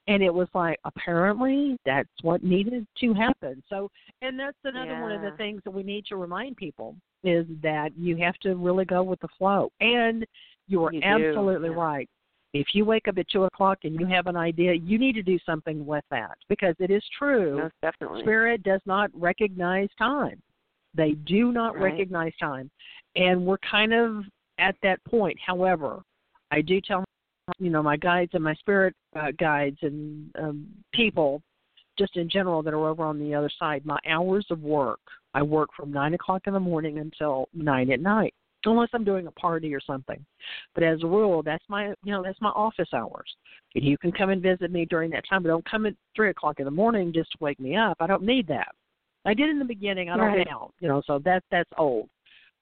And 0.07 0.23
it 0.23 0.33
was 0.33 0.49
like 0.55 0.79
apparently 0.85 1.79
that's 1.87 2.09
what 2.23 2.45
needed 2.45 2.87
to 3.01 3.15
happen. 3.15 3.63
So, 3.69 3.91
and 4.21 4.39
that's 4.39 4.59
another 4.65 5.01
one 5.01 5.13
of 5.13 5.23
the 5.23 5.33
things 5.39 5.63
that 5.65 5.71
we 5.71 5.83
need 5.83 6.05
to 6.07 6.17
remind 6.17 6.57
people 6.57 6.95
is 7.23 7.47
that 7.63 7.91
you 7.97 8.17
have 8.19 8.37
to 8.39 8.55
really 8.55 8.85
go 8.85 9.03
with 9.03 9.21
the 9.21 9.29
flow. 9.39 9.71
And 9.81 10.27
you 10.69 10.85
are 10.85 10.93
You 10.93 11.01
absolutely 11.03 11.71
yeah. 11.71 11.77
right. 11.77 12.09
If 12.53 12.69
you 12.73 12.85
wake 12.85 13.09
up 13.09 13.19
at 13.19 13.29
two 13.29 13.45
o'clock 13.45 13.79
and 13.85 13.99
you 13.99 14.07
have 14.07 14.27
an 14.27 14.37
idea, 14.37 14.75
you 14.75 14.99
need 14.99 15.15
to 15.15 15.23
do 15.23 15.39
something 15.45 15.85
with 15.85 16.05
that 16.11 16.37
because 16.49 16.77
it 16.79 16.91
is 16.91 17.03
true. 17.19 17.59
Most 17.59 17.75
definitely. 17.83 18.23
Spirit 18.23 18.63
does 18.63 18.81
not 18.87 19.11
recognize 19.15 19.89
time. 19.99 20.41
They 20.95 21.13
do 21.13 21.51
not 21.51 21.75
Right. 21.75 21.93
recognize 21.93 22.33
time. 22.37 22.71
And 23.17 23.45
we're 23.45 23.59
kind 23.59 23.93
of 23.93 24.25
at 24.59 24.77
that 24.83 25.03
point. 25.05 25.37
However, 25.41 26.03
I 26.53 26.61
do 26.61 26.81
tell 26.81 27.05
you 27.59 27.71
know 27.71 27.83
my 27.83 27.97
guides 27.97 28.31
and 28.35 28.43
my 28.43 28.55
spirit 28.55 28.95
uh, 29.17 29.31
guides 29.39 29.79
and 29.83 30.31
um, 30.39 30.67
people 30.93 31.43
just 31.99 32.17
in 32.17 32.29
general 32.29 32.63
that 32.63 32.75
are 32.75 32.89
over 32.89 33.05
on 33.05 33.19
the 33.19 33.35
other 33.35 33.51
side 33.59 33.85
my 33.85 33.99
hours 34.09 34.47
of 34.51 34.63
work. 34.63 35.01
I 35.35 35.43
work 35.43 35.71
from 35.77 35.93
nine 35.93 36.15
o'clock 36.15 36.43
in 36.47 36.53
the 36.53 36.61
morning 36.61 36.99
until 36.99 37.49
nine 37.53 37.91
at 37.91 38.01
night 38.01 38.35
unless 38.67 38.89
i'm 38.95 39.05
doing 39.05 39.27
a 39.27 39.31
party 39.33 39.75
or 39.75 39.81
something. 39.81 40.25
But 40.75 40.85
as 40.85 41.03
a 41.03 41.07
rule 41.07 41.43
that's 41.43 41.65
my 41.69 41.89
you 42.03 42.13
know 42.13 42.23
that's 42.23 42.41
my 42.41 42.51
office 42.51 42.89
hours. 42.95 43.31
And 43.75 43.85
you 43.85 43.99
can 43.99 44.13
come 44.13 44.31
and 44.31 44.43
visit 44.43 44.71
me 44.71 44.87
during 44.87 45.11
that 45.11 45.25
time 45.29 45.43
but 45.43 45.51
don't 45.51 45.71
come 45.71 45.87
at 45.87 45.95
three 46.17 46.31
o'clock 46.31 46.61
in 46.61 46.65
the 46.65 46.71
morning 46.71 47.13
just 47.13 47.31
to 47.33 47.39
wake 47.41 47.61
me 47.61 47.77
up. 47.77 47.99
I 48.01 48.07
don't 48.07 48.23
need 48.23 48.47
that. 48.49 48.75
I 49.27 49.35
did 49.35 49.51
in 49.51 49.59
the 49.59 49.65
beginning. 49.65 50.11
I 50.11 50.17
don't 50.17 50.27
Right. 50.27 50.47
now 50.47 50.71
you 50.81 50.89
know 50.89 51.03
so 51.07 51.19
that 51.21 51.43
that's 51.51 51.71
old. 51.77 52.09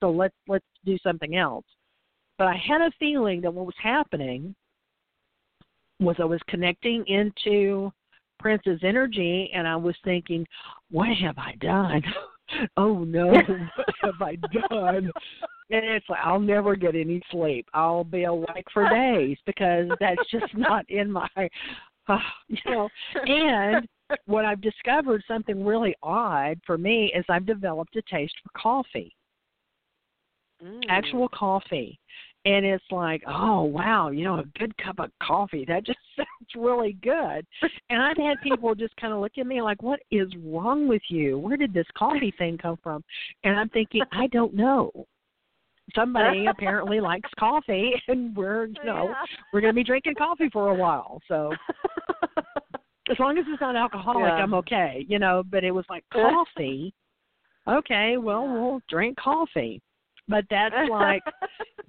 So 0.01 0.11
let's 0.11 0.35
let's 0.49 0.67
do 0.85 0.99
something 0.99 1.37
else. 1.37 1.65
But 2.37 2.49
i 2.49 2.57
had 2.57 2.81
a 2.81 2.91
feeling 2.99 3.41
that 3.43 3.55
what 3.55 3.67
was 3.67 3.77
happening 3.81 4.57
was 6.01 6.16
I 6.19 6.24
was 6.24 6.40
connecting 6.48 7.05
into 7.06 7.93
Prince's 8.39 8.81
energy 8.82 9.51
and 9.55 9.66
I 9.66 9.77
was 9.77 9.94
thinking, 10.05 10.47
What 10.90 11.09
have 11.16 11.39
I 11.39 11.55
done? 11.60 12.02
oh 12.77 13.05
no, 13.05 13.28
what 13.77 13.86
have 14.02 14.23
I 14.23 14.36
done? 14.36 15.10
And 15.70 15.85
it's 15.85 16.09
like 16.09 16.20
I'll 16.23 16.40
never 16.40 16.77
get 16.77 16.94
any 16.94 17.23
sleep. 17.31 17.66
I'll 17.73 18.05
be 18.05 18.24
awake 18.24 18.66
for 18.73 18.89
days 18.90 19.39
because 19.47 19.89
that's 20.01 20.20
just 20.31 20.55
not 20.55 20.89
in 20.90 21.10
my 21.10 21.28
uh, 22.09 22.19
you 22.48 22.59
know. 22.66 22.89
And 23.14 23.86
what 24.27 24.44
I've 24.44 24.60
discovered 24.60 25.23
something 25.27 25.64
really 25.64 25.94
odd 26.02 26.59
for 26.66 26.77
me 26.77 27.12
is 27.16 27.24
I've 27.28 27.47
developed 27.47 27.97
a 27.97 28.02
taste 28.10 28.35
for 28.43 28.60
coffee 28.60 29.14
Mm. 30.62 30.85
actual 30.89 31.28
coffee 31.28 31.98
and 32.44 32.66
it's 32.66 32.85
like 32.90 33.23
oh 33.28 33.62
wow 33.62 34.10
you 34.10 34.24
know 34.24 34.39
a 34.40 34.59
good 34.59 34.77
cup 34.78 34.98
of 34.98 35.10
coffee 35.23 35.64
that 35.66 35.85
just 35.86 35.98
sounds 36.16 36.28
really 36.56 36.94
good. 37.02 37.47
And 37.90 38.02
i've 38.02 38.16
had 38.16 38.40
people 38.43 38.74
just 38.74 38.94
kind 38.97 39.12
of 39.12 39.20
look 39.20 39.32
at 39.39 39.47
me 39.47 39.62
like 39.62 39.82
what 39.82 40.01
is 40.10 40.28
wrong 40.44 40.89
with 40.89 41.02
you? 41.09 41.39
Where 41.39 41.56
did 41.56 41.73
this 41.73 41.86
coffee 41.97 42.35
thing 42.39 42.59
come 42.59 42.78
from? 42.82 43.02
And 43.44 43.59
i'm 43.59 43.69
thinking 43.69 44.02
i 44.12 44.27
don't 44.28 44.55
know. 44.55 44.90
Somebody 45.94 46.47
apparently 46.51 47.01
likes 47.01 47.31
coffee 47.39 47.93
and 48.09 48.35
we're 48.36 48.66
you 48.66 48.85
know 48.85 49.09
Yeah. 49.10 49.24
we're 49.52 49.60
going 49.60 49.73
to 49.73 49.77
be 49.78 49.85
drinking 49.85 50.14
coffee 50.16 50.48
for 50.52 50.69
a 50.69 50.74
while 50.74 51.20
so 51.28 51.52
as 53.10 53.19
long 53.19 53.36
as 53.39 53.44
it's 53.48 53.60
not 53.60 53.77
alcoholic 53.77 54.32
Yeah. 54.36 54.43
i'm 54.43 54.55
okay 54.55 55.05
you 55.09 55.19
know. 55.19 55.43
But 55.48 55.64
it 55.64 55.70
was 55.70 55.85
like 55.89 56.05
coffee? 56.12 56.93
Okay 57.69 58.16
well 58.16 58.47
we'll 58.48 58.81
drink 58.89 59.16
coffee. 59.16 59.81
But 60.28 60.44
that's 60.51 60.74
like 60.89 61.23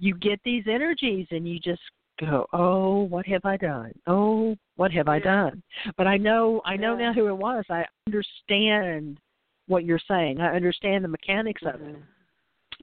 you 0.04 0.14
get 0.16 0.38
these 0.44 0.64
energies 0.68 1.26
and 1.30 1.48
you 1.48 1.58
just 1.58 1.80
go 2.20 2.46
oh 2.52 3.02
what 3.04 3.26
have 3.26 3.44
i 3.44 3.56
done 3.56 3.90
oh 4.06 4.54
what 4.76 4.92
have 4.92 5.08
i 5.08 5.18
done 5.18 5.62
but 5.96 6.06
i 6.06 6.16
know 6.16 6.60
i 6.64 6.76
know 6.76 6.94
now 6.94 7.12
who 7.12 7.26
it 7.26 7.36
was 7.36 7.64
i 7.70 7.84
understand 8.06 9.18
what 9.66 9.84
you're 9.84 10.00
saying 10.06 10.40
i 10.40 10.54
understand 10.54 11.02
the 11.02 11.08
mechanics 11.08 11.62
of 11.62 11.80
it 11.80 11.96
Mhm. 11.96 12.02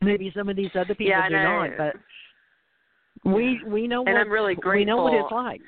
maybe 0.02 0.32
some 0.36 0.50
of 0.50 0.56
these 0.56 0.76
other 0.76 0.96
people 0.96 1.12
Yeah, 1.12 1.30
do 1.30 1.40
not 1.40 1.70
but 1.78 1.96
we 3.24 3.64
we 3.66 3.88
know 3.88 4.02
And 4.02 4.14
what 4.16 4.22
I'm 4.22 4.30
really 4.32 4.56
grateful. 4.56 4.80
we 4.80 4.86
know 4.86 4.98
what 5.04 5.14
it's 5.14 5.32
like 5.32 5.62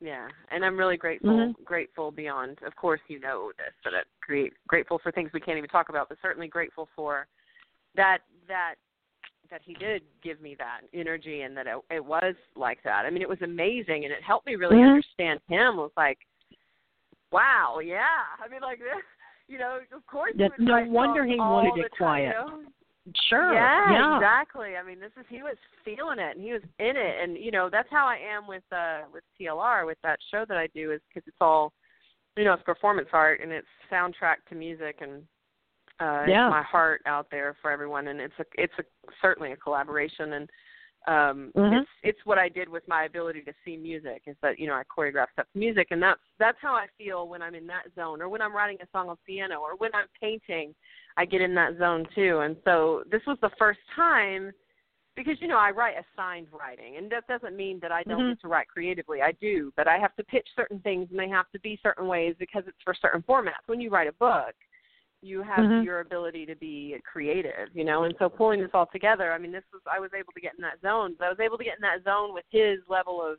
Yeah, 0.00 0.28
and 0.50 0.64
I'm 0.64 0.76
really 0.76 0.98
grateful, 0.98 1.30
Mhm. 1.30 1.64
grateful 1.64 2.10
beyond. 2.10 2.60
Of 2.62 2.74
course, 2.76 3.00
you 3.08 3.20
know 3.20 3.52
this, 3.56 3.72
but 3.84 3.94
I'm 3.94 4.04
great, 4.20 4.52
grateful 4.66 4.98
for 4.98 5.10
things 5.12 5.32
we 5.32 5.40
can't 5.40 5.56
even 5.56 5.70
talk 5.70 5.88
about. 5.88 6.10
But 6.10 6.18
certainly 6.20 6.48
grateful 6.48 6.86
for 6.96 7.26
that 7.94 8.18
that 8.48 8.74
that 9.50 9.60
he 9.64 9.74
did 9.74 10.02
give 10.22 10.40
me 10.40 10.54
that 10.58 10.80
energy 10.92 11.42
and 11.42 11.56
that 11.56 11.66
it, 11.66 11.76
it 11.90 12.04
was 12.04 12.34
like 12.56 12.78
that. 12.84 13.04
I 13.06 13.10
mean, 13.10 13.22
it 13.22 13.28
was 13.28 13.42
amazing, 13.42 14.04
and 14.04 14.12
it 14.12 14.22
helped 14.22 14.46
me 14.46 14.56
really 14.56 14.76
Mhm. 14.76 14.88
understand 14.88 15.40
him. 15.48 15.78
It 15.78 15.82
was 15.82 15.92
like 15.96 16.18
wow, 17.34 17.80
yeah. 17.80 18.30
I 18.42 18.48
mean, 18.48 18.60
like 18.62 18.78
this, 18.78 18.86
you 19.48 19.58
know, 19.58 19.80
of 19.92 20.06
course. 20.06 20.32
That, 20.38 20.52
no 20.58 20.84
wonder 20.84 21.26
he 21.26 21.36
wanted 21.36 21.76
it 21.76 21.90
time, 21.90 21.98
quiet. 21.98 22.26
You 22.26 22.30
know? 22.30 22.62
Sure. 23.28 23.52
Yeah, 23.52 23.92
yeah, 23.92 24.16
exactly. 24.16 24.76
I 24.76 24.82
mean, 24.82 24.98
this 24.98 25.10
is 25.20 25.26
he 25.28 25.42
was 25.42 25.56
feeling 25.84 26.18
it 26.18 26.36
and 26.36 26.42
he 26.42 26.52
was 26.54 26.62
in 26.78 26.96
it, 26.96 27.22
and 27.22 27.36
you 27.36 27.50
know 27.50 27.68
that's 27.70 27.90
how 27.90 28.06
I 28.06 28.16
am 28.16 28.46
with 28.46 28.62
uh 28.72 29.00
with 29.12 29.24
TLR 29.38 29.84
with 29.84 29.98
that 30.02 30.18
show 30.30 30.46
that 30.48 30.56
I 30.56 30.68
do 30.68 30.92
is 30.92 31.02
because 31.08 31.26
it's 31.26 31.36
all, 31.40 31.74
you 32.36 32.44
know, 32.44 32.54
it's 32.54 32.62
performance 32.62 33.08
art 33.12 33.40
and 33.42 33.52
it's 33.52 33.66
soundtrack 33.92 34.36
to 34.48 34.54
music 34.54 35.00
and 35.02 35.22
uh 36.00 36.24
Yeah. 36.26 36.48
my 36.48 36.62
heart 36.62 37.02
out 37.06 37.30
there 37.30 37.56
for 37.62 37.70
everyone 37.70 38.08
and 38.08 38.20
it's 38.20 38.34
a 38.38 38.44
it's 38.54 38.72
a 38.78 38.84
certainly 39.22 39.52
a 39.52 39.56
collaboration 39.56 40.32
and 40.34 40.50
um 41.06 41.52
Mhm. 41.54 41.80
it's 41.80 41.90
it's 42.02 42.26
what 42.26 42.38
I 42.38 42.48
did 42.48 42.68
with 42.68 42.86
my 42.88 43.04
ability 43.04 43.42
to 43.42 43.54
see 43.64 43.76
music 43.76 44.22
is 44.26 44.36
that 44.42 44.58
you 44.58 44.66
know 44.66 44.74
I 44.74 44.82
choreograph 44.84 45.30
stuff 45.32 45.46
to 45.52 45.58
music 45.58 45.88
and 45.90 46.02
that's 46.02 46.20
that's 46.38 46.58
how 46.60 46.74
I 46.74 46.86
feel 46.98 47.28
when 47.28 47.42
I'm 47.42 47.54
in 47.54 47.66
that 47.68 47.94
zone 47.94 48.20
or 48.20 48.28
when 48.28 48.42
I'm 48.42 48.54
writing 48.54 48.78
a 48.82 48.86
song 48.90 49.08
on 49.08 49.16
piano 49.26 49.60
or 49.60 49.76
when 49.76 49.94
I'm 49.94 50.06
painting 50.20 50.74
I 51.16 51.24
get 51.26 51.40
in 51.40 51.54
that 51.54 51.78
zone 51.78 52.06
too 52.14 52.40
and 52.40 52.56
so 52.64 53.04
this 53.10 53.22
was 53.26 53.38
the 53.40 53.50
first 53.58 53.80
time 53.94 54.50
because 55.14 55.40
you 55.40 55.46
know 55.46 55.58
I 55.58 55.70
write 55.70 55.94
assigned 55.94 56.48
writing 56.50 56.96
and 56.96 57.08
that 57.12 57.28
doesn't 57.28 57.54
mean 57.56 57.78
that 57.82 57.92
I 57.92 58.02
don't 58.02 58.22
Mhm. 58.22 58.30
get 58.30 58.40
to 58.40 58.48
write 58.48 58.66
creatively 58.66 59.22
I 59.22 59.30
do 59.32 59.72
but 59.76 59.86
I 59.86 59.98
have 59.98 60.16
to 60.16 60.24
pitch 60.24 60.48
certain 60.56 60.80
things 60.80 61.08
and 61.10 61.18
they 61.20 61.28
have 61.28 61.50
to 61.52 61.60
be 61.60 61.78
certain 61.84 62.08
ways 62.08 62.34
because 62.36 62.64
it's 62.66 62.82
for 62.82 62.94
certain 62.94 63.22
formats 63.22 63.66
when 63.66 63.80
you 63.80 63.90
write 63.90 64.08
a 64.08 64.12
book 64.14 64.56
you 65.24 65.42
have 65.42 65.64
Mhm. 65.64 65.84
your 65.84 66.00
ability 66.00 66.44
to 66.46 66.54
be 66.56 67.00
creative, 67.04 67.74
you 67.74 67.84
know. 67.84 68.04
And 68.04 68.14
so 68.18 68.28
pulling 68.28 68.60
this 68.60 68.70
all 68.74 68.86
together, 68.86 69.32
I 69.32 69.38
mean, 69.38 69.52
this 69.52 69.64
was 69.72 69.82
I 69.86 69.98
was 69.98 70.12
able 70.14 70.32
to 70.32 70.40
get 70.40 70.54
in 70.54 70.62
that 70.62 70.80
zone. 70.82 71.16
But 71.18 71.26
I 71.26 71.30
was 71.30 71.40
able 71.40 71.58
to 71.58 71.64
get 71.64 71.76
in 71.76 71.82
that 71.82 72.04
zone 72.04 72.34
with 72.34 72.44
his 72.50 72.80
level 72.88 73.22
of 73.22 73.38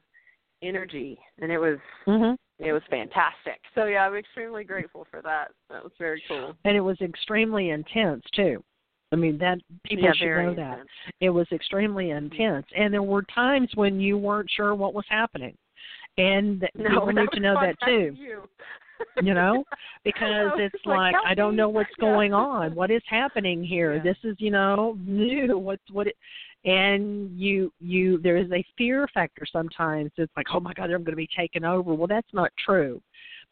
energy, 0.62 1.20
and 1.40 1.52
it 1.52 1.60
was 1.60 1.80
Mhm. 2.08 2.38
it 2.60 2.74
was 2.74 2.84
fantastic. 2.86 3.62
So 3.76 3.86
yeah, 3.86 4.08
I'm 4.08 4.16
extremely 4.16 4.64
grateful 4.64 5.06
for 5.06 5.22
that. 5.22 5.52
That 5.70 5.84
was 5.84 5.94
very 5.98 6.22
cool. 6.28 6.58
And 6.64 6.76
it 6.76 6.82
was 6.82 7.00
extremely 7.02 7.70
intense 7.70 8.26
too. 8.32 8.64
I 9.12 9.18
mean 9.18 9.38
that 9.38 9.60
people 9.84 10.06
yeah, 10.06 10.14
should 10.14 10.26
know 10.30 10.56
that. 10.56 10.86
It 11.20 11.30
was 11.30 11.50
extremely 11.52 12.10
intense, 12.10 12.66
and 12.76 12.94
there 12.94 13.04
were 13.04 13.24
times 13.24 13.76
when 13.76 14.00
you 14.00 14.18
weren't 14.18 14.50
sure 14.50 14.74
what 14.74 14.94
was 14.94 15.06
happening, 15.08 15.56
and 16.18 16.68
No, 16.76 16.90
people 16.90 17.14
need 17.14 17.32
to 17.32 17.40
know 17.40 17.56
that 17.62 17.80
too. 17.82 18.18
You. 19.22 19.34
Know, 19.34 19.64
because 20.04 20.52
it's 20.58 20.76
like, 20.86 21.14
like 21.14 21.26
I 21.26 21.34
don't 21.34 21.56
know 21.56 21.70
what's 21.70 21.90
Yeah. 21.98 22.06
going 22.06 22.34
on. 22.34 22.76
What 22.76 22.92
is 22.92 23.02
happening 23.08 23.64
here? 23.64 23.96
Yeah. 23.96 24.04
This 24.04 24.18
is 24.24 24.36
you 24.40 24.52
know 24.52 24.98
new. 25.06 25.58
What's 25.58 25.84
what? 25.92 26.08
It, 26.08 26.16
and 26.66 27.30
you 27.40 27.72
you 27.80 28.18
there 28.20 28.38
is 28.38 28.52
a 28.52 28.64
fear 28.78 29.08
factor 29.14 29.46
sometimes. 29.52 30.12
It's 30.18 30.32
like 30.36 30.48
oh 30.54 30.60
my 30.60 30.74
god, 30.74 30.86
I'm 30.86 31.04
going 31.04 31.06
to 31.06 31.16
be 31.16 31.30
taken 31.38 31.64
over. 31.64 31.94
Well, 31.94 32.08
that's 32.08 32.34
not 32.34 32.52
true. 32.64 33.02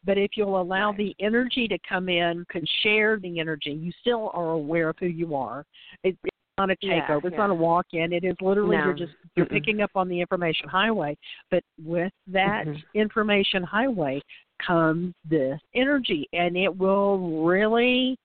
But 0.06 0.18
if 0.18 0.32
you'll 0.36 0.60
allow 0.61 0.90
Right. 0.90 0.98
the 0.98 1.15
energy 1.20 1.68
to 1.70 1.78
come 1.88 2.10
in, 2.10 2.45
can 2.49 2.65
share 2.82 3.20
the 3.20 3.40
energy, 3.40 3.72
you 3.72 3.91
still 4.02 4.32
are 4.34 4.52
aware 4.52 4.90
of 4.90 4.98
who 4.99 5.06
you 5.06 5.36
are. 5.36 5.65
It, 6.03 6.18
it's 6.24 6.36
not 6.57 6.70
a 6.70 6.76
Yeah, 6.82 7.07
takeover. 7.07 7.26
It's 7.26 7.38
not 7.38 7.49
a 7.49 7.53
walk 7.53 7.88
in. 7.94 8.11
It 8.11 8.24
is 8.24 8.36
literally 8.41 8.78
No. 8.78 8.86
you're 8.86 8.94
just 8.94 9.14
you're 9.36 9.45
Mm-mm. 9.45 9.52
picking 9.52 9.82
up 9.82 9.91
on 9.95 10.10
the 10.10 10.20
information 10.20 10.68
highway. 10.68 11.18
But 11.49 11.64
with 11.84 12.11
that 12.28 12.65
Mhm. 12.68 12.84
information 12.94 13.64
highway 13.64 14.22
comes 14.66 15.14
this 15.30 15.60
energy, 15.76 16.28
and 16.34 16.56
it 16.58 16.76
will 16.76 17.44
really. 17.44 18.18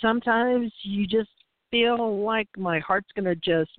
Sometimes 0.00 0.72
you 0.82 1.06
just 1.06 1.30
feel 1.70 2.22
like 2.24 2.48
my 2.56 2.78
heart's 2.80 3.08
going 3.14 3.24
to 3.24 3.36
just 3.36 3.70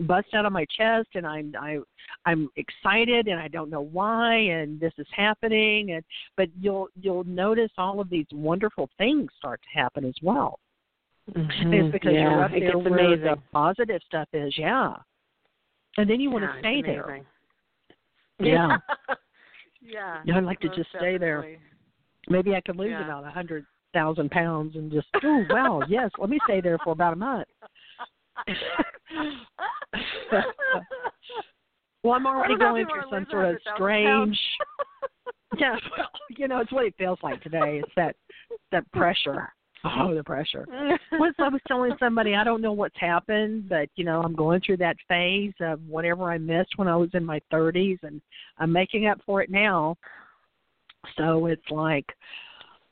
bust 0.00 0.28
out 0.34 0.46
of 0.46 0.52
my 0.52 0.64
chest, 0.76 1.08
and 1.14 1.26
I'm 1.26 1.52
I 1.60 1.78
I'm 2.26 2.48
excited, 2.56 3.28
and 3.28 3.40
I 3.40 3.48
don't 3.48 3.70
know 3.70 3.82
why, 3.82 4.34
and 4.34 4.78
this 4.80 4.92
is 4.98 5.06
happening, 5.14 5.92
and 5.92 6.04
but 6.36 6.48
you'll 6.60 6.88
you'll 7.00 7.24
notice 7.24 7.70
all 7.78 8.00
of 8.00 8.10
these 8.10 8.26
wonderful 8.32 8.88
things 8.98 9.30
start 9.38 9.60
to 9.62 9.78
happen 9.78 10.04
as 10.04 10.14
well. 10.22 10.58
Mm-hmm. 11.32 11.72
It's 11.72 11.92
because 11.92 12.12
yeah, 12.12 12.20
you're 12.20 12.44
up 12.44 12.52
it 12.52 12.60
there 12.60 12.78
where 12.78 12.98
amazing. 12.98 13.24
the 13.24 13.36
positive 13.52 14.00
stuff 14.06 14.28
is, 14.32 14.56
yeah. 14.58 14.94
And 15.96 16.10
then 16.10 16.20
you 16.20 16.30
want 16.30 16.44
Yeah, 16.44 16.52
to 16.52 16.58
it's 16.58 16.62
stay 16.62 16.82
there. 16.82 17.24
amazing. 18.40 18.78
Yeah. 19.84 19.92
yeah. 19.92 20.22
Yeah, 20.24 20.38
I'd 20.38 20.44
like 20.44 20.60
to 20.60 20.68
just 20.70 20.90
stay 20.96 21.18
there. 21.18 21.58
Maybe 22.28 22.54
I 22.54 22.60
could 22.60 22.76
lose 22.76 22.90
Yeah. 22.90 23.04
about 23.04 23.24
a 23.24 23.30
hundred 23.30 23.66
thousand 23.92 24.30
pounds 24.30 24.76
and 24.76 24.90
just 24.90 25.06
oh 25.22 25.44
wow, 25.50 25.82
yes, 25.88 26.10
let 26.18 26.28
me 26.30 26.38
stay 26.44 26.60
there 26.60 26.78
for 26.82 26.92
about 26.92 27.12
a 27.12 27.16
month. 27.16 27.48
Well, 32.02 32.12
I'm 32.12 32.26
already 32.26 32.54
know 32.54 32.72
going 32.72 32.86
through 32.86 33.08
some 33.10 33.26
sort 33.30 33.54
of 33.54 33.56
strange. 33.74 34.38
Yeah, 35.56 35.76
well, 35.96 36.08
you 36.36 36.48
know, 36.48 36.58
it's 36.58 36.72
what 36.72 36.84
it 36.84 36.94
feels 36.98 37.20
like 37.22 37.40
today. 37.40 37.80
It's 37.80 37.92
that 37.94 38.16
that 38.72 38.90
pressure. 38.90 39.52
Oh, 39.84 40.14
the 40.14 40.24
pressure. 40.24 40.66
Once 41.12 41.34
I 41.38 41.48
was 41.48 41.60
telling 41.68 41.92
somebody, 41.98 42.34
I 42.34 42.42
don't 42.42 42.62
know 42.62 42.72
what's 42.72 42.98
happened, 42.98 43.68
but 43.68 43.88
you 43.96 44.04
know, 44.04 44.22
I'm 44.22 44.34
going 44.34 44.62
through 44.62 44.78
that 44.78 44.96
phase 45.08 45.52
of 45.60 45.80
whatever 45.86 46.30
I 46.30 46.38
missed 46.38 46.72
when 46.76 46.88
I 46.88 46.96
was 46.96 47.10
in 47.12 47.24
my 47.24 47.40
30s, 47.52 47.98
and 48.02 48.22
I'm 48.58 48.72
making 48.72 49.06
up 49.06 49.20
for 49.26 49.42
it 49.42 49.50
now. 49.50 49.96
So 51.18 51.46
it's 51.46 51.70
like 51.70 52.06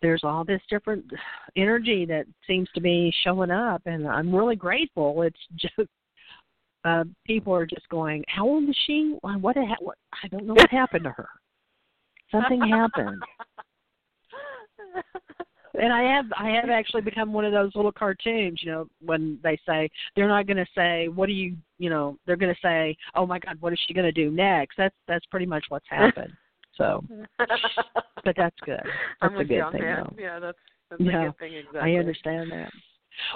there's 0.02 0.22
all 0.22 0.44
this 0.44 0.60
different 0.68 1.04
energy 1.56 2.04
that 2.06 2.26
seems 2.46 2.68
to 2.74 2.80
be 2.80 3.12
showing 3.24 3.50
up, 3.50 3.82
and 3.86 4.06
I'm 4.06 4.34
really 4.34 4.56
grateful. 4.56 5.22
It's 5.22 5.38
just 5.56 5.88
uh 6.84 7.04
people 7.26 7.54
are 7.54 7.66
just 7.66 7.88
going, 7.88 8.22
"How 8.28 8.44
old 8.44 8.68
is 8.68 8.76
she? 8.86 9.16
What? 9.22 9.56
ha- 9.56 9.76
what 9.80 9.96
I 10.22 10.28
don't 10.28 10.46
know 10.46 10.54
what 10.54 10.70
happened 10.70 11.04
to 11.04 11.10
her. 11.10 11.28
Something 12.30 12.60
happened." 12.60 13.22
and 15.74 15.92
I 15.92 16.02
have 16.02 16.26
I 16.38 16.50
have 16.50 16.70
actually 16.70 17.02
become 17.02 17.32
one 17.32 17.44
of 17.44 17.52
those 17.52 17.74
little 17.74 17.92
cartoons, 17.92 18.60
you 18.62 18.70
know, 18.70 18.88
when 19.04 19.38
they 19.42 19.58
say 19.66 19.88
they're 20.14 20.28
not 20.28 20.46
going 20.46 20.58
to 20.58 20.66
say 20.74 21.08
what 21.08 21.26
do 21.26 21.32
you, 21.32 21.56
you 21.78 21.90
know, 21.90 22.18
they're 22.26 22.36
going 22.36 22.54
to 22.54 22.60
say, 22.60 22.96
"Oh 23.14 23.26
my 23.26 23.38
god, 23.38 23.56
what 23.60 23.72
is 23.72 23.80
she 23.86 23.94
going 23.94 24.04
to 24.04 24.12
do 24.12 24.30
next?" 24.30 24.76
That's 24.76 24.94
that's 25.08 25.26
pretty 25.26 25.46
much 25.46 25.64
what's 25.68 25.86
happened. 25.90 26.32
So, 26.76 27.04
but 27.38 28.34
that's 28.36 28.56
good. 28.64 28.80
I'm 29.20 29.34
That's 29.34 29.42
a 29.42 29.44
good 29.44 29.72
thing, 29.72 29.82
that. 29.82 30.06
Yeah, 30.18 30.38
that's 30.38 30.58
that's 30.90 31.02
Yeah, 31.02 31.22
a 31.22 31.26
good 31.26 31.38
thing. 31.38 31.54
Exactly. 31.54 31.80
I 31.80 31.98
understand 31.98 32.52
that. 32.52 32.72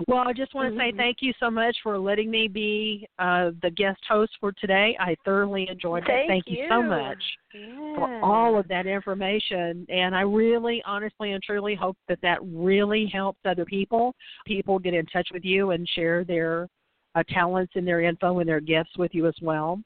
Well, 0.09 0.27
I 0.27 0.33
just 0.33 0.55
want 0.55 0.73
to 0.73 0.79
say 0.79 0.93
Mhm. 0.93 0.97
thank 0.97 1.23
you 1.23 1.33
so 1.39 1.51
much 1.51 1.77
for 1.83 1.99
letting 1.99 2.31
me 2.31 2.49
be 2.49 3.07
uh, 3.19 3.53
the 3.63 3.71
guest 3.71 4.03
host 4.09 4.33
for 4.41 4.53
today. 4.53 4.97
I 4.99 5.17
thoroughly 5.25 5.69
enjoyed 5.69 6.05
it. 6.05 6.07
Thank 6.07 6.29
Thank 6.29 6.49
you 6.49 6.69
so 6.69 6.83
much 6.83 7.39
Yeah. 7.53 7.95
for 7.95 8.09
all 8.23 8.59
of 8.59 8.69
that 8.69 8.87
information. 8.87 9.87
And 9.89 10.15
I 10.15 10.21
really, 10.23 10.83
honestly, 10.85 11.33
and 11.33 11.43
truly 11.43 11.75
hope 11.75 11.97
that 12.09 12.21
that 12.21 12.39
really 12.43 13.07
helps 13.07 13.41
other 13.45 13.65
people. 13.65 14.15
People 14.45 14.79
get 14.79 14.95
in 14.95 15.07
touch 15.07 15.31
with 15.33 15.45
you 15.45 15.71
and 15.71 15.89
share 15.89 16.25
their 16.25 16.69
uh, 17.15 17.23
talents 17.29 17.73
and 17.77 17.87
their 17.87 18.03
info 18.03 18.41
and 18.41 18.49
their 18.49 18.61
gifts 18.61 18.97
with 18.99 19.15
you 19.15 19.27
as 19.27 19.35
well. 19.41 19.81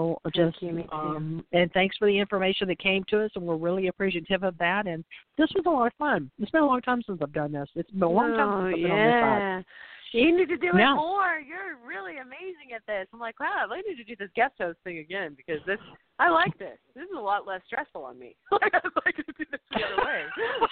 So 0.00 0.30
just 0.34 0.62
you, 0.62 0.72
me 0.72 0.82
too. 0.84 0.88
um, 0.96 1.44
and 1.52 1.70
thanks 1.72 1.96
for 1.96 2.06
the 2.06 2.18
information 2.18 2.68
that 2.68 2.78
came 2.78 3.04
to 3.08 3.24
us, 3.24 3.30
and 3.34 3.44
we're 3.44 3.56
really 3.56 3.88
appreciative 3.88 4.42
of 4.42 4.56
that. 4.58 4.86
And 4.86 5.04
this 5.36 5.48
was 5.54 5.64
a 5.66 5.70
lot 5.70 5.86
of 5.88 5.92
fun. 5.98 6.30
It's 6.38 6.50
been 6.50 6.62
a 6.62 6.66
long 6.66 6.80
time 6.80 7.02
since 7.06 7.20
I've 7.22 7.32
done 7.32 7.52
this. 7.52 7.68
It's 7.74 7.90
been 7.90 8.02
a 8.02 8.08
long 8.08 8.30
time 8.32 8.48
Oh, 8.48 8.70
since 8.70 8.76
I've 8.76 8.82
been 8.82 8.90
on 8.90 9.06
this 9.06 9.12
side. 9.20 9.38
yeah. 9.40 9.62
You 10.12 10.36
need 10.36 10.48
to 10.48 10.56
do 10.56 10.70
Yeah. 10.76 10.92
it 10.92 10.96
more. 10.96 11.38
You're 11.38 11.76
really 11.86 12.18
amazing 12.18 12.72
at 12.74 12.84
this. 12.86 13.06
I'm 13.12 13.20
like, 13.20 13.38
wow, 13.38 13.66
I 13.70 13.80
need 13.82 13.94
to 13.96 14.02
do 14.04 14.16
this 14.16 14.30
guest 14.34 14.54
host 14.58 14.78
thing 14.82 14.98
again 14.98 15.34
because 15.36 15.60
this. 15.66 15.78
I 16.18 16.28
like 16.30 16.58
this. 16.58 16.76
This 16.96 17.04
is 17.04 17.16
a 17.16 17.20
lot 17.20 17.46
less 17.46 17.60
stressful 17.66 18.02
on 18.04 18.18
me. 18.18 18.34
like 18.50 18.74
I'd 18.74 18.82
like 19.06 19.14
to 19.16 19.22
do 19.38 19.44
this 19.50 19.60
the 19.70 19.76
other 19.84 20.04
way. 20.04 20.24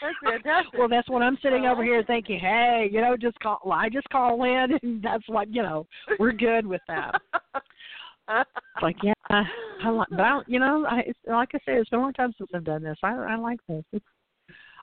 That's 0.03 0.17
fantastic. 0.43 0.79
Well, 0.79 0.89
that's 0.89 1.09
what 1.09 1.23
I'm 1.23 1.39
sitting 1.41 1.67
over 1.67 1.85
here 1.85 2.03
thinking. 2.05 2.41
Hey, 2.41 2.89
you 2.93 3.01
know, 3.01 3.17
just 3.17 3.39
call. 3.41 3.61
I 3.73 3.89
just 3.89 4.09
call 4.11 4.43
in, 4.45 4.77
and 4.83 5.01
that's 5.03 5.27
what 5.29 5.49
you 5.55 5.63
know. 5.63 5.87
We're 6.19 6.33
good 6.33 6.67
with 6.67 6.83
that. 6.89 7.21
It's 8.29 8.83
like, 8.83 8.97
yeah, 9.03 9.13
I, 9.31 9.43
I 9.85 9.89
like, 9.91 10.09
but 10.11 10.21
I, 10.21 10.29
don't- 10.31 10.49
you 10.49 10.59
know, 10.59 10.87
I 10.87 11.01
it's, 11.07 11.19
like 11.27 11.51
I 11.55 11.59
said, 11.65 11.77
it's 11.77 11.91
been 11.91 11.99
a 12.01 12.03
long 12.03 12.13
time 12.13 12.33
since 12.39 12.51
I've 12.55 12.65
done 12.65 12.83
this. 12.83 12.99
I 13.03 13.11
I 13.15 13.37
like 13.37 13.59
this. 13.69 13.85
It's, 13.93 14.05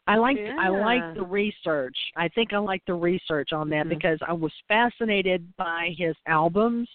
I 0.08 0.18
like 0.18 0.38
I 0.60 0.70
like 0.70 1.16
the 1.16 1.24
research. 1.24 1.98
I 2.16 2.28
think 2.30 2.54
I 2.54 2.58
like 2.58 2.84
the 2.86 2.94
research 2.94 3.54
on 3.54 3.70
that 3.72 3.88
Mhm. 3.88 3.90
because 3.90 4.20
I 4.28 4.34
was 4.34 4.52
fascinated 4.68 5.52
by 5.58 5.96
his 5.98 6.16
albums. 6.28 6.88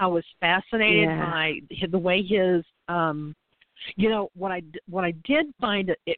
I 0.00 0.06
was 0.06 0.24
fascinated 0.40 1.08
Yeah. 1.08 1.30
by 1.30 1.60
the 1.90 1.98
way 1.98 2.22
his 2.22 2.64
um 2.88 3.34
you 3.96 4.08
know 4.08 4.30
what 4.34 4.50
I 4.50 4.62
what 4.88 5.04
I 5.04 5.10
did 5.24 5.52
find 5.60 5.90
it, 5.90 5.98
it 6.06 6.16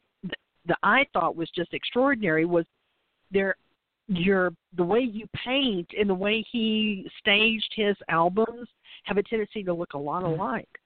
that 0.67 0.77
I 0.83 1.05
thought 1.13 1.35
was 1.35 1.49
just 1.51 1.73
extraordinary 1.73 2.45
was 2.45 2.65
there 3.31 3.55
your 4.07 4.51
the 4.75 4.83
way 4.83 4.99
you 5.01 5.27
paint 5.45 5.89
and 5.99 6.09
the 6.09 6.13
way 6.15 6.45
he 6.51 7.09
staged 7.19 7.71
his 7.75 7.95
albums 8.09 8.67
have 9.03 9.17
a 9.17 9.23
tendency 9.23 9.63
to 9.63 9.73
look 9.73 9.93
a 9.93 9.97
lot 9.97 10.23
Mm. 10.23 10.33
alike. 10.37 10.79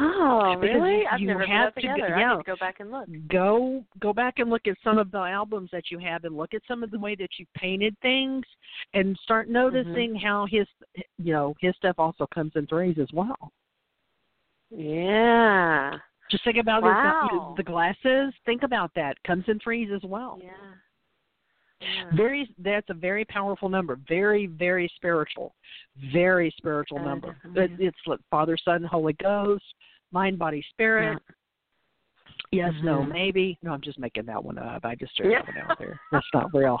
oh, 0.00 0.56
Because 0.60 0.74
really? 0.74 0.98
you- 1.00 1.06
I've 1.10 1.20
you 1.20 1.26
never 1.28 1.46
have 1.46 1.74
put 1.74 1.80
to 1.80 1.86
that 1.86 1.94
together. 1.94 2.16
I 2.16 2.20
yeah. 2.20 2.32
need 2.34 2.38
to 2.38 2.50
go 2.50 2.56
back 2.56 2.80
and 2.80 2.90
look. 2.90 3.08
Go 3.28 3.84
go 4.00 4.12
back 4.12 4.38
and 4.38 4.50
look 4.50 4.66
at 4.66 4.76
some 4.84 4.98
of 4.98 5.10
the 5.10 5.18
albums 5.18 5.70
that 5.72 5.90
you 5.90 5.98
have 5.98 6.24
and 6.24 6.36
look 6.36 6.52
at 6.54 6.62
some 6.68 6.82
of 6.82 6.90
the 6.90 6.98
way 6.98 7.14
that 7.14 7.30
you 7.38 7.46
painted 7.54 7.96
things 8.00 8.44
and 8.94 9.16
start 9.22 9.48
noticing 9.48 10.14
how 10.14 10.46
his 10.46 10.66
you 11.16 11.32
know 11.32 11.54
his 11.60 11.74
stuff 11.76 11.96
also 11.98 12.26
comes 12.26 12.52
in 12.54 12.66
threes 12.66 12.98
as 13.00 13.08
well. 13.12 13.52
Yeah. 14.70 15.96
Just 16.30 16.44
think 16.44 16.58
about 16.58 16.82
wow. 16.82 17.54
the, 17.56 17.62
the 17.62 17.66
glasses. 17.66 18.34
Think 18.44 18.62
about 18.62 18.90
that. 18.94 19.16
Comes 19.24 19.44
in 19.48 19.58
threes 19.60 19.88
as 19.94 20.02
well. 20.02 20.38
Yeah. 20.42 20.50
Yeah. 21.80 22.16
Very. 22.16 22.48
That's 22.58 22.88
a 22.90 22.94
very 22.94 23.24
powerful 23.24 23.68
number. 23.68 23.98
Very, 24.08 24.46
very 24.46 24.90
spiritual. 24.96 25.54
Very 26.12 26.52
spiritual 26.56 26.98
number. 26.98 27.36
It, 27.54 27.70
it's 27.78 27.96
like 28.06 28.20
Father, 28.30 28.56
Son, 28.64 28.82
Holy 28.84 29.14
Ghost, 29.14 29.64
mind, 30.12 30.38
body, 30.38 30.64
spirit. 30.70 31.18
Yeah. 31.28 31.34
Yes, 32.50 32.72
mm-hmm. 32.76 32.86
no, 32.86 33.02
maybe. 33.02 33.58
No, 33.62 33.72
I'm 33.72 33.82
just 33.82 33.98
making 33.98 34.26
that 34.26 34.42
one 34.42 34.58
up. 34.58 34.84
I 34.84 34.94
just 34.94 35.14
threw 35.16 35.30
yeah. 35.30 35.42
that 35.42 35.54
one 35.54 35.70
out 35.70 35.78
there. 35.78 36.00
That's 36.10 36.26
not 36.32 36.52
real. 36.54 36.78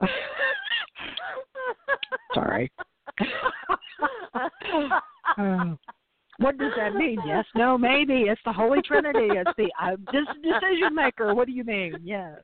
Sorry. 2.34 2.70
uh, 4.34 4.48
what 6.38 6.58
does 6.58 6.72
that 6.76 6.94
mean? 6.94 7.18
Yes, 7.26 7.46
no, 7.54 7.78
maybe. 7.78 8.24
It's 8.28 8.40
the 8.44 8.52
Holy 8.52 8.82
Trinity. 8.82 9.28
It's 9.30 9.50
the 9.56 9.70
uh, 9.82 9.96
decision 10.12 10.94
maker. 10.94 11.34
What 11.34 11.46
do 11.46 11.52
you 11.52 11.64
mean? 11.64 11.94
Yes. 12.02 12.38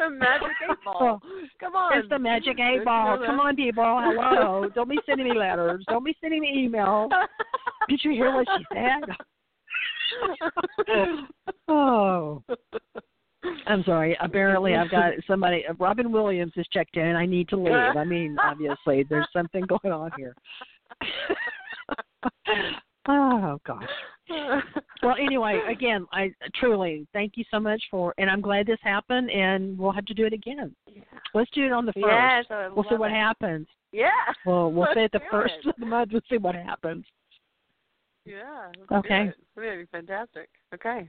The 0.00 0.08
magic 0.08 0.48
eight 0.70 0.76
ball. 0.84 1.20
Come 1.60 1.74
on. 1.74 1.98
It's 1.98 2.08
the 2.08 2.18
magic 2.18 2.58
eight 2.58 2.84
ball. 2.84 3.18
Come 3.24 3.38
on, 3.38 3.54
people. 3.54 3.84
Hello. 4.02 4.66
Don't 4.74 4.88
be 4.88 4.98
sending 5.04 5.28
me 5.28 5.36
letters. 5.36 5.84
Don't 5.88 6.04
be 6.04 6.16
sending 6.22 6.40
me 6.40 6.68
emails. 6.68 7.10
Did 7.88 8.00
you 8.02 8.12
hear 8.12 8.34
what 8.34 8.46
she 8.56 8.64
said? 8.72 9.02
oh. 11.68 12.42
I'm 13.66 13.82
sorry. 13.84 14.16
Apparently, 14.22 14.74
I've 14.74 14.90
got 14.90 15.12
somebody. 15.26 15.64
Robin 15.78 16.10
Williams 16.10 16.52
has 16.56 16.66
checked 16.72 16.96
in. 16.96 17.14
I 17.14 17.26
need 17.26 17.50
to 17.50 17.56
leave. 17.56 17.74
I 17.74 18.04
mean, 18.04 18.36
obviously, 18.42 19.04
there's 19.08 19.28
something 19.34 19.64
going 19.66 19.92
on 19.92 20.10
here. 20.16 20.34
Oh 23.08 23.58
gosh. 23.66 23.84
Well, 25.02 25.16
anyway, 25.18 25.60
again, 25.68 26.06
I 26.12 26.32
truly 26.54 27.06
thank 27.12 27.32
you 27.36 27.44
so 27.50 27.58
much 27.58 27.82
for, 27.90 28.14
and 28.18 28.30
I'm 28.30 28.40
glad 28.40 28.66
this 28.66 28.78
happened, 28.82 29.30
and 29.30 29.76
we'll 29.78 29.92
have 29.92 30.04
to 30.06 30.14
do 30.14 30.26
it 30.26 30.32
again. 30.32 30.74
Yeah. 30.86 31.02
Let's 31.34 31.50
do 31.50 31.64
it 31.64 31.72
on 31.72 31.86
the 31.86 31.92
first. 31.94 32.06
Yes, 32.06 32.44
we'll 32.74 32.84
see 32.88 32.96
what 32.96 33.10
it. 33.10 33.14
happens. 33.14 33.66
Yeah. 33.92 34.10
Well, 34.46 34.70
we'll 34.70 34.86
say 34.94 35.04
it 35.04 35.12
the 35.12 35.20
first 35.30 35.54
it. 35.64 35.70
of 35.70 35.74
the 35.78 35.86
month. 35.86 36.10
We'll 36.12 36.22
see 36.30 36.38
what 36.38 36.54
happens. 36.54 37.04
Yeah. 38.24 38.70
Okay. 38.92 39.32
That'd 39.56 39.80
be 39.80 39.86
fantastic. 39.90 40.48
Okay. 40.74 41.08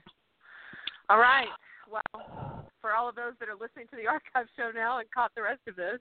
All 1.09 1.19
right. 1.19 1.47
Well, 1.91 2.65
for 2.79 2.93
all 2.93 3.09
of 3.09 3.15
those 3.15 3.33
that 3.39 3.49
are 3.49 3.59
listening 3.59 3.87
to 3.91 3.97
the 3.97 4.07
archive 4.07 4.47
show 4.57 4.71
now 4.73 4.99
and 4.99 5.07
caught 5.13 5.31
the 5.35 5.43
rest 5.43 5.61
of 5.67 5.75
this, 5.75 5.99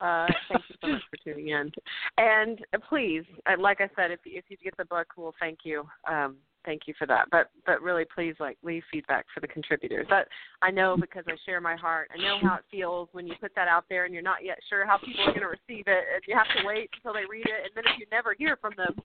uh, 0.00 0.26
thank 0.48 0.62
you 0.68 0.76
so 0.80 0.88
much 0.88 1.02
for 1.10 1.16
tuning 1.24 1.48
in. 1.48 1.70
And 2.18 2.60
uh, 2.74 2.78
please, 2.88 3.24
uh, 3.46 3.60
like 3.60 3.80
I 3.80 3.88
said, 3.96 4.10
if 4.10 4.20
if 4.24 4.44
you 4.48 4.56
get 4.62 4.76
the 4.76 4.84
book, 4.84 5.08
we'll 5.16 5.34
thank 5.40 5.60
you. 5.64 5.84
Um, 6.08 6.36
thank 6.64 6.82
you 6.86 6.94
for 6.98 7.06
that. 7.06 7.28
But 7.30 7.50
but 7.66 7.82
really, 7.82 8.04
please 8.14 8.34
like 8.40 8.58
leave 8.62 8.82
feedback 8.90 9.26
for 9.32 9.40
the 9.40 9.48
contributors. 9.48 10.06
That 10.10 10.28
I 10.62 10.70
know 10.70 10.96
because 10.98 11.24
I 11.26 11.32
share 11.46 11.60
my 11.60 11.76
heart. 11.76 12.10
I 12.14 12.22
know 12.22 12.38
how 12.42 12.56
it 12.56 12.64
feels 12.70 13.08
when 13.12 13.26
you 13.26 13.34
put 13.40 13.54
that 13.56 13.68
out 13.68 13.84
there 13.88 14.04
and 14.04 14.14
you're 14.14 14.22
not 14.22 14.44
yet 14.44 14.58
sure 14.68 14.86
how 14.86 14.98
people 14.98 15.24
are 15.24 15.32
going 15.32 15.40
to 15.40 15.46
receive 15.46 15.84
it, 15.86 16.04
and 16.14 16.22
you 16.26 16.36
have 16.36 16.48
to 16.56 16.66
wait 16.66 16.90
until 16.94 17.14
they 17.14 17.26
read 17.28 17.46
it, 17.46 17.64
and 17.64 17.72
then 17.74 17.84
if 17.92 17.98
you 17.98 18.06
never 18.12 18.34
hear 18.38 18.56
from 18.60 18.74
them, 18.76 18.96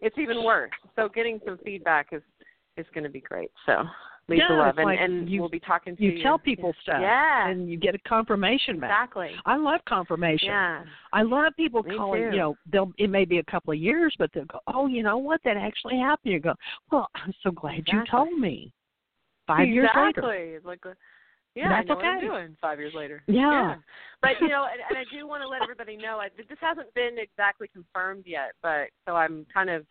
it's 0.00 0.18
even 0.18 0.44
worse. 0.44 0.70
So 0.96 1.08
getting 1.08 1.40
some 1.44 1.58
feedback 1.64 2.08
is 2.12 2.22
is 2.76 2.86
going 2.94 3.04
to 3.04 3.10
be 3.10 3.20
great. 3.20 3.50
So 3.66 3.84
Lisa 4.32 4.46
yeah, 4.48 4.58
Love, 4.58 4.78
and, 4.78 4.86
like 4.86 4.98
and 5.00 5.28
you, 5.28 5.40
we'll 5.40 5.50
be 5.50 5.60
talking 5.60 5.96
to 5.96 6.02
you. 6.02 6.12
You 6.12 6.22
tell 6.22 6.38
people 6.38 6.74
stuff, 6.82 6.98
yeah, 7.00 7.48
and 7.48 7.68
you 7.70 7.76
get 7.76 7.94
a 7.94 7.98
confirmation 8.00 8.80
back. 8.80 8.90
Exactly. 8.90 9.30
I 9.46 9.56
love 9.56 9.80
confirmation. 9.88 10.48
Yeah. 10.48 10.84
I 11.12 11.22
love 11.22 11.52
people 11.56 11.82
Me 11.82 11.96
calling. 11.96 12.22
too. 12.22 12.36
You 12.36 12.38
know, 12.38 12.56
they'll 12.70 12.92
it 12.98 13.10
may 13.10 13.24
be 13.24 13.38
a 13.38 13.44
couple 13.44 13.72
of 13.72 13.78
years, 13.78 14.14
but 14.18 14.30
they'll 14.34 14.46
go, 14.46 14.60
"Oh, 14.66 14.86
you 14.86 15.02
know 15.02 15.18
what? 15.18 15.40
That 15.44 15.56
actually 15.56 15.98
happened." 15.98 16.32
You 16.32 16.40
go, 16.40 16.54
"Well, 16.90 17.08
I'm 17.14 17.32
so 17.42 17.50
glad 17.50 17.78
exactly. 17.78 17.98
you 17.98 18.04
told 18.10 18.38
me." 18.38 18.72
Five 19.46 19.68
exactly. 19.68 19.74
years 19.74 19.90
later. 19.94 20.56
Exactly. 20.56 20.58
Like. 20.64 20.96
Yeah, 21.54 21.68
That's 21.68 21.84
I 21.84 21.92
know 21.92 21.98
okay. 21.98 22.06
what 22.06 22.14
I'm 22.14 22.20
doing 22.20 22.56
five 22.62 22.78
years 22.78 22.94
later. 22.94 23.22
Yeah. 23.26 23.34
yeah. 23.34 23.74
But 24.22 24.40
you 24.40 24.48
know, 24.48 24.66
and, 24.72 24.80
and 24.88 24.96
I 24.96 25.04
do 25.14 25.28
want 25.28 25.42
to 25.42 25.48
let 25.48 25.60
everybody 25.60 25.98
know 25.98 26.16
I, 26.18 26.28
this 26.34 26.46
hasn't 26.58 26.94
been 26.94 27.18
exactly 27.18 27.68
confirmed 27.68 28.24
yet, 28.26 28.52
but 28.62 28.88
so 29.06 29.16
I'm 29.16 29.44
kind 29.52 29.68
of 29.68 29.84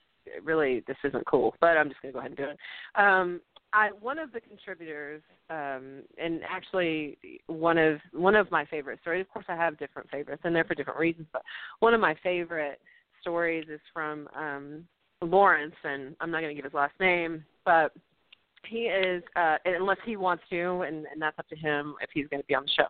really 0.43 0.83
this 0.87 0.97
isn't 1.03 1.25
cool, 1.25 1.55
but 1.61 1.77
I'm 1.77 1.89
just 1.89 2.01
gonna 2.01 2.13
go 2.13 2.19
ahead 2.19 2.31
and 2.31 2.37
do 2.37 2.45
it. 2.45 2.57
Um, 2.95 3.41
I 3.73 3.89
one 3.99 4.19
of 4.19 4.31
the 4.31 4.41
contributors, 4.41 5.21
um, 5.49 6.03
and 6.17 6.41
actually 6.47 7.17
one 7.47 7.77
of 7.77 7.99
one 8.13 8.35
of 8.35 8.51
my 8.51 8.65
favorite 8.65 8.99
stories. 9.01 9.21
Of 9.21 9.29
course, 9.29 9.45
I 9.47 9.55
have 9.55 9.77
different 9.79 10.09
favorites, 10.09 10.41
and 10.45 10.55
they're 10.55 10.65
for 10.65 10.75
different 10.75 10.99
reasons. 10.99 11.27
But 11.31 11.43
one 11.79 11.93
of 11.93 12.01
my 12.01 12.15
favorite 12.21 12.79
stories 13.21 13.67
is 13.69 13.79
from 13.93 14.27
um, 14.35 14.83
Lawrence, 15.21 15.75
and 15.83 16.15
I'm 16.19 16.31
not 16.31 16.41
going 16.41 16.55
to 16.55 16.55
give 16.55 16.65
his 16.65 16.73
last 16.73 16.93
name, 16.99 17.45
but 17.65 17.93
he 18.67 18.83
is 18.83 19.23
uh, 19.35 19.57
unless 19.65 19.97
he 20.05 20.17
wants 20.17 20.43
to, 20.49 20.81
and, 20.81 21.05
and 21.11 21.21
that's 21.21 21.37
up 21.39 21.47
to 21.49 21.55
him 21.55 21.95
if 22.01 22.09
he's 22.13 22.27
going 22.27 22.41
to 22.41 22.47
be 22.47 22.55
on 22.55 22.63
the 22.63 22.71
show. 22.75 22.87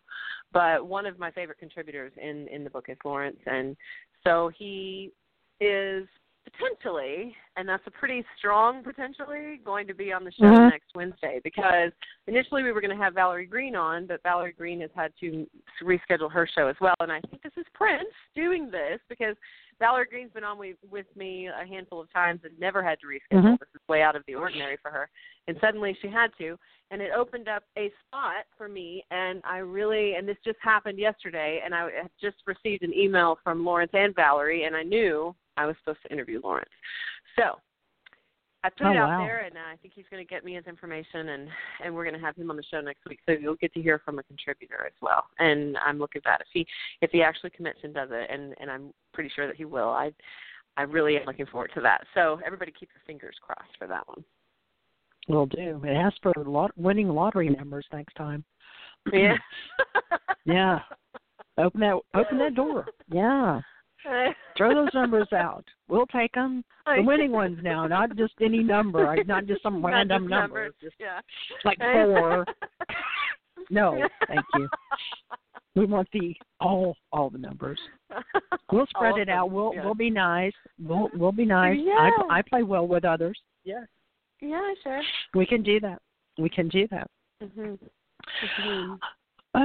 But 0.52 0.86
one 0.86 1.06
of 1.06 1.20
my 1.20 1.32
favorite 1.32 1.60
contributors 1.60 2.12
in 2.22 2.48
in 2.48 2.64
the 2.64 2.70
book 2.70 2.86
is 2.90 2.98
Lawrence, 3.06 3.40
and 3.46 3.76
so 4.24 4.52
he 4.58 5.12
is 5.60 6.08
potentially, 6.44 7.36
and 7.56 7.68
that's 7.68 7.86
a 7.86 7.92
pretty 7.92 8.24
strong 8.38 8.84
potentially, 8.84 9.60
going 9.64 9.88
to 9.88 9.94
be 9.94 10.12
on 10.12 10.24
the 10.24 10.32
show 10.32 10.46
Mhm. 10.46 10.70
next 10.70 10.94
Wednesday 10.96 11.40
because 11.44 11.92
initially 12.28 12.64
we 12.64 12.72
were 12.72 12.82
going 12.82 12.96
to 12.96 13.04
have 13.04 13.14
Valerie 13.14 13.46
Green 13.46 13.76
on, 13.76 14.06
but 14.08 14.24
Valerie 14.24 14.54
Green 14.54 14.82
has 14.82 14.92
had 14.96 15.16
to 15.18 15.48
reschedule 15.82 16.32
her 16.32 16.48
show 16.48 16.68
as 16.68 16.80
well. 16.80 16.96
And 17.00 17.12
I 17.12 17.22
think 17.22 17.42
this 17.42 17.56
is 17.58 17.66
Prince 17.74 18.14
doing 18.36 18.72
this 18.72 19.00
because 19.08 19.36
Valerie 19.80 20.06
Green's 20.06 20.32
been 20.32 20.44
on 20.44 20.58
with, 20.58 20.78
with 20.90 21.08
me 21.16 21.48
a 21.48 21.66
handful 21.66 22.00
of 22.00 22.12
times 22.12 22.42
and 22.44 22.58
never 22.60 22.84
had 22.84 23.00
to 23.02 23.08
reschedule. 23.08 23.44
Mhm. 23.44 23.60
This 23.60 23.70
is 23.74 23.88
way 23.88 24.02
out 24.02 24.16
of 24.16 24.24
the 24.26 24.36
ordinary 24.36 24.78
for 24.78 24.92
her. 24.92 25.10
And 25.48 25.60
suddenly 25.60 25.94
she 25.96 26.08
had 26.08 26.32
to, 26.38 26.58
and 26.92 27.02
it 27.02 27.12
opened 27.12 27.48
up 27.48 27.64
a 27.78 27.92
spot 28.06 28.46
for 28.58 28.68
me. 28.68 29.04
And 29.10 29.42
I 29.44 29.58
really, 29.58 30.16
and 30.16 30.28
this 30.28 30.38
just 30.44 30.60
happened 30.60 31.00
yesterday, 31.00 31.62
and 31.64 31.74
I 31.74 31.90
had 31.92 32.12
just 32.20 32.38
received 32.46 32.84
an 32.84 32.94
email 32.94 33.40
from 33.44 33.66
Lawrence 33.66 33.92
and 33.94 34.16
Valerie, 34.16 34.66
and 34.66 34.76
I 34.76 34.84
knew 34.84 35.36
I 35.58 35.66
was 35.66 35.76
supposed 35.80 36.02
to 36.04 36.12
interview 36.12 36.42
Lawrence. 36.44 36.70
So 37.36 37.60
I 38.64 38.70
put 38.70 38.88
Oh, 38.88 38.92
it 38.92 38.98
out 38.98 39.10
wow. 39.10 39.26
there, 39.26 39.40
and 39.40 39.56
uh, 39.58 39.72
I 39.72 39.76
think 39.78 39.94
he's 39.96 40.06
going 40.12 40.24
to 40.26 40.28
get 40.30 40.46
me 40.46 40.54
his 40.54 40.66
information, 40.68 41.30
and 41.30 41.50
and 41.84 41.94
we're 41.94 42.04
going 42.04 42.20
to 42.20 42.26
have 42.26 42.36
him 42.36 42.52
on 42.52 42.58
the 42.58 42.64
show 42.70 42.80
next 42.80 43.06
week. 43.08 43.20
So 43.26 43.32
you'll 43.32 43.56
get 43.56 43.74
to 43.74 43.82
hear 43.82 44.00
from 44.06 44.20
a 44.20 44.24
contributor 44.24 44.86
as 44.86 44.94
well. 45.02 45.26
And 45.40 45.78
I'm 45.78 45.98
looking 45.98 46.22
at 46.26 46.26
that 46.26 46.42
if 46.42 46.48
he 46.54 46.68
if 47.02 47.12
he 47.12 47.24
actually 47.24 47.50
commits 47.52 47.80
and 47.84 47.94
does 47.94 48.10
it, 48.12 48.30
and 48.30 48.54
and 48.60 48.70
I'm 48.70 48.94
pretty 49.14 49.32
sure 49.36 49.48
that 49.48 49.56
he 49.56 49.66
will. 49.66 49.90
I 49.90 50.12
I 50.78 50.84
really 50.84 51.18
am 51.18 51.26
looking 51.26 51.48
forward 51.48 51.72
to 51.76 51.82
that. 51.82 52.06
So 52.14 52.40
everybody 52.46 52.72
keep 52.72 52.90
your 52.94 53.02
fingers 53.06 53.36
crossed 53.42 53.76
for 53.78 53.88
that 53.88 54.08
one. 54.08 54.24
Will 55.28 55.46
do. 55.46 55.82
It 55.84 55.94
asks 55.94 56.20
for 56.22 56.34
lot, 56.46 56.72
winning 56.78 57.10
lottery 57.10 57.50
numbers 57.50 57.86
next 57.92 58.14
time. 58.16 58.44
Yeah. 59.12 59.38
Yeah. 60.44 60.80
Open 61.60 61.82
that 61.82 62.00
open 62.16 62.40
that 62.40 62.56
door. 62.56 62.88
Yeah. 63.12 63.62
Throw 64.58 64.74
those 64.74 64.94
numbers 64.94 65.28
out. 65.34 65.66
We'll 65.88 66.08
take 66.08 66.34
them. 66.34 66.64
The 66.86 67.04
winning 67.04 67.32
ones 67.32 67.60
now, 67.62 67.88
not 67.88 68.16
just 68.16 68.34
any 68.42 68.64
number, 68.64 69.16
not 69.26 69.46
just 69.46 69.64
some 69.64 69.82
Not 69.82 69.88
random 69.90 70.24
just 70.24 70.30
number. 70.30 70.64
numbers. 70.64 70.74
Just 70.82 70.96
yeah. 71.00 71.20
like 71.66 71.78
four. 71.80 72.46
No, 73.70 74.06
thank 74.28 74.44
you. 74.56 74.68
We 75.76 75.86
want 75.86 76.08
the 76.12 76.36
all 76.60 76.98
all 77.14 77.30
the 77.30 77.38
numbers. 77.38 77.80
We'll 78.72 78.88
spread 78.88 79.14
All 79.14 79.22
it 79.22 79.30
out. 79.30 79.52
We'll 79.52 79.74
yeah. 79.74 79.86
we'll 79.86 79.96
be 79.96 80.10
nice. 80.10 80.52
We'll 80.80 81.10
we'll 81.14 81.32
be 81.32 81.46
nice. 81.46 81.78
Yeah. 81.82 82.10
I 82.30 82.40
I 82.40 82.42
play 82.42 82.64
well 82.64 82.88
with 82.88 83.06
others. 83.06 83.40
Yes. 83.64 83.88
Yeah, 84.42 84.74
sure. 84.84 85.02
We 85.36 85.46
can 85.46 85.64
do 85.64 85.80
that. 85.80 86.02
We 86.38 86.50
can 86.50 86.68
do 86.68 86.88
that. 86.90 87.08
Mhm. 87.42 87.78
Mhm. 88.60 89.00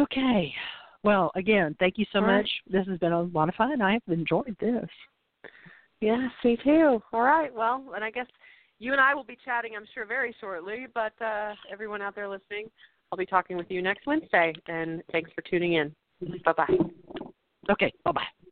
Okay. 0.03 0.55
Well, 1.03 1.31
again, 1.35 1.77
thank 1.79 1.99
you 1.99 2.07
so 2.13 2.19
All 2.19 2.25
right. 2.25 2.39
much. 2.39 2.51
This 2.71 2.87
has 2.89 2.99
been 2.99 3.13
a 3.13 3.23
lot 3.23 3.49
of 3.49 3.55
fun. 3.55 3.81
I 3.81 3.93
have 3.93 4.03
enjoyed 4.09 4.57
this. 4.61 4.89
Yes, 6.01 6.31
me 6.45 6.59
too. 6.63 7.03
All 7.13 7.23
right. 7.23 7.53
Well, 7.53 7.93
and 7.95 8.05
I 8.05 8.11
guess 8.11 8.27
you 8.79 8.93
and 8.93 9.01
I 9.01 9.15
will 9.15 9.25
be 9.25 9.39
chatting, 9.45 9.73
I'm 9.77 9.87
sure, 9.95 10.05
very 10.05 10.35
shortly. 10.41 10.87
But 10.93 11.13
uh, 11.25 11.55
everyone 11.71 12.03
out 12.03 12.15
there 12.15 12.29
listening, 12.29 12.71
I'll 13.11 13.19
be 13.19 13.27
talking 13.27 13.57
with 13.57 13.71
you 13.71 13.83
next 13.83 14.07
Wednesday. 14.07 14.53
And 14.67 15.03
thanks 15.13 15.31
for 15.35 15.43
tuning 15.43 15.75
in. 15.75 15.95
Bye 16.45 16.53
bye. 16.53 16.77
Okay. 17.71 17.93
Bye 18.05 18.13
bye. 18.13 18.46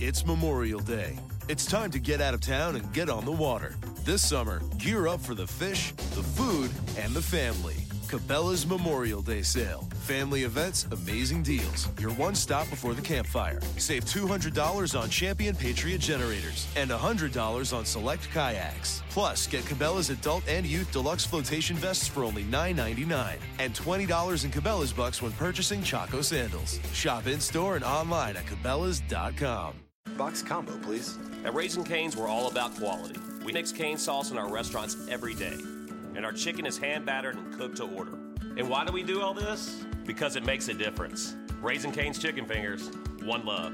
It's 0.00 0.24
Memorial 0.24 0.78
Day. 0.78 1.18
It's 1.48 1.66
time 1.66 1.90
to 1.90 1.98
get 1.98 2.20
out 2.20 2.32
of 2.32 2.40
town 2.40 2.76
and 2.76 2.92
get 2.92 3.10
on 3.10 3.24
the 3.24 3.32
water. 3.32 3.74
This 4.04 4.24
summer, 4.24 4.62
gear 4.78 5.08
up 5.08 5.20
for 5.20 5.34
the 5.34 5.46
fish, 5.46 5.90
the 5.90 6.22
food, 6.22 6.70
and 6.96 7.12
the 7.12 7.22
family. 7.22 7.74
Cabela's 8.06 8.64
Memorial 8.64 9.22
Day 9.22 9.42
sale. 9.42 9.88
Family 10.02 10.44
events, 10.44 10.86
amazing 10.92 11.42
deals. 11.42 11.88
Your 11.98 12.12
one 12.12 12.36
stop 12.36 12.70
before 12.70 12.94
the 12.94 13.02
campfire. 13.02 13.60
Save 13.76 14.04
$200 14.04 14.98
on 14.98 15.10
Champion 15.10 15.56
Patriot 15.56 15.98
generators 15.98 16.68
and 16.76 16.90
$100 16.90 17.76
on 17.76 17.84
select 17.84 18.30
kayaks. 18.32 19.02
Plus, 19.10 19.48
get 19.48 19.64
Cabela's 19.64 20.10
adult 20.10 20.44
and 20.48 20.64
youth 20.64 20.92
deluxe 20.92 21.26
flotation 21.26 21.74
vests 21.74 22.06
for 22.06 22.22
only 22.22 22.44
$9.99 22.44 23.36
and 23.58 23.74
$20 23.74 24.44
in 24.44 24.50
Cabela's 24.52 24.92
bucks 24.92 25.20
when 25.20 25.32
purchasing 25.32 25.82
Chaco 25.82 26.22
sandals. 26.22 26.78
Shop 26.94 27.26
in 27.26 27.40
store 27.40 27.74
and 27.74 27.84
online 27.84 28.36
at 28.36 28.46
Cabela's.com. 28.46 29.87
Box 30.16 30.42
combo, 30.42 30.76
please. 30.78 31.18
At 31.44 31.54
Raising 31.54 31.84
Cane's, 31.84 32.16
we're 32.16 32.28
all 32.28 32.48
about 32.48 32.74
quality. 32.76 33.18
We 33.44 33.52
mix 33.52 33.72
cane 33.72 33.98
sauce 33.98 34.30
in 34.30 34.38
our 34.38 34.50
restaurants 34.50 34.96
every 35.08 35.34
day, 35.34 35.58
and 36.14 36.24
our 36.24 36.32
chicken 36.32 36.66
is 36.66 36.78
hand 36.78 37.06
battered 37.06 37.36
and 37.36 37.52
cooked 37.52 37.76
to 37.76 37.84
order. 37.84 38.18
And 38.56 38.68
why 38.68 38.84
do 38.84 38.92
we 38.92 39.02
do 39.02 39.20
all 39.20 39.34
this? 39.34 39.84
Because 40.04 40.36
it 40.36 40.44
makes 40.44 40.68
a 40.68 40.74
difference. 40.74 41.36
Raising 41.60 41.92
Cane's 41.92 42.18
Chicken 42.18 42.46
Fingers, 42.46 42.90
one 43.22 43.44
love. 43.44 43.72